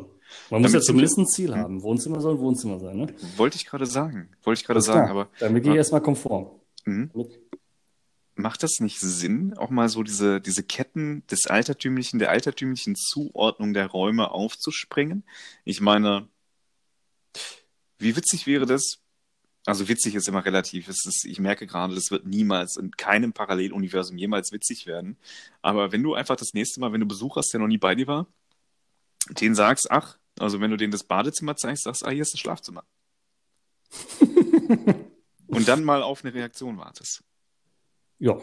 Man 0.49 0.61
muss 0.61 0.71
Damit 0.71 0.73
ja 0.73 0.79
du- 0.79 0.85
zumindest 0.85 1.17
ein 1.17 1.27
Ziel 1.27 1.53
Hm. 1.53 1.59
haben. 1.61 1.83
Wohnzimmer 1.83 2.19
soll 2.19 2.39
Wohnzimmer 2.39 2.79
sein, 2.79 2.97
ne? 2.97 3.15
Wollte 3.37 3.57
ich 3.57 3.65
gerade 3.65 3.85
sagen. 3.85 4.29
Wollte 4.43 4.61
ich 4.61 4.65
gerade 4.65 4.81
sagen, 4.81 5.05
klar. 5.05 5.09
aber 5.11 5.29
Damit 5.39 5.63
gehe 5.63 5.71
ich 5.71 5.75
Ja. 5.75 5.79
erstmal 5.79 6.01
konform. 6.01 6.59
hm, 6.83 7.09
macht 8.35 8.63
das 8.63 8.79
nicht 8.79 8.99
Sinn, 8.99 9.55
auch 9.57 9.69
mal 9.69 9.87
so 9.89 10.03
diese, 10.03 10.41
diese 10.41 10.61
Ketten 10.63 11.25
des 11.27 11.47
altertümlichen, 11.47 12.19
der 12.19 12.31
altertümlichen 12.31 12.95
Zuordnung 12.95 13.73
der 13.73 13.87
Räume 13.87 14.31
aufzuspringen? 14.31 15.23
Ich 15.63 15.79
meine, 15.81 16.27
wie 17.99 18.15
witzig 18.15 18.45
wäre 18.45 18.65
das? 18.65 18.99
Also 19.65 19.87
witzig 19.87 20.13
ist 20.15 20.27
immer 20.27 20.45
relativ. 20.45 20.87
Ist, 20.87 21.25
ich 21.25 21.39
merke 21.39 21.65
gerade, 21.65 21.95
das 21.95 22.11
wird 22.11 22.25
niemals 22.27 22.77
in 22.77 22.91
keinem 22.91 23.33
Paralleluniversum 23.33 24.17
jemals 24.17 24.51
witzig 24.51 24.85
werden. 24.85 25.17
Aber 25.61 25.91
wenn 25.91 26.03
du 26.03 26.13
einfach 26.13 26.35
das 26.35 26.53
nächste 26.53 26.79
Mal, 26.79 26.93
wenn 26.93 27.01
du 27.01 27.07
Besuch 27.07 27.35
hast, 27.35 27.51
der 27.51 27.59
noch 27.59 27.67
nie 27.67 27.77
bei 27.79 27.95
dir 27.95 28.05
war, 28.07 28.27
den 29.29 29.55
sagst, 29.55 29.89
ach, 29.89 30.17
also 30.39 30.61
wenn 30.61 30.69
du 30.69 30.77
denen 30.77 30.91
das 30.91 31.03
Badezimmer 31.03 31.55
zeigst, 31.55 31.83
sagst, 31.85 32.05
ah, 32.05 32.11
hier 32.11 32.21
ist 32.21 32.33
das 32.33 32.39
Schlafzimmer. 32.39 32.83
Und 35.47 35.67
dann 35.67 35.83
mal 35.83 36.03
auf 36.03 36.23
eine 36.23 36.33
Reaktion 36.33 36.77
wartest. 36.77 37.23
Ja, 38.19 38.37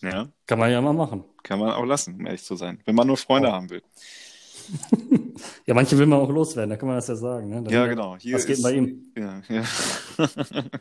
Ja, 0.00 0.28
kann 0.46 0.58
man 0.58 0.70
ja 0.70 0.80
mal 0.80 0.92
machen. 0.92 1.24
kann 1.42 1.58
man 1.58 1.70
auch 1.72 1.84
lassen, 1.84 2.14
um 2.14 2.26
ehrlich 2.26 2.44
zu 2.44 2.56
sein. 2.56 2.80
Wenn 2.84 2.94
man 2.94 3.06
nur 3.06 3.16
Freunde 3.16 3.48
Oh. 3.48 3.52
haben 3.52 3.70
will. 3.70 3.82
Ja, 5.66 5.74
manche 5.74 5.96
will 5.98 6.06
man 6.06 6.18
auch 6.20 6.30
loswerden, 6.30 6.70
da 6.70 6.76
kann 6.76 6.88
man 6.88 6.96
das 6.96 7.08
ja 7.08 7.16
sagen. 7.16 7.48
Ne? 7.48 7.62
Dann- 7.62 7.72
Ja, 7.72 7.86
genau. 7.86 8.16
Hier 8.18 8.34
Was 8.36 8.46
geht 8.46 8.62
bei 8.62 8.72
ihm? 8.72 9.12
Ja, 9.16 9.40
ja. 9.48 9.62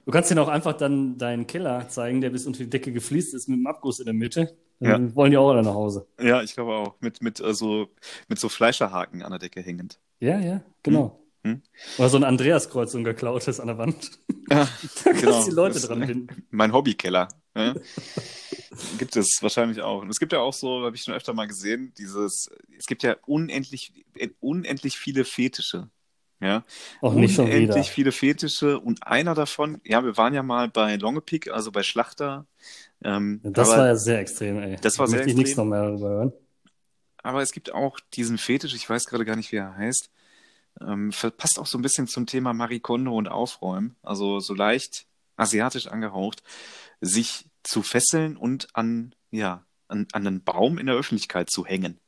Du 0.06 0.12
kannst 0.12 0.30
denen 0.30 0.40
auch 0.40 0.48
einfach 0.48 0.74
dann 0.74 1.18
deinen 1.18 1.48
Keller 1.48 1.88
zeigen, 1.90 2.22
der 2.22 2.30
bis 2.32 2.46
unter 2.46 2.60
die 2.60 2.70
Decke 2.70 2.92
gefliest 2.92 3.34
ist 3.34 3.48
mit 3.48 3.58
einem 3.58 3.68
Abguss 3.68 4.00
in 4.00 4.06
der 4.06 4.14
Mitte. 4.14 4.56
Dann 4.80 5.16
wollen 5.16 5.30
die 5.32 5.38
auch 5.38 5.50
alle 5.52 5.62
nach 5.62 5.76
Hause. 5.76 6.08
ja, 6.20 6.42
ich 6.42 6.56
glaube 6.56 6.74
auch. 6.74 6.96
Mit, 7.02 7.22
mit, 7.22 7.40
äh, 7.40 7.54
so, 7.54 7.88
mit 8.28 8.40
so 8.40 8.50
Fleischerhaken 8.50 9.22
an 9.22 9.30
der 9.30 9.38
Decke 9.40 9.62
hängend. 9.62 10.00
Ja, 10.20 10.40
ja, 10.40 10.62
genau. 10.82 11.20
Hm. 11.44 11.62
Oder 12.00 12.10
so 12.10 12.18
ein 12.18 12.24
Andreaskreuz, 12.24 12.92
so 12.92 12.98
ein 12.98 13.04
geklautes 13.04 13.60
an 13.60 13.68
der 13.68 13.78
Wand. 13.78 14.12
Ja, 14.50 14.68
Da 15.04 15.12
kannst 15.12 15.22
genau. 15.24 15.44
die 15.46 15.52
Leute 15.52 15.80
dran 15.80 16.00
binden. 16.00 16.28
Mein 16.50 16.74
Hobbykeller. 16.74 17.28
Ja. 17.56 17.74
gibt 18.98 19.16
es 19.16 19.38
wahrscheinlich 19.42 19.82
auch. 19.82 20.02
Und 20.02 20.10
es 20.10 20.20
gibt 20.20 20.32
ja 20.34 20.40
auch 20.40 20.54
so, 20.54 20.84
habe 20.86 20.96
ich 20.96 21.04
schon 21.04 21.14
öfter 21.14 21.34
mal 21.34 21.48
gesehen, 21.48 21.94
dieses, 21.98 22.50
es 22.78 22.86
gibt 22.86 23.04
ja 23.04 23.16
unendlich, 23.26 24.06
unendlich 24.40 24.98
viele 24.98 25.26
Fetische. 25.26 25.90
Ja, 26.40 26.64
Auch 27.02 27.14
nicht 27.14 27.36
schon 27.36 27.46
unendlich 27.46 27.76
wieder. 27.76 27.84
viele 27.94 28.12
Fetische 28.12 28.80
und 28.80 29.06
einer 29.06 29.36
davon, 29.36 29.80
ja, 29.84 30.04
wir 30.04 30.18
waren 30.18 30.34
ja 30.34 30.42
mal 30.42 30.70
bei 30.70 30.96
Longepick, 30.96 31.52
also 31.52 31.72
bei 31.72 31.84
Schlachter. 31.84 32.48
Ähm, 33.04 33.42
Das 33.44 33.70
war 33.70 33.86
ja 33.86 33.96
sehr 33.96 34.18
extrem, 34.20 34.58
ey. 34.60 34.78
Das 34.82 34.98
war 34.98 35.06
da 35.06 35.12
sehr 35.12 35.18
möchte 35.20 35.30
ich 35.32 35.36
nichts 35.36 35.52
extrem. 35.52 35.70
noch 35.70 35.76
mehr 35.76 35.84
darüber 35.86 36.10
hören. 36.10 36.34
aber 37.22 37.44
es 37.44 37.52
gibt 37.52 37.72
auch 37.74 38.00
diesen 38.14 38.40
Fetisch, 38.40 38.74
ich 38.74 38.90
weiß 38.90 39.06
gerade 39.06 39.24
gar 39.24 39.36
nicht, 39.36 39.52
wie 39.52 39.58
er 39.58 39.76
heißt. 39.78 40.10
Ähm, 40.82 41.12
passt 41.38 41.60
auch 41.60 41.68
so 41.68 41.78
ein 41.78 41.84
bisschen 41.84 42.08
zum 42.08 42.26
Thema 42.26 42.54
Marie 42.54 42.80
Kondo 42.80 43.16
und 43.16 43.28
Aufräumen. 43.28 43.96
Also 44.02 44.40
so 44.40 44.56
leicht 44.56 45.06
asiatisch 45.42 45.88
angehaucht, 45.88 46.44
sich 47.02 47.50
zu 47.64 47.82
fesseln 47.82 48.38
und 48.38 48.68
an, 48.74 49.16
ja, 49.32 49.66
an, 49.88 50.08
an 50.12 50.28
einen 50.28 50.44
Baum 50.44 50.78
in 50.78 50.86
der 50.86 50.96
Öffentlichkeit 50.96 51.50
zu 51.50 51.66
hängen. 51.66 52.00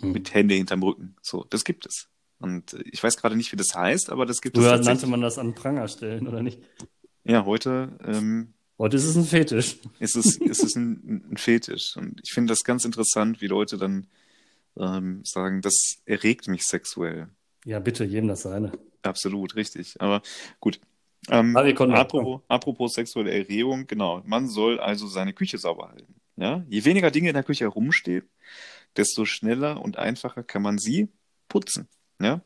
Hm. 0.00 0.12
Mit 0.12 0.34
Hände 0.34 0.54
hinterm 0.54 0.82
Rücken. 0.82 1.16
So, 1.22 1.44
das 1.48 1.64
gibt 1.64 1.86
es. 1.86 2.08
Und 2.38 2.74
äh, 2.74 2.82
ich 2.90 3.02
weiß 3.02 3.16
gerade 3.16 3.36
nicht, 3.36 3.52
wie 3.52 3.56
das 3.56 3.74
heißt, 3.74 4.10
aber 4.10 4.26
das 4.26 4.40
gibt 4.40 4.58
es 4.58 4.64
Früher 4.64 4.78
nannte 4.78 5.06
man 5.06 5.20
das 5.20 5.38
an 5.38 5.54
Pranger 5.54 5.88
stellen, 5.88 6.26
oder 6.26 6.42
nicht? 6.42 6.60
Ja, 7.22 7.44
heute 7.44 7.96
ähm, 8.04 8.54
Heute 8.76 8.96
ist 8.96 9.04
es 9.04 9.16
ein 9.16 9.24
Fetisch. 9.24 9.78
ist 10.00 10.16
es, 10.16 10.36
ist 10.36 10.64
es 10.64 10.74
ein, 10.74 11.30
ein 11.30 11.36
Fetisch. 11.36 11.96
Und 11.96 12.20
ich 12.24 12.32
finde 12.32 12.50
das 12.52 12.64
ganz 12.64 12.84
interessant, 12.84 13.40
wie 13.40 13.46
Leute 13.46 13.78
dann 13.78 14.08
ähm, 14.76 15.24
sagen, 15.24 15.62
das 15.62 15.98
erregt 16.06 16.48
mich 16.48 16.64
sexuell. 16.64 17.28
Ja, 17.64 17.78
bitte, 17.78 18.04
jedem 18.04 18.28
das 18.28 18.42
seine. 18.42 18.72
Absolut, 19.02 19.54
richtig. 19.54 20.00
Aber 20.00 20.22
gut. 20.58 20.80
Ähm, 21.30 21.56
Ah, 21.56 22.00
apropos, 22.00 22.40
apropos 22.48 22.92
sexuelle 22.94 23.32
Erregung, 23.32 23.86
genau. 23.86 24.22
Man 24.24 24.46
soll 24.48 24.78
also 24.78 25.06
seine 25.06 25.32
Küche 25.32 25.58
sauber 25.58 25.88
halten. 25.90 26.14
Ja? 26.36 26.64
Je 26.68 26.84
weniger 26.84 27.10
Dinge 27.10 27.28
in 27.28 27.34
der 27.34 27.44
Küche 27.44 27.64
herumstehen, 27.64 28.28
desto 28.96 29.24
schneller 29.24 29.80
und 29.80 29.96
einfacher 29.98 30.42
kann 30.42 30.62
man 30.62 30.78
sie 30.78 31.08
putzen. 31.48 31.88
Ja? 32.20 32.42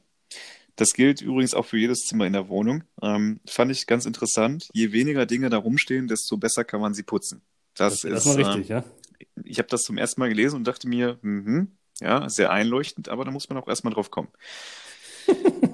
Das 0.76 0.90
gilt 0.90 1.20
übrigens 1.20 1.54
auch 1.54 1.66
für 1.66 1.76
jedes 1.78 2.00
Zimmer 2.00 2.26
in 2.26 2.34
der 2.34 2.48
Wohnung. 2.48 2.84
Ähm, 3.02 3.40
fand 3.48 3.72
ich 3.72 3.86
ganz 3.86 4.06
interessant. 4.06 4.68
Je 4.72 4.92
weniger 4.92 5.26
Dinge 5.26 5.50
da 5.50 5.58
rumstehen, 5.58 6.06
desto 6.06 6.36
besser 6.36 6.62
kann 6.64 6.80
man 6.80 6.94
sie 6.94 7.02
putzen. 7.02 7.42
Das, 7.74 8.00
Das, 8.00 8.26
ist 8.26 8.38
richtig, 8.38 8.70
ähm, 8.70 8.76
ja. 8.76 8.84
ich 9.44 9.58
habe 9.58 9.68
das 9.68 9.82
zum 9.82 9.98
ersten 9.98 10.20
Mal 10.20 10.28
gelesen 10.28 10.56
und 10.56 10.64
dachte 10.64 10.88
mir, 10.88 11.18
mhm, 11.22 11.72
ja, 12.00 12.28
sehr 12.28 12.50
einleuchtend, 12.50 13.08
aber 13.08 13.24
da 13.24 13.32
muss 13.32 13.48
man 13.48 13.58
auch 13.58 13.66
erstmal 13.66 13.92
drauf 13.92 14.12
kommen. 14.12 14.28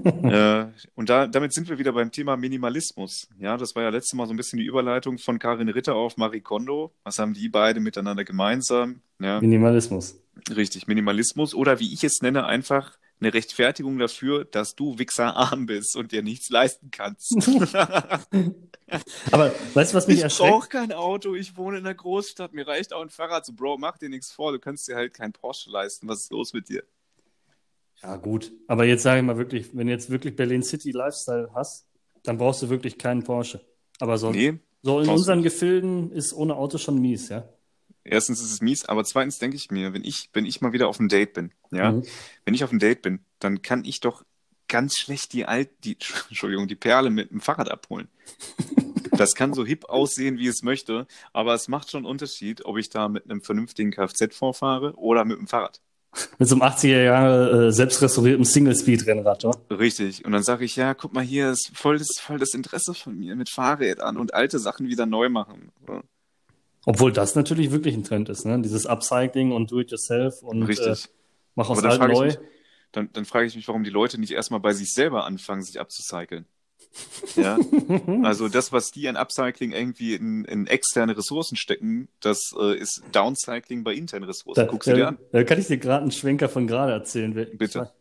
Äh, 0.04 0.66
und 0.94 1.08
da, 1.08 1.26
damit 1.26 1.52
sind 1.52 1.68
wir 1.68 1.78
wieder 1.78 1.92
beim 1.92 2.10
Thema 2.12 2.36
Minimalismus. 2.36 3.28
Ja, 3.38 3.56
das 3.56 3.74
war 3.74 3.82
ja 3.82 3.88
letztes 3.88 4.14
Mal 4.14 4.26
so 4.26 4.32
ein 4.32 4.36
bisschen 4.36 4.58
die 4.58 4.64
Überleitung 4.66 5.18
von 5.18 5.38
Karin 5.38 5.68
Ritter 5.68 5.94
auf 5.94 6.16
Marie 6.16 6.40
Kondo. 6.40 6.92
Was 7.04 7.18
haben 7.18 7.34
die 7.34 7.48
beide 7.48 7.80
miteinander 7.80 8.24
gemeinsam? 8.24 9.00
Ja, 9.20 9.40
Minimalismus. 9.40 10.18
richtig, 10.54 10.86
Minimalismus 10.86 11.54
oder 11.54 11.80
wie 11.80 11.92
ich 11.92 12.04
es 12.04 12.20
nenne, 12.20 12.46
einfach 12.46 12.98
eine 13.20 13.32
Rechtfertigung 13.32 13.98
dafür, 13.98 14.44
dass 14.44 14.74
du 14.74 14.98
Wichser 14.98 15.36
arm 15.36 15.66
bist 15.66 15.96
und 15.96 16.12
dir 16.12 16.22
nichts 16.22 16.50
leisten 16.50 16.90
kannst. 16.90 17.34
Aber 19.30 19.52
weißt 19.74 19.92
du, 19.92 19.96
was 19.96 20.06
mich 20.06 20.18
ich 20.18 20.22
erschreckt? 20.22 20.50
brauche 20.50 20.68
kein 20.68 20.92
Auto, 20.92 21.34
ich 21.34 21.56
wohne 21.56 21.78
in 21.78 21.84
der 21.84 21.94
Großstadt, 21.94 22.52
mir 22.52 22.66
reicht 22.66 22.92
auch 22.92 23.02
ein 23.02 23.10
Fahrrad. 23.10 23.46
So, 23.46 23.52
Bro, 23.52 23.78
mach 23.78 23.98
dir 23.98 24.08
nichts 24.08 24.32
vor, 24.32 24.52
du 24.52 24.58
kannst 24.58 24.88
dir 24.88 24.96
halt 24.96 25.14
kein 25.14 25.32
Porsche 25.32 25.70
leisten. 25.70 26.08
Was 26.08 26.24
ist 26.24 26.32
los 26.32 26.52
mit 26.52 26.68
dir? 26.68 26.82
Ja, 28.02 28.16
gut. 28.16 28.52
Aber 28.68 28.84
jetzt 28.84 29.02
sage 29.02 29.20
ich 29.20 29.26
mal 29.26 29.38
wirklich, 29.38 29.74
wenn 29.76 29.86
du 29.86 29.92
jetzt 29.92 30.10
wirklich 30.10 30.36
Berlin 30.36 30.62
City 30.62 30.90
Lifestyle 30.90 31.50
hast, 31.54 31.86
dann 32.22 32.38
brauchst 32.38 32.62
du 32.62 32.68
wirklich 32.68 32.98
keinen 32.98 33.22
Porsche. 33.22 33.60
Aber 34.00 34.18
so, 34.18 34.30
Nee, 34.30 34.58
so 34.82 35.00
in 35.00 35.08
unseren 35.08 35.42
Gefilden 35.42 36.10
ist 36.12 36.32
ohne 36.34 36.56
Auto 36.56 36.78
schon 36.78 37.00
mies, 37.00 37.28
ja. 37.28 37.48
erstens 38.02 38.42
ist 38.42 38.52
es 38.52 38.60
mies, 38.60 38.84
aber 38.84 39.04
zweitens 39.04 39.38
denke 39.38 39.56
ich 39.56 39.70
mir, 39.70 39.94
wenn 39.94 40.04
ich, 40.04 40.28
wenn 40.34 40.44
ich 40.44 40.60
mal 40.60 40.72
wieder 40.72 40.88
auf 40.88 41.00
ein 41.00 41.08
Date 41.08 41.32
bin, 41.32 41.52
ja, 41.70 41.92
Mhm. 41.92 42.02
wenn 42.44 42.54
ich 42.54 42.64
auf 42.64 42.72
ein 42.72 42.78
Date 42.78 43.00
bin, 43.02 43.20
dann 43.38 43.62
kann 43.62 43.84
ich 43.84 44.00
doch 44.00 44.24
ganz 44.68 44.96
schlecht 44.98 45.32
die 45.32 45.46
alt, 45.46 45.70
die, 45.84 45.96
Entschuldigung, 46.28 46.66
die 46.68 46.74
Perle 46.76 47.08
mit 47.10 47.30
dem 47.30 47.40
Fahrrad 47.40 47.70
abholen. 47.70 48.08
Das 49.16 49.36
kann 49.36 49.54
so 49.54 49.64
hip 49.64 49.84
aussehen, 49.84 50.38
wie 50.38 50.48
es 50.48 50.64
möchte, 50.64 51.06
aber 51.32 51.54
es 51.54 51.68
macht 51.68 51.88
schon 51.88 51.98
einen 51.98 52.06
Unterschied, 52.10 52.64
ob 52.64 52.78
ich 52.78 52.88
da 52.90 53.08
mit 53.08 53.30
einem 53.30 53.42
vernünftigen 53.42 53.92
Kfz 53.92 54.34
vorfahre 54.34 54.94
oder 54.96 55.24
mit 55.24 55.38
dem 55.38 55.46
Fahrrad. 55.46 55.80
Mit 56.38 56.48
so 56.48 56.54
einem 56.54 56.62
80er 56.62 57.02
Jahre 57.02 57.66
äh, 57.66 57.72
selbst 57.72 58.00
restaurierten 58.02 58.44
Single-Speed-Rennrad, 58.44 59.44
oder? 59.44 59.58
Richtig. 59.70 60.24
Und 60.24 60.32
dann 60.32 60.42
sage 60.42 60.64
ich, 60.64 60.76
ja, 60.76 60.94
guck 60.94 61.12
mal 61.12 61.24
hier, 61.24 61.50
ist 61.50 61.70
voll 61.74 61.98
das, 61.98 62.18
voll 62.20 62.38
das 62.38 62.54
Interesse 62.54 62.94
von 62.94 63.18
mir 63.18 63.36
mit 63.36 63.48
Fahrrädern 63.50 64.16
und 64.16 64.34
alte 64.34 64.58
Sachen 64.58 64.88
wieder 64.88 65.06
neu 65.06 65.28
machen. 65.28 65.72
So. 65.86 66.02
Obwohl 66.86 67.12
das 67.12 67.34
natürlich 67.34 67.70
wirklich 67.70 67.94
ein 67.94 68.04
Trend 68.04 68.28
ist, 68.28 68.44
ne? 68.44 68.60
Dieses 68.60 68.86
Upcycling 68.86 69.52
und 69.52 69.70
Do-it-yourself 69.70 70.42
und 70.42 70.62
äh, 70.62 70.66
Richtig. 70.66 71.08
mach 71.54 71.70
aus 71.70 71.82
alt 71.82 72.00
neu. 72.00 72.26
mich, 72.26 72.38
dann, 72.92 73.10
dann 73.12 73.24
frage 73.24 73.46
ich 73.46 73.56
mich, 73.56 73.66
warum 73.68 73.84
die 73.84 73.90
Leute 73.90 74.20
nicht 74.20 74.32
erstmal 74.32 74.60
bei 74.60 74.72
sich 74.72 74.92
selber 74.92 75.24
anfangen, 75.24 75.62
sich 75.62 75.80
abzucyceln. 75.80 76.46
Ja, 77.36 77.58
also 78.22 78.48
das, 78.48 78.72
was 78.72 78.90
die 78.90 79.08
an 79.08 79.16
Upcycling 79.16 79.72
irgendwie 79.72 80.14
in, 80.14 80.44
in 80.44 80.66
externe 80.66 81.16
Ressourcen 81.16 81.56
stecken, 81.56 82.08
das 82.20 82.52
äh, 82.58 82.76
ist 82.76 83.02
Downcycling 83.12 83.84
bei 83.84 83.94
internen 83.94 84.24
Ressourcen. 84.24 84.60
Da, 84.60 84.66
Guck 84.66 84.84
sie 84.84 84.94
dir 84.94 85.08
an. 85.08 85.18
da 85.32 85.42
kann 85.44 85.58
ich 85.58 85.66
dir 85.66 85.78
gerade 85.78 86.02
einen 86.02 86.12
Schwenker 86.12 86.48
von 86.48 86.66
gerade 86.66 86.92
erzählen. 86.92 87.36
Ich 87.36 87.58
Bitte. 87.58 87.78
war, 87.80 87.92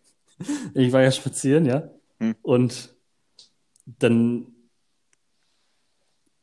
ich 0.73 0.91
war 0.91 1.01
ja 1.01 1.11
spazieren, 1.11 1.65
ja. 1.65 1.89
Hm. 2.19 2.35
Und 2.41 2.93
dann 3.85 4.47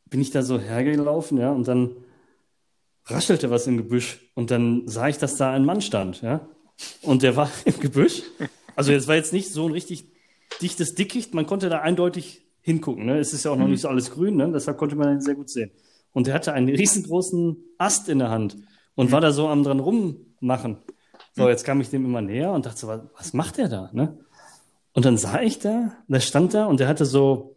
bin 0.07 0.21
ich 0.21 0.31
da 0.31 0.43
so 0.43 0.59
hergelaufen, 0.59 1.39
ja, 1.39 1.53
und 1.53 1.69
dann 1.69 1.97
raschelte 3.07 3.51
was 3.51 3.67
im 3.67 3.77
Gebüsch. 3.77 4.21
Und 4.35 4.51
dann 4.51 4.87
sah 4.89 5.09
ich, 5.09 5.19
dass 5.19 5.37
da 5.37 5.53
ein 5.53 5.65
Mann 5.65 5.81
stand, 5.81 6.23
ja. 6.23 6.49
Und 7.03 7.23
der 7.23 7.37
war 7.37 7.51
im 7.65 7.79
Gebüsch. 7.79 8.23
Also 8.77 8.93
es 8.93 9.07
war 9.09 9.15
jetzt 9.15 9.33
nicht 9.33 9.53
so 9.53 9.67
ein 9.67 9.73
richtig 9.73 10.07
dichtes 10.61 10.95
Dickicht, 10.95 11.35
man 11.35 11.47
konnte 11.47 11.69
da 11.69 11.81
eindeutig 11.81 12.47
hingucken. 12.63 13.07
Ne? 13.07 13.19
Es 13.19 13.33
ist 13.33 13.45
ja 13.45 13.51
auch 13.51 13.57
noch 13.57 13.65
Mhm. 13.67 13.73
nicht 13.73 13.81
so 13.81 13.89
alles 13.89 14.11
grün, 14.11 14.37
ne? 14.37 14.51
deshalb 14.53 14.77
konnte 14.79 14.97
man 14.97 15.15
ihn 15.15 15.21
sehr 15.21 15.35
gut 15.35 15.49
sehen. 15.51 15.71
Und 16.13 16.27
der 16.27 16.35
hatte 16.35 16.53
einen 16.53 16.69
riesengroßen 16.69 17.57
Ast 17.79 18.09
in 18.09 18.19
der 18.19 18.31
Hand 18.31 18.57
und 18.95 19.13
war 19.13 19.21
da 19.21 19.33
so 19.33 19.49
am 19.49 19.63
dran 19.63 19.81
rummachen. 19.81 20.79
So, 21.37 21.49
jetzt 21.49 21.65
kam 21.65 21.81
ich 21.81 21.89
dem 21.91 22.05
immer 22.05 22.21
näher 22.21 22.51
und 22.53 22.67
dachte 22.67 22.79
so, 22.81 22.89
was, 22.89 23.01
was 23.17 23.33
macht 23.33 23.57
der 23.59 23.69
da? 23.69 23.91
Ne? 23.93 24.19
Und 24.93 25.05
dann 25.05 25.17
sah 25.17 25.41
ich 25.41 25.61
da, 25.61 25.93
der 26.09 26.21
stand 26.21 26.53
da 26.55 26.67
und 26.67 26.81
der 26.81 26.89
hatte 26.89 27.05
so 27.05 27.57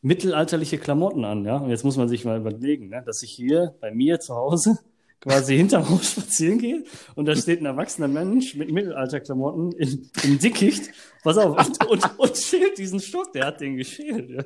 mittelalterliche 0.00 0.78
Klamotten 0.78 1.24
an, 1.24 1.44
ja. 1.44 1.58
Und 1.58 1.70
jetzt 1.70 1.84
muss 1.84 1.96
man 1.96 2.08
sich 2.08 2.24
mal 2.24 2.38
überlegen, 2.38 2.88
ne? 2.88 3.02
dass 3.04 3.22
ich 3.22 3.30
hier 3.30 3.74
bei 3.80 3.92
mir 3.92 4.18
zu 4.18 4.34
Hause 4.34 4.78
quasi 5.22 5.56
hinterm 5.56 5.88
Haus 5.88 6.12
spazieren 6.12 6.58
gehe 6.58 6.84
und 7.14 7.26
da 7.26 7.36
steht 7.36 7.60
ein 7.62 7.66
erwachsener 7.66 8.08
Mensch 8.08 8.54
mit 8.56 8.70
Mittelalterklamotten 8.70 9.72
in, 9.72 10.10
im 10.24 10.38
Dickicht. 10.38 10.90
Pass 11.22 11.38
auf, 11.38 11.56
und, 11.56 11.86
und, 11.86 12.18
und 12.18 12.36
schält 12.36 12.76
diesen 12.76 13.00
Stock, 13.00 13.32
der 13.32 13.46
hat 13.46 13.60
den 13.60 13.76
geschält, 13.76 14.30
ja. 14.30 14.44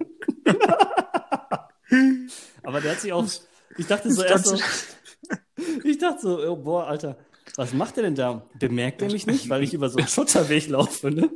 Aber 2.62 2.80
der 2.80 2.92
hat 2.92 3.00
sich 3.00 3.12
auch, 3.12 3.26
ich 3.78 3.86
dachte 3.86 4.12
so 4.12 4.22
erst 4.22 4.46
so, 4.46 4.58
ich 5.82 5.98
dachte 5.98 6.20
so, 6.20 6.46
oh, 6.46 6.56
boah, 6.56 6.86
Alter, 6.86 7.16
was 7.56 7.72
macht 7.72 7.96
der 7.96 8.04
denn 8.04 8.14
da? 8.14 8.42
Bemerkt 8.58 9.00
er 9.00 9.10
mich 9.10 9.26
nicht, 9.26 9.48
weil 9.48 9.62
ich 9.62 9.72
über 9.72 9.88
so 9.88 9.96
einen 9.96 10.08
Schotterweg 10.08 10.68
laufe, 10.68 11.10
ne? 11.10 11.30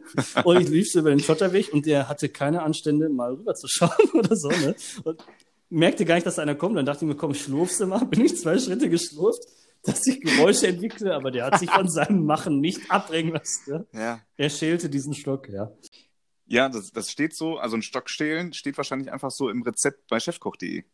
Und 0.45 0.61
ich 0.61 0.68
lief 0.68 0.93
so 0.93 0.99
über 0.99 1.11
den 1.11 1.20
Schotterweg 1.20 1.72
und 1.72 1.86
der 1.86 2.09
hatte 2.09 2.28
keine 2.28 2.62
Anstände, 2.62 3.09
mal 3.09 3.32
rüber 3.32 3.55
zu 3.55 3.68
schauen 3.68 3.91
oder 4.12 4.36
so, 4.36 4.49
ne? 4.49 4.74
Und 5.05 5.24
merkte 5.71 6.05
gar 6.05 6.16
nicht, 6.16 6.27
dass 6.27 6.39
einer 6.39 6.55
kommt. 6.55 6.77
Dann 6.77 6.85
dachte 6.87 7.05
ich 7.05 7.09
mir, 7.09 7.16
komm, 7.16 7.35
schlurfst 7.35 7.81
du 7.81 7.87
mal. 7.87 8.05
Bin 8.07 8.25
ich 8.25 8.37
zwei 8.37 8.59
Schritte 8.59 8.89
geschlurft, 8.91 9.43
dass 9.83 10.07
ich 10.07 10.21
Geräusche 10.21 10.66
entwickle, 10.68 11.14
aber 11.14 11.31
der 11.31 11.47
hat 11.47 11.59
sich 11.59 11.71
von 11.71 11.89
seinem 11.89 12.25
Machen 12.27 12.61
nicht 12.61 12.91
abbringen 12.91 13.33
lassen. 13.33 13.87
Ja, 13.93 14.21
Er 14.37 14.51
schälte 14.51 14.91
diesen 14.91 15.14
Stock, 15.14 15.49
ja. 15.49 15.73
ja 16.47 16.68
das, 16.68 16.91
das 16.93 17.11
steht 17.11 17.35
so, 17.35 17.57
also 17.59 17.77
ein 17.77 17.83
Stock 17.83 18.11
stehlen 18.11 18.53
steht 18.53 18.77
wahrscheinlich 18.77 19.11
einfach 19.12 19.31
so 19.31 19.49
im 19.49 19.62
Rezept 19.62 20.07
bei 20.09 20.21
chefkoch.de. 20.21 20.85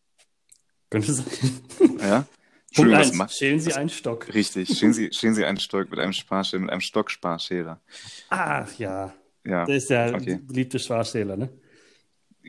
Könnte 0.90 1.12
sein. 1.14 1.26
Ja? 2.00 2.26
Punkt 2.76 2.92
was 2.92 3.08
eins, 3.08 3.16
macht? 3.16 3.34
schälen 3.34 3.58
Sie 3.60 3.72
einen 3.72 3.88
Stock. 3.88 4.32
Richtig, 4.34 4.76
stehen 4.76 4.92
Sie, 4.92 5.08
stehen 5.12 5.34
Sie 5.34 5.44
einen 5.44 5.58
Stock 5.58 5.88
mit 5.90 5.98
einem 5.98 6.12
Sparschäler, 6.12 6.60
mit 6.62 6.70
einem 6.70 6.80
Stocksparschäler. 6.82 7.80
Ach 8.28 8.72
ja, 8.78 9.14
Ja, 9.44 9.64
der 9.64 9.76
ist 9.76 9.88
der 9.88 10.14
Okay. 10.14 10.38
beliebte 10.42 10.78
Schwarschäler, 10.78 11.36
ne? 11.36 11.48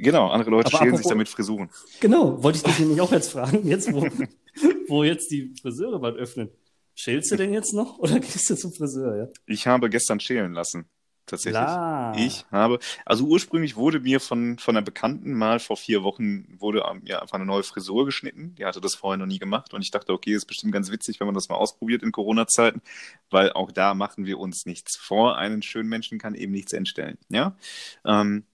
Genau. 0.01 0.29
Andere 0.29 0.49
Leute 0.51 0.67
Aber 0.67 0.77
schälen 0.77 0.89
apropos- 0.93 1.03
sich 1.03 1.09
damit 1.09 1.29
Frisuren. 1.29 1.69
Genau, 1.99 2.41
wollte 2.43 2.57
ich 2.57 2.63
dich 2.63 2.79
nämlich 2.79 3.01
auch 3.01 3.11
jetzt 3.11 3.31
fragen, 3.31 3.67
jetzt 3.67 3.91
wo, 3.91 4.07
wo 4.87 5.03
jetzt 5.03 5.31
die 5.31 5.53
Friseure 5.61 5.99
bald 5.99 6.17
öffnen. 6.17 6.49
Schälst 6.95 7.31
du 7.31 7.35
denn 7.35 7.53
jetzt 7.53 7.73
noch 7.73 7.99
oder 7.99 8.19
gehst 8.19 8.49
du 8.49 8.55
zum 8.55 8.73
Friseur, 8.73 9.15
ja? 9.15 9.27
Ich 9.45 9.67
habe 9.67 9.89
gestern 9.89 10.19
schälen 10.19 10.53
lassen. 10.53 10.85
Tatsächlich. 11.27 11.61
Klar. 11.61 12.17
Ich 12.17 12.45
habe, 12.51 12.79
also 13.05 13.25
ursprünglich 13.25 13.75
wurde 13.75 13.99
mir 13.99 14.21
von, 14.21 14.57
von 14.59 14.77
einer 14.77 14.83
Bekannten 14.83 15.33
mal 15.33 15.59
vor 15.59 15.75
vier 15.75 16.01
Wochen 16.01 16.55
wurde 16.57 16.85
ähm, 16.89 17.01
ja 17.03 17.21
einfach 17.21 17.35
eine 17.35 17.45
neue 17.45 17.63
Frisur 17.63 18.05
geschnitten. 18.05 18.55
Die 18.55 18.63
hatte 18.63 18.79
das 18.79 18.95
vorher 18.95 19.17
noch 19.17 19.25
nie 19.25 19.37
gemacht 19.37 19.73
und 19.73 19.81
ich 19.81 19.91
dachte, 19.91 20.13
okay, 20.13 20.33
ist 20.33 20.45
bestimmt 20.45 20.71
ganz 20.71 20.89
witzig, 20.89 21.19
wenn 21.19 21.27
man 21.27 21.35
das 21.35 21.49
mal 21.49 21.55
ausprobiert 21.55 22.01
in 22.01 22.13
Corona-Zeiten, 22.13 22.81
weil 23.29 23.51
auch 23.51 23.73
da 23.73 23.93
machen 23.93 24.25
wir 24.25 24.39
uns 24.39 24.65
nichts 24.65 24.95
vor. 24.95 25.37
Einen 25.37 25.61
schönen 25.61 25.89
Menschen 25.89 26.17
kann 26.17 26.33
eben 26.33 26.53
nichts 26.53 26.71
entstellen. 26.71 27.17
Ja. 27.27 27.57
Ähm, 28.05 28.45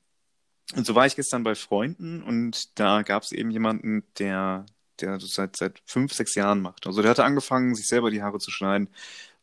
und 0.75 0.85
so 0.85 0.95
war 0.95 1.05
ich 1.05 1.15
gestern 1.15 1.43
bei 1.43 1.55
Freunden 1.55 2.23
und 2.23 2.79
da 2.79 3.01
gab 3.03 3.23
es 3.23 3.31
eben 3.31 3.51
jemanden, 3.51 4.03
der, 4.17 4.65
der 5.01 5.17
das 5.17 5.33
seit, 5.33 5.55
seit 5.55 5.81
fünf, 5.85 6.13
sechs 6.13 6.35
Jahren 6.35 6.61
macht. 6.61 6.87
Also 6.87 7.01
der 7.01 7.11
hatte 7.11 7.25
angefangen, 7.25 7.75
sich 7.75 7.87
selber 7.87 8.09
die 8.09 8.23
Haare 8.23 8.39
zu 8.39 8.49
schneiden 8.49 8.87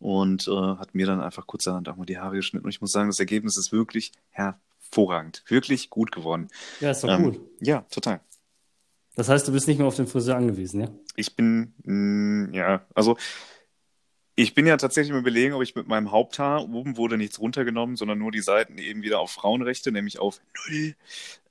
und 0.00 0.48
äh, 0.48 0.50
hat 0.50 0.94
mir 0.94 1.06
dann 1.06 1.20
einfach 1.20 1.46
kurzerhand 1.46 1.88
auch 1.88 1.96
mal 1.96 2.06
die 2.06 2.18
Haare 2.18 2.36
geschnitten. 2.36 2.64
Und 2.64 2.70
ich 2.70 2.80
muss 2.80 2.90
sagen, 2.92 3.08
das 3.10 3.20
Ergebnis 3.20 3.56
ist 3.58 3.70
wirklich 3.70 4.12
hervorragend. 4.30 5.44
Wirklich 5.46 5.90
gut 5.90 6.10
geworden. 6.10 6.48
Ja, 6.80 6.90
ist 6.90 7.04
doch 7.04 7.10
Ähm, 7.10 7.22
gut. 7.24 7.40
Ja, 7.60 7.82
total. 7.90 8.20
Das 9.14 9.28
heißt, 9.28 9.46
du 9.46 9.52
bist 9.52 9.68
nicht 9.68 9.78
mehr 9.78 9.86
auf 9.86 9.96
den 9.96 10.06
Friseur 10.06 10.36
angewiesen, 10.36 10.80
ja? 10.80 10.88
Ich 11.16 11.36
bin, 11.36 11.74
mh, 11.84 12.56
ja, 12.56 12.86
also 12.94 13.18
ich 14.42 14.54
bin 14.54 14.66
ja 14.66 14.76
tatsächlich 14.76 15.10
im 15.12 15.18
Überlegen, 15.18 15.54
ob 15.54 15.62
ich 15.62 15.74
mit 15.74 15.86
meinem 15.88 16.10
Haupthaar, 16.10 16.62
oben 16.68 16.96
wurde 16.96 17.16
nichts 17.16 17.38
runtergenommen, 17.38 17.96
sondern 17.96 18.18
nur 18.18 18.32
die 18.32 18.40
Seiten 18.40 18.78
eben 18.78 19.02
wieder 19.02 19.20
auf 19.20 19.30
Frauenrechte, 19.32 19.92
nämlich 19.92 20.18
auf 20.18 20.40
Null. 20.68 20.94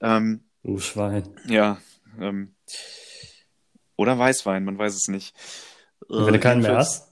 Ähm, 0.01 0.43
Du 0.63 0.79
Schwein. 0.79 1.29
ja, 1.47 1.77
ähm, 2.19 2.53
oder 3.95 4.17
Weißwein, 4.17 4.63
man 4.65 4.77
weiß 4.77 4.95
es 4.95 5.07
nicht. 5.07 5.35
Und 6.07 6.25
wenn 6.25 6.33
du 6.33 6.39
keinen 6.39 6.61
mehr 6.61 6.77
hast, 6.77 7.07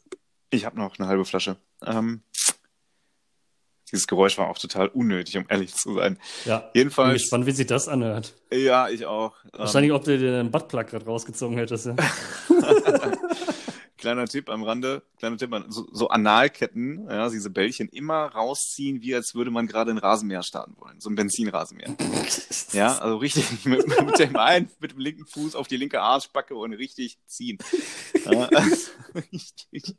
Ich 0.50 0.66
habe 0.66 0.78
noch 0.78 0.98
eine 0.98 1.08
halbe 1.08 1.26
Flasche. 1.26 1.58
Ähm, 1.86 2.22
dieses 3.92 4.08
Geräusch 4.08 4.38
war 4.38 4.50
auch 4.50 4.58
total 4.58 4.88
unnötig, 4.90 5.38
um 5.38 5.46
ehrlich 5.48 5.74
zu 5.74 5.94
sein. 5.94 6.18
ja. 6.46 6.60
Bin 6.60 6.70
Jedenfalls, 6.74 7.22
gespannt, 7.22 7.46
wie 7.46 7.52
sich 7.52 7.68
das 7.68 7.88
anhört. 7.88 8.34
ja, 8.52 8.90
ich 8.90 9.06
auch. 9.06 9.36
Ähm, 9.46 9.52
Wahrscheinlich, 9.60 9.92
ob 9.94 10.04
du 10.04 10.18
dir 10.18 10.32
den 10.44 10.52
Buttplug 10.52 10.88
gerade 10.88 11.06
rausgezogen 11.06 11.58
hättest, 11.58 11.86
ja. 11.88 11.96
kleiner 13.98 14.26
Tipp 14.26 14.50
am 14.50 14.64
Rande, 14.64 15.04
kleiner 15.18 15.38
Tipp, 15.38 15.54
so, 15.70 15.88
so 15.92 16.10
Analketten, 16.10 17.08
ja, 17.10 17.30
diese 17.30 17.50
Bällchen 17.50 17.90
immer 17.90 18.26
rausziehen, 18.28 19.02
wie 19.02 19.16
als 19.16 19.36
würde 19.36 19.52
man 19.52 19.68
gerade 19.68 19.92
ein 19.92 19.98
Rasenmäher 19.98 20.44
starten 20.44 20.76
wollen, 20.78 21.00
so 21.00 21.10
ein 21.10 21.16
Benzinrasenmäher. 21.16 21.96
ja, 22.74 22.98
also 22.98 23.18
richtig 23.18 23.46
mit, 23.66 23.88
mit, 23.88 24.20
dem 24.20 24.36
einen, 24.36 24.70
mit 24.80 24.92
dem 24.92 25.00
linken 25.00 25.26
Fuß 25.26 25.56
auf 25.56 25.68
die 25.68 25.78
linke 25.78 26.02
Arschbacke 26.02 26.56
und 26.56 26.74
richtig 26.74 27.18
ziehen. 27.26 27.58
Ja, 28.26 28.46
also, 28.46 28.92
richtig. 29.32 29.96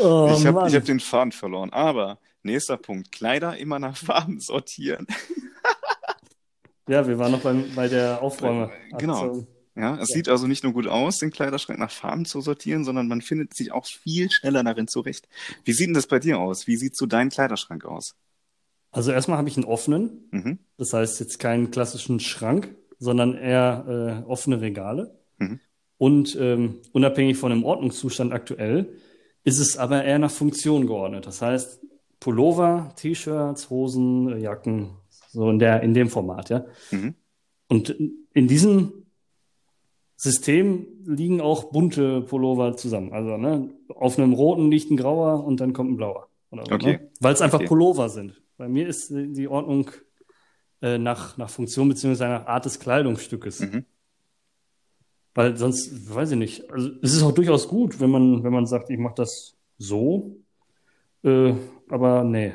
Oh, 0.00 0.34
ich 0.36 0.46
habe 0.46 0.72
hab 0.72 0.84
den 0.84 1.00
Faden 1.00 1.32
verloren, 1.32 1.70
aber 1.70 2.18
nächster 2.42 2.76
Punkt, 2.76 3.12
Kleider 3.12 3.56
immer 3.56 3.78
nach 3.78 3.96
Farben 3.96 4.40
sortieren. 4.40 5.06
Ja, 6.86 7.06
wir 7.06 7.18
waren 7.18 7.32
noch 7.32 7.40
beim, 7.40 7.74
bei 7.74 7.88
der 7.88 8.20
Aufräume. 8.20 8.70
Genau. 8.98 9.46
Ja, 9.76 9.94
es 9.94 10.10
ja. 10.10 10.16
sieht 10.16 10.28
also 10.28 10.46
nicht 10.46 10.62
nur 10.62 10.72
gut 10.72 10.86
aus, 10.86 11.18
den 11.18 11.30
Kleiderschrank 11.30 11.78
nach 11.78 11.90
Farben 11.90 12.24
zu 12.24 12.40
sortieren, 12.40 12.84
sondern 12.84 13.08
man 13.08 13.20
findet 13.20 13.54
sich 13.54 13.72
auch 13.72 13.86
viel 13.86 14.30
schneller 14.30 14.62
darin 14.62 14.86
zurecht. 14.86 15.28
Wie 15.64 15.72
sieht 15.72 15.88
denn 15.88 15.94
das 15.94 16.06
bei 16.06 16.20
dir 16.20 16.38
aus? 16.38 16.66
Wie 16.66 16.76
sieht 16.76 16.96
so 16.96 17.06
dein 17.06 17.28
Kleiderschrank 17.28 17.84
aus? 17.84 18.14
Also 18.92 19.10
erstmal 19.10 19.38
habe 19.38 19.48
ich 19.48 19.56
einen 19.56 19.66
offenen, 19.66 20.28
mhm. 20.30 20.58
das 20.76 20.92
heißt 20.92 21.18
jetzt 21.18 21.40
keinen 21.40 21.72
klassischen 21.72 22.20
Schrank, 22.20 22.76
sondern 23.00 23.34
eher 23.34 24.22
äh, 24.24 24.30
offene 24.30 24.60
Regale. 24.60 25.18
Mhm. 25.38 25.58
Und 25.98 26.36
ähm, 26.40 26.76
unabhängig 26.92 27.36
von 27.36 27.50
dem 27.50 27.64
Ordnungszustand 27.64 28.32
aktuell 28.32 28.96
ist 29.42 29.58
es 29.58 29.76
aber 29.76 30.04
eher 30.04 30.20
nach 30.20 30.30
Funktion 30.30 30.86
geordnet. 30.86 31.26
Das 31.26 31.42
heißt 31.42 31.80
Pullover, 32.20 32.92
T-Shirts, 32.96 33.68
Hosen, 33.70 34.40
Jacken, 34.40 34.90
so 35.30 35.50
in 35.50 35.58
der, 35.58 35.82
in 35.82 35.94
dem 35.94 36.08
Format, 36.08 36.50
ja. 36.50 36.64
Mhm. 36.92 37.14
Und 37.68 37.96
in 38.32 38.46
diesem 38.46 39.03
System 40.16 40.86
liegen 41.04 41.40
auch 41.40 41.72
bunte 41.72 42.22
Pullover 42.22 42.76
zusammen. 42.76 43.12
Also, 43.12 43.36
ne, 43.36 43.70
auf 43.88 44.18
einem 44.18 44.32
roten 44.32 44.70
liegt 44.70 44.90
ein 44.90 44.96
grauer 44.96 45.44
und 45.44 45.60
dann 45.60 45.72
kommt 45.72 45.90
ein 45.90 45.96
blauer. 45.96 46.28
Oder 46.50 46.64
so, 46.66 46.74
okay. 46.74 46.92
ne? 46.92 47.10
Weil 47.20 47.34
es 47.34 47.40
einfach 47.40 47.58
okay. 47.58 47.68
Pullover 47.68 48.08
sind. 48.08 48.40
Bei 48.56 48.68
mir 48.68 48.86
ist 48.86 49.10
die 49.10 49.48
Ordnung 49.48 49.90
äh, 50.80 50.98
nach, 50.98 51.36
nach 51.36 51.50
Funktion 51.50 51.88
beziehungsweise 51.88 52.30
nach 52.30 52.46
Art 52.46 52.64
des 52.64 52.78
Kleidungsstückes. 52.78 53.60
Mhm. 53.60 53.84
Weil 55.34 55.56
sonst, 55.56 56.14
weiß 56.14 56.32
ich 56.32 56.38
nicht, 56.38 56.70
also 56.70 56.90
es 57.02 57.12
ist 57.12 57.22
auch 57.24 57.32
durchaus 57.32 57.66
gut, 57.66 57.98
wenn 58.00 58.10
man, 58.10 58.44
wenn 58.44 58.52
man 58.52 58.66
sagt, 58.66 58.90
ich 58.90 58.98
mache 58.98 59.16
das 59.16 59.56
so. 59.78 60.36
Äh, 61.24 61.54
aber 61.88 62.22
nee, 62.22 62.52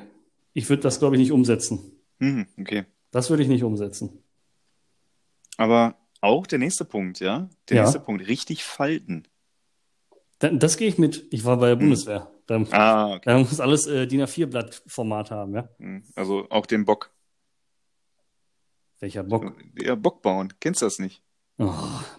ich 0.53 0.69
würde 0.69 0.83
das, 0.83 0.99
glaube 0.99 1.15
ich, 1.15 1.19
nicht 1.19 1.31
umsetzen. 1.33 1.91
Mhm, 2.19 2.47
okay. 2.59 2.85
Das 3.11 3.29
würde 3.29 3.43
ich 3.43 3.49
nicht 3.49 3.63
umsetzen. 3.63 4.23
Aber 5.57 5.97
auch 6.21 6.47
der 6.47 6.59
nächste 6.59 6.85
Punkt, 6.85 7.19
ja? 7.19 7.49
Der 7.69 7.77
ja. 7.77 7.83
nächste 7.83 7.99
Punkt, 7.99 8.27
richtig 8.27 8.63
falten. 8.63 9.27
Das 10.39 10.77
gehe 10.77 10.87
ich 10.87 10.97
mit. 10.97 11.27
Ich 11.31 11.43
war 11.45 11.57
bei 11.57 11.67
der 11.67 11.75
hm. 11.75 11.79
Bundeswehr. 11.79 12.31
Da, 12.47 12.63
ah, 12.71 13.13
okay. 13.15 13.21
da 13.25 13.37
muss 13.37 13.59
alles 13.59 13.87
äh, 13.87 14.07
DIN 14.07 14.21
A4-Blatt-Format 14.21 15.31
haben, 15.31 15.53
ja? 15.53 15.69
Hm, 15.77 16.03
also 16.15 16.47
auch 16.49 16.65
den 16.65 16.85
Bock. 16.85 17.11
Welcher 18.99 19.23
Bock? 19.23 19.53
Ja, 19.81 19.95
Bock 19.95 20.21
bauen. 20.21 20.53
Kennst 20.59 20.81
du 20.81 20.85
das 20.85 20.99
nicht? 20.99 21.21
Oh, 21.57 21.73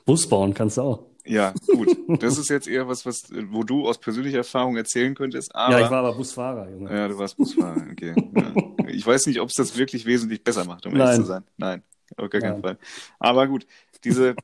Bus 0.04 0.28
bauen 0.28 0.54
kannst 0.54 0.76
du 0.76 0.82
auch. 0.82 1.06
Ja, 1.24 1.52
gut. 1.66 1.88
Das 2.20 2.38
ist 2.38 2.50
jetzt 2.50 2.66
eher 2.66 2.88
was, 2.88 3.06
was, 3.06 3.30
wo 3.50 3.62
du 3.62 3.86
aus 3.86 3.98
persönlicher 3.98 4.38
Erfahrung 4.38 4.76
erzählen 4.76 5.14
könntest. 5.14 5.54
Aber, 5.54 5.78
ja, 5.78 5.84
ich 5.84 5.90
war 5.90 5.98
aber 6.00 6.14
Busfahrer, 6.14 6.68
Junge. 6.68 6.90
Ja, 6.90 7.06
du 7.06 7.16
warst 7.18 7.36
Busfahrer, 7.36 7.86
okay. 7.92 8.14
ja. 8.34 8.52
Ich 8.88 9.06
weiß 9.06 9.26
nicht, 9.26 9.40
ob 9.40 9.48
es 9.48 9.54
das 9.54 9.78
wirklich 9.78 10.06
wesentlich 10.06 10.42
besser 10.42 10.64
macht, 10.64 10.86
um 10.86 10.92
Nein. 10.92 11.00
ehrlich 11.02 11.20
zu 11.20 11.26
sein. 11.26 11.44
Nein, 11.56 11.84
auf 12.16 12.28
gar 12.30 12.40
keinen 12.40 12.60
Fall. 12.60 12.78
Aber 13.20 13.46
gut, 13.46 13.64
diese, 14.04 14.34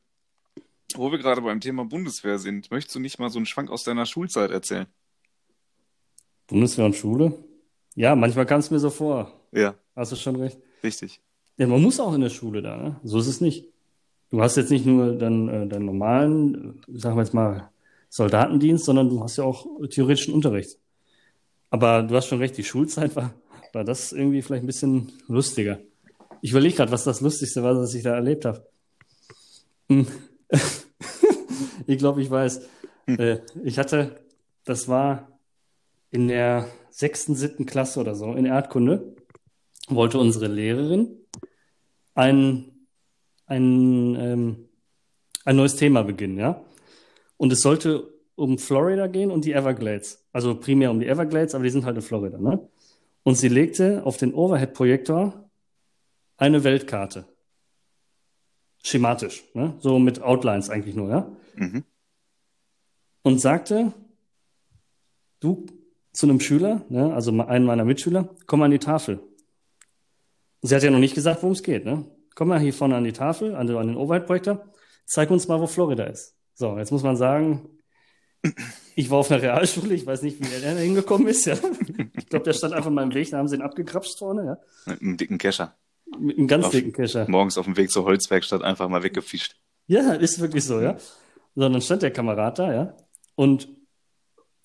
wo 0.94 1.10
wir 1.10 1.18
gerade 1.18 1.42
beim 1.42 1.60
Thema 1.60 1.84
Bundeswehr 1.84 2.38
sind, 2.38 2.70
möchtest 2.70 2.94
du 2.94 3.00
nicht 3.00 3.18
mal 3.18 3.30
so 3.30 3.38
einen 3.38 3.46
Schwank 3.46 3.70
aus 3.70 3.84
deiner 3.84 4.06
Schulzeit 4.06 4.50
erzählen? 4.50 4.86
Bundeswehr 6.46 6.86
und 6.86 6.96
Schule? 6.96 7.32
Ja, 7.94 8.14
manchmal 8.14 8.46
kam 8.46 8.60
es 8.60 8.70
mir 8.70 8.78
so 8.78 8.90
vor. 8.90 9.32
Ja. 9.52 9.74
Hast 9.94 10.12
du 10.12 10.16
schon 10.16 10.36
recht. 10.36 10.58
Richtig. 10.82 11.20
Ja, 11.56 11.66
man 11.66 11.82
muss 11.82 11.98
auch 11.98 12.14
in 12.14 12.20
der 12.20 12.30
Schule 12.30 12.62
da, 12.62 12.76
ne? 12.76 13.00
So 13.02 13.18
ist 13.18 13.26
es 13.26 13.40
nicht. 13.40 13.66
Du 14.30 14.42
hast 14.42 14.56
jetzt 14.56 14.70
nicht 14.70 14.84
nur 14.84 15.14
dann 15.14 15.48
äh, 15.48 15.66
deinen 15.66 15.86
normalen, 15.86 16.82
sagen 16.88 17.16
wir 17.16 17.22
jetzt 17.22 17.32
mal, 17.32 17.70
Soldatendienst, 18.10 18.84
sondern 18.84 19.08
du 19.08 19.22
hast 19.22 19.36
ja 19.36 19.44
auch 19.44 19.66
theoretischen 19.88 20.34
Unterricht. 20.34 20.78
Aber 21.70 22.02
du 22.02 22.14
hast 22.14 22.28
schon 22.28 22.38
recht, 22.38 22.56
die 22.56 22.64
Schulzeit 22.64 23.16
war, 23.16 23.34
war 23.72 23.84
das 23.84 24.12
irgendwie 24.12 24.42
vielleicht 24.42 24.64
ein 24.64 24.68
bisschen 24.68 25.12
lustiger. 25.28 25.78
Ich 26.42 26.50
überlege 26.50 26.76
gerade, 26.76 26.92
was 26.92 27.04
das 27.04 27.20
Lustigste 27.20 27.62
war, 27.62 27.76
was 27.76 27.94
ich 27.94 28.02
da 28.02 28.14
erlebt 28.14 28.44
habe. 28.44 28.66
Ich 31.86 31.98
glaube, 31.98 32.20
ich 32.20 32.30
weiß. 32.30 32.62
Hm. 33.06 33.18
Äh, 33.18 33.40
ich 33.62 33.78
hatte, 33.78 34.20
das 34.64 34.88
war 34.88 35.38
in 36.10 36.26
der 36.28 36.68
sechsten, 36.90 37.34
siebten 37.34 37.64
Klasse 37.64 38.00
oder 38.00 38.14
so, 38.14 38.32
in 38.34 38.44
Erdkunde, 38.44 39.14
wollte 39.88 40.18
unsere 40.18 40.48
Lehrerin 40.48 41.16
ein 42.14 42.76
ein, 43.46 44.16
ähm, 44.16 44.68
ein 45.44 45.56
neues 45.56 45.76
Thema 45.76 46.02
beginnen, 46.02 46.38
ja. 46.38 46.62
Und 47.36 47.52
es 47.52 47.60
sollte 47.60 48.12
um 48.34 48.58
Florida 48.58 49.06
gehen 49.06 49.30
und 49.30 49.44
die 49.44 49.52
Everglades. 49.52 50.26
Also 50.32 50.54
primär 50.56 50.90
um 50.90 51.00
die 51.00 51.06
Everglades, 51.06 51.54
aber 51.54 51.64
die 51.64 51.70
sind 51.70 51.84
halt 51.86 51.96
in 51.96 52.02
Florida, 52.02 52.38
ne? 52.38 52.68
Und 53.22 53.36
sie 53.36 53.48
legte 53.48 54.04
auf 54.04 54.18
den 54.18 54.34
Overhead-Projektor 54.34 55.48
eine 56.36 56.62
Weltkarte. 56.62 57.24
Schematisch, 58.86 59.42
ne? 59.52 59.74
So 59.80 59.98
mit 59.98 60.22
Outlines 60.22 60.70
eigentlich 60.70 60.94
nur, 60.94 61.10
ja? 61.10 61.32
Mhm. 61.56 61.82
Und 63.22 63.40
sagte, 63.40 63.92
du 65.40 65.66
zu 66.12 66.26
einem 66.26 66.38
Schüler, 66.38 66.84
ne, 66.88 67.12
also 67.12 67.32
einen 67.42 67.64
meiner 67.64 67.84
Mitschüler, 67.84 68.28
komm 68.46 68.62
an 68.62 68.70
die 68.70 68.78
Tafel. 68.78 69.18
Und 70.60 70.68
sie 70.68 70.74
hat 70.76 70.84
ja 70.84 70.92
noch 70.92 71.00
nicht 71.00 71.16
gesagt, 71.16 71.42
worum 71.42 71.54
es 71.54 71.64
geht, 71.64 71.84
ne? 71.84 72.04
komm 72.36 72.46
mal 72.46 72.60
hier 72.60 72.72
vorne 72.72 72.94
an 72.94 73.02
die 73.02 73.12
Tafel, 73.12 73.56
also 73.56 73.76
an 73.76 73.88
den 73.88 73.96
Overhead-Projektor, 73.96 74.64
zeig 75.04 75.30
uns 75.32 75.48
mal, 75.48 75.60
wo 75.60 75.66
Florida 75.66 76.04
ist. 76.04 76.36
So, 76.54 76.78
jetzt 76.78 76.92
muss 76.92 77.02
man 77.02 77.16
sagen, 77.16 77.68
ich 78.94 79.10
war 79.10 79.18
auf 79.18 79.32
einer 79.32 79.42
Realschule, 79.42 79.94
ich 79.94 80.06
weiß 80.06 80.22
nicht, 80.22 80.38
wie 80.40 80.54
er 80.54 80.74
da 80.74 80.78
hingekommen 80.78 81.26
ist. 81.26 81.44
Ja. 81.46 81.56
Ich 82.16 82.28
glaube, 82.28 82.44
der 82.44 82.52
stand 82.52 82.72
einfach 82.72 82.90
mal 82.90 83.02
im 83.02 83.14
Weg, 83.14 83.30
da 83.30 83.38
haben 83.38 83.48
sie 83.48 83.56
ihn 83.56 83.62
abgekrapscht 83.62 84.18
vorne. 84.18 84.44
Ja. 84.44 84.58
Mit 84.92 85.02
einem 85.02 85.16
dicken 85.16 85.38
Kescher. 85.38 85.74
Mit 86.18 86.38
einem 86.38 86.48
ganz 86.48 86.66
auf, 86.66 86.70
dicken 86.70 86.92
Kescher. 86.92 87.28
Morgens 87.28 87.58
auf 87.58 87.64
dem 87.64 87.76
Weg 87.76 87.90
zur 87.90 88.04
Holzwerkstatt 88.04 88.62
einfach 88.62 88.88
mal 88.88 89.02
weggefischt. 89.02 89.56
Ja, 89.86 90.12
ist 90.12 90.40
wirklich 90.40 90.64
so, 90.64 90.80
ja. 90.80 90.96
So, 91.54 91.68
dann 91.68 91.80
stand 91.80 92.02
der 92.02 92.12
Kamerad 92.12 92.58
da, 92.58 92.72
ja, 92.72 92.96
und 93.34 93.68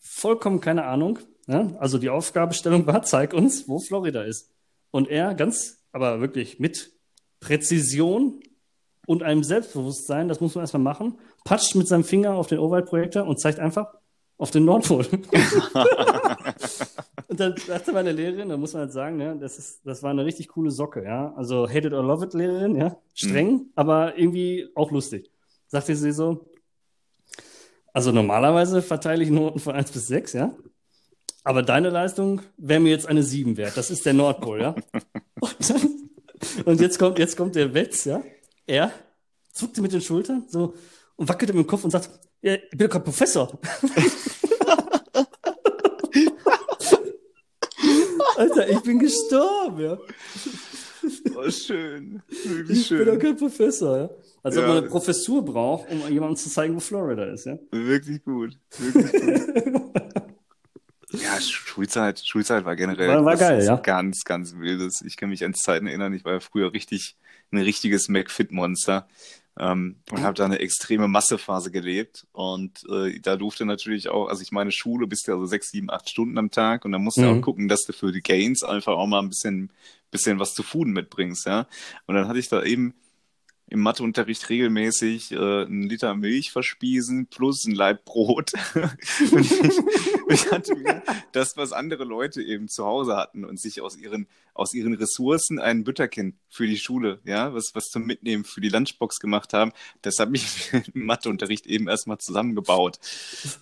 vollkommen 0.02 0.62
keine 0.62 0.86
Ahnung. 0.86 1.20
Ja. 1.48 1.72
Also 1.80 1.98
die 1.98 2.10
Aufgabestellung 2.10 2.86
war, 2.88 3.04
zeig 3.04 3.34
uns, 3.34 3.68
wo 3.68 3.80
Florida 3.80 4.24
ist. 4.24 4.52
Und 4.92 5.10
er 5.10 5.34
ganz, 5.36 5.84
aber 5.92 6.22
wirklich 6.22 6.60
mit 6.60 6.92
Präzision 7.40 8.42
und 9.08 9.24
einem 9.24 9.44
Selbstbewusstsein, 9.44 10.28
das 10.28 10.42
muss 10.42 10.56
man 10.56 10.64
erstmal 10.64 10.84
machen, 10.84 11.18
patscht 11.44 11.76
mit 11.76 11.88
seinem 11.88 12.04
Finger 12.04 12.36
auf 12.36 12.48
den 12.48 12.60
Overhead-Projektor 12.60 13.26
und 13.26 13.40
zeigt 13.40 13.60
einfach 13.60 13.94
auf 14.38 14.52
den 14.52 14.66
Nordpol. 14.66 15.06
und 17.32 17.40
dann 17.40 17.56
sagte 17.56 17.94
meine 17.94 18.12
Lehrerin, 18.12 18.50
da 18.50 18.58
muss 18.58 18.74
man 18.74 18.82
halt 18.82 18.92
sagen, 18.92 19.22
ja, 19.22 19.34
das, 19.34 19.58
ist, 19.58 19.80
das 19.86 20.04
war 20.04 20.12
eine 20.12 20.26
richtig 20.26 20.50
coole 20.50 20.70
Socke, 20.70 21.02
ja. 21.02 21.34
Also 21.38 21.66
hate 21.66 21.88
it 21.88 21.94
or 21.94 22.04
love 22.04 22.26
it 22.26 22.34
Lehrerin, 22.34 22.76
ja. 22.76 22.98
Streng, 23.14 23.52
mhm. 23.52 23.70
aber 23.74 24.18
irgendwie 24.18 24.68
auch 24.76 24.92
lustig. 24.92 25.32
Sagte 25.68 25.96
sie 25.96 26.12
so, 26.12 26.52
also 27.94 28.12
normalerweise 28.12 28.82
verteile 28.82 29.24
ich 29.24 29.30
Noten 29.30 29.60
von 29.60 29.76
1 29.76 29.92
bis 29.92 30.08
6, 30.08 30.34
ja. 30.34 30.54
Aber 31.46 31.64
deine 31.64 31.90
Leistung 31.90 32.42
wäre 32.58 32.82
mir 32.82 32.90
jetzt 32.90 33.08
eine 33.08 33.24
7 33.24 33.56
wert. 33.56 33.78
Das 33.78 33.92
ist 33.92 34.06
der 34.06 34.14
Nordpol, 34.14 34.60
ja. 34.60 34.76
Und 35.40 35.56
dann 35.70 36.02
und 36.66 36.82
jetzt 36.82 37.00
kommt, 37.00 37.18
jetzt 37.18 37.38
kommt 37.38 37.56
der 37.56 37.74
Wetz, 37.74 38.04
ja. 38.04 38.22
Er 38.68 38.92
zuckte 39.54 39.82
mit 39.82 39.94
den 39.94 40.02
Schultern 40.02 40.44
so 40.50 40.74
und 41.16 41.30
wackelte 41.30 41.54
mit 41.54 41.66
dem 41.66 41.68
Kopf 41.68 41.86
und 41.86 41.92
sagt, 41.92 42.10
ja, 42.42 42.56
ich 42.56 42.70
bin 42.72 42.80
doch 42.80 42.90
kein 42.90 43.06
Professor. 43.06 43.58
Alter, 48.42 48.70
ich 48.70 48.82
bin 48.82 48.98
gestorben, 48.98 49.82
ja. 49.82 49.98
Oh, 51.36 51.50
schön. 51.50 52.22
Wirklich 52.44 52.80
ich 52.80 52.88
schön. 52.88 53.06
bin 53.06 53.08
doch 53.08 53.20
kein 53.20 53.38
Professor, 53.38 53.98
ja. 53.98 54.10
Also 54.42 54.60
ja. 54.60 54.66
ob 54.66 54.70
man 54.70 54.78
eine 54.80 54.88
Professur 54.88 55.46
braucht, 55.46 55.92
um 55.92 56.12
jemandem 56.12 56.38
zu 56.38 56.50
zeigen, 56.50 56.76
wo 56.76 56.80
Florida 56.80 57.26
ist, 57.26 57.46
ja. 57.46 57.60
Wirklich 57.72 58.24
gut. 58.24 58.58
Wirklich 58.78 59.12
gut. 59.12 59.92
Ja, 61.14 61.42
Schulzeit, 61.42 62.22
Schulzeit 62.26 62.64
war 62.64 62.78
generell 62.78 63.10
war, 63.10 63.26
war 63.26 63.36
geil, 63.36 63.62
ja. 63.66 63.76
ganz, 63.76 64.24
ganz 64.24 64.56
wildes. 64.56 65.02
Ich 65.02 65.18
kann 65.18 65.28
mich 65.28 65.44
an 65.44 65.54
Zeiten 65.54 65.86
erinnern, 65.86 66.14
ich 66.14 66.24
war 66.24 66.32
ja 66.32 66.40
früher 66.40 66.72
richtig 66.72 67.18
ein 67.52 67.58
richtiges 67.58 68.08
McFit-Monster 68.08 69.10
ähm, 69.60 69.98
und 70.12 70.22
habe 70.22 70.36
da 70.36 70.46
eine 70.46 70.60
extreme 70.60 71.08
Massephase 71.08 71.72
gelebt. 71.72 72.26
Und 72.32 72.84
äh, 72.90 73.20
da 73.20 73.36
durfte 73.36 73.66
natürlich 73.66 74.10
auch, 74.10 74.28
also 74.28 74.42
ich 74.42 74.52
meine, 74.52 74.72
Schule 74.72 75.08
bist 75.08 75.28
ja 75.28 75.38
so 75.38 75.46
sechs, 75.46 75.72
sieben, 75.72 75.90
acht 75.90 76.10
Stunden 76.10 76.38
am 76.38 76.52
Tag 76.52 76.86
und 76.86 76.92
dann 76.92 77.04
musst 77.04 77.18
du 77.18 77.22
mhm. 77.22 77.40
auch 77.40 77.42
gucken, 77.42 77.68
dass 77.68 77.82
du 77.82 77.94
für 77.94 78.12
die 78.12 78.22
Gains 78.22 78.64
einfach 78.64 78.94
auch 78.94 79.08
mal 79.08 79.20
ein 79.20 79.30
bisschen, 79.30 79.72
bisschen 80.10 80.40
was 80.40 80.54
zu 80.54 80.64
Fuden 80.64 80.94
mitbringst, 80.94 81.46
ja. 81.46 81.68
Und 82.06 82.16
dann 82.16 82.28
hatte 82.28 82.40
ich 82.40 82.50
da 82.50 82.64
eben 82.64 82.94
im 83.72 83.80
Matheunterricht 83.80 84.50
regelmäßig 84.50 85.32
äh, 85.32 85.36
einen 85.38 85.84
Liter 85.84 86.14
Milch 86.14 86.52
verspiesen 86.52 87.28
plus 87.28 87.66
ein 87.66 87.74
Laib 87.74 88.04
Brot. 88.04 88.52
und 89.32 89.40
ich, 89.40 89.52
ich 90.28 90.52
hatte 90.52 90.76
mir 90.76 91.02
das, 91.32 91.56
was 91.56 91.72
andere 91.72 92.04
Leute 92.04 92.44
eben 92.44 92.68
zu 92.68 92.86
Hause 92.86 93.16
hatten 93.16 93.46
und 93.46 93.62
sich 93.62 93.80
aus 93.82 93.96
ihren, 93.96 94.28
aus 94.54 94.74
ihren 94.74 94.94
Ressourcen 94.94 95.58
ein 95.58 95.86
Bütterchen 95.86 96.38
für 96.50 96.68
die 96.68 96.78
Schule, 96.78 97.22
ja, 97.24 97.54
was, 97.54 97.72
was 97.74 97.86
zum 97.86 98.06
Mitnehmen 98.06 98.44
für 98.44 98.60
die 98.60 98.68
Lunchbox 98.68 99.20
gemacht 99.20 99.54
haben, 99.54 99.72
das 100.02 100.20
habe 100.20 100.36
ich 100.36 100.74
im 100.94 101.06
Matheunterricht 101.06 101.66
eben 101.66 101.88
erstmal 101.88 102.18
zusammengebaut. 102.18 103.00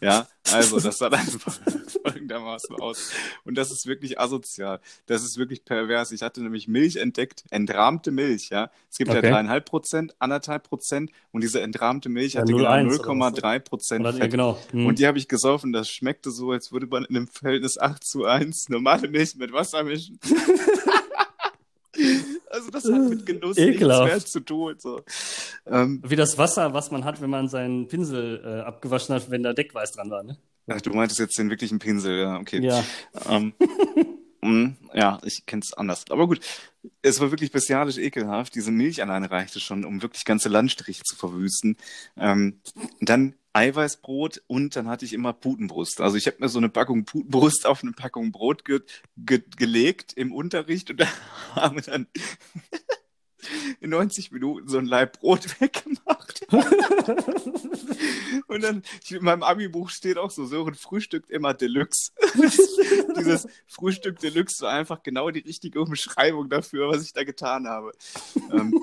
Ja, 0.02 0.28
also 0.52 0.80
das 0.80 0.98
sah 0.98 1.10
dann 1.10 1.28
folgendermaßen 2.04 2.76
aus. 2.78 3.12
Und 3.44 3.56
das 3.56 3.72
ist 3.72 3.86
wirklich 3.86 4.20
asozial. 4.20 4.80
Das 5.06 5.24
ist 5.24 5.38
wirklich 5.38 5.66
pervers. 5.66 6.12
Ich 6.12 6.22
hatte 6.24 6.42
nämlich 6.42 6.68
Milch 6.68 6.96
entdeckt, 6.96 7.44
entrahmte 7.52 8.12
Milch, 8.12 8.50
ja. 8.50 8.72
Es 8.90 8.98
gibt 8.98 9.12
okay. 9.12 9.24
ja 9.24 9.32
dreieinhalb 9.32 9.66
Prozent, 9.66 9.99
anderthalb 10.20 10.64
Prozent 10.64 11.12
und 11.32 11.42
diese 11.44 11.62
entrahmte 11.62 12.10
Milch 12.10 12.38
hatte 12.38 12.54
genau 12.54 12.70
0,3 12.70 13.60
Prozent 13.60 14.06
Fett. 14.06 14.18
Ja, 14.18 14.28
genau. 14.28 14.58
Hm. 14.72 14.86
Und 14.86 15.00
die 15.00 15.08
habe 15.08 15.18
ich 15.18 15.28
gesoffen. 15.28 15.74
Das 15.74 15.90
schmeckte 15.90 16.32
so, 16.32 16.52
als 16.52 16.72
würde 16.72 16.88
man 16.88 17.06
in 17.06 17.16
einem 17.16 17.28
Verhältnis 17.28 17.78
8 17.78 18.04
zu 18.04 18.26
1 18.26 18.70
normale 18.70 19.08
Milch 19.08 19.36
mit 19.36 19.52
Wasser 19.52 19.84
mischen. 19.84 20.20
Also 22.52 22.72
das 22.72 22.86
hat 22.86 23.10
mit 23.10 23.26
Genuss 23.26 23.58
Ekelhaft. 23.58 24.06
nichts 24.06 24.24
mehr 24.24 24.32
zu 24.32 24.40
tun. 24.40 24.76
So. 24.80 25.02
Ähm, 25.68 26.02
Wie 26.06 26.16
das 26.16 26.38
Wasser, 26.38 26.74
was 26.74 26.90
man 26.92 27.06
hat, 27.06 27.22
wenn 27.22 27.30
man 27.30 27.48
seinen 27.48 27.88
Pinsel 27.88 28.42
äh, 28.44 28.62
abgewaschen 28.62 29.14
hat, 29.14 29.30
wenn 29.30 29.44
da 29.44 29.54
Deckweiß 29.54 29.92
dran 29.92 30.10
war, 30.10 30.24
ne? 30.24 30.38
Ach, 30.68 30.82
du 30.82 30.92
meintest 30.92 31.20
jetzt 31.20 31.38
den 31.38 31.50
wirklichen 31.50 31.80
Pinsel, 31.80 32.20
ja, 32.20 32.38
okay. 32.38 32.64
Ja. 32.64 32.84
Ähm, 33.28 33.54
mh, 34.42 34.76
ja, 34.94 35.20
ich 35.24 35.46
kenne 35.46 35.62
es 35.64 35.74
anders. 35.74 36.06
Aber 36.10 36.28
gut, 36.28 36.40
es 37.02 37.20
war 37.20 37.32
wirklich 37.32 37.52
bestialisch 37.52 37.98
ekelhaft. 37.98 38.56
Diese 38.56 38.72
Milch 38.72 39.02
alleine 39.02 39.32
reichte 39.32 39.60
schon, 39.60 39.86
um 39.86 40.02
wirklich 40.02 40.26
ganze 40.26 40.50
Landstriche 40.50 41.04
zu 41.04 41.16
verwüsten. 41.16 41.78
Ähm, 42.18 42.62
dann 43.02 43.36
Eiweißbrot 43.54 44.44
und 44.48 44.76
dann 44.76 44.88
hatte 44.88 45.06
ich 45.06 45.14
immer 45.14 45.34
Putenbrust. 45.34 46.02
Also 46.02 46.18
ich 46.18 46.28
habe 46.28 46.38
mir 46.40 46.50
so 46.50 46.60
eine 46.60 46.70
Packung 46.70 47.06
Putenbrust 47.06 47.66
auf 47.66 47.84
eine 47.84 47.94
Packung 47.94 48.32
Brot 48.32 48.66
ge 48.66 48.82
ge 49.18 49.42
gelegt 49.58 50.14
im 50.14 50.32
Unterricht 50.32 50.92
und 50.92 51.00
da 51.02 51.08
haben 51.56 51.76
wir 51.78 51.84
dann 51.84 52.08
in 53.80 53.90
90 53.90 54.32
Minuten 54.32 54.68
so 54.68 54.78
ein 54.78 54.86
Laib 54.86 55.20
Brot 55.20 55.46
weggemacht. 55.62 56.46
und 58.48 58.64
dann, 58.64 58.84
in 59.10 59.24
meinem 59.24 59.44
Abi-Buch 59.44 59.90
steht 59.90 60.18
auch 60.18 60.32
so, 60.32 60.46
Sören 60.46 60.76
frühstückt 60.76 61.30
immer 61.30 61.54
Deluxe. 61.54 62.12
Dieses 63.18 63.48
Frühstück 63.68 64.20
Deluxe 64.20 64.62
war 64.62 64.74
einfach 64.74 65.04
genau 65.04 65.30
die 65.32 65.40
richtige 65.40 65.82
Umschreibung 65.82 66.50
dafür, 66.50 66.90
was 66.90 67.04
ich 67.04 67.14
da 67.14 67.24
getan 67.24 67.68
habe. 67.68 67.92
ähm, 68.52 68.74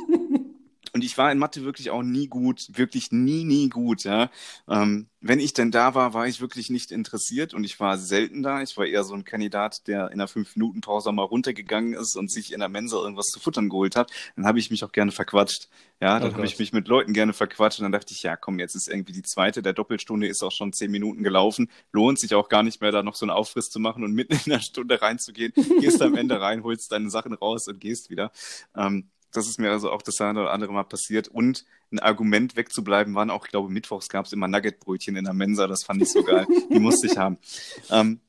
und 0.97 1.05
ich 1.05 1.19
war 1.19 1.31
in 1.31 1.37
Mathe 1.37 1.63
wirklich 1.63 1.91
auch 1.91 2.03
nie 2.03 2.27
gut, 2.27 2.69
wirklich 2.73 3.13
nie, 3.13 3.45
nie 3.45 3.69
gut, 3.69 4.05
ja. 4.05 4.31
Ähm, 4.67 5.09
wenn 5.21 5.41
ich 5.41 5.53
denn 5.53 5.71
da 5.71 5.95
war, 5.95 6.15
war 6.15 6.27
ich 6.27 6.41
wirklich 6.41 6.71
nicht 6.71 6.91
interessiert 6.91 7.53
und 7.53 7.65
ich 7.65 7.79
war 7.79 7.99
selten 7.99 8.43
da. 8.43 8.63
Ich 8.63 8.79
war 8.79 8.87
eher 8.87 9.05
so 9.05 9.13
ein 9.13 9.27
Kandidat, 9.27 9.87
der 9.89 10.07
in 10.07 10.15
einer 10.15 10.27
Fünf-Minuten-Pause 10.27 11.13
mal 11.13 11.25
runtergegangen 11.25 11.93
ist 11.93 12.17
und 12.17 12.33
sich 12.33 12.51
in 12.51 12.61
der 12.61 12.71
Mensa 12.71 12.97
irgendwas 12.97 13.27
zu 13.27 13.41
futtern 13.41 13.69
geholt 13.69 13.95
hat. 13.95 14.11
Dann 14.37 14.47
habe 14.47 14.59
ich 14.59 14.71
mich 14.71 14.85
auch 14.85 14.93
gerne 14.93 15.13
verquatscht. 15.13 15.69
Ja, 16.01 16.19
dann 16.19 16.31
oh 16.31 16.35
habe 16.37 16.47
ich 16.47 16.59
mich 16.59 16.73
mit 16.73 16.89
Leuten 16.89 17.13
gerne 17.13 17.35
verquatscht 17.35 17.79
und 17.79 17.83
dann 17.83 17.93
dachte 17.93 18.15
ich, 18.15 18.23
ja, 18.23 18.37
komm, 18.37 18.59
jetzt 18.59 18.75
ist 18.75 18.89
irgendwie 18.89 19.13
die 19.13 19.23
zweite 19.23 19.61
der 19.61 19.75
Doppelstunde 19.75 20.29
ist 20.29 20.43
auch 20.43 20.53
schon 20.53 20.73
zehn 20.73 20.91
Minuten 20.91 21.23
gelaufen. 21.23 21.69
Lohnt 21.93 22.19
sich 22.19 22.35
auch 22.35 22.49
gar 22.49 22.63
nicht 22.63 22.81
mehr, 22.81 22.91
da 22.91 23.03
noch 23.03 23.17
so 23.17 23.27
einen 23.27 23.37
Aufriss 23.37 23.67
zu 23.67 23.81
machen 23.81 24.03
und 24.03 24.13
mitten 24.13 24.33
in 24.33 24.51
der 24.51 24.61
Stunde 24.61 25.03
reinzugehen. 25.03 25.53
Gehst 25.81 26.01
am 26.01 26.15
Ende 26.15 26.41
rein, 26.41 26.63
holst 26.63 26.91
deine 26.91 27.11
Sachen 27.11 27.35
raus 27.35 27.69
und 27.69 27.81
gehst 27.83 28.09
wieder. 28.09 28.33
Ähm, 28.75 29.11
das 29.37 29.49
ist 29.49 29.59
mir 29.59 29.71
also 29.71 29.91
auch 29.91 30.03
das 30.03 30.21
eine 30.21 30.41
oder 30.41 30.53
andere 30.53 30.73
Mal 30.73 30.85
passiert. 30.85 31.29
Und 31.29 31.65
ein 31.93 31.99
Argument 31.99 32.57
wegzubleiben 32.57 33.15
waren 33.15 33.31
auch, 33.31 33.45
ich 33.45 33.51
glaube, 33.51 33.69
mittwochs 33.69 34.09
gab 34.09 34.27
es 34.27 34.33
immer 34.33 34.49
Nuggetbrötchen 34.49 35.17
in 35.17 35.25
der 35.25 35.35
Mensa. 35.35 35.67
Das 35.67 35.85
fand 35.85 36.03
ich 36.03 36.11
so 36.11 36.23
geil. 36.23 36.47
Die 36.71 36.79
musste 36.79 37.07
ich 37.07 37.17
haben. 37.17 37.39
Ähm, 37.91 38.21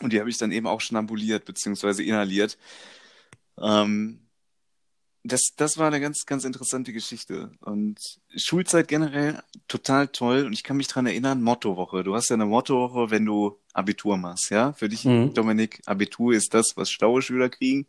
und 0.00 0.12
die 0.12 0.20
habe 0.20 0.30
ich 0.30 0.38
dann 0.38 0.52
eben 0.52 0.68
auch 0.68 0.80
schon 0.80 0.96
ambuliert, 0.96 1.44
beziehungsweise 1.44 2.04
inhaliert. 2.04 2.56
Ähm, 3.60 4.20
das, 5.24 5.52
das 5.56 5.78
war 5.78 5.88
eine 5.88 6.00
ganz, 6.00 6.24
ganz 6.26 6.44
interessante 6.44 6.92
Geschichte. 6.92 7.50
Und 7.60 7.98
Schulzeit 8.36 8.88
generell 8.88 9.42
total 9.66 10.08
toll. 10.08 10.44
Und 10.44 10.52
ich 10.52 10.62
kann 10.62 10.76
mich 10.76 10.88
dran 10.88 11.06
erinnern, 11.06 11.42
Mottowoche. 11.42 12.04
Du 12.04 12.14
hast 12.14 12.30
ja 12.30 12.34
eine 12.34 12.46
Mottowoche, 12.46 13.10
wenn 13.10 13.24
du 13.24 13.58
Abitur 13.72 14.16
machst, 14.16 14.50
ja? 14.50 14.72
Für 14.72 14.88
dich, 14.88 15.04
mhm. 15.04 15.34
Dominik, 15.34 15.80
Abitur 15.86 16.34
ist 16.34 16.54
das, 16.54 16.76
was 16.76 16.90
schlaue 16.90 17.22
Schüler 17.22 17.48
kriegen. 17.48 17.86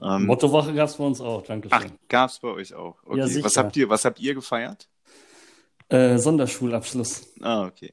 Ähm, 0.00 0.26
Mottowoche 0.26 0.74
gab 0.74 0.88
es 0.88 0.96
bei 0.96 1.04
uns 1.04 1.20
auch, 1.20 1.42
danke 1.42 1.68
schön. 1.68 1.78
Ach, 1.80 2.08
gab 2.08 2.30
es 2.30 2.38
bei 2.38 2.48
euch 2.48 2.74
auch. 2.74 2.96
Okay. 3.04 3.18
Ja, 3.18 3.26
sicher. 3.26 3.44
was, 3.44 3.56
habt 3.56 3.76
ihr, 3.76 3.88
was 3.88 4.04
habt 4.04 4.20
ihr 4.20 4.34
gefeiert? 4.34 4.88
Äh, 5.88 6.18
Sonderschulabschluss. 6.18 7.28
Ah, 7.40 7.66
okay. 7.66 7.92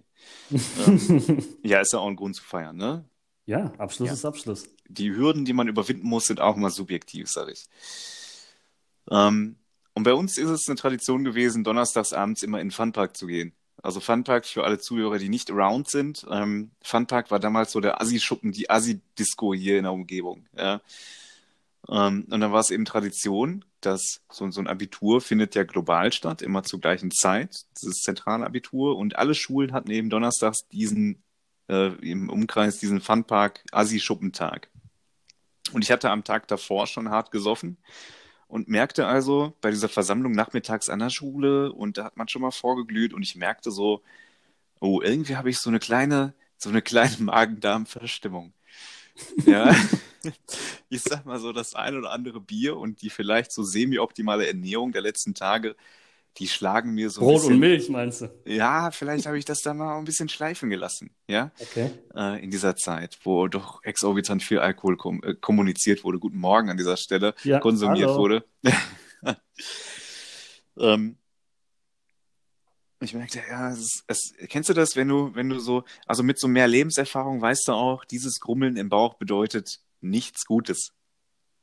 ähm, 0.88 1.44
ja, 1.64 1.82
ist 1.82 1.94
ja 1.94 2.00
auch 2.00 2.08
ein 2.08 2.16
Grund 2.16 2.36
zu 2.36 2.44
feiern, 2.44 2.76
ne? 2.76 3.06
Ja, 3.46 3.72
Abschluss 3.78 4.08
ja. 4.08 4.14
ist 4.14 4.26
Abschluss. 4.26 4.70
Die 4.88 5.16
Hürden, 5.16 5.46
die 5.46 5.54
man 5.54 5.68
überwinden 5.68 6.08
muss, 6.08 6.28
sind 6.28 6.40
auch 6.40 6.56
mal 6.56 6.70
subjektiv, 6.70 7.28
sag 7.30 7.50
ich. 7.50 7.66
Ähm, 9.10 9.58
und 9.94 10.04
bei 10.04 10.14
uns 10.14 10.38
ist 10.38 10.50
es 10.50 10.68
eine 10.68 10.78
Tradition 10.78 11.24
gewesen, 11.24 11.64
donnerstags 11.64 12.14
abends 12.14 12.44
immer 12.44 12.60
in 12.60 12.68
den 12.68 12.72
Funpark 12.72 13.16
zu 13.18 13.28
gehen. 13.28 13.54
Also 13.84 14.00
Funpark 14.00 14.46
für 14.46 14.64
alle 14.64 14.80
Zuhörer, 14.80 15.18
die 15.18 15.30
nicht 15.30 15.50
around 15.50 15.90
sind. 15.90 16.26
Ähm, 16.30 16.72
Funpark 16.82 17.32
war 17.32 17.40
damals 17.40 17.72
so 17.72 17.80
der 17.80 18.00
Assi-Schuppen, 18.00 18.52
die 18.52 18.70
Assi-Disco 18.70 19.54
hier 19.54 19.78
in 19.78 19.84
der 19.84 19.94
Umgebung. 19.94 20.46
Ja. 20.56 20.82
Ähm, 21.92 22.26
und 22.30 22.40
dann 22.40 22.52
war 22.52 22.62
es 22.62 22.72
eben 22.72 22.86
Tradition, 22.86 23.66
dass 23.82 24.22
so, 24.32 24.50
so 24.50 24.62
ein 24.62 24.68
Abitur 24.68 25.20
findet 25.22 25.56
ja 25.56 25.64
global 25.64 26.14
statt, 26.14 26.42
immer 26.42 26.64
zur 26.64 26.80
gleichen 26.80 27.12
Zeit, 27.12 27.66
dieses 27.82 28.02
Zentralabitur. 28.02 28.98
Und 28.98 29.18
alle 29.18 29.36
Schulen 29.36 29.74
hatten 29.74 29.92
eben 29.92 30.10
donnerstags 30.10 30.68
diesen, 30.70 31.24
äh, 31.68 31.88
im 32.10 32.30
Umkreis 32.30 32.80
diesen 32.80 33.02
Funpark 33.02 33.64
Assi-Schuppentag. 33.72 34.70
Und 35.74 35.84
ich 35.84 35.92
hatte 35.92 36.10
am 36.10 36.24
Tag 36.24 36.48
davor 36.48 36.88
schon 36.88 37.10
hart 37.10 37.32
gesoffen 37.32 37.78
und 38.48 38.68
merkte 38.68 39.08
also 39.08 39.54
bei 39.62 39.70
dieser 39.70 39.90
Versammlung 39.90 40.34
nachmittags 40.34 40.90
an 40.90 41.00
der 41.00 41.10
Schule 41.10 41.72
und 41.72 41.98
da 41.98 42.06
hat 42.06 42.18
man 42.18 42.28
schon 42.28 42.42
mal 42.42 42.52
vorgeglüht 42.52 43.14
und 43.14 43.22
ich 43.24 43.36
merkte 43.36 43.72
so, 43.72 44.02
oh, 44.80 45.02
irgendwie 45.02 45.38
habe 45.38 45.50
ich 45.50 45.60
so 45.60 45.70
eine 45.70 45.80
kleine, 45.80 46.34
so 46.58 46.70
eine 46.70 46.82
kleine 46.82 47.16
Magen-Darm-Verstimmung. 47.20 48.54
Ja. 49.46 49.74
ich 50.90 51.02
sag 51.02 51.26
mal 51.26 51.40
so, 51.40 51.52
das 51.52 51.76
ein 51.76 51.98
oder 51.98 52.12
andere 52.12 52.40
Bier 52.40 52.78
und 52.78 53.02
die 53.02 53.10
vielleicht 53.10 53.52
so 53.52 53.64
semi-optimale 53.64 54.48
Ernährung 54.48 54.92
der 54.92 55.02
letzten 55.02 55.34
Tage, 55.34 55.76
die 56.38 56.48
schlagen 56.48 56.94
mir 56.94 57.10
so 57.10 57.22
Brot 57.22 57.36
bisschen, 57.36 57.54
und 57.54 57.60
Milch, 57.60 57.90
meinst 57.90 58.22
du? 58.22 58.30
Ja, 58.46 58.92
vielleicht 58.92 59.26
habe 59.26 59.38
ich 59.38 59.46
das 59.46 59.60
da 59.60 59.74
mal 59.74 59.98
ein 59.98 60.06
bisschen 60.06 60.30
schleifen 60.30 60.70
gelassen, 60.70 61.12
ja? 61.28 61.52
Okay. 61.60 61.92
Äh, 62.16 62.44
in 62.44 62.52
dieser 62.52 62.76
Zeit, 62.76 63.20
wo 63.24 63.48
doch 63.48 63.84
exorbitant 63.84 64.42
viel 64.42 64.60
Alkohol 64.60 64.96
kom 64.96 65.22
äh, 65.24 65.34
kommuniziert 65.34 66.04
wurde. 66.04 66.20
Guten 66.20 66.38
Morgen 66.40 66.70
an 66.70 66.78
dieser 66.78 66.96
Stelle, 66.96 67.34
ja, 67.44 67.60
konsumiert 67.60 68.10
hallo. 68.10 68.20
wurde. 68.20 68.46
ähm, 70.80 71.18
ich 73.02 73.14
merkte, 73.14 73.42
ja, 73.50 73.72
es, 73.72 74.04
es, 74.08 74.34
kennst 74.48 74.70
du 74.70 74.74
das, 74.74 74.96
wenn 74.96 75.08
du, 75.08 75.34
wenn 75.34 75.50
du 75.50 75.60
so, 75.60 75.84
also 76.06 76.24
mit 76.24 76.40
so 76.40 76.48
mehr 76.48 76.68
Lebenserfahrung 76.68 77.42
weißt 77.42 77.68
du 77.68 77.74
auch, 77.74 78.06
dieses 78.06 78.40
Grummeln 78.40 78.78
im 78.78 78.90
Bauch 78.90 79.16
bedeutet 79.16 79.82
nichts 80.02 80.46
Gutes. 80.46 80.92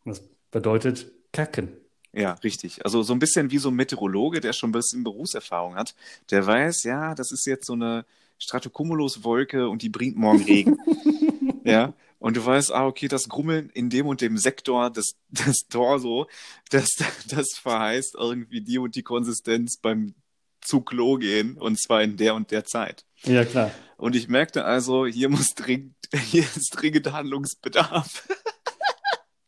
Das 0.05 0.22
bedeutet 0.51 1.12
Kacken. 1.32 1.76
Ja, 2.12 2.32
richtig. 2.43 2.84
Also 2.84 3.03
so 3.03 3.12
ein 3.12 3.18
bisschen 3.18 3.51
wie 3.51 3.59
so 3.59 3.68
ein 3.68 3.74
Meteorologe, 3.74 4.41
der 4.41 4.53
schon 4.53 4.70
ein 4.70 4.72
bisschen 4.72 5.05
Berufserfahrung 5.05 5.74
hat, 5.74 5.95
der 6.30 6.47
weiß, 6.47 6.84
ja, 6.84 7.14
das 7.14 7.32
ist 7.32 7.47
jetzt 7.47 7.66
so 7.66 7.74
eine 7.74 8.07
Stratocumulus-Wolke 8.39 9.68
und 9.68 9.82
die 9.82 9.89
bringt 9.89 10.16
morgen 10.16 10.43
Regen. 10.43 10.78
ja. 11.64 11.93
Und 12.18 12.36
du 12.36 12.45
weißt, 12.45 12.72
ah, 12.72 12.86
okay, 12.86 13.07
das 13.07 13.28
Grummeln 13.28 13.70
in 13.70 13.91
dem 13.91 14.07
und 14.07 14.20
dem 14.20 14.39
Sektor 14.39 14.91
des, 14.91 15.16
des 15.28 15.68
Torso, 15.68 16.26
das, 16.70 16.89
das 17.28 17.47
verheißt 17.61 18.16
irgendwie 18.18 18.62
die 18.62 18.78
und 18.78 18.97
die 18.97 19.03
Konsistenz 19.03 19.76
beim 19.76 20.14
zu 20.61 20.80
Klo 20.80 21.16
gehen 21.16 21.57
und 21.57 21.80
zwar 21.80 22.03
in 22.03 22.16
der 22.16 22.34
und 22.34 22.51
der 22.51 22.64
Zeit. 22.64 23.05
Ja, 23.22 23.45
klar. 23.45 23.70
Und 23.97 24.16
ich 24.16 24.28
merkte 24.28 24.64
also, 24.64 25.07
hier 25.07 25.28
muss 25.28 25.55
dringend, 25.55 25.95
hier 26.14 26.42
ist 26.42 26.70
dringend 26.70 27.12
Handlungsbedarf. 27.12 28.26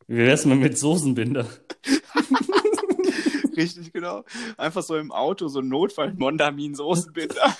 Wie 0.07 0.19
wär's 0.19 0.45
mal 0.45 0.57
mit 0.57 0.79
Soßenbinder? 0.79 1.47
Richtig, 3.57 3.93
genau. 3.93 4.25
Einfach 4.57 4.83
so 4.83 4.97
im 4.97 5.13
Auto 5.13 5.49
so 5.49 5.61
ein 5.61 5.69
Notfall-Mondamin-Soßenbinder. 5.69 7.57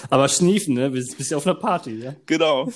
Aber 0.10 0.28
schniefen, 0.28 0.74
ne? 0.74 0.90
Bist, 0.90 1.16
bist 1.16 1.30
ja 1.30 1.36
auf 1.36 1.46
einer 1.46 1.56
Party, 1.56 1.96
ja? 1.96 2.14
Genau. 2.26 2.70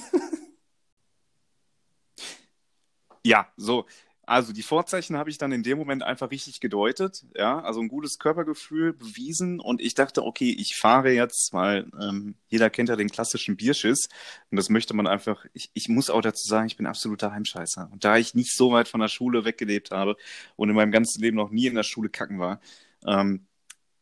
ja, 3.25 3.47
so. 3.57 3.87
Also 4.27 4.53
die 4.53 4.63
Vorzeichen 4.63 5.17
habe 5.17 5.31
ich 5.31 5.39
dann 5.39 5.53
in 5.53 5.63
dem 5.63 5.79
Moment 5.79 6.03
einfach 6.03 6.33
richtig 6.33 6.59
gedeutet, 6.59 7.25
ja, 7.37 7.61
also 7.61 7.81
ein 7.81 7.87
gutes 7.87 8.19
Körpergefühl 8.19 8.93
bewiesen. 8.93 9.61
Und 9.61 9.81
ich 9.81 9.95
dachte, 9.95 10.25
okay, 10.25 10.51
ich 10.51 10.75
fahre 10.75 11.13
jetzt, 11.13 11.53
weil 11.53 11.87
ähm, 12.01 12.35
jeder 12.49 12.69
kennt 12.69 12.89
ja 12.89 12.97
den 12.97 13.09
klassischen 13.09 13.57
Bierschiss. 13.57 14.09
Und 14.51 14.57
das 14.57 14.69
möchte 14.69 14.95
man 14.95 15.07
einfach, 15.07 15.45
ich, 15.53 15.71
ich 15.75 15.89
muss 15.89 16.11
auch 16.11 16.23
dazu 16.23 16.47
sagen, 16.49 16.67
ich 16.67 16.77
bin 16.77 16.87
absoluter 16.87 17.31
Heimscheißer. 17.31 17.89
Und 17.93 18.05
da 18.05 18.17
ich 18.17 18.35
nicht 18.35 18.53
so 18.53 18.73
weit 18.73 18.89
von 18.89 19.01
der 19.01 19.09
Schule 19.09 19.45
weggelebt 19.45 19.93
habe 19.93 20.17
und 20.57 20.71
in 20.71 20.75
meinem 20.75 20.91
ganzen 20.91 21.23
Leben 21.23 21.37
noch 21.37 21.51
nie 21.51 21.67
in 21.69 21.77
der 21.77 21.85
Schule 21.85 22.09
kacken 22.09 22.41
war, 22.41 22.61
ähm, 23.07 23.47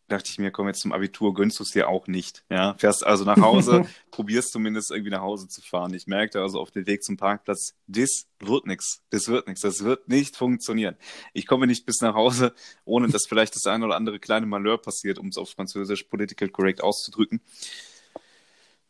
dachte 0.08 0.30
ich 0.30 0.38
mir, 0.38 0.50
komm 0.50 0.66
jetzt 0.68 0.80
zum 0.80 0.92
Abitur, 0.92 1.34
gönnst 1.34 1.58
du 1.58 1.62
es 1.62 1.70
dir 1.70 1.88
auch 1.88 2.06
nicht. 2.06 2.44
Ja, 2.50 2.74
fährst 2.74 3.04
also 3.04 3.24
nach 3.24 3.40
Hause, 3.40 3.86
probierst 4.10 4.52
zumindest 4.52 4.90
irgendwie 4.90 5.10
nach 5.10 5.22
Hause 5.22 5.48
zu 5.48 5.62
fahren. 5.62 5.94
Ich 5.94 6.06
merkte 6.06 6.40
also 6.40 6.60
auf 6.60 6.70
dem 6.70 6.86
Weg 6.86 7.02
zum 7.02 7.16
Parkplatz, 7.16 7.74
das 7.86 8.26
wird 8.38 8.66
nichts, 8.66 9.02
das 9.10 9.28
wird 9.28 9.46
nichts, 9.46 9.62
das 9.62 9.82
wird 9.82 10.08
nicht 10.08 10.36
funktionieren. 10.36 10.96
Ich 11.32 11.46
komme 11.46 11.66
nicht 11.66 11.86
bis 11.86 12.00
nach 12.00 12.14
Hause, 12.14 12.54
ohne 12.84 13.08
dass 13.08 13.26
vielleicht 13.26 13.54
das 13.56 13.66
eine 13.66 13.84
oder 13.86 13.96
andere 13.96 14.18
kleine 14.18 14.46
Malheur 14.46 14.78
passiert, 14.78 15.18
um 15.18 15.28
es 15.28 15.38
auf 15.38 15.50
Französisch 15.50 16.04
political 16.04 16.48
correct 16.48 16.82
auszudrücken. 16.82 17.40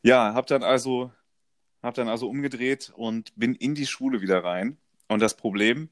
Ja, 0.02 0.34
hab 0.34 0.46
dann 0.48 0.62
also, 0.62 1.12
hab 1.82 1.94
dann 1.94 2.08
also 2.08 2.28
umgedreht 2.28 2.92
und 2.96 3.32
bin 3.36 3.54
in 3.54 3.74
die 3.74 3.86
Schule 3.86 4.20
wieder 4.20 4.44
rein. 4.44 4.76
Und 5.08 5.20
das 5.20 5.36
Problem, 5.36 5.90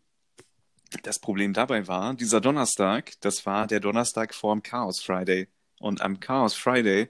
das 1.03 1.19
Problem 1.19 1.53
dabei 1.53 1.87
war, 1.89 2.15
dieser 2.15 2.41
Donnerstag, 2.41 3.13
das 3.21 3.47
war 3.47 3.67
der 3.67 3.81
Donnerstag 3.81 4.35
vorm 4.35 4.63
Chaos 4.63 5.01
Friday. 5.01 5.49
Und 5.79 6.01
am 6.01 6.21
Chaos 6.21 6.55
Friday, 6.55 7.09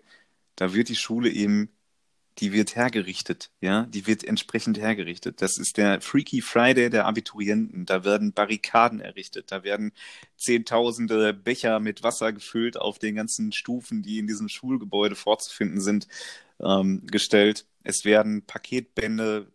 da 0.57 0.73
wird 0.75 0.89
die 0.89 0.97
Schule 0.97 1.31
eben, 1.31 1.71
die 2.39 2.53
wird 2.53 2.77
hergerichtet, 2.77 3.51
ja, 3.61 3.83
die 3.85 4.07
wird 4.07 4.25
entsprechend 4.25 4.79
hergerichtet. 4.79 5.43
Das 5.43 5.59
ist 5.59 5.77
der 5.77 6.01
Freaky 6.01 6.41
Friday 6.41 6.89
der 6.89 7.07
Abiturienten. 7.07 7.85
Da 7.85 8.05
werden 8.05 8.33
Barrikaden 8.33 9.01
errichtet, 9.01 9.53
da 9.53 9.65
werden 9.65 9.93
zehntausende 10.37 11.35
Becher 11.35 11.79
mit 11.79 12.03
Wasser 12.03 12.33
gefüllt 12.33 12.79
auf 12.79 12.99
den 12.99 13.15
ganzen 13.15 13.53
Stufen, 13.53 14.03
die 14.03 14.19
in 14.19 14.27
diesem 14.27 14.49
Schulgebäude 14.49 15.15
vorzufinden 15.15 15.81
sind, 15.81 16.09
ähm, 16.61 17.07
gestellt. 17.07 17.67
Es 17.85 18.05
werden 18.07 18.47
Paketbände 18.47 19.53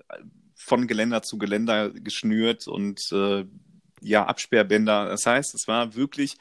von 0.54 0.86
Geländer 0.88 1.24
zu 1.24 1.38
Geländer 1.38 1.90
geschnürt 1.92 2.68
und 2.68 3.12
äh, 3.12 3.46
ja, 4.02 4.26
Absperrbänder. 4.26 5.06
Das 5.06 5.26
heißt, 5.26 5.54
es 5.56 5.68
war 5.68 5.96
wirklich 5.96 6.38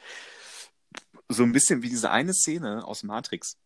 so 1.29 1.43
ein 1.43 1.51
bisschen 1.51 1.83
wie 1.83 1.89
diese 1.89 2.11
eine 2.11 2.33
Szene 2.33 2.85
aus 2.85 3.03
Matrix. 3.03 3.57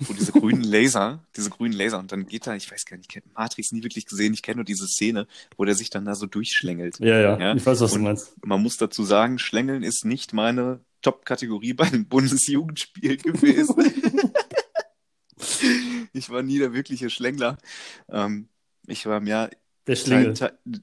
Wo 0.00 0.12
diese 0.12 0.32
grünen 0.32 0.62
Laser, 0.62 1.24
diese 1.36 1.50
grünen 1.50 1.74
Laser, 1.74 1.98
und 1.98 2.12
dann 2.12 2.26
geht 2.26 2.46
da, 2.46 2.54
ich 2.54 2.70
weiß 2.70 2.84
gar 2.84 2.96
nicht, 2.96 3.06
ich 3.10 3.14
kenne 3.14 3.32
Matrix 3.34 3.72
nie 3.72 3.82
wirklich 3.82 4.06
gesehen, 4.06 4.34
ich 4.34 4.42
kenne 4.42 4.56
nur 4.56 4.64
diese 4.64 4.86
Szene, 4.86 5.26
wo 5.56 5.64
der 5.64 5.74
sich 5.74 5.90
dann 5.90 6.04
da 6.04 6.14
so 6.14 6.26
durchschlängelt. 6.26 6.98
Ja, 7.00 7.20
ja, 7.20 7.38
ja? 7.38 7.54
ich 7.54 7.64
weiß, 7.64 7.80
was 7.80 7.92
und 7.92 8.00
du 8.00 8.04
meinst. 8.04 8.34
Man 8.44 8.62
muss 8.62 8.76
dazu 8.76 9.04
sagen, 9.04 9.38
Schlängeln 9.38 9.82
ist 9.82 10.04
nicht 10.04 10.32
meine 10.32 10.80
Top-Kategorie 11.02 11.72
bei 11.72 11.88
den 11.88 12.08
Bundesjugendspielen 12.08 13.18
gewesen. 13.22 13.76
ich 16.12 16.30
war 16.30 16.42
nie 16.42 16.58
der 16.58 16.72
wirkliche 16.72 17.10
Schlängler. 17.10 17.58
Ähm, 18.08 18.48
ich 18.86 19.06
war 19.06 19.20
mehr 19.20 19.50
der 19.86 19.96
Schlingel. 19.96 20.34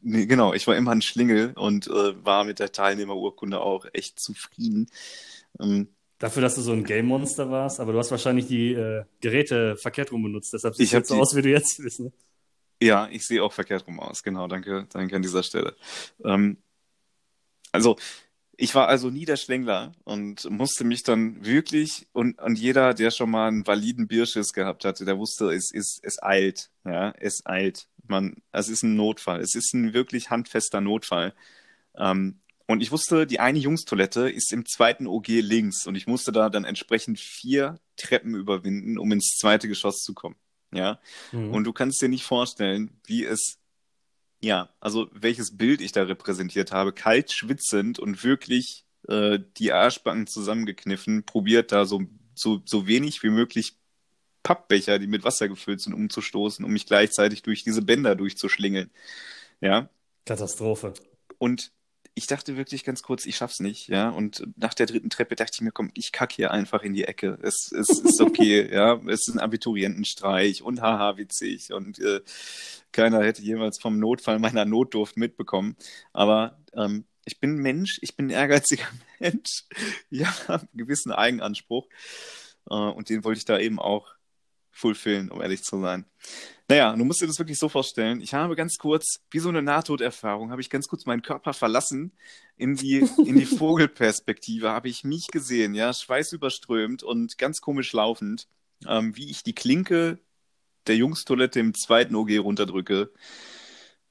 nee, 0.01 0.25
genau, 0.25 0.53
ich 0.53 0.65
war 0.67 0.75
immer 0.75 0.91
ein 0.91 1.01
Schlingel 1.01 1.53
und 1.55 1.87
äh, 1.87 2.25
war 2.25 2.43
mit 2.43 2.59
der 2.59 2.71
Teilnehmerurkunde 2.71 3.59
auch 3.59 3.85
echt 3.93 4.19
zufrieden. 4.19 4.89
Ähm, 5.59 5.89
Dafür, 6.19 6.41
dass 6.41 6.55
du 6.55 6.61
so 6.61 6.71
ein 6.71 6.85
Game-Monster 6.85 7.51
warst, 7.51 7.81
aber 7.81 7.91
du 7.91 7.99
hast 7.99 8.11
wahrscheinlich 8.11 8.47
die 8.47 8.73
äh, 8.73 9.03
Geräte 9.19 9.75
verkehrt 9.75 10.11
rum 10.11 10.23
benutzt, 10.23 10.53
deshalb 10.53 10.75
sieht 10.75 10.93
es 10.93 11.07
so 11.07 11.19
aus, 11.19 11.35
wie 11.35 11.41
du 11.41 11.49
jetzt 11.49 11.83
bist. 11.83 11.99
Ne? 11.99 12.13
Ja, 12.81 13.09
ich 13.11 13.25
sehe 13.25 13.43
auch 13.43 13.51
verkehrt 13.51 13.85
rum 13.87 13.99
aus, 13.99 14.23
genau, 14.23 14.47
danke, 14.47 14.87
danke 14.89 15.15
an 15.17 15.21
dieser 15.21 15.43
Stelle. 15.43 15.75
Ähm, 16.23 16.57
also, 17.73 17.97
ich 18.55 18.75
war 18.75 18.87
also 18.87 19.09
nie 19.09 19.25
der 19.25 19.37
Schlängler 19.37 19.93
und 20.03 20.49
musste 20.49 20.83
mich 20.83 21.03
dann 21.03 21.43
wirklich, 21.43 22.07
und, 22.13 22.39
und 22.39 22.57
jeder, 22.57 22.93
der 22.93 23.11
schon 23.11 23.31
mal 23.31 23.47
einen 23.47 23.65
validen 23.65 24.07
Bierschiss 24.07 24.53
gehabt 24.53 24.85
hatte, 24.85 25.05
der 25.05 25.17
wusste, 25.17 25.51
es, 25.51 25.71
es, 25.73 25.99
es 26.01 26.21
eilt, 26.21 26.69
ja, 26.85 27.13
es 27.19 27.45
eilt 27.45 27.87
man, 28.07 28.35
es 28.51 28.69
ist 28.69 28.83
ein 28.83 28.95
Notfall. 28.95 29.41
Es 29.41 29.55
ist 29.55 29.73
ein 29.73 29.93
wirklich 29.93 30.29
handfester 30.29 30.81
Notfall. 30.81 31.33
Ähm, 31.95 32.39
und 32.67 32.81
ich 32.81 32.91
wusste, 32.91 33.27
die 33.27 33.39
eine 33.39 33.59
Jungstoilette 33.59 34.29
ist 34.29 34.53
im 34.53 34.65
zweiten 34.65 35.07
OG 35.07 35.27
links 35.27 35.85
und 35.85 35.95
ich 35.95 36.07
musste 36.07 36.31
da 36.31 36.49
dann 36.49 36.63
entsprechend 36.63 37.19
vier 37.19 37.79
Treppen 37.97 38.35
überwinden, 38.35 38.97
um 38.97 39.11
ins 39.11 39.37
zweite 39.39 39.67
Geschoss 39.67 40.01
zu 40.01 40.13
kommen. 40.13 40.35
Ja. 40.73 40.99
Mhm. 41.31 41.53
Und 41.53 41.65
du 41.65 41.73
kannst 41.73 42.01
dir 42.01 42.09
nicht 42.09 42.23
vorstellen, 42.23 42.99
wie 43.05 43.25
es, 43.25 43.59
ja, 44.43 44.69
also 44.81 45.07
welches 45.13 45.55
Bild 45.55 45.79
ich 45.79 45.93
da 45.93 46.03
repräsentiert 46.03 46.73
habe, 46.73 46.91
kalt 46.91 47.31
schwitzend 47.31 47.97
und 47.97 48.25
wirklich 48.25 48.83
äh, 49.07 49.39
die 49.57 49.71
Arschbacken 49.71 50.27
zusammengekniffen, 50.27 51.23
probiert 51.23 51.71
da 51.71 51.85
so, 51.85 52.01
so, 52.35 52.61
so 52.65 52.85
wenig 52.85 53.23
wie 53.23 53.29
möglich 53.29 53.77
Pappbecher, 54.43 54.99
die 54.99 55.07
mit 55.07 55.23
Wasser 55.23 55.47
gefüllt 55.47 55.79
sind, 55.79 55.93
umzustoßen, 55.93 56.65
um 56.65 56.71
mich 56.71 56.85
gleichzeitig 56.85 57.41
durch 57.43 57.63
diese 57.63 57.81
Bänder 57.81 58.15
durchzuschlingeln. 58.15 58.91
Ja. 59.61 59.87
Katastrophe. 60.25 60.93
Und 61.37 61.71
ich 62.15 62.27
dachte 62.27 62.57
wirklich 62.57 62.83
ganz 62.83 63.01
kurz, 63.01 63.25
ich 63.25 63.35
schaff's 63.35 63.59
nicht, 63.59 63.87
ja. 63.87 64.09
Und 64.09 64.43
nach 64.55 64.73
der 64.73 64.85
dritten 64.85 65.09
Treppe 65.09 65.35
dachte 65.35 65.51
ich 65.55 65.61
mir, 65.61 65.71
komm, 65.71 65.89
ich 65.95 66.11
kack 66.11 66.31
hier 66.31 66.51
einfach 66.51 66.83
in 66.83 66.93
die 66.93 67.05
Ecke. 67.05 67.39
Es, 67.41 67.71
es 67.71 67.89
ist 67.89 68.21
okay, 68.21 68.71
ja. 68.71 69.01
Es 69.07 69.27
ist 69.27 69.33
ein 69.33 69.39
Abiturientenstreich 69.39 70.61
und 70.61 70.81
haha, 70.81 71.17
witzig. 71.17 71.73
Und 71.73 71.99
äh, 71.99 72.21
keiner 72.91 73.23
hätte 73.23 73.41
jemals 73.41 73.79
vom 73.81 73.99
Notfall 73.99 74.39
meiner 74.39 74.65
Notdurft 74.65 75.17
mitbekommen. 75.17 75.75
Aber 76.11 76.59
ähm, 76.75 77.05
ich 77.25 77.39
bin 77.39 77.55
Mensch, 77.55 77.97
ich 78.01 78.15
bin 78.15 78.27
ein 78.27 78.31
ehrgeiziger 78.31 78.87
Mensch. 79.19 79.65
Ja, 80.09 80.33
einen 80.47 80.67
gewissen 80.73 81.11
Eigenanspruch. 81.11 81.87
Äh, 82.69 82.75
und 82.75 83.09
den 83.09 83.23
wollte 83.23 83.39
ich 83.39 83.45
da 83.45 83.57
eben 83.57 83.79
auch 83.79 84.13
fulfillen, 84.73 85.31
um 85.31 85.41
ehrlich 85.41 85.63
zu 85.63 85.79
sein. 85.79 86.05
Naja, 86.67 86.95
du 86.95 87.05
musst 87.05 87.21
dir 87.21 87.27
das 87.27 87.39
wirklich 87.39 87.59
so 87.59 87.69
vorstellen. 87.69 88.19
Ich 88.19 88.33
habe 88.33 88.55
ganz 88.55 88.77
kurz, 88.77 89.19
wie 89.29 89.39
so 89.39 89.49
eine 89.49 89.61
Nahtoderfahrung, 89.61 90.51
habe 90.51 90.61
ich 90.61 90.69
ganz 90.69 90.87
kurz 90.87 91.05
meinen 91.05 91.21
Körper 91.21 91.53
verlassen. 91.53 92.11
In 92.57 92.75
die, 92.75 93.07
in 93.25 93.37
die 93.37 93.45
Vogelperspektive 93.57 94.69
habe 94.69 94.89
ich 94.89 95.03
mich 95.03 95.27
gesehen, 95.31 95.75
ja, 95.75 95.93
schweißüberströmt 95.93 97.03
und 97.03 97.37
ganz 97.37 97.61
komisch 97.61 97.93
laufend, 97.93 98.47
ähm, 98.87 99.15
wie 99.15 99.29
ich 99.29 99.43
die 99.43 99.55
Klinke 99.55 100.19
der 100.87 100.97
Jungstoilette 100.97 101.59
im 101.59 101.73
zweiten 101.73 102.15
OG 102.15 102.39
runterdrücke 102.39 103.11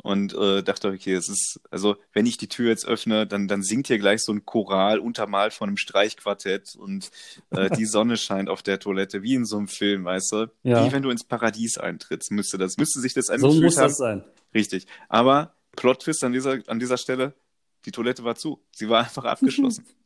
und 0.02 0.34
äh, 0.34 0.62
dachte, 0.62 0.88
okay, 0.88 1.14
es 1.14 1.28
ist, 1.28 1.60
also 1.70 1.96
wenn 2.12 2.26
ich 2.26 2.36
die 2.36 2.48
Tür 2.48 2.68
jetzt 2.68 2.86
öffne, 2.86 3.26
dann, 3.26 3.48
dann 3.48 3.62
singt 3.62 3.86
hier 3.86 3.98
gleich 3.98 4.20
so 4.22 4.32
ein 4.32 4.44
Choral 4.44 4.98
untermalt 4.98 5.52
von 5.54 5.68
einem 5.68 5.76
Streichquartett 5.76 6.74
und 6.76 7.10
äh, 7.50 7.70
die 7.70 7.86
Sonne 7.86 8.16
scheint 8.18 8.48
auf 8.48 8.62
der 8.62 8.80
Toilette, 8.80 9.22
wie 9.22 9.34
in 9.34 9.44
so 9.44 9.56
einem 9.58 9.68
Film, 9.68 10.04
weißt 10.04 10.32
du? 10.32 10.46
Ja. 10.64 10.84
Wie 10.84 10.92
wenn 10.92 11.02
du 11.02 11.10
ins 11.10 11.24
Paradies 11.24 11.78
eintrittst, 11.78 12.30
müsste 12.32 12.58
das, 12.58 12.76
müsste 12.76 13.00
sich 13.00 13.14
das 13.14 13.30
angefühlt 13.30 13.54
So 13.54 13.62
muss 13.62 13.76
haben. 13.76 13.88
das 13.88 13.96
sein. 13.96 14.24
Richtig. 14.54 14.86
Aber 15.08 15.54
Plot-Twist 15.76 16.24
an 16.24 16.32
dieser, 16.32 16.58
an 16.66 16.78
dieser 16.78 16.98
Stelle, 16.98 17.34
die 17.86 17.92
Toilette 17.92 18.24
war 18.24 18.34
zu. 18.34 18.60
Sie 18.72 18.88
war 18.88 19.04
einfach 19.04 19.24
abgeschlossen. 19.24 19.86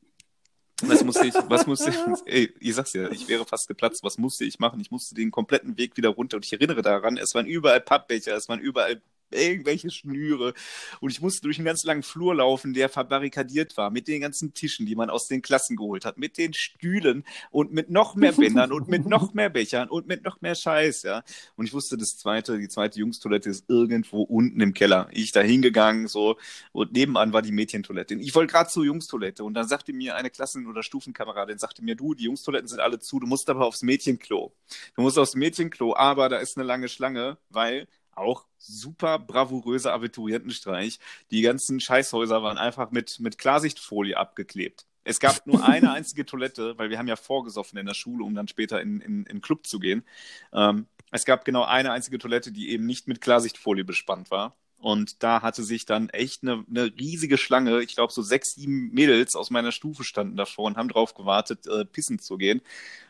Was 0.82 1.02
musste 1.02 1.26
ich, 1.26 1.32
was 1.48 1.66
musste 1.66 1.88
ich, 1.88 1.96
ey, 2.26 2.52
ich 2.60 2.74
sag's 2.74 2.92
ja, 2.92 3.10
ich 3.10 3.28
wäre 3.28 3.46
fast 3.46 3.66
geplatzt, 3.66 4.00
was 4.02 4.18
musste 4.18 4.44
ich 4.44 4.58
machen? 4.58 4.78
Ich 4.78 4.90
musste 4.90 5.14
den 5.14 5.30
kompletten 5.30 5.78
Weg 5.78 5.96
wieder 5.96 6.10
runter 6.10 6.36
und 6.36 6.44
ich 6.44 6.52
erinnere 6.52 6.82
daran, 6.82 7.16
es 7.16 7.34
waren 7.34 7.46
überall 7.46 7.80
Pappbecher, 7.80 8.36
es 8.36 8.50
waren 8.50 8.60
überall 8.60 9.00
irgendwelche 9.36 9.90
Schnüre. 9.90 10.54
Und 11.00 11.10
ich 11.10 11.20
musste 11.20 11.42
durch 11.42 11.58
einen 11.58 11.66
ganz 11.66 11.84
langen 11.84 12.02
Flur 12.02 12.34
laufen, 12.34 12.74
der 12.74 12.88
verbarrikadiert 12.88 13.76
war, 13.76 13.90
mit 13.90 14.08
den 14.08 14.20
ganzen 14.20 14.54
Tischen, 14.54 14.86
die 14.86 14.96
man 14.96 15.10
aus 15.10 15.28
den 15.28 15.42
Klassen 15.42 15.76
geholt 15.76 16.04
hat, 16.04 16.18
mit 16.18 16.38
den 16.38 16.54
Stühlen 16.54 17.24
und 17.50 17.72
mit 17.72 17.90
noch 17.90 18.14
mehr 18.14 18.32
Bändern 18.32 18.72
und 18.72 18.88
mit 18.88 19.06
noch 19.06 19.34
mehr 19.34 19.50
Bechern 19.50 19.88
und 19.88 20.06
mit 20.06 20.24
noch 20.24 20.40
mehr 20.40 20.54
Scheiß, 20.54 21.02
ja. 21.02 21.22
Und 21.56 21.66
ich 21.66 21.72
wusste, 21.72 21.96
das 21.96 22.16
zweite, 22.16 22.58
die 22.58 22.68
zweite 22.68 22.98
Jungstoilette 22.98 23.50
ist 23.50 23.64
irgendwo 23.68 24.22
unten 24.22 24.60
im 24.60 24.74
Keller. 24.74 25.08
Ich 25.12 25.32
da 25.32 25.40
hingegangen, 25.40 26.08
so, 26.08 26.36
und 26.72 26.92
nebenan 26.92 27.32
war 27.32 27.42
die 27.42 27.52
Mädchentoilette. 27.52 28.14
Ich 28.14 28.34
wollte 28.34 28.52
gerade 28.52 28.70
zur 28.70 28.84
Jungstoilette 28.84 29.44
und 29.44 29.54
dann 29.54 29.68
sagte 29.68 29.92
mir 29.92 30.16
eine 30.16 30.30
Klassen- 30.30 30.66
oder 30.66 30.82
Stufenkameradin, 30.82 31.58
sagte 31.58 31.82
mir, 31.82 31.96
du, 31.96 32.14
die 32.14 32.24
Jungstoiletten 32.24 32.68
sind 32.68 32.80
alle 32.80 32.98
zu, 32.98 33.20
du 33.20 33.26
musst 33.26 33.48
aber 33.50 33.66
aufs 33.66 33.82
Mädchenklo. 33.82 34.52
Du 34.94 35.02
musst 35.02 35.18
aufs 35.18 35.34
Mädchenklo, 35.34 35.94
aber 35.94 36.28
da 36.28 36.38
ist 36.38 36.56
eine 36.56 36.66
lange 36.66 36.88
Schlange, 36.88 37.38
weil 37.50 37.86
auch 38.16 38.46
super 38.58 39.18
bravouröser 39.18 39.92
Abiturientenstreich. 39.92 40.98
Die 41.30 41.42
ganzen 41.42 41.80
Scheißhäuser 41.80 42.42
waren 42.42 42.58
einfach 42.58 42.90
mit, 42.90 43.20
mit 43.20 43.38
Klarsichtfolie 43.38 44.16
abgeklebt. 44.16 44.86
Es 45.04 45.20
gab 45.20 45.46
nur 45.46 45.64
eine 45.68 45.92
einzige 45.92 46.26
Toilette, 46.26 46.78
weil 46.78 46.90
wir 46.90 46.98
haben 46.98 47.08
ja 47.08 47.16
vorgesoffen 47.16 47.78
in 47.78 47.86
der 47.86 47.94
Schule, 47.94 48.24
um 48.24 48.34
dann 48.34 48.48
später 48.48 48.80
in, 48.80 49.00
in, 49.00 49.24
in 49.26 49.40
Club 49.40 49.66
zu 49.66 49.78
gehen. 49.78 50.04
Ähm, 50.52 50.86
es 51.12 51.24
gab 51.24 51.44
genau 51.44 51.64
eine 51.64 51.92
einzige 51.92 52.18
Toilette, 52.18 52.52
die 52.52 52.70
eben 52.70 52.86
nicht 52.86 53.06
mit 53.06 53.20
Klarsichtfolie 53.20 53.84
bespannt 53.84 54.30
war. 54.30 54.56
Und 54.86 55.24
da 55.24 55.42
hatte 55.42 55.64
sich 55.64 55.84
dann 55.84 56.10
echt 56.10 56.44
eine, 56.44 56.64
eine 56.70 56.84
riesige 56.96 57.38
Schlange, 57.38 57.82
ich 57.82 57.96
glaube 57.96 58.12
so 58.12 58.22
sechs, 58.22 58.54
sieben 58.54 58.92
Mädels 58.92 59.34
aus 59.34 59.50
meiner 59.50 59.72
Stufe 59.72 60.04
standen 60.04 60.36
davor 60.36 60.66
und 60.66 60.76
haben 60.76 60.88
drauf 60.88 61.12
gewartet, 61.14 61.66
äh, 61.66 61.84
pissen 61.84 62.20
zu 62.20 62.36
gehen. 62.36 62.62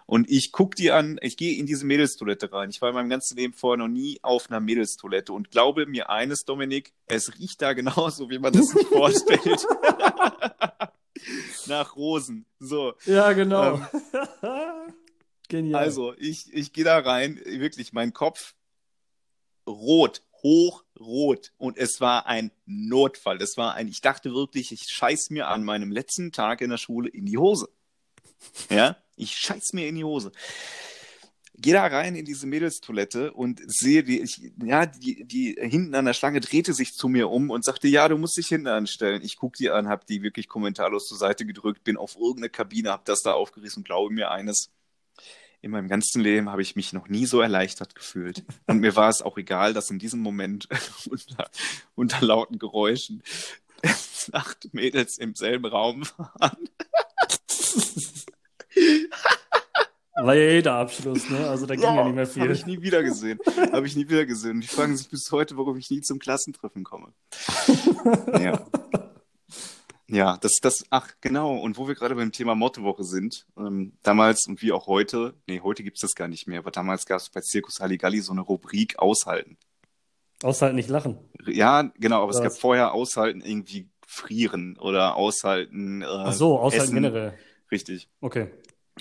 Und 0.07 0.31
ich 0.31 0.53
guck 0.53 0.75
die 0.75 0.91
an, 0.91 1.19
ich 1.21 1.37
gehe 1.37 1.59
in 1.59 1.67
diese 1.67 1.85
Mädelstoilette 1.85 2.51
rein. 2.51 2.71
Ich 2.71 2.81
war 2.81 2.89
in 2.89 2.95
meinem 2.95 3.11
ganzen 3.11 3.37
Leben 3.37 3.53
vorher 3.53 3.77
noch 3.77 3.93
nie 3.93 4.19
auf 4.23 4.49
einer 4.49 4.61
Mädelstoilette 4.61 5.35
und 5.35 5.51
glaube 5.51 5.85
mir 5.85 6.09
eines, 6.09 6.47
Dominik, 6.47 6.95
es 7.09 7.39
riecht 7.39 7.61
da 7.61 7.73
genauso, 7.75 8.31
wie 8.31 8.39
man 8.39 8.55
das 8.55 8.69
sich 8.69 8.87
vorstellt. 8.87 9.67
Nach 11.67 11.95
Rosen. 11.95 12.47
So. 12.59 12.95
Ja, 13.05 13.35
genau. 13.35 13.83
Ähm, 14.43 14.95
Genial. 15.51 15.83
Also, 15.83 16.15
ich, 16.17 16.51
ich 16.55 16.73
gehe 16.73 16.85
da 16.85 16.99
rein, 17.01 17.39
wirklich, 17.45 17.93
mein 17.93 18.15
Kopf 18.15 18.55
rot, 19.67 20.23
hochrot. 20.47 21.53
Und 21.59 21.77
es 21.77 22.01
war 22.01 22.27
ein 22.27 22.51
Notfall. 22.67 23.43
Es 23.43 23.57
war 23.57 23.75
ein, 23.75 23.89
ich 23.89 24.01
dachte 24.01 24.33
wirklich, 24.33 24.73
ich 24.73 24.89
scheiß 24.89 25.31
mir 25.31 25.49
an 25.49 25.65
meinem 25.65 25.91
letzten 25.91 26.33
Tag 26.33 26.61
in 26.61 26.71
der 26.71 26.79
Schule 26.79 27.09
in 27.09 27.27
die 27.27 27.39
Hose. 27.39 27.69
Ja, 28.71 28.97
ich 29.17 29.37
scheiß 29.37 29.73
mir 29.73 29.89
in 29.89 29.97
die 29.97 30.05
Hose. 30.05 30.31
Geh 31.59 31.73
da 31.73 31.87
rein 31.87 32.17
in 32.17 32.27
diese 32.27 32.47
Mädelstoilette 32.47 33.33
und 33.33 33.63
sehe 33.67 34.05
die, 34.05 34.21
ich, 34.21 34.53
ja, 34.63 34.85
die, 34.85 35.25
die 35.25 35.57
hinten 35.59 35.95
an 35.95 36.05
der 36.05 36.13
Schlange 36.13 36.41
drehte 36.41 36.75
sich 36.75 36.93
zu 36.93 37.09
mir 37.09 37.31
um 37.31 37.49
und 37.49 37.65
sagte, 37.65 37.89
ja, 37.89 38.07
du 38.09 38.19
musst 38.19 38.37
dich 38.37 38.49
hinten 38.49 38.67
anstellen. 38.67 39.23
Ich 39.25 39.37
guck 39.37 39.55
die 39.55 39.71
an, 39.71 39.89
hab 39.89 40.07
die 40.07 40.23
wirklich 40.23 40.49
kommentarlos 40.49 41.07
zur 41.07 41.17
Seite 41.17 41.47
gedrückt, 41.47 41.83
bin 41.83 41.97
auf 41.97 42.15
irgendeine 42.15 42.51
Kabine, 42.51 42.91
hab 42.91 43.07
das 43.07 43.23
da 43.23 43.33
aufgerissen 43.33 43.81
und 43.81 43.87
glaube 43.87 44.13
mir 44.13 44.31
eines, 44.31 44.71
in 45.61 45.71
meinem 45.71 45.89
ganzen 45.89 46.21
Leben 46.21 46.51
habe 46.51 46.63
ich 46.63 46.77
mich 46.77 46.93
noch 46.93 47.09
nie 47.09 47.27
so 47.27 47.41
erleichtert 47.41 47.95
gefühlt. 47.95 48.45
Und 48.67 48.81
mir 48.81 48.97
war 48.97 49.09
es 49.09 49.23
auch 49.23 49.37
egal, 49.37 49.75
dass 49.75 49.91
in 49.91 49.99
diesem 49.99 50.21
Moment 50.21 50.69
unter, 51.11 51.51
unter 51.95 52.25
lauten 52.25 52.59
Geräuschen 52.59 53.23
acht 54.33 54.73
Mädels 54.73 55.19
im 55.19 55.35
selben 55.35 55.67
Raum 55.67 56.05
waren. 56.17 56.69
War 60.17 60.35
ja 60.35 60.51
jeder 60.51 60.75
Abschluss, 60.75 61.29
ne? 61.29 61.47
Also 61.47 61.67
da 61.67 61.75
ging 61.75 61.85
ja, 61.85 62.05
nicht 62.05 62.15
mehr 62.15 62.27
viel. 62.27 62.43
Habe 62.43 62.53
ich 62.55 62.65
nie 62.65 62.81
wieder 62.81 63.03
gesehen. 63.03 63.39
Habe 63.71 63.87
ich 63.87 63.97
nie 63.97 64.09
wieder 64.09 64.25
gesehen. 64.25 64.53
Und 64.53 64.61
die 64.63 64.67
fragen 64.67 64.97
sich 64.97 65.11
bis 65.11 65.31
heute, 65.31 65.59
warum 65.59 65.77
ich 65.77 65.91
nie 65.91 66.01
zum 66.01 66.19
Klassentreffen 66.19 66.85
komme. 66.85 67.13
ja. 68.41 68.67
Ja, 70.09 70.37
das, 70.37 70.53
das, 70.63 70.85
ach 70.91 71.15
genau, 71.21 71.57
und 71.57 71.79
wo 71.79 71.89
wir 71.89 71.97
gerade 71.97 72.15
beim 72.15 72.31
Thema 72.31 72.55
Mottowoche 72.55 73.03
sind, 73.03 73.47
ähm, 73.59 73.93
damals 74.03 74.47
und 74.47 74.63
wie 74.63 74.71
auch 74.71 74.87
heute, 74.87 75.35
nee, 75.49 75.61
heute 75.61 75.83
gibt's 75.83 76.01
das 76.01 76.15
gar 76.15 76.29
nicht 76.29 76.47
mehr, 76.47 76.61
aber 76.61 76.71
damals 76.71 77.07
gab 77.07 77.19
es 77.19 77.29
bei 77.29 77.41
Zirkus 77.41 77.81
Halligalli 77.81 78.21
so 78.21 78.33
eine 78.33 78.43
Rubrik 78.43 78.99
Aushalten. 79.01 79.59
Aushalten, 80.43 80.77
nicht 80.77 80.89
lachen. 80.89 81.19
Ja, 81.47 81.91
genau, 81.99 82.23
aber 82.23 82.29
oder 82.29 82.37
es 82.37 82.43
gab 82.43 82.53
vorher 82.53 82.93
Aushalten 82.93 83.41
irgendwie 83.41 83.89
frieren 84.07 84.77
oder 84.79 85.17
Aushalten. 85.17 86.03
Äh, 86.03 86.07
ach 86.07 86.33
so, 86.33 86.59
Aushalten 86.59 86.85
essen. 86.85 86.95
generell. 86.95 87.39
Richtig. 87.73 88.09
Okay. 88.21 88.51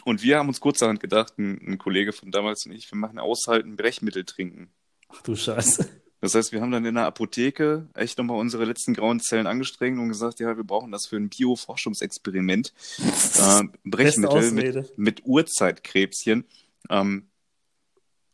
Und 0.03 0.23
wir 0.23 0.39
haben 0.39 0.47
uns 0.47 0.59
kurzerhand 0.59 0.99
gedacht, 0.99 1.37
ein, 1.37 1.59
ein 1.67 1.77
Kollege 1.77 2.13
von 2.13 2.31
damals 2.31 2.65
und 2.65 2.71
ich, 2.71 2.91
wir 2.91 2.97
machen 2.97 3.19
Aushalten, 3.19 3.75
Brechmittel 3.75 4.25
trinken. 4.25 4.69
Ach 5.09 5.21
du 5.21 5.35
Scheiße. 5.35 5.87
Das 6.25 6.33
heißt, 6.33 6.51
wir 6.53 6.61
haben 6.61 6.71
dann 6.71 6.85
in 6.85 6.95
der 6.95 7.05
Apotheke 7.05 7.87
echt 7.93 8.17
nochmal 8.17 8.39
unsere 8.39 8.65
letzten 8.65 8.95
grauen 8.95 9.19
Zellen 9.19 9.45
angestrengt 9.45 9.99
und 9.99 10.07
gesagt, 10.07 10.39
ja, 10.39 10.57
wir 10.57 10.63
brauchen 10.63 10.91
das 10.91 11.05
für 11.05 11.17
ein 11.17 11.29
Bio-Forschungsexperiment. 11.29 12.73
äh, 13.37 13.63
Brechmittel 13.83 14.51
mit, 14.51 14.97
mit 14.97 15.21
Urzeitkrebschen. 15.23 16.45
Ähm, 16.89 17.27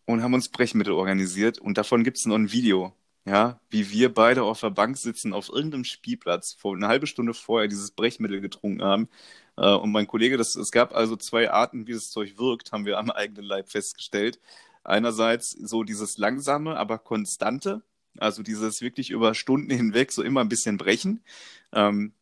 und 0.05 0.23
haben 0.23 0.33
uns 0.33 0.47
Brechmittel 0.47 0.93
organisiert 0.93 1.59
und 1.59 1.77
davon 1.77 2.05
gibt 2.05 2.17
es 2.17 2.25
noch 2.25 2.35
ein 2.35 2.53
Video. 2.53 2.93
Ja, 3.25 3.59
wie 3.69 3.91
wir 3.91 4.13
beide 4.13 4.43
auf 4.43 4.61
der 4.61 4.71
Bank 4.71 4.97
sitzen 4.97 5.33
auf 5.33 5.49
irgendeinem 5.49 5.83
Spielplatz, 5.83 6.55
vor 6.57 6.73
eine 6.73 6.87
halbe 6.87 7.07
Stunde 7.07 7.33
vorher 7.33 7.67
dieses 7.67 7.91
Brechmittel 7.91 8.39
getrunken 8.39 8.83
haben. 8.83 9.09
Äh, 9.57 9.73
und 9.73 9.91
mein 9.91 10.07
Kollege, 10.07 10.37
das, 10.37 10.55
es 10.55 10.71
gab 10.71 10.95
also 10.95 11.17
zwei 11.17 11.51
Arten, 11.51 11.87
wie 11.87 11.93
das 11.93 12.09
Zeug 12.09 12.37
wirkt, 12.37 12.71
haben 12.71 12.85
wir 12.85 12.97
am 12.97 13.11
eigenen 13.11 13.43
Leib 13.43 13.69
festgestellt. 13.69 14.39
Einerseits 14.83 15.51
so 15.51 15.83
dieses 15.83 16.17
langsame, 16.17 16.77
aber 16.77 16.97
konstante, 16.97 17.83
also 18.17 18.43
dieses 18.43 18.81
wirklich 18.81 19.09
über 19.09 19.35
Stunden 19.35 19.69
hinweg 19.71 20.11
so 20.11 20.23
immer 20.23 20.41
ein 20.41 20.49
bisschen 20.49 20.77
brechen. 20.77 21.23
Ähm, 21.71 22.13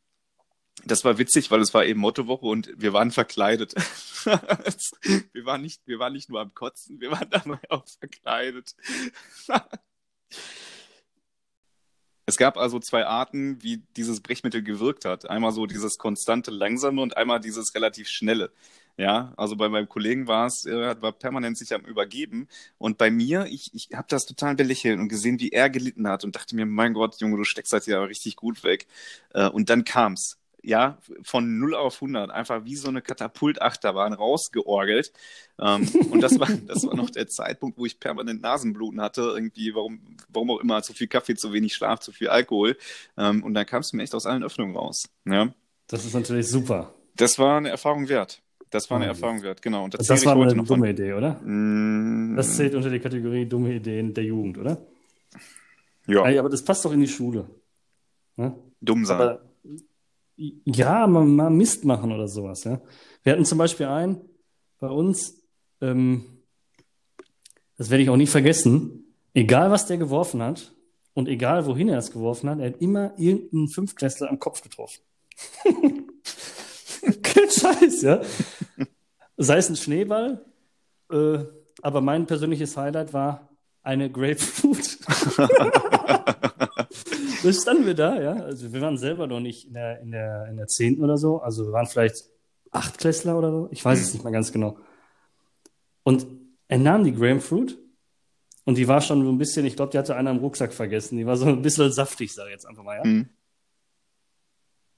das 0.85 1.03
war 1.03 1.17
witzig, 1.17 1.51
weil 1.51 1.61
es 1.61 1.73
war 1.73 1.85
eben 1.85 1.99
Mottowoche 1.99 2.45
und 2.45 2.71
wir 2.75 2.93
waren 2.93 3.11
verkleidet. 3.11 3.73
wir, 5.33 5.45
waren 5.45 5.61
nicht, 5.61 5.81
wir 5.85 5.99
waren 5.99 6.13
nicht 6.13 6.29
nur 6.29 6.39
am 6.39 6.53
Kotzen, 6.53 7.01
wir 7.01 7.11
waren 7.11 7.29
dabei 7.29 7.59
auch 7.69 7.85
verkleidet. 7.99 8.75
es 12.25 12.37
gab 12.37 12.57
also 12.57 12.79
zwei 12.79 13.05
Arten, 13.05 13.61
wie 13.61 13.77
dieses 13.97 14.21
Brechmittel 14.21 14.63
gewirkt 14.63 15.05
hat. 15.05 15.29
Einmal 15.29 15.51
so 15.51 15.65
dieses 15.65 15.97
konstante 15.97 16.51
Langsame 16.51 17.01
und 17.01 17.17
einmal 17.17 17.39
dieses 17.39 17.75
relativ 17.75 18.07
schnelle. 18.07 18.51
Ja, 18.99 19.31
also 19.37 19.55
bei 19.55 19.69
meinem 19.69 19.87
Kollegen 19.87 20.27
war 20.27 20.45
es, 20.45 20.65
er 20.65 21.01
war 21.01 21.13
permanent 21.13 21.57
sich 21.57 21.73
am 21.73 21.85
Übergeben. 21.85 22.49
Und 22.77 22.97
bei 22.97 23.09
mir, 23.09 23.45
ich, 23.45 23.73
ich 23.73 23.91
habe 23.93 24.07
das 24.09 24.25
total 24.25 24.55
belächelt 24.55 24.99
und 24.99 25.07
gesehen, 25.07 25.39
wie 25.39 25.53
er 25.53 25.69
gelitten 25.69 26.05
hat 26.05 26.25
und 26.25 26.35
dachte 26.35 26.53
mir, 26.53 26.65
mein 26.65 26.93
Gott, 26.93 27.15
Junge, 27.21 27.37
du 27.37 27.45
steckst 27.45 27.71
halt 27.71 27.87
ja 27.87 28.03
richtig 28.03 28.35
gut 28.35 28.61
weg. 28.65 28.87
Äh, 29.33 29.47
und 29.47 29.69
dann 29.69 29.85
kam's. 29.85 30.37
Ja, 30.61 30.97
von 31.23 31.59
0 31.59 31.75
auf 31.75 31.95
100, 32.01 32.29
einfach 32.29 32.65
wie 32.65 32.75
so 32.75 32.89
eine 32.89 33.01
Katapultachterbahn 33.01 34.11
rausgeorgelt. 34.11 35.13
Ähm, 35.59 35.87
und 36.11 36.19
das 36.19 36.37
war, 36.37 36.49
das 36.67 36.85
war 36.85 36.93
noch 36.93 37.09
der 37.09 37.29
Zeitpunkt, 37.29 37.77
wo 37.77 37.85
ich 37.85 38.01
permanent 38.01 38.41
Nasenbluten 38.41 38.99
hatte. 38.99 39.21
Irgendwie, 39.21 39.73
warum, 39.75 40.17
warum 40.27 40.51
auch 40.51 40.59
immer, 40.59 40.83
zu 40.83 40.91
viel 40.91 41.07
Kaffee, 41.07 41.35
zu 41.35 41.53
wenig 41.53 41.73
Schlaf, 41.73 42.01
zu 42.01 42.11
viel 42.11 42.27
Alkohol. 42.27 42.75
Ähm, 43.17 43.45
und 43.45 43.53
dann 43.53 43.65
kam 43.65 43.79
es 43.79 43.93
mir 43.93 44.03
echt 44.03 44.13
aus 44.13 44.25
allen 44.25 44.43
Öffnungen 44.43 44.75
raus. 44.75 45.07
Ja. 45.23 45.53
Das 45.87 46.03
ist 46.03 46.13
natürlich 46.13 46.49
super. 46.49 46.93
Das 47.15 47.39
war 47.39 47.55
eine 47.55 47.69
Erfahrung 47.69 48.09
wert. 48.09 48.41
Das 48.69 48.89
war 48.89 48.97
eine 48.97 49.07
Erfahrung 49.07 49.41
wert, 49.41 49.61
genau. 49.61 49.83
Und 49.85 49.95
das, 49.95 50.07
das 50.07 50.25
war 50.25 50.35
eine 50.35 50.53
dumme 50.53 50.65
von... 50.65 50.85
Idee, 50.85 51.13
oder? 51.13 51.41
Mm. 51.43 52.35
Das 52.35 52.55
zählt 52.55 52.75
unter 52.75 52.89
die 52.89 52.99
Kategorie 52.99 53.45
dumme 53.45 53.73
Ideen 53.73 54.13
der 54.13 54.23
Jugend, 54.23 54.57
oder? 54.59 54.77
Ja. 56.05 56.23
Aber 56.39 56.49
das 56.49 56.63
passt 56.63 56.85
doch 56.85 56.93
in 56.93 56.99
die 56.99 57.07
Schule. 57.07 57.49
Ne? 58.35 58.55
Dumm 58.81 59.05
sein. 59.05 59.19
Aber, 59.19 59.41
ja, 60.37 61.07
mal, 61.07 61.25
mal 61.25 61.49
Mist 61.49 61.83
machen 61.83 62.11
oder 62.11 62.27
sowas, 62.27 62.63
ja. 62.63 62.81
Wir 63.23 63.33
hatten 63.33 63.45
zum 63.45 63.57
Beispiel 63.57 63.87
einen 63.87 64.21
bei 64.79 64.87
uns, 64.87 65.43
ähm, 65.81 66.23
das 67.77 67.89
werde 67.89 68.03
ich 68.03 68.09
auch 68.09 68.17
nie 68.17 68.27
vergessen, 68.27 69.13
egal 69.33 69.71
was 69.71 69.87
der 69.87 69.97
geworfen 69.97 70.41
hat 70.41 70.73
und 71.13 71.27
egal 71.27 71.65
wohin 71.65 71.89
er 71.89 71.97
es 71.97 72.11
geworfen 72.11 72.49
hat, 72.49 72.59
er 72.59 72.67
hat 72.67 72.81
immer 72.81 73.13
irgendeinen 73.17 73.67
Fünftklässler 73.67 74.29
am 74.29 74.39
Kopf 74.39 74.61
getroffen. 74.61 75.01
Kein 77.23 77.49
Scheiß, 77.49 78.01
ja. 78.01 78.21
Sei 79.41 79.55
es 79.57 79.69
ein 79.69 79.77
Schneeball, 79.77 80.45
äh, 81.09 81.39
aber 81.81 82.01
mein 82.01 82.25
persönliches 82.25 82.75
Highlight 82.75 83.13
war 83.13 83.47
eine 83.81 84.11
Grapefruit. 84.11 84.99
da 87.43 87.53
standen 87.53 87.85
wir 87.85 87.93
da, 87.93 88.21
ja. 88.21 88.33
Also 88.33 88.73
wir 88.73 88.81
waren 88.81 88.97
selber 88.97 89.27
noch 89.27 89.39
nicht 89.39 89.65
in 89.65 89.75
der, 89.75 90.01
in 90.01 90.11
der, 90.11 90.47
in 90.47 90.57
der 90.57 90.67
10. 90.67 91.01
oder 91.01 91.17
so. 91.17 91.39
Also 91.39 91.67
wir 91.67 91.71
waren 91.71 91.87
vielleicht 91.87 92.25
Achtklässler 92.71 93.37
oder 93.37 93.49
so. 93.49 93.69
Ich 93.71 93.83
weiß 93.83 94.01
es 94.01 94.13
nicht 94.13 94.25
mehr 94.25 94.33
ganz 94.33 94.51
genau. 94.51 94.77
Und 96.03 96.27
er 96.67 96.77
nahm 96.77 97.05
die 97.05 97.13
Grapefruit 97.13 97.77
und 98.65 98.77
die 98.77 98.89
war 98.89 98.99
schon 98.99 99.23
so 99.23 99.31
ein 99.31 99.37
bisschen, 99.37 99.65
ich 99.65 99.77
glaube, 99.77 99.93
die 99.93 99.97
hatte 99.97 100.17
einer 100.17 100.31
im 100.31 100.39
Rucksack 100.39 100.73
vergessen. 100.73 101.17
Die 101.17 101.25
war 101.25 101.37
so 101.37 101.45
ein 101.45 101.61
bisschen 101.61 101.93
saftig, 101.93 102.33
sage 102.33 102.49
ich 102.49 102.55
jetzt 102.55 102.65
einfach 102.67 102.83
mal, 102.83 102.97
ja. 102.97 103.05
Mhm. 103.05 103.29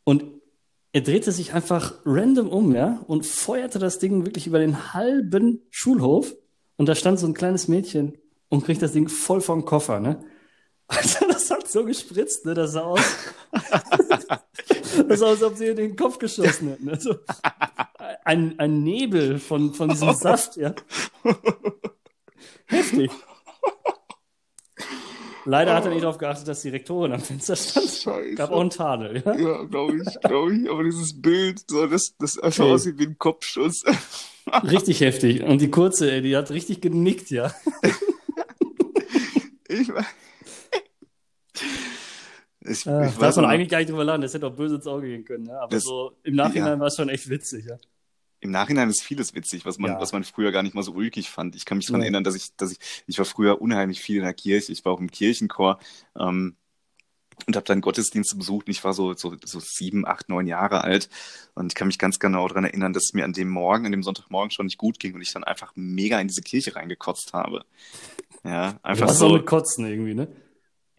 Und 0.04 0.41
er 0.94 1.02
drehte 1.02 1.32
sich 1.32 1.54
einfach 1.54 1.94
random 2.06 2.50
um, 2.50 2.76
ja, 2.76 3.04
und 3.08 3.26
feuerte 3.26 3.80
das 3.80 4.00
Ding 4.00 4.26
wirklich 4.26 4.48
über 4.48 4.60
den 4.60 4.94
halben 4.94 5.62
Schulhof. 5.70 6.36
Und 6.76 6.90
da 6.90 6.96
stand 6.96 7.20
so 7.20 7.28
ein 7.28 7.34
kleines 7.34 7.68
Mädchen 7.68 8.18
und 8.50 8.66
kriegt 8.66 8.82
das 8.82 8.92
Ding 8.92 9.08
voll 9.08 9.42
vom 9.42 9.66
Koffer, 9.66 10.00
ne? 10.00 10.24
Alter, 10.88 11.28
das 11.28 11.50
hat 11.50 11.70
so 11.70 11.86
gespritzt, 11.86 12.46
ne? 12.46 12.54
Das 12.54 12.74
sah 12.74 12.82
aus. 12.82 13.02
das 15.08 15.20
sah 15.20 15.28
aus, 15.28 15.42
als 15.42 15.44
ob 15.44 15.56
sie 15.56 15.68
in 15.68 15.78
den 15.78 15.96
Kopf 15.96 16.18
geschossen 16.18 16.70
hätten. 16.70 16.90
Also, 16.90 17.16
ein, 18.26 18.60
ein 18.60 18.84
Nebel 18.84 19.40
von, 19.40 19.74
von 19.74 19.90
diesem 19.90 20.14
Saft, 20.14 20.58
ja. 20.58 20.74
Heftig. 22.66 23.12
Leider 25.46 25.74
hat 25.74 25.86
er 25.86 25.92
nicht 25.92 26.04
darauf 26.04 26.18
geachtet, 26.18 26.48
dass 26.48 26.62
die 26.62 26.70
Rektorin 26.70 27.14
am 27.14 27.22
Fenster 27.22 27.56
stand. 27.56 27.90
Scheiße. 27.90 28.36
Gab 28.36 28.52
auch 28.52 28.62
einen 28.62 28.70
Tadel, 28.70 29.24
ja? 29.26 29.36
Ja, 29.36 29.64
glaube 29.64 29.98
ich, 29.98 30.20
glaube 30.22 30.56
ich. 30.56 30.70
Aber 30.70 30.84
dieses 30.84 31.20
Bild, 31.20 31.64
so, 31.70 31.88
das, 31.88 32.16
das 32.20 32.38
einfach 32.38 32.66
okay. 32.66 32.74
aussieht 32.74 33.00
wie 33.00 33.08
ein 33.08 33.18
Kopfschuss. 33.18 33.84
Richtig 34.64 35.02
heftig. 35.02 35.44
Und 35.44 35.62
die 35.62 35.72
kurze, 35.72 36.12
ey, 36.12 36.22
die 36.22 36.36
hat 36.36 36.50
richtig 36.52 36.82
genickt, 36.82 37.30
ja. 37.30 37.54
ich 39.68 39.94
weiß. 39.94 40.06
Ich, 42.64 42.86
äh, 42.86 43.08
ich 43.08 43.16
darf 43.16 43.36
man 43.36 43.46
eigentlich 43.46 43.70
gar 43.70 43.80
nicht 43.80 43.90
drüber 43.90 44.04
lachen, 44.04 44.22
das 44.22 44.34
hätte 44.34 44.48
auch 44.48 44.56
böse 44.56 44.76
ins 44.76 44.88
Auge 44.88 45.08
gehen 45.08 45.26
können, 45.26 45.46
ne? 45.46 45.60
aber 45.60 45.70
das, 45.70 45.84
so 45.84 46.12
im 46.24 46.36
Nachhinein 46.36 46.74
ja. 46.74 46.80
war 46.80 46.88
es 46.88 46.96
schon 46.96 47.10
echt 47.10 47.30
witzig. 47.30 47.66
Ja? 47.66 47.78
Im 48.42 48.52
Nachhinein 48.52 48.90
ist 48.90 49.04
vieles 49.04 49.34
witzig, 49.36 49.66
was 49.66 49.78
man, 49.78 49.92
ja. 49.92 50.00
was 50.02 50.12
man 50.12 50.24
früher 50.24 50.52
gar 50.52 50.64
nicht 50.64 50.76
mal 50.76 50.84
so 50.84 50.92
ulkig 50.92 51.30
fand. 51.30 51.56
Ich 51.56 51.66
kann 51.66 51.78
mich 51.78 51.86
daran 51.86 52.02
ja. 52.02 52.06
erinnern, 52.06 52.24
dass 52.24 52.36
ich, 52.36 52.56
dass 52.58 52.72
ich, 52.72 52.80
ich 53.08 53.18
war 53.18 53.26
früher 53.26 53.62
unheimlich 53.62 54.02
viel 54.02 54.18
in 54.18 54.24
der 54.24 54.34
Kirche, 54.34 54.72
ich 54.72 54.84
war 54.84 54.92
auch 54.92 55.00
im 55.00 55.12
Kirchenchor. 55.12 55.80
Ähm, 56.20 56.56
und 57.48 57.56
habe 57.56 57.66
dann 57.66 57.82
Gottesdienste 57.82 58.36
besucht. 58.36 58.68
Und 58.68 58.72
ich 58.72 58.84
war 58.84 58.94
so, 58.94 59.14
so, 59.14 59.36
so 59.44 59.60
sieben, 59.60 60.06
acht, 60.06 60.30
neun 60.30 60.46
Jahre 60.46 60.84
alt. 60.84 61.10
Und 61.56 61.72
ich 61.72 61.76
kann 61.76 61.88
mich 61.88 61.98
ganz 61.98 62.20
genau 62.20 62.48
daran 62.48 62.66
erinnern, 62.66 62.94
dass 62.94 63.06
es 63.06 63.14
mir 63.14 63.26
an 63.26 63.34
dem 63.34 63.50
Morgen, 63.50 63.86
an 63.86 63.92
dem 63.92 64.04
Sonntagmorgen 64.04 64.52
schon 64.52 64.68
nicht 64.68 64.78
gut 64.78 65.00
ging 65.00 65.16
und 65.16 65.22
ich 65.22 65.34
dann 65.34 65.44
einfach 65.44 65.72
mega 65.76 66.20
in 66.20 66.28
diese 66.28 66.42
Kirche 66.42 66.76
reingekotzt 66.76 67.34
habe. 67.34 67.66
Ja, 68.44 68.80
einfach 68.84 69.08
Was 69.08 69.18
so. 69.20 69.30
so 69.30 69.36
mit 69.36 69.46
Kotzen 69.46 69.86
irgendwie, 69.86 70.14
ne? 70.14 70.28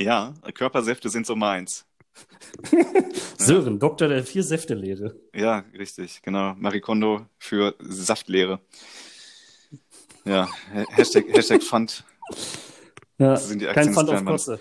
Ja, 0.01 0.35
Körpersäfte 0.55 1.11
sind 1.11 1.27
so 1.27 1.37
meins. 1.37 1.85
Sören, 3.39 3.79
Doktor 3.79 4.09
der 4.09 4.25
Vier-Säfte-Lehre. 4.25 5.19
Ja, 5.35 5.61
richtig, 5.75 6.23
genau. 6.23 6.55
Marikondo 6.55 7.27
für 7.39 7.75
Saftlehre. 7.81 8.61
Ja, 10.25 10.49
Ha- 10.73 10.87
Hashtag, 10.91 11.27
Hashtag 11.29 11.63
Pfand. 11.63 12.05
Ja, 13.19 13.37
kein 13.73 13.93
Pfand 13.93 14.11
auf. 14.11 14.25
Kosse. 14.25 14.61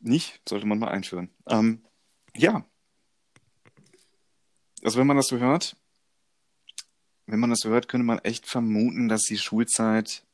Nicht? 0.00 0.40
Sollte 0.48 0.66
man 0.66 0.78
mal 0.78 0.88
einführen. 0.88 1.30
Ähm, 1.48 1.82
ja. 2.36 2.66
Also 4.82 4.98
wenn 4.98 5.06
man 5.06 5.16
das 5.16 5.28
so 5.28 5.38
hört, 5.38 5.76
wenn 7.26 7.40
man 7.40 7.48
das 7.50 7.60
so 7.60 7.70
hört, 7.70 7.88
könnte 7.88 8.04
man 8.04 8.18
echt 8.18 8.46
vermuten, 8.46 9.08
dass 9.08 9.22
die 9.22 9.38
Schulzeit 9.38 10.26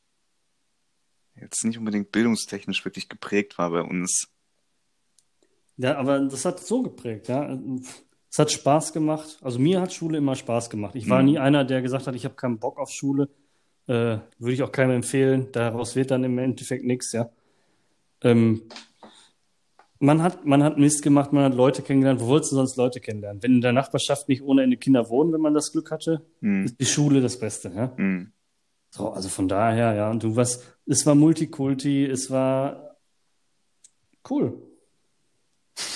jetzt 1.39 1.63
nicht 1.63 1.77
unbedingt 1.77 2.11
bildungstechnisch 2.11 2.83
wirklich 2.83 3.07
geprägt 3.07 3.57
war 3.57 3.69
bei 3.69 3.81
uns. 3.81 4.27
Ja, 5.81 5.97
aber 5.97 6.19
das 6.19 6.45
hat 6.45 6.59
so 6.59 6.81
geprägt, 6.83 7.27
ja. 7.27 7.57
Es 8.29 8.39
hat 8.39 8.51
Spaß 8.51 8.93
gemacht. 8.93 9.39
Also 9.41 9.59
mir 9.59 9.81
hat 9.81 9.91
Schule 9.93 10.17
immer 10.19 10.35
Spaß 10.35 10.69
gemacht. 10.69 10.95
Ich 10.95 11.09
war 11.09 11.19
Mhm. 11.19 11.25
nie 11.25 11.39
einer, 11.39 11.65
der 11.65 11.81
gesagt 11.81 12.07
hat, 12.07 12.15
ich 12.15 12.23
habe 12.25 12.35
keinen 12.35 12.59
Bock 12.59 12.77
auf 12.79 12.89
Schule. 12.91 13.29
Äh, 13.87 14.19
würde 14.37 14.53
ich 14.53 14.63
auch 14.63 14.71
keinem 14.71 14.91
empfehlen. 14.97 15.47
Daraus 15.51 15.95
wird 15.95 16.11
dann 16.11 16.23
im 16.23 16.37
Endeffekt 16.37 16.85
nichts, 16.85 17.11
ja. 17.13 17.29
Ähm, 18.21 18.61
man 19.99 20.21
hat, 20.23 20.45
man 20.45 20.63
hat 20.63 20.77
Mist 20.77 21.01
gemacht, 21.03 21.33
man 21.33 21.43
hat 21.43 21.53
Leute 21.55 21.81
kennengelernt. 21.81 22.21
Wo 22.21 22.27
wolltest 22.27 22.51
du 22.51 22.55
sonst 22.57 22.75
Leute 22.77 22.99
kennenlernen? 22.99 23.41
Wenn 23.43 23.53
in 23.55 23.61
der 23.61 23.73
Nachbarschaft 23.73 24.29
nicht 24.29 24.41
ohne 24.43 24.63
Ende 24.63 24.77
Kinder 24.77 25.09
wohnen, 25.09 25.33
wenn 25.33 25.41
man 25.41 25.53
das 25.53 25.71
Glück 25.71 25.91
hatte, 25.91 26.21
Hm, 26.41 26.65
ist 26.65 26.79
die 26.79 26.85
Schule 26.85 27.21
das 27.21 27.37
Beste, 27.39 27.71
ja. 27.75 27.91
hm. 27.97 28.31
So, 28.91 29.09
also 29.09 29.29
von 29.29 29.47
daher, 29.47 29.93
ja. 29.93 30.09
Und 30.11 30.23
du 30.23 30.35
was, 30.35 30.63
es 30.85 31.05
war 31.05 31.15
Multikulti, 31.15 32.05
es 32.05 32.29
war 32.29 32.97
cool. 34.29 34.61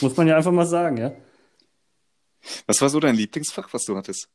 Muss 0.01 0.15
man 0.17 0.27
ja 0.27 0.37
einfach 0.37 0.51
mal 0.51 0.65
sagen, 0.65 0.97
ja. 0.97 1.13
Was 2.67 2.81
war 2.81 2.89
so 2.89 2.99
dein 2.99 3.15
Lieblingsfach, 3.15 3.73
was 3.73 3.85
du 3.85 3.95
hattest? 3.95 4.29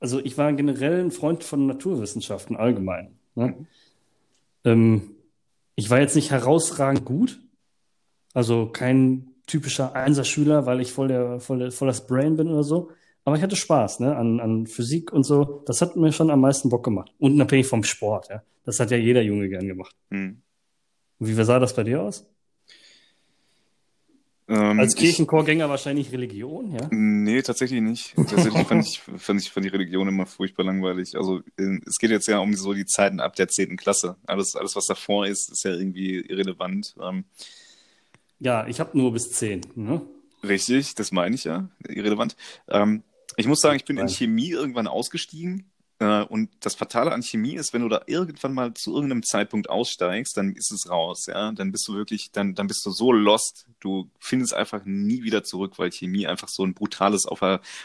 Also 0.00 0.20
ich 0.20 0.36
war 0.36 0.52
generell 0.52 1.00
ein 1.00 1.10
Freund 1.10 1.44
von 1.44 1.66
Naturwissenschaften 1.66 2.56
allgemein. 2.56 3.18
Ne? 3.34 3.66
Ähm, 4.64 5.16
ich 5.76 5.90
war 5.90 6.00
jetzt 6.00 6.16
nicht 6.16 6.30
herausragend 6.30 7.04
gut, 7.04 7.40
also 8.32 8.66
kein 8.66 9.34
typischer 9.46 9.94
Einserschüler, 9.94 10.66
weil 10.66 10.80
ich 10.80 10.92
voll 10.92 11.08
der, 11.08 11.40
voll 11.40 11.58
der, 11.58 11.72
voll 11.72 11.88
das 11.88 12.06
Brain 12.06 12.36
bin 12.36 12.48
oder 12.48 12.64
so. 12.64 12.90
Aber 13.24 13.36
ich 13.36 13.42
hatte 13.42 13.56
Spaß, 13.56 14.00
ne, 14.00 14.14
an, 14.16 14.40
an 14.40 14.66
Physik 14.66 15.12
und 15.12 15.24
so. 15.24 15.62
Das 15.66 15.80
hat 15.80 15.96
mir 15.96 16.12
schon 16.12 16.30
am 16.30 16.40
meisten 16.40 16.68
Bock 16.68 16.84
gemacht. 16.84 17.10
Unabhängig 17.18 17.66
vom 17.66 17.82
Sport, 17.82 18.28
ja. 18.28 18.42
Das 18.64 18.80
hat 18.80 18.90
ja 18.90 18.96
jeder 18.96 19.22
Junge 19.22 19.48
gern 19.48 19.66
gemacht. 19.66 19.96
Hm. 20.10 20.42
Und 21.18 21.28
wie 21.28 21.32
sah 21.32 21.58
das 21.58 21.74
bei 21.74 21.84
dir 21.84 22.02
aus? 22.02 22.26
Ähm, 24.46 24.78
Als 24.78 24.94
ich- 24.94 25.00
Kirchenchorgänger 25.00 25.68
wahrscheinlich 25.70 26.12
Religion, 26.12 26.70
ja? 26.72 26.86
Nee, 26.90 27.40
tatsächlich 27.42 27.80
nicht. 27.80 28.14
Tatsächlich 28.14 28.52
fand 28.68 28.86
ich, 28.86 29.00
fand 29.00 29.40
ich 29.40 29.50
fand 29.50 29.64
die 29.64 29.70
Religion 29.70 30.06
immer 30.06 30.26
furchtbar 30.26 30.64
langweilig. 30.64 31.16
Also 31.16 31.38
äh, 31.58 31.78
es 31.86 31.96
geht 31.98 32.10
jetzt 32.10 32.28
ja 32.28 32.38
um 32.40 32.52
so 32.54 32.74
die 32.74 32.84
Zeiten 32.84 33.20
ab 33.20 33.34
der 33.36 33.48
zehnten 33.48 33.76
Klasse. 33.76 34.16
Alles, 34.26 34.54
alles, 34.54 34.76
was 34.76 34.84
davor 34.86 35.26
ist, 35.26 35.50
ist 35.50 35.64
ja 35.64 35.70
irgendwie 35.72 36.16
irrelevant. 36.20 36.94
Ähm, 37.00 37.24
Ja, 38.38 38.66
ich 38.66 38.80
habe 38.80 38.96
nur 38.98 39.12
bis 39.12 39.30
zehn. 39.30 39.62
Ne? 39.74 40.02
richtig, 40.42 40.94
das 40.94 41.10
meine 41.10 41.34
ich 41.36 41.44
ja, 41.44 41.70
irrelevant. 41.88 42.36
Ähm, 42.68 43.02
ich 43.38 43.46
muss 43.46 43.60
sagen, 43.60 43.76
ich 43.76 43.86
bin 43.86 43.96
in. 43.96 44.08
Chemie 44.08 44.50
irgendwann 44.50 44.86
ausgestiegen. 44.86 45.70
Äh, 46.04 46.24
und 46.28 46.50
das 46.60 46.74
Fatale 46.74 47.12
an 47.12 47.22
Chemie 47.22 47.54
ist, 47.54 47.72
wenn 47.72 47.80
du 47.82 47.88
da 47.88 48.02
irgendwann 48.06 48.52
mal 48.52 48.74
zu 48.74 48.94
irgendeinem 48.94 49.22
Zeitpunkt 49.22 49.70
aussteigst, 49.70 50.36
dann 50.36 50.54
ist 50.54 50.70
es 50.70 50.90
raus, 50.90 51.26
ja. 51.26 51.50
Dann 51.52 51.72
bist 51.72 51.88
du 51.88 51.94
wirklich, 51.94 52.30
dann, 52.30 52.54
dann 52.54 52.66
bist 52.66 52.84
du 52.84 52.90
so 52.90 53.10
lost, 53.10 53.66
du 53.80 54.10
findest 54.18 54.52
einfach 54.52 54.84
nie 54.84 55.22
wieder 55.22 55.44
zurück, 55.44 55.78
weil 55.78 55.90
Chemie 55.90 56.26
einfach 56.26 56.48
so 56.48 56.64
ein 56.64 56.74
brutales 56.74 57.24
auf, 57.26 57.40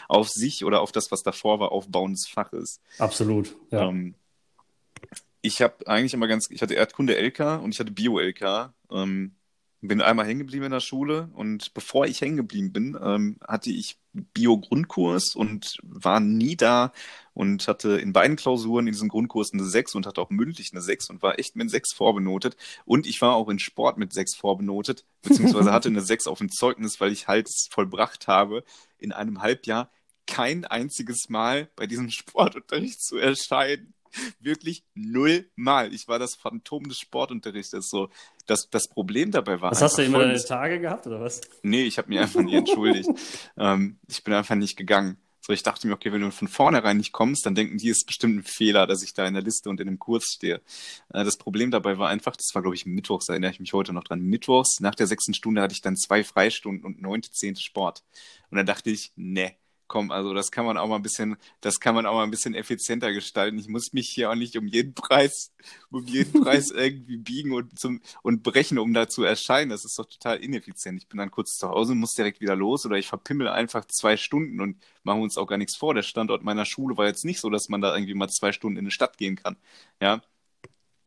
auf 0.08 0.28
sich 0.28 0.64
oder 0.64 0.82
auf 0.82 0.92
das, 0.92 1.10
was 1.10 1.22
davor 1.22 1.60
war, 1.60 1.72
aufbauendes 1.72 2.28
Fach 2.28 2.52
ist. 2.52 2.80
Absolut. 2.98 3.56
Ja. 3.70 3.88
Ähm, 3.88 4.14
ich 5.40 5.62
habe 5.62 5.86
eigentlich 5.86 6.12
immer 6.12 6.28
ganz, 6.28 6.50
ich 6.50 6.60
hatte 6.60 6.74
Erdkunde 6.74 7.16
LK 7.16 7.62
und 7.62 7.72
ich 7.72 7.80
hatte 7.80 7.92
Bio 7.92 8.18
LK. 8.18 8.74
Ähm, 8.90 9.34
bin 9.88 10.02
einmal 10.02 10.26
hängen 10.26 10.40
geblieben 10.40 10.66
in 10.66 10.72
der 10.72 10.80
Schule 10.80 11.30
und 11.34 11.72
bevor 11.72 12.06
ich 12.06 12.20
hängen 12.20 12.36
geblieben 12.36 12.72
bin, 12.72 12.98
ähm, 13.02 13.38
hatte 13.46 13.70
ich 13.70 13.98
Bio-Grundkurs 14.12 15.34
und 15.34 15.78
war 15.82 16.20
nie 16.20 16.56
da 16.56 16.92
und 17.32 17.66
hatte 17.68 17.98
in 17.98 18.12
beiden 18.12 18.36
Klausuren 18.36 18.86
in 18.86 18.92
diesem 18.92 19.08
Grundkurs 19.08 19.52
eine 19.52 19.64
6 19.64 19.94
und 19.94 20.06
hatte 20.06 20.20
auch 20.20 20.30
mündlich 20.30 20.72
eine 20.72 20.82
6 20.82 21.10
und 21.10 21.22
war 21.22 21.38
echt 21.38 21.56
mit 21.56 21.70
6 21.70 21.94
vorbenotet. 21.94 22.56
Und 22.84 23.06
ich 23.06 23.22
war 23.22 23.34
auch 23.34 23.48
in 23.48 23.58
Sport 23.58 23.96
mit 23.96 24.12
6 24.12 24.36
vorbenotet, 24.36 25.04
beziehungsweise 25.22 25.72
hatte 25.72 25.88
eine 25.88 26.02
6 26.02 26.26
auf 26.26 26.38
dem 26.38 26.50
Zeugnis, 26.50 27.00
weil 27.00 27.12
ich 27.12 27.28
halt 27.28 27.48
vollbracht 27.70 28.26
habe, 28.26 28.64
in 28.98 29.12
einem 29.12 29.40
Halbjahr 29.40 29.90
kein 30.26 30.64
einziges 30.64 31.28
Mal 31.28 31.70
bei 31.76 31.86
diesem 31.86 32.10
Sportunterricht 32.10 33.02
zu 33.02 33.16
erscheinen. 33.16 33.94
Wirklich 34.40 34.84
null 34.94 35.50
Mal. 35.56 35.92
Ich 35.92 36.08
war 36.08 36.18
das 36.18 36.34
Phantom 36.34 36.88
des 36.88 36.98
Sportunterrichtes. 36.98 37.88
So, 37.88 38.10
das, 38.46 38.68
das 38.70 38.88
Problem 38.88 39.30
dabei 39.30 39.60
war 39.60 39.70
Was 39.70 39.82
hast 39.82 39.98
du 39.98 40.02
immer 40.02 40.20
deine. 40.20 40.42
Tage 40.42 40.80
gehabt 40.80 41.06
oder 41.06 41.20
was? 41.20 41.40
Nee, 41.62 41.82
ich 41.82 41.98
habe 41.98 42.08
mich 42.08 42.18
einfach 42.18 42.42
nie 42.42 42.54
entschuldigt. 42.54 43.08
ähm, 43.58 43.98
ich 44.08 44.24
bin 44.24 44.34
einfach 44.34 44.54
nicht 44.54 44.76
gegangen. 44.76 45.18
So, 45.42 45.54
ich 45.54 45.62
dachte 45.62 45.86
mir, 45.86 45.94
okay, 45.94 46.12
wenn 46.12 46.20
du 46.20 46.30
von 46.30 46.48
vornherein 46.48 46.98
nicht 46.98 47.12
kommst, 47.12 47.46
dann 47.46 47.54
denken 47.54 47.78
die, 47.78 47.88
es 47.88 47.98
ist 47.98 48.06
bestimmt 48.06 48.36
ein 48.36 48.42
Fehler, 48.44 48.86
dass 48.86 49.02
ich 49.02 49.14
da 49.14 49.26
in 49.26 49.34
der 49.34 49.42
Liste 49.42 49.70
und 49.70 49.80
in 49.80 49.86
dem 49.86 49.98
Kurs 49.98 50.24
stehe. 50.24 50.60
Äh, 51.12 51.24
das 51.24 51.38
Problem 51.38 51.70
dabei 51.70 51.98
war 51.98 52.08
einfach, 52.08 52.36
das 52.36 52.54
war, 52.54 52.62
glaube 52.62 52.76
ich, 52.76 52.84
mittwochs, 52.84 53.26
da 53.26 53.32
erinnere 53.32 53.50
ich 53.50 53.60
mich 53.60 53.72
heute 53.72 53.92
noch 53.92 54.04
dran. 54.04 54.20
Mittwochs, 54.20 54.80
nach 54.80 54.94
der 54.94 55.06
sechsten 55.06 55.32
Stunde 55.32 55.62
hatte 55.62 55.72
ich 55.72 55.80
dann 55.80 55.96
zwei 55.96 56.24
Freistunden 56.24 56.84
und 56.84 57.00
neunte, 57.00 57.30
zehnte 57.30 57.62
Sport. 57.62 58.04
Und 58.50 58.58
dann 58.58 58.66
dachte 58.66 58.90
ich, 58.90 59.12
nee, 59.16 59.56
komm, 59.90 60.12
also 60.12 60.32
das 60.32 60.52
kann 60.52 60.64
man 60.64 60.78
auch 60.78 60.86
mal 60.86 60.96
ein 60.96 61.02
bisschen, 61.02 61.36
das 61.60 61.80
kann 61.80 61.96
man 61.96 62.06
auch 62.06 62.14
mal 62.14 62.22
ein 62.22 62.30
bisschen 62.30 62.54
effizienter 62.54 63.12
gestalten. 63.12 63.58
Ich 63.58 63.66
muss 63.66 63.92
mich 63.92 64.08
hier 64.08 64.30
auch 64.30 64.36
nicht 64.36 64.56
um 64.56 64.68
jeden 64.68 64.94
Preis, 64.94 65.52
um 65.90 66.06
jeden 66.06 66.32
Preis 66.44 66.70
irgendwie 66.70 67.16
biegen 67.16 67.52
und 67.52 67.76
zum 67.76 68.00
und 68.22 68.44
brechen, 68.44 68.78
um 68.78 68.94
da 68.94 69.08
zu 69.08 69.24
erscheinen. 69.24 69.70
Das 69.70 69.84
ist 69.84 69.98
doch 69.98 70.06
total 70.06 70.36
ineffizient. 70.38 71.02
Ich 71.02 71.08
bin 71.08 71.18
dann 71.18 71.32
kurz 71.32 71.58
zu 71.58 71.68
Hause, 71.68 71.96
muss 71.96 72.14
direkt 72.14 72.40
wieder 72.40 72.54
los 72.54 72.86
oder 72.86 72.98
ich 72.98 73.08
verpimmel 73.08 73.48
einfach 73.48 73.84
zwei 73.84 74.16
Stunden 74.16 74.60
und 74.60 74.76
machen 75.02 75.22
uns 75.22 75.36
auch 75.36 75.48
gar 75.48 75.58
nichts 75.58 75.74
vor. 75.76 75.92
Der 75.92 76.04
Standort 76.04 76.44
meiner 76.44 76.64
Schule 76.66 76.96
war 76.96 77.06
jetzt 77.06 77.24
nicht 77.24 77.40
so, 77.40 77.50
dass 77.50 77.68
man 77.68 77.80
da 77.80 77.92
irgendwie 77.92 78.14
mal 78.14 78.28
zwei 78.28 78.52
Stunden 78.52 78.78
in 78.78 78.84
eine 78.84 78.92
Stadt 78.92 79.18
gehen 79.18 79.34
kann. 79.34 79.56
Ja. 80.00 80.22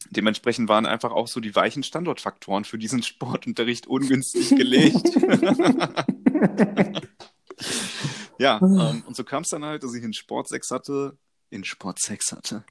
Dementsprechend 0.09 0.67
waren 0.67 0.85
einfach 0.85 1.13
auch 1.13 1.29
so 1.29 1.39
die 1.39 1.55
weichen 1.55 1.83
Standortfaktoren 1.83 2.65
für 2.65 2.77
diesen 2.77 3.01
Sportunterricht 3.01 3.87
ungünstig 3.87 4.49
gelegt. 4.57 5.07
ja, 8.39 8.59
ähm, 8.61 9.03
und 9.05 9.15
so 9.15 9.23
kam 9.23 9.43
es 9.43 9.49
dann 9.49 9.65
halt, 9.65 9.83
dass 9.83 9.93
ich 9.93 10.03
in 10.03 10.13
Sport 10.13 10.47
6 10.47 10.71
hatte, 10.71 11.17
in 11.49 11.63
Sport 11.63 11.99
6 11.99 12.31
hatte 12.31 12.63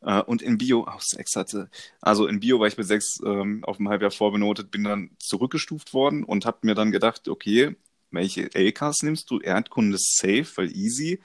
äh, 0.00 0.22
und 0.22 0.42
in 0.42 0.58
Bio 0.58 0.86
auch 0.86 1.02
6 1.02 1.36
hatte. 1.36 1.70
Also 2.00 2.26
in 2.26 2.40
Bio 2.40 2.58
war 2.58 2.66
ich 2.66 2.78
mit 2.78 2.86
6 2.86 3.20
ähm, 3.24 3.62
auf 3.64 3.76
dem 3.76 3.88
Halbjahr 3.88 4.10
vorbenotet, 4.10 4.70
bin 4.70 4.84
dann 4.84 5.10
zurückgestuft 5.18 5.92
worden 5.94 6.24
und 6.24 6.46
habe 6.46 6.58
mir 6.62 6.74
dann 6.74 6.90
gedacht, 6.90 7.28
okay, 7.28 7.76
welche 8.10 8.52
LKs 8.54 9.02
nimmst 9.02 9.30
du? 9.30 9.38
Erdkunde 9.40 9.98
safe, 10.00 10.46
weil 10.56 10.76
easy. 10.76 11.20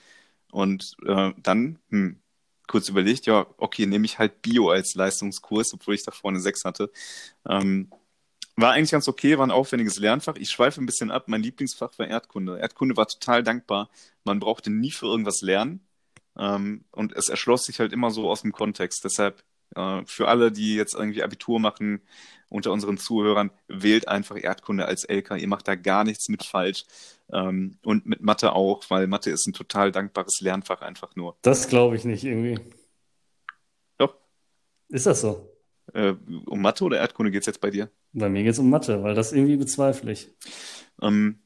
Und 0.52 0.96
äh, 1.06 1.32
dann, 1.42 1.80
hm, 1.90 2.20
kurz 2.68 2.90
überlegt, 2.90 3.26
ja, 3.26 3.48
okay, 3.58 3.86
nehme 3.86 4.06
ich 4.06 4.20
halt 4.20 4.42
Bio 4.42 4.70
als 4.70 4.96
Leistungskurs, 4.96 5.74
obwohl 5.74 5.96
ich 5.96 6.04
da 6.04 6.12
vorne 6.12 6.40
6 6.40 6.64
hatte. 6.66 6.92
Ähm, 7.48 7.90
war 8.58 8.72
eigentlich 8.72 8.92
ganz 8.92 9.08
okay, 9.08 9.38
war 9.38 9.46
ein 9.46 9.52
aufwendiges 9.52 9.98
Lernfach. 10.00 10.36
Ich 10.38 10.50
schweife 10.50 10.82
ein 10.82 10.86
bisschen 10.86 11.12
ab. 11.12 11.26
Mein 11.28 11.44
Lieblingsfach 11.44 11.98
war 11.98 12.08
Erdkunde. 12.08 12.58
Erdkunde 12.58 12.96
war 12.96 13.08
total 13.08 13.44
dankbar. 13.44 13.90
Man 14.24 14.40
brauchte 14.40 14.70
nie 14.70 14.92
für 14.92 15.08
irgendwas 15.08 15.42
lernen. 15.42 15.86
Ähm, 16.38 16.86
und 16.92 17.14
es 17.16 17.30
erschloss 17.30 17.66
sich 17.66 17.80
halt 17.80 17.92
immer 17.92 18.12
so 18.12 18.30
aus 18.30 18.42
dem 18.42 18.54
Kontext. 18.54 19.04
Deshalb 19.04 19.44
äh, 19.76 20.02
für 20.06 20.28
alle, 20.28 20.52
die 20.52 20.76
jetzt 20.76 20.96
irgendwie 20.96 21.24
Abitur 21.24 21.60
machen, 21.60 22.02
unter 22.50 22.72
unseren 22.72 22.98
Zuhörern, 22.98 23.52
wählt 23.68 24.08
einfach 24.08 24.42
Erdkunde 24.42 24.86
als 24.86 25.04
LK. 25.04 25.38
Ihr 25.38 25.48
macht 25.48 25.68
da 25.68 25.76
gar 25.76 26.06
nichts 26.06 26.30
mit 26.30 26.44
falsch. 26.44 26.86
Ähm, 27.32 27.78
und 27.84 28.06
mit 28.06 28.22
Mathe 28.22 28.54
auch, 28.54 28.84
weil 28.90 29.08
Mathe 29.08 29.32
ist 29.32 29.48
ein 29.48 29.54
total 29.54 29.92
dankbares 29.92 30.40
Lernfach 30.42 30.82
einfach 30.82 31.16
nur. 31.16 31.36
Das 31.42 31.68
glaube 31.68 31.96
ich 31.96 32.06
nicht 32.06 32.24
irgendwie. 32.24 32.60
Doch. 33.98 34.16
Ist 34.90 35.08
das 35.08 35.22
so? 35.22 35.52
Äh, 35.94 36.14
um 36.46 36.62
Mathe 36.62 36.84
oder 36.84 37.00
Erdkunde 37.00 37.32
geht's 37.32 37.48
jetzt 37.48 37.62
bei 37.62 37.72
dir? 37.72 37.90
Bei 38.18 38.30
mir 38.30 38.44
geht 38.44 38.54
es 38.54 38.60
um 38.60 38.70
Mathe, 38.70 39.04
weil 39.04 39.14
das 39.14 39.34
irgendwie 39.34 39.58
bezweifle 39.58 40.14
ich. 40.14 40.32
Ähm, 41.02 41.40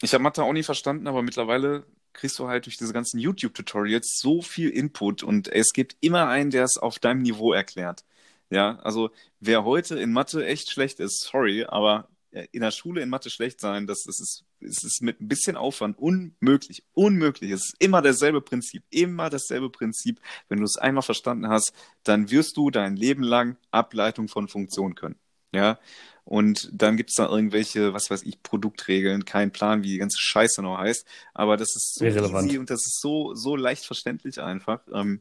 ich 0.00 0.14
habe 0.14 0.22
Mathe 0.22 0.44
auch 0.44 0.52
nie 0.52 0.62
verstanden, 0.62 1.08
aber 1.08 1.22
mittlerweile 1.22 1.84
kriegst 2.12 2.38
du 2.38 2.46
halt 2.46 2.66
durch 2.66 2.76
diese 2.76 2.92
ganzen 2.92 3.18
YouTube-Tutorials 3.18 4.20
so 4.20 4.40
viel 4.40 4.70
Input 4.70 5.24
und 5.24 5.48
es 5.48 5.72
gibt 5.72 5.96
immer 6.00 6.28
einen, 6.28 6.50
der 6.50 6.62
es 6.62 6.76
auf 6.76 7.00
deinem 7.00 7.22
Niveau 7.22 7.52
erklärt. 7.52 8.04
Ja, 8.50 8.78
also 8.84 9.10
wer 9.40 9.64
heute 9.64 9.98
in 9.98 10.12
Mathe 10.12 10.46
echt 10.46 10.70
schlecht 10.70 11.00
ist, 11.00 11.22
sorry, 11.22 11.64
aber 11.64 12.08
äh, 12.30 12.46
in 12.52 12.60
der 12.60 12.70
Schule 12.70 13.02
in 13.02 13.08
Mathe 13.08 13.28
schlecht 13.28 13.60
sein, 13.60 13.88
das, 13.88 14.04
das 14.04 14.20
ist, 14.20 14.44
es 14.60 14.84
ist 14.84 15.02
mit 15.02 15.20
ein 15.20 15.26
bisschen 15.26 15.56
Aufwand 15.56 15.98
unmöglich. 15.98 16.84
Unmöglich. 16.92 17.50
Es 17.50 17.64
ist 17.64 17.76
immer 17.80 18.00
dasselbe 18.00 18.40
Prinzip. 18.40 18.84
Immer 18.90 19.28
dasselbe 19.28 19.70
Prinzip. 19.70 20.20
Wenn 20.48 20.58
du 20.58 20.64
es 20.64 20.76
einmal 20.76 21.02
verstanden 21.02 21.48
hast, 21.48 21.72
dann 22.04 22.30
wirst 22.30 22.56
du 22.56 22.70
dein 22.70 22.94
Leben 22.96 23.24
lang 23.24 23.56
Ableitung 23.72 24.28
von 24.28 24.46
Funktionen 24.46 24.94
können. 24.94 25.16
Ja. 25.54 25.78
Und 26.24 26.70
dann 26.72 26.96
gibt 26.96 27.10
es 27.10 27.16
da 27.16 27.28
irgendwelche, 27.28 27.92
was 27.92 28.10
weiß 28.10 28.22
ich, 28.22 28.42
Produktregeln, 28.42 29.26
kein 29.26 29.52
Plan, 29.52 29.82
wie 29.82 29.90
die 29.90 29.98
ganze 29.98 30.18
Scheiße 30.18 30.62
noch 30.62 30.78
heißt. 30.78 31.06
Aber 31.34 31.56
das 31.56 31.76
ist 31.76 31.96
so 31.96 32.04
Irrelevant. 32.04 32.48
easy 32.48 32.58
und 32.58 32.70
das 32.70 32.86
ist 32.86 33.00
so, 33.00 33.34
so 33.34 33.56
leicht 33.56 33.84
verständlich 33.84 34.40
einfach. 34.40 34.80
Ähm, 34.92 35.20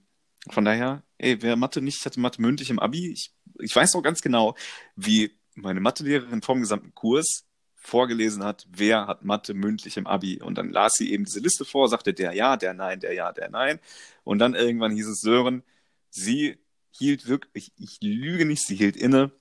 von 0.50 0.64
daher, 0.64 1.04
ey, 1.18 1.42
wer 1.42 1.56
Mathe 1.58 1.82
nicht 1.82 2.06
hatte, 2.06 2.20
Mathe 2.20 2.42
mündlich 2.42 2.70
im 2.70 2.80
Abi, 2.80 3.12
ich, 3.12 3.34
ich 3.60 3.76
weiß 3.76 3.94
noch 3.94 4.02
ganz 4.02 4.22
genau, 4.22 4.56
wie 4.96 5.32
meine 5.56 5.82
Mathelehrerin 5.82 6.42
vom 6.42 6.62
gesamten 6.62 6.96
Kurs 6.96 7.46
vorgelesen 7.76 8.44
hat, 8.44 8.66
wer 8.72 9.08
hat 9.08 9.26
Mathe 9.26 9.54
mündlich 9.54 9.98
im 9.98 10.08
Abi. 10.08 10.42
Und 10.42 10.58
dann 10.58 10.70
las 10.70 10.94
sie 10.94 11.12
eben 11.12 11.26
diese 11.26 11.42
Liste 11.42 11.66
vor, 11.66 11.90
sagte 11.90 12.14
der 12.14 12.34
ja, 12.34 12.56
der 12.56 12.74
nein, 12.74 13.02
der 13.02 13.14
ja, 13.14 13.34
der 13.34 13.50
nein. 13.50 13.80
Und 14.24 14.40
dann 14.40 14.56
irgendwann 14.56 14.94
hieß 14.94 15.08
es 15.08 15.20
Sören, 15.20 15.64
sie 16.10 16.58
hielt 16.92 17.28
wirklich, 17.28 17.74
ich, 17.78 17.84
ich 17.84 17.98
lüge 18.02 18.46
nicht, 18.46 18.66
sie 18.66 18.76
hielt 18.76 18.96
inne, 18.96 19.32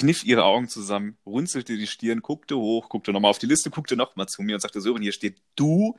kniff 0.00 0.24
ihre 0.24 0.44
Augen 0.44 0.68
zusammen, 0.68 1.16
runzelte 1.26 1.76
die 1.76 1.86
Stirn, 1.86 2.20
guckte 2.22 2.56
hoch, 2.56 2.88
guckte 2.88 3.12
nochmal 3.12 3.30
auf 3.30 3.38
die 3.38 3.46
Liste, 3.46 3.70
guckte 3.70 3.96
nochmal 3.96 4.26
zu 4.26 4.42
mir 4.42 4.54
und 4.56 4.60
sagte, 4.60 4.80
Sören, 4.80 5.02
hier 5.02 5.12
steht 5.12 5.40
du. 5.56 5.96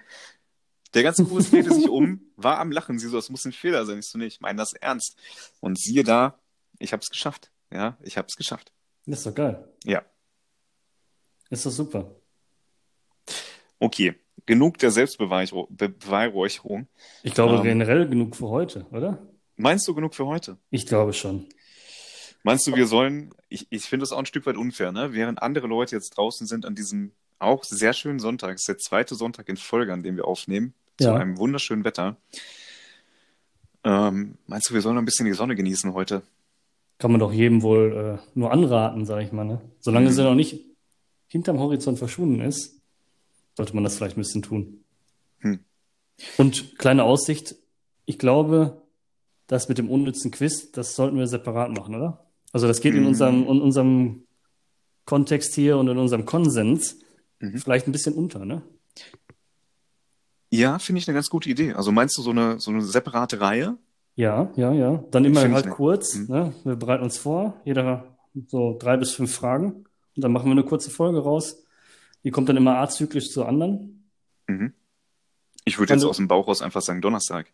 Der 0.93 1.03
ganze 1.03 1.23
Kurs 1.23 1.49
drehte 1.51 1.73
sich 1.73 1.87
um, 1.87 2.19
war 2.35 2.59
am 2.59 2.71
Lachen. 2.71 2.99
Sie 2.99 3.07
so, 3.07 3.15
das 3.15 3.29
muss 3.29 3.45
ein 3.45 3.53
Fehler 3.53 3.85
sein. 3.85 3.99
Ich 3.99 4.07
so, 4.07 4.17
nee, 4.17 4.25
ich 4.25 4.41
meine 4.41 4.57
das 4.57 4.73
ernst. 4.73 5.17
Und 5.61 5.79
siehe 5.79 6.03
da, 6.03 6.37
ich 6.79 6.91
habe 6.93 7.01
es 7.01 7.09
geschafft. 7.09 7.51
Ja, 7.71 7.97
ich 8.01 8.17
habe 8.17 8.27
es 8.27 8.35
geschafft. 8.35 8.73
Das 9.05 9.19
ist 9.19 9.25
doch 9.27 9.35
geil. 9.35 9.63
Ja. 9.85 10.03
Ist 11.49 11.65
doch 11.65 11.71
super. 11.71 12.15
Okay, 13.79 14.15
genug 14.45 14.77
der 14.79 14.91
Selbstbeweihräucherung. 14.91 16.87
Ich 17.23 17.33
glaube 17.33 17.55
Ähm. 17.57 17.63
generell 17.63 18.07
genug 18.07 18.35
für 18.35 18.49
heute, 18.49 18.85
oder? 18.91 19.25
Meinst 19.55 19.87
du 19.87 19.93
genug 19.95 20.13
für 20.15 20.25
heute? 20.25 20.57
Ich 20.69 20.85
glaube 20.85 21.13
schon. 21.13 21.47
Meinst 22.43 22.65
du, 22.67 22.75
wir 22.75 22.87
sollen, 22.87 23.31
ich, 23.49 23.67
ich 23.69 23.83
finde 23.85 24.03
das 24.03 24.11
auch 24.11 24.17
ein 24.19 24.25
Stück 24.25 24.45
weit 24.45 24.57
unfair, 24.57 24.91
ne? 24.91 25.13
Während 25.13 25.41
andere 25.41 25.67
Leute 25.67 25.95
jetzt 25.95 26.11
draußen 26.17 26.47
sind 26.47 26.65
an 26.65 26.73
diesem 26.75 27.11
auch 27.39 27.63
sehr 27.63 27.93
schönen 27.93 28.19
Sonntag, 28.19 28.55
es 28.55 28.61
ist 28.61 28.67
der 28.67 28.77
zweite 28.77 29.15
Sonntag 29.15 29.49
in 29.49 29.57
Folge, 29.57 29.93
an 29.93 30.03
dem 30.03 30.15
wir 30.15 30.25
aufnehmen, 30.25 30.73
zu 30.99 31.05
Ja. 31.09 31.15
einem 31.15 31.37
wunderschönen 31.37 31.83
Wetter. 31.83 32.17
Ähm, 33.83 34.35
meinst 34.47 34.69
du, 34.69 34.73
wir 34.73 34.81
sollen 34.81 34.95
noch 34.95 35.01
ein 35.01 35.05
bisschen 35.05 35.25
die 35.25 35.33
Sonne 35.33 35.55
genießen 35.55 35.93
heute? 35.93 36.21
Kann 36.99 37.11
man 37.11 37.19
doch 37.19 37.33
jedem 37.33 37.63
wohl 37.63 38.19
äh, 38.21 38.29
nur 38.37 38.51
anraten, 38.51 39.05
sage 39.05 39.25
ich 39.25 39.31
mal. 39.31 39.43
Ne? 39.45 39.59
Solange 39.79 40.09
Mhm. 40.09 40.13
sie 40.13 40.23
noch 40.23 40.35
nicht 40.35 40.63
hinterm 41.27 41.57
Horizont 41.59 41.97
verschwunden 41.97 42.41
ist, 42.41 42.79
sollte 43.57 43.73
man 43.73 43.83
das 43.83 43.95
vielleicht 43.97 44.17
ein 44.17 44.21
bisschen 44.21 44.43
tun. 44.43 44.83
Hm. 45.39 45.59
Und 46.37 46.77
kleine 46.77 47.03
Aussicht, 47.03 47.55
ich 48.05 48.19
glaube, 48.19 48.83
das 49.47 49.67
mit 49.67 49.79
dem 49.79 49.89
unnützen 49.89 50.29
Quiz, 50.29 50.71
das 50.71 50.95
sollten 50.95 51.17
wir 51.17 51.25
separat 51.27 51.71
machen, 51.71 51.95
oder? 51.95 52.23
Also 52.53 52.67
das 52.67 52.81
geht 52.81 52.93
in 52.95 53.01
Mhm. 53.01 53.07
unserem, 53.07 53.41
in 53.47 53.61
unserem 53.61 54.23
Kontext 55.05 55.53
hier 55.55 55.77
und 55.77 55.87
in 55.87 55.97
unserem 55.97 56.25
Konsens 56.25 56.99
Mhm. 57.39 57.57
vielleicht 57.57 57.87
ein 57.87 57.91
bisschen 57.91 58.13
unter, 58.13 58.45
ne? 58.45 58.61
Ja, 60.49 60.79
finde 60.79 60.99
ich 60.99 61.07
eine 61.07 61.15
ganz 61.15 61.29
gute 61.29 61.49
Idee. 61.49 61.73
Also 61.73 61.91
meinst 61.91 62.17
du 62.17 62.21
so 62.21 62.31
eine, 62.31 62.59
so 62.59 62.71
eine 62.71 62.81
separate 62.81 63.39
Reihe? 63.39 63.77
Ja, 64.15 64.51
ja, 64.57 64.73
ja. 64.73 65.03
Dann 65.11 65.23
immer 65.25 65.49
halt 65.49 65.69
kurz, 65.69 66.15
Mhm. 66.15 66.25
ne? 66.27 66.53
Wir 66.65 66.75
bereiten 66.75 67.03
uns 67.03 67.17
vor, 67.17 67.61
jeder 67.63 68.17
so 68.47 68.77
drei 68.77 68.97
bis 68.97 69.11
fünf 69.13 69.33
Fragen 69.33 69.85
und 70.15 70.23
dann 70.23 70.31
machen 70.33 70.45
wir 70.47 70.51
eine 70.51 70.63
kurze 70.65 70.89
Folge 70.91 71.19
raus. 71.19 71.63
Die 72.23 72.31
kommt 72.31 72.49
dann 72.49 72.57
immer 72.57 72.77
azyklisch 72.79 73.29
zur 73.31 73.47
anderen. 73.47 74.09
Mhm. 74.47 74.73
Ich 75.63 75.79
würde 75.79 75.93
jetzt 75.93 76.03
Dann- 76.03 76.09
aus 76.09 76.17
dem 76.17 76.27
Bauch 76.27 76.47
raus 76.47 76.61
einfach 76.61 76.81
sagen 76.81 77.01
Donnerstag. 77.01 77.47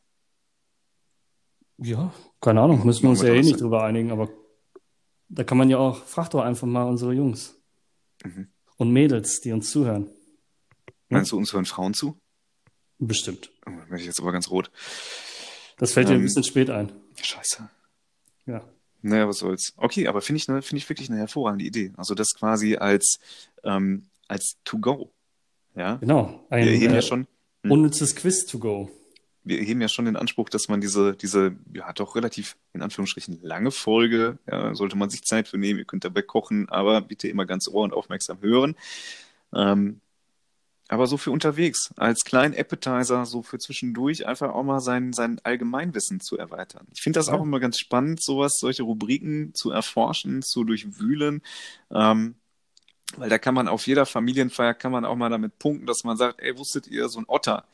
Ja, 1.77 2.11
keine 2.41 2.61
Ahnung, 2.61 2.83
müssen 2.85 3.03
wir 3.03 3.11
uns 3.11 3.21
ja 3.21 3.29
eh 3.33 3.41
nicht 3.41 3.61
drüber 3.61 3.83
einigen, 3.83 4.11
aber 4.11 4.29
da 5.29 5.43
kann 5.43 5.57
man 5.57 5.69
ja 5.69 5.77
auch, 5.77 6.03
frag 6.05 6.29
doch 6.29 6.41
einfach 6.41 6.67
mal 6.67 6.83
unsere 6.83 7.13
Jungs 7.13 7.55
Mhm. 8.23 8.47
und 8.77 8.91
Mädels, 8.91 9.41
die 9.41 9.51
uns 9.51 9.69
zuhören. 9.69 10.09
Meinst 11.09 11.31
du, 11.31 11.37
uns 11.37 11.53
hören 11.53 11.65
Frauen 11.65 11.93
zu? 11.93 12.17
Bestimmt. 12.99 13.51
Oh, 13.65 13.69
da 13.71 13.89
werde 13.89 13.99
ich 13.99 14.05
jetzt 14.05 14.19
aber 14.19 14.31
ganz 14.31 14.49
rot. 14.49 14.71
Das 15.77 15.93
fällt 15.93 16.09
dir 16.09 16.13
ein 16.13 16.19
Ähm. 16.19 16.23
bisschen 16.25 16.43
spät 16.43 16.69
ein. 16.69 16.91
Scheiße. 17.21 17.69
Ja. 18.47 18.63
Naja, 19.03 19.27
was 19.27 19.37
soll's. 19.37 19.73
Okay, 19.77 20.07
aber 20.07 20.21
finde 20.21 20.37
ich, 20.37 20.47
ne, 20.47 20.61
finde 20.61 20.79
ich 20.79 20.89
wirklich 20.89 21.09
eine 21.09 21.19
hervorragende 21.19 21.63
Idee. 21.65 21.93
Also 21.97 22.15
das 22.15 22.29
quasi 22.35 22.75
als, 22.75 23.19
ähm, 23.63 24.07
als 24.27 24.57
To-Go. 24.65 25.11
Ja. 25.75 25.95
Genau. 25.97 26.45
Ein 26.49 26.65
Wir 26.65 26.89
äh, 26.89 26.95
ja 26.95 27.01
schon, 27.03 27.27
hm. 27.63 27.71
unnützes 27.71 28.15
Quiz 28.15 28.45
to 28.47 28.57
go. 28.57 28.89
Wir 29.47 29.59
heben 29.61 29.81
ja 29.81 29.87
schon 29.87 30.05
den 30.05 30.15
Anspruch, 30.15 30.49
dass 30.49 30.67
man 30.67 30.81
diese, 30.81 31.15
diese, 31.15 31.55
ja, 31.73 31.91
doch 31.93 32.15
relativ, 32.15 32.55
in 32.73 32.81
Anführungsstrichen, 32.81 33.39
lange 33.41 33.71
Folge, 33.71 34.37
ja, 34.49 34.73
sollte 34.75 34.97
man 34.97 35.09
sich 35.09 35.23
Zeit 35.23 35.47
für 35.47 35.57
nehmen. 35.57 35.79
Ihr 35.79 35.85
könnt 35.85 36.05
dabei 36.05 36.21
kochen, 36.21 36.69
aber 36.69 37.01
bitte 37.01 37.27
immer 37.27 37.45
ganz 37.45 37.67
ohr 37.67 37.83
und 37.83 37.93
aufmerksam 37.93 38.41
hören. 38.41 38.75
Ähm, 39.53 40.01
aber 40.89 41.07
so 41.07 41.17
für 41.17 41.31
unterwegs, 41.31 41.93
als 41.97 42.23
kleinen 42.23 42.53
Appetizer, 42.57 43.25
so 43.25 43.41
für 43.41 43.59
zwischendurch, 43.59 44.25
einfach 44.25 44.53
auch 44.53 44.63
mal 44.63 44.79
sein, 44.79 45.11
sein 45.11 45.39
Allgemeinwissen 45.43 46.21
zu 46.21 46.37
erweitern. 46.37 46.87
Ich 46.93 47.01
finde 47.01 47.19
das 47.19 47.27
Ja. 47.27 47.33
auch 47.33 47.41
immer 47.41 47.59
ganz 47.59 47.77
spannend, 47.77 48.23
sowas, 48.23 48.53
solche 48.59 48.83
Rubriken 48.83 49.53
zu 49.53 49.69
erforschen, 49.71 50.41
zu 50.41 50.63
durchwühlen. 50.63 51.41
Ähm, 51.91 52.35
weil 53.17 53.29
da 53.29 53.37
kann 53.37 53.53
man 53.53 53.67
auf 53.67 53.87
jeder 53.87 54.05
Familienfeier 54.05 54.73
kann 54.73 54.91
man 54.91 55.05
auch 55.05 55.15
mal 55.15 55.29
damit 55.29 55.59
punkten, 55.59 55.85
dass 55.87 56.03
man 56.03 56.17
sagt, 56.17 56.39
ey, 56.41 56.57
wusstet 56.57 56.87
ihr, 56.87 57.09
so 57.09 57.19
ein 57.19 57.25
Otter, 57.27 57.65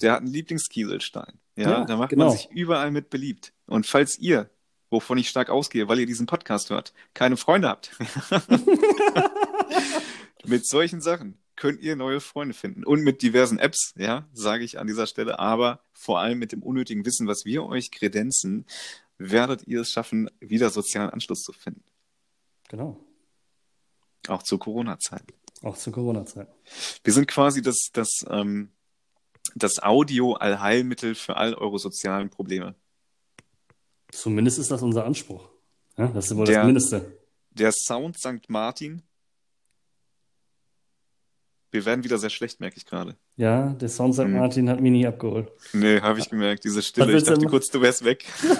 der 0.00 0.12
hat 0.12 0.20
einen 0.20 0.32
Lieblingskieselstein. 0.32 1.38
Ja, 1.56 1.70
Ja, 1.70 1.84
da 1.84 1.96
macht 1.96 2.10
genau. 2.10 2.28
man 2.28 2.36
sich 2.36 2.50
überall 2.50 2.90
mit 2.90 3.10
beliebt. 3.10 3.52
Und 3.66 3.86
falls 3.86 4.18
ihr, 4.18 4.50
wovon 4.90 5.18
ich 5.18 5.28
stark 5.28 5.50
ausgehe, 5.50 5.88
weil 5.88 6.00
ihr 6.00 6.06
diesen 6.06 6.26
Podcast 6.26 6.70
hört, 6.70 6.92
keine 7.14 7.36
Freunde 7.36 7.68
habt, 7.68 7.90
mit 10.44 10.66
solchen 10.66 11.00
Sachen 11.00 11.38
könnt 11.56 11.80
ihr 11.80 11.96
neue 11.96 12.20
Freunde 12.20 12.54
finden. 12.54 12.84
Und 12.84 13.02
mit 13.02 13.22
diversen 13.22 13.58
Apps, 13.58 13.94
ja, 13.96 14.28
sage 14.32 14.64
ich 14.64 14.78
an 14.78 14.86
dieser 14.86 15.06
Stelle, 15.06 15.38
aber 15.38 15.80
vor 15.92 16.20
allem 16.20 16.38
mit 16.38 16.52
dem 16.52 16.62
unnötigen 16.62 17.04
Wissen, 17.06 17.26
was 17.26 17.44
wir 17.44 17.64
euch 17.64 17.90
kredenzen, 17.90 18.66
werdet 19.18 19.66
ihr 19.66 19.80
es 19.80 19.90
schaffen, 19.90 20.30
wieder 20.40 20.70
sozialen 20.70 21.10
Anschluss 21.10 21.42
zu 21.42 21.52
finden. 21.52 21.82
Genau. 22.68 23.00
Auch 24.28 24.42
zur 24.42 24.58
Corona-Zeit. 24.58 25.22
Auch 25.62 25.76
zur 25.76 25.92
Corona-Zeit. 25.92 26.48
Wir 27.02 27.12
sind 27.12 27.26
quasi 27.26 27.62
das, 27.62 27.88
das, 27.92 28.24
ähm, 28.28 28.70
das 29.54 29.82
Audio-Allheilmittel 29.82 31.14
für 31.14 31.36
all 31.36 31.54
eure 31.54 31.78
sozialen 31.78 32.30
Probleme. 32.30 32.74
Zumindest 34.10 34.58
ist 34.58 34.70
das 34.70 34.82
unser 34.82 35.04
Anspruch. 35.04 35.48
Ja, 35.96 36.08
das 36.08 36.26
ist 36.30 36.36
wohl 36.36 36.46
Der- 36.46 36.58
das 36.58 36.66
Mindeste. 36.66 37.18
Der 37.50 37.72
Sound 37.72 38.18
St. 38.18 38.48
Martin. 38.48 39.02
Wir 41.70 41.84
werden 41.84 42.04
wieder 42.04 42.18
sehr 42.18 42.30
schlecht, 42.30 42.60
merke 42.60 42.76
ich 42.78 42.86
gerade. 42.86 43.16
Ja, 43.36 43.70
der 43.70 43.88
Sound 43.88 44.14
St. 44.14 44.24
Mhm. 44.24 44.32
Martin 44.38 44.70
hat 44.70 44.80
mich 44.80 44.92
nie 44.92 45.06
abgeholt. 45.06 45.50
Nee, 45.72 46.00
habe 46.00 46.18
ich 46.18 46.30
gemerkt, 46.30 46.64
diese 46.64 46.82
Stille. 46.82 47.16
Ich 47.16 47.24
dachte 47.24 47.46
kurz, 47.46 47.68
du 47.68 47.80
wärst 47.80 48.04
weg. 48.04 48.24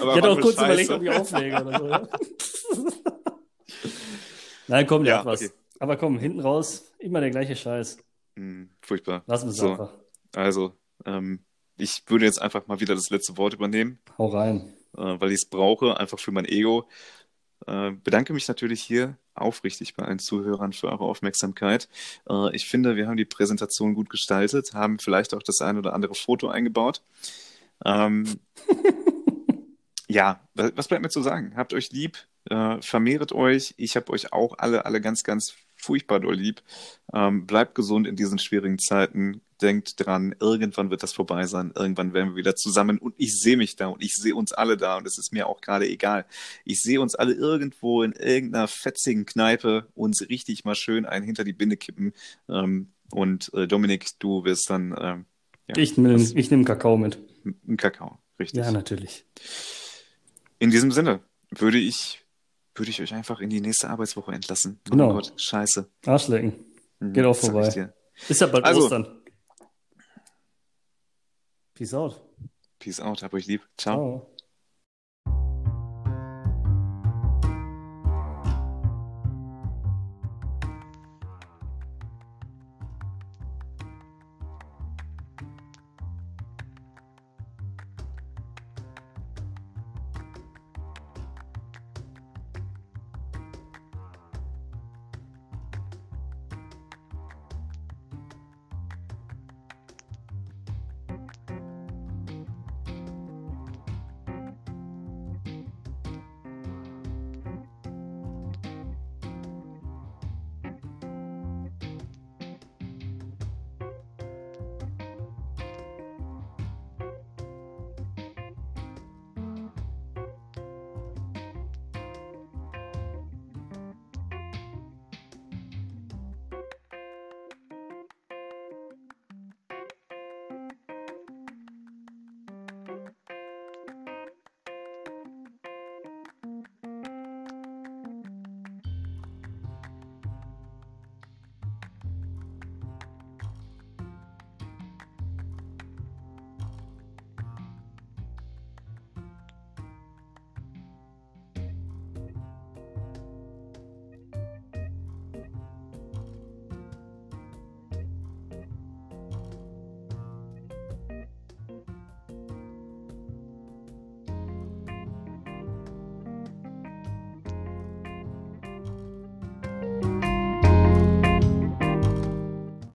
Aber 0.00 0.12
Ich 0.16 0.22
hatte 0.22 0.30
auch 0.30 0.40
kurz 0.40 0.56
Scheiße. 0.56 0.64
überlegt, 0.84 0.90
ob 0.90 1.02
ich 1.02 1.10
auflege 1.10 1.64
oder 1.64 1.78
so. 1.78 1.88
Ja? 1.88 2.08
Nein, 4.68 4.86
komm, 4.86 5.04
der 5.04 5.14
Ja, 5.14 5.18
hat 5.20 5.26
was. 5.26 5.40
okay. 5.42 5.50
Aber 5.80 5.96
komm, 5.96 6.18
hinten 6.18 6.40
raus, 6.40 6.84
immer 6.98 7.20
der 7.20 7.30
gleiche 7.30 7.56
Scheiß. 7.56 7.98
Hm, 8.36 8.70
furchtbar. 8.82 9.22
Lassen 9.26 9.46
wir 9.46 9.50
es 9.50 9.56
So. 9.56 9.72
einfach. 9.72 9.92
Also, 10.34 10.76
ähm, 11.06 11.44
ich 11.76 12.02
würde 12.06 12.24
jetzt 12.24 12.40
einfach 12.40 12.66
mal 12.66 12.80
wieder 12.80 12.94
das 12.94 13.10
letzte 13.10 13.36
Wort 13.36 13.54
übernehmen, 13.54 13.98
Hau 14.18 14.26
rein. 14.28 14.72
äh, 14.96 15.00
weil 15.20 15.30
ich 15.30 15.36
es 15.42 15.46
brauche, 15.46 15.98
einfach 15.98 16.18
für 16.18 16.32
mein 16.32 16.44
Ego. 16.44 16.88
Äh, 17.66 17.92
bedanke 17.92 18.32
mich 18.32 18.46
natürlich 18.48 18.82
hier 18.82 19.16
aufrichtig 19.34 19.94
bei 19.94 20.04
allen 20.04 20.18
Zuhörern 20.18 20.72
für 20.72 20.88
eure 20.88 21.04
Aufmerksamkeit. 21.04 21.88
Äh, 22.28 22.54
ich 22.54 22.66
finde, 22.68 22.96
wir 22.96 23.06
haben 23.06 23.16
die 23.16 23.24
Präsentation 23.24 23.94
gut 23.94 24.10
gestaltet, 24.10 24.74
haben 24.74 24.98
vielleicht 24.98 25.34
auch 25.34 25.42
das 25.42 25.60
ein 25.60 25.78
oder 25.78 25.94
andere 25.94 26.14
Foto 26.14 26.48
eingebaut. 26.48 27.02
Ähm, 27.84 28.38
ja, 30.08 30.40
wa- 30.54 30.70
was 30.74 30.88
bleibt 30.88 31.02
mir 31.02 31.08
zu 31.10 31.22
sagen? 31.22 31.54
Habt 31.56 31.72
euch 31.74 31.90
lieb, 31.90 32.18
äh, 32.50 32.80
vermehret 32.82 33.32
euch. 33.32 33.74
Ich 33.76 33.96
habe 33.96 34.12
euch 34.12 34.32
auch 34.32 34.58
alle, 34.58 34.84
alle 34.84 35.00
ganz, 35.00 35.22
ganz 35.24 35.54
furchtbar 35.84 36.20
doll 36.20 36.34
lieb. 36.36 36.62
Ähm, 37.12 37.46
bleibt 37.46 37.74
gesund 37.74 38.06
in 38.06 38.16
diesen 38.16 38.38
schwierigen 38.38 38.78
Zeiten. 38.78 39.40
Denkt 39.62 40.04
dran, 40.04 40.34
irgendwann 40.40 40.90
wird 40.90 41.02
das 41.02 41.12
vorbei 41.12 41.46
sein. 41.46 41.72
Irgendwann 41.76 42.12
werden 42.12 42.30
wir 42.30 42.36
wieder 42.36 42.56
zusammen. 42.56 42.98
Und 42.98 43.14
ich 43.18 43.38
sehe 43.40 43.56
mich 43.56 43.76
da 43.76 43.86
und 43.86 44.02
ich 44.02 44.12
sehe 44.14 44.34
uns 44.34 44.52
alle 44.52 44.76
da. 44.76 44.96
Und 44.96 45.06
es 45.06 45.16
ist 45.16 45.32
mir 45.32 45.46
auch 45.46 45.60
gerade 45.60 45.88
egal. 45.88 46.26
Ich 46.64 46.80
sehe 46.80 47.00
uns 47.00 47.14
alle 47.14 47.34
irgendwo 47.34 48.02
in 48.02 48.12
irgendeiner 48.12 48.66
fetzigen 48.68 49.26
Kneipe 49.26 49.86
uns 49.94 50.28
richtig 50.28 50.64
mal 50.64 50.74
schön 50.74 51.06
einen 51.06 51.24
hinter 51.24 51.44
die 51.44 51.52
Binde 51.52 51.76
kippen. 51.76 52.12
Ähm, 52.48 52.88
und 53.12 53.52
äh, 53.54 53.68
Dominik, 53.68 54.18
du 54.18 54.44
wirst 54.44 54.68
dann 54.70 54.94
ähm, 55.00 55.24
ja, 55.68 55.76
Ich 55.76 55.96
nehme 55.96 56.20
ich 56.20 56.50
nehm 56.50 56.64
Kakao 56.64 56.96
mit. 56.96 57.18
einen 57.44 57.76
Kakao. 57.76 58.18
Richtig. 58.38 58.58
Ja, 58.58 58.72
natürlich. 58.72 59.24
In 60.58 60.70
diesem 60.70 60.90
Sinne 60.90 61.20
würde 61.50 61.78
ich 61.78 62.23
würde 62.74 62.90
ich 62.90 63.00
euch 63.00 63.14
einfach 63.14 63.40
in 63.40 63.50
die 63.50 63.60
nächste 63.60 63.88
Arbeitswoche 63.90 64.32
entlassen. 64.32 64.80
Oh 64.88 64.90
Genau. 64.90 65.12
Gott, 65.14 65.32
scheiße. 65.36 65.88
Arschlecken. 66.06 66.64
Mhm, 67.00 67.12
Geht 67.12 67.24
auch 67.24 67.36
vorbei. 67.36 67.92
Ist 68.28 68.40
ja 68.40 68.46
bald 68.46 68.64
Also. 68.64 68.82
Ostern. 68.84 69.22
Peace 71.74 71.94
out. 71.94 72.20
Peace 72.78 73.00
out, 73.00 73.22
hab 73.22 73.32
euch 73.34 73.46
lieb. 73.46 73.62
Ciao. 73.76 73.96
Ciao. 73.96 74.33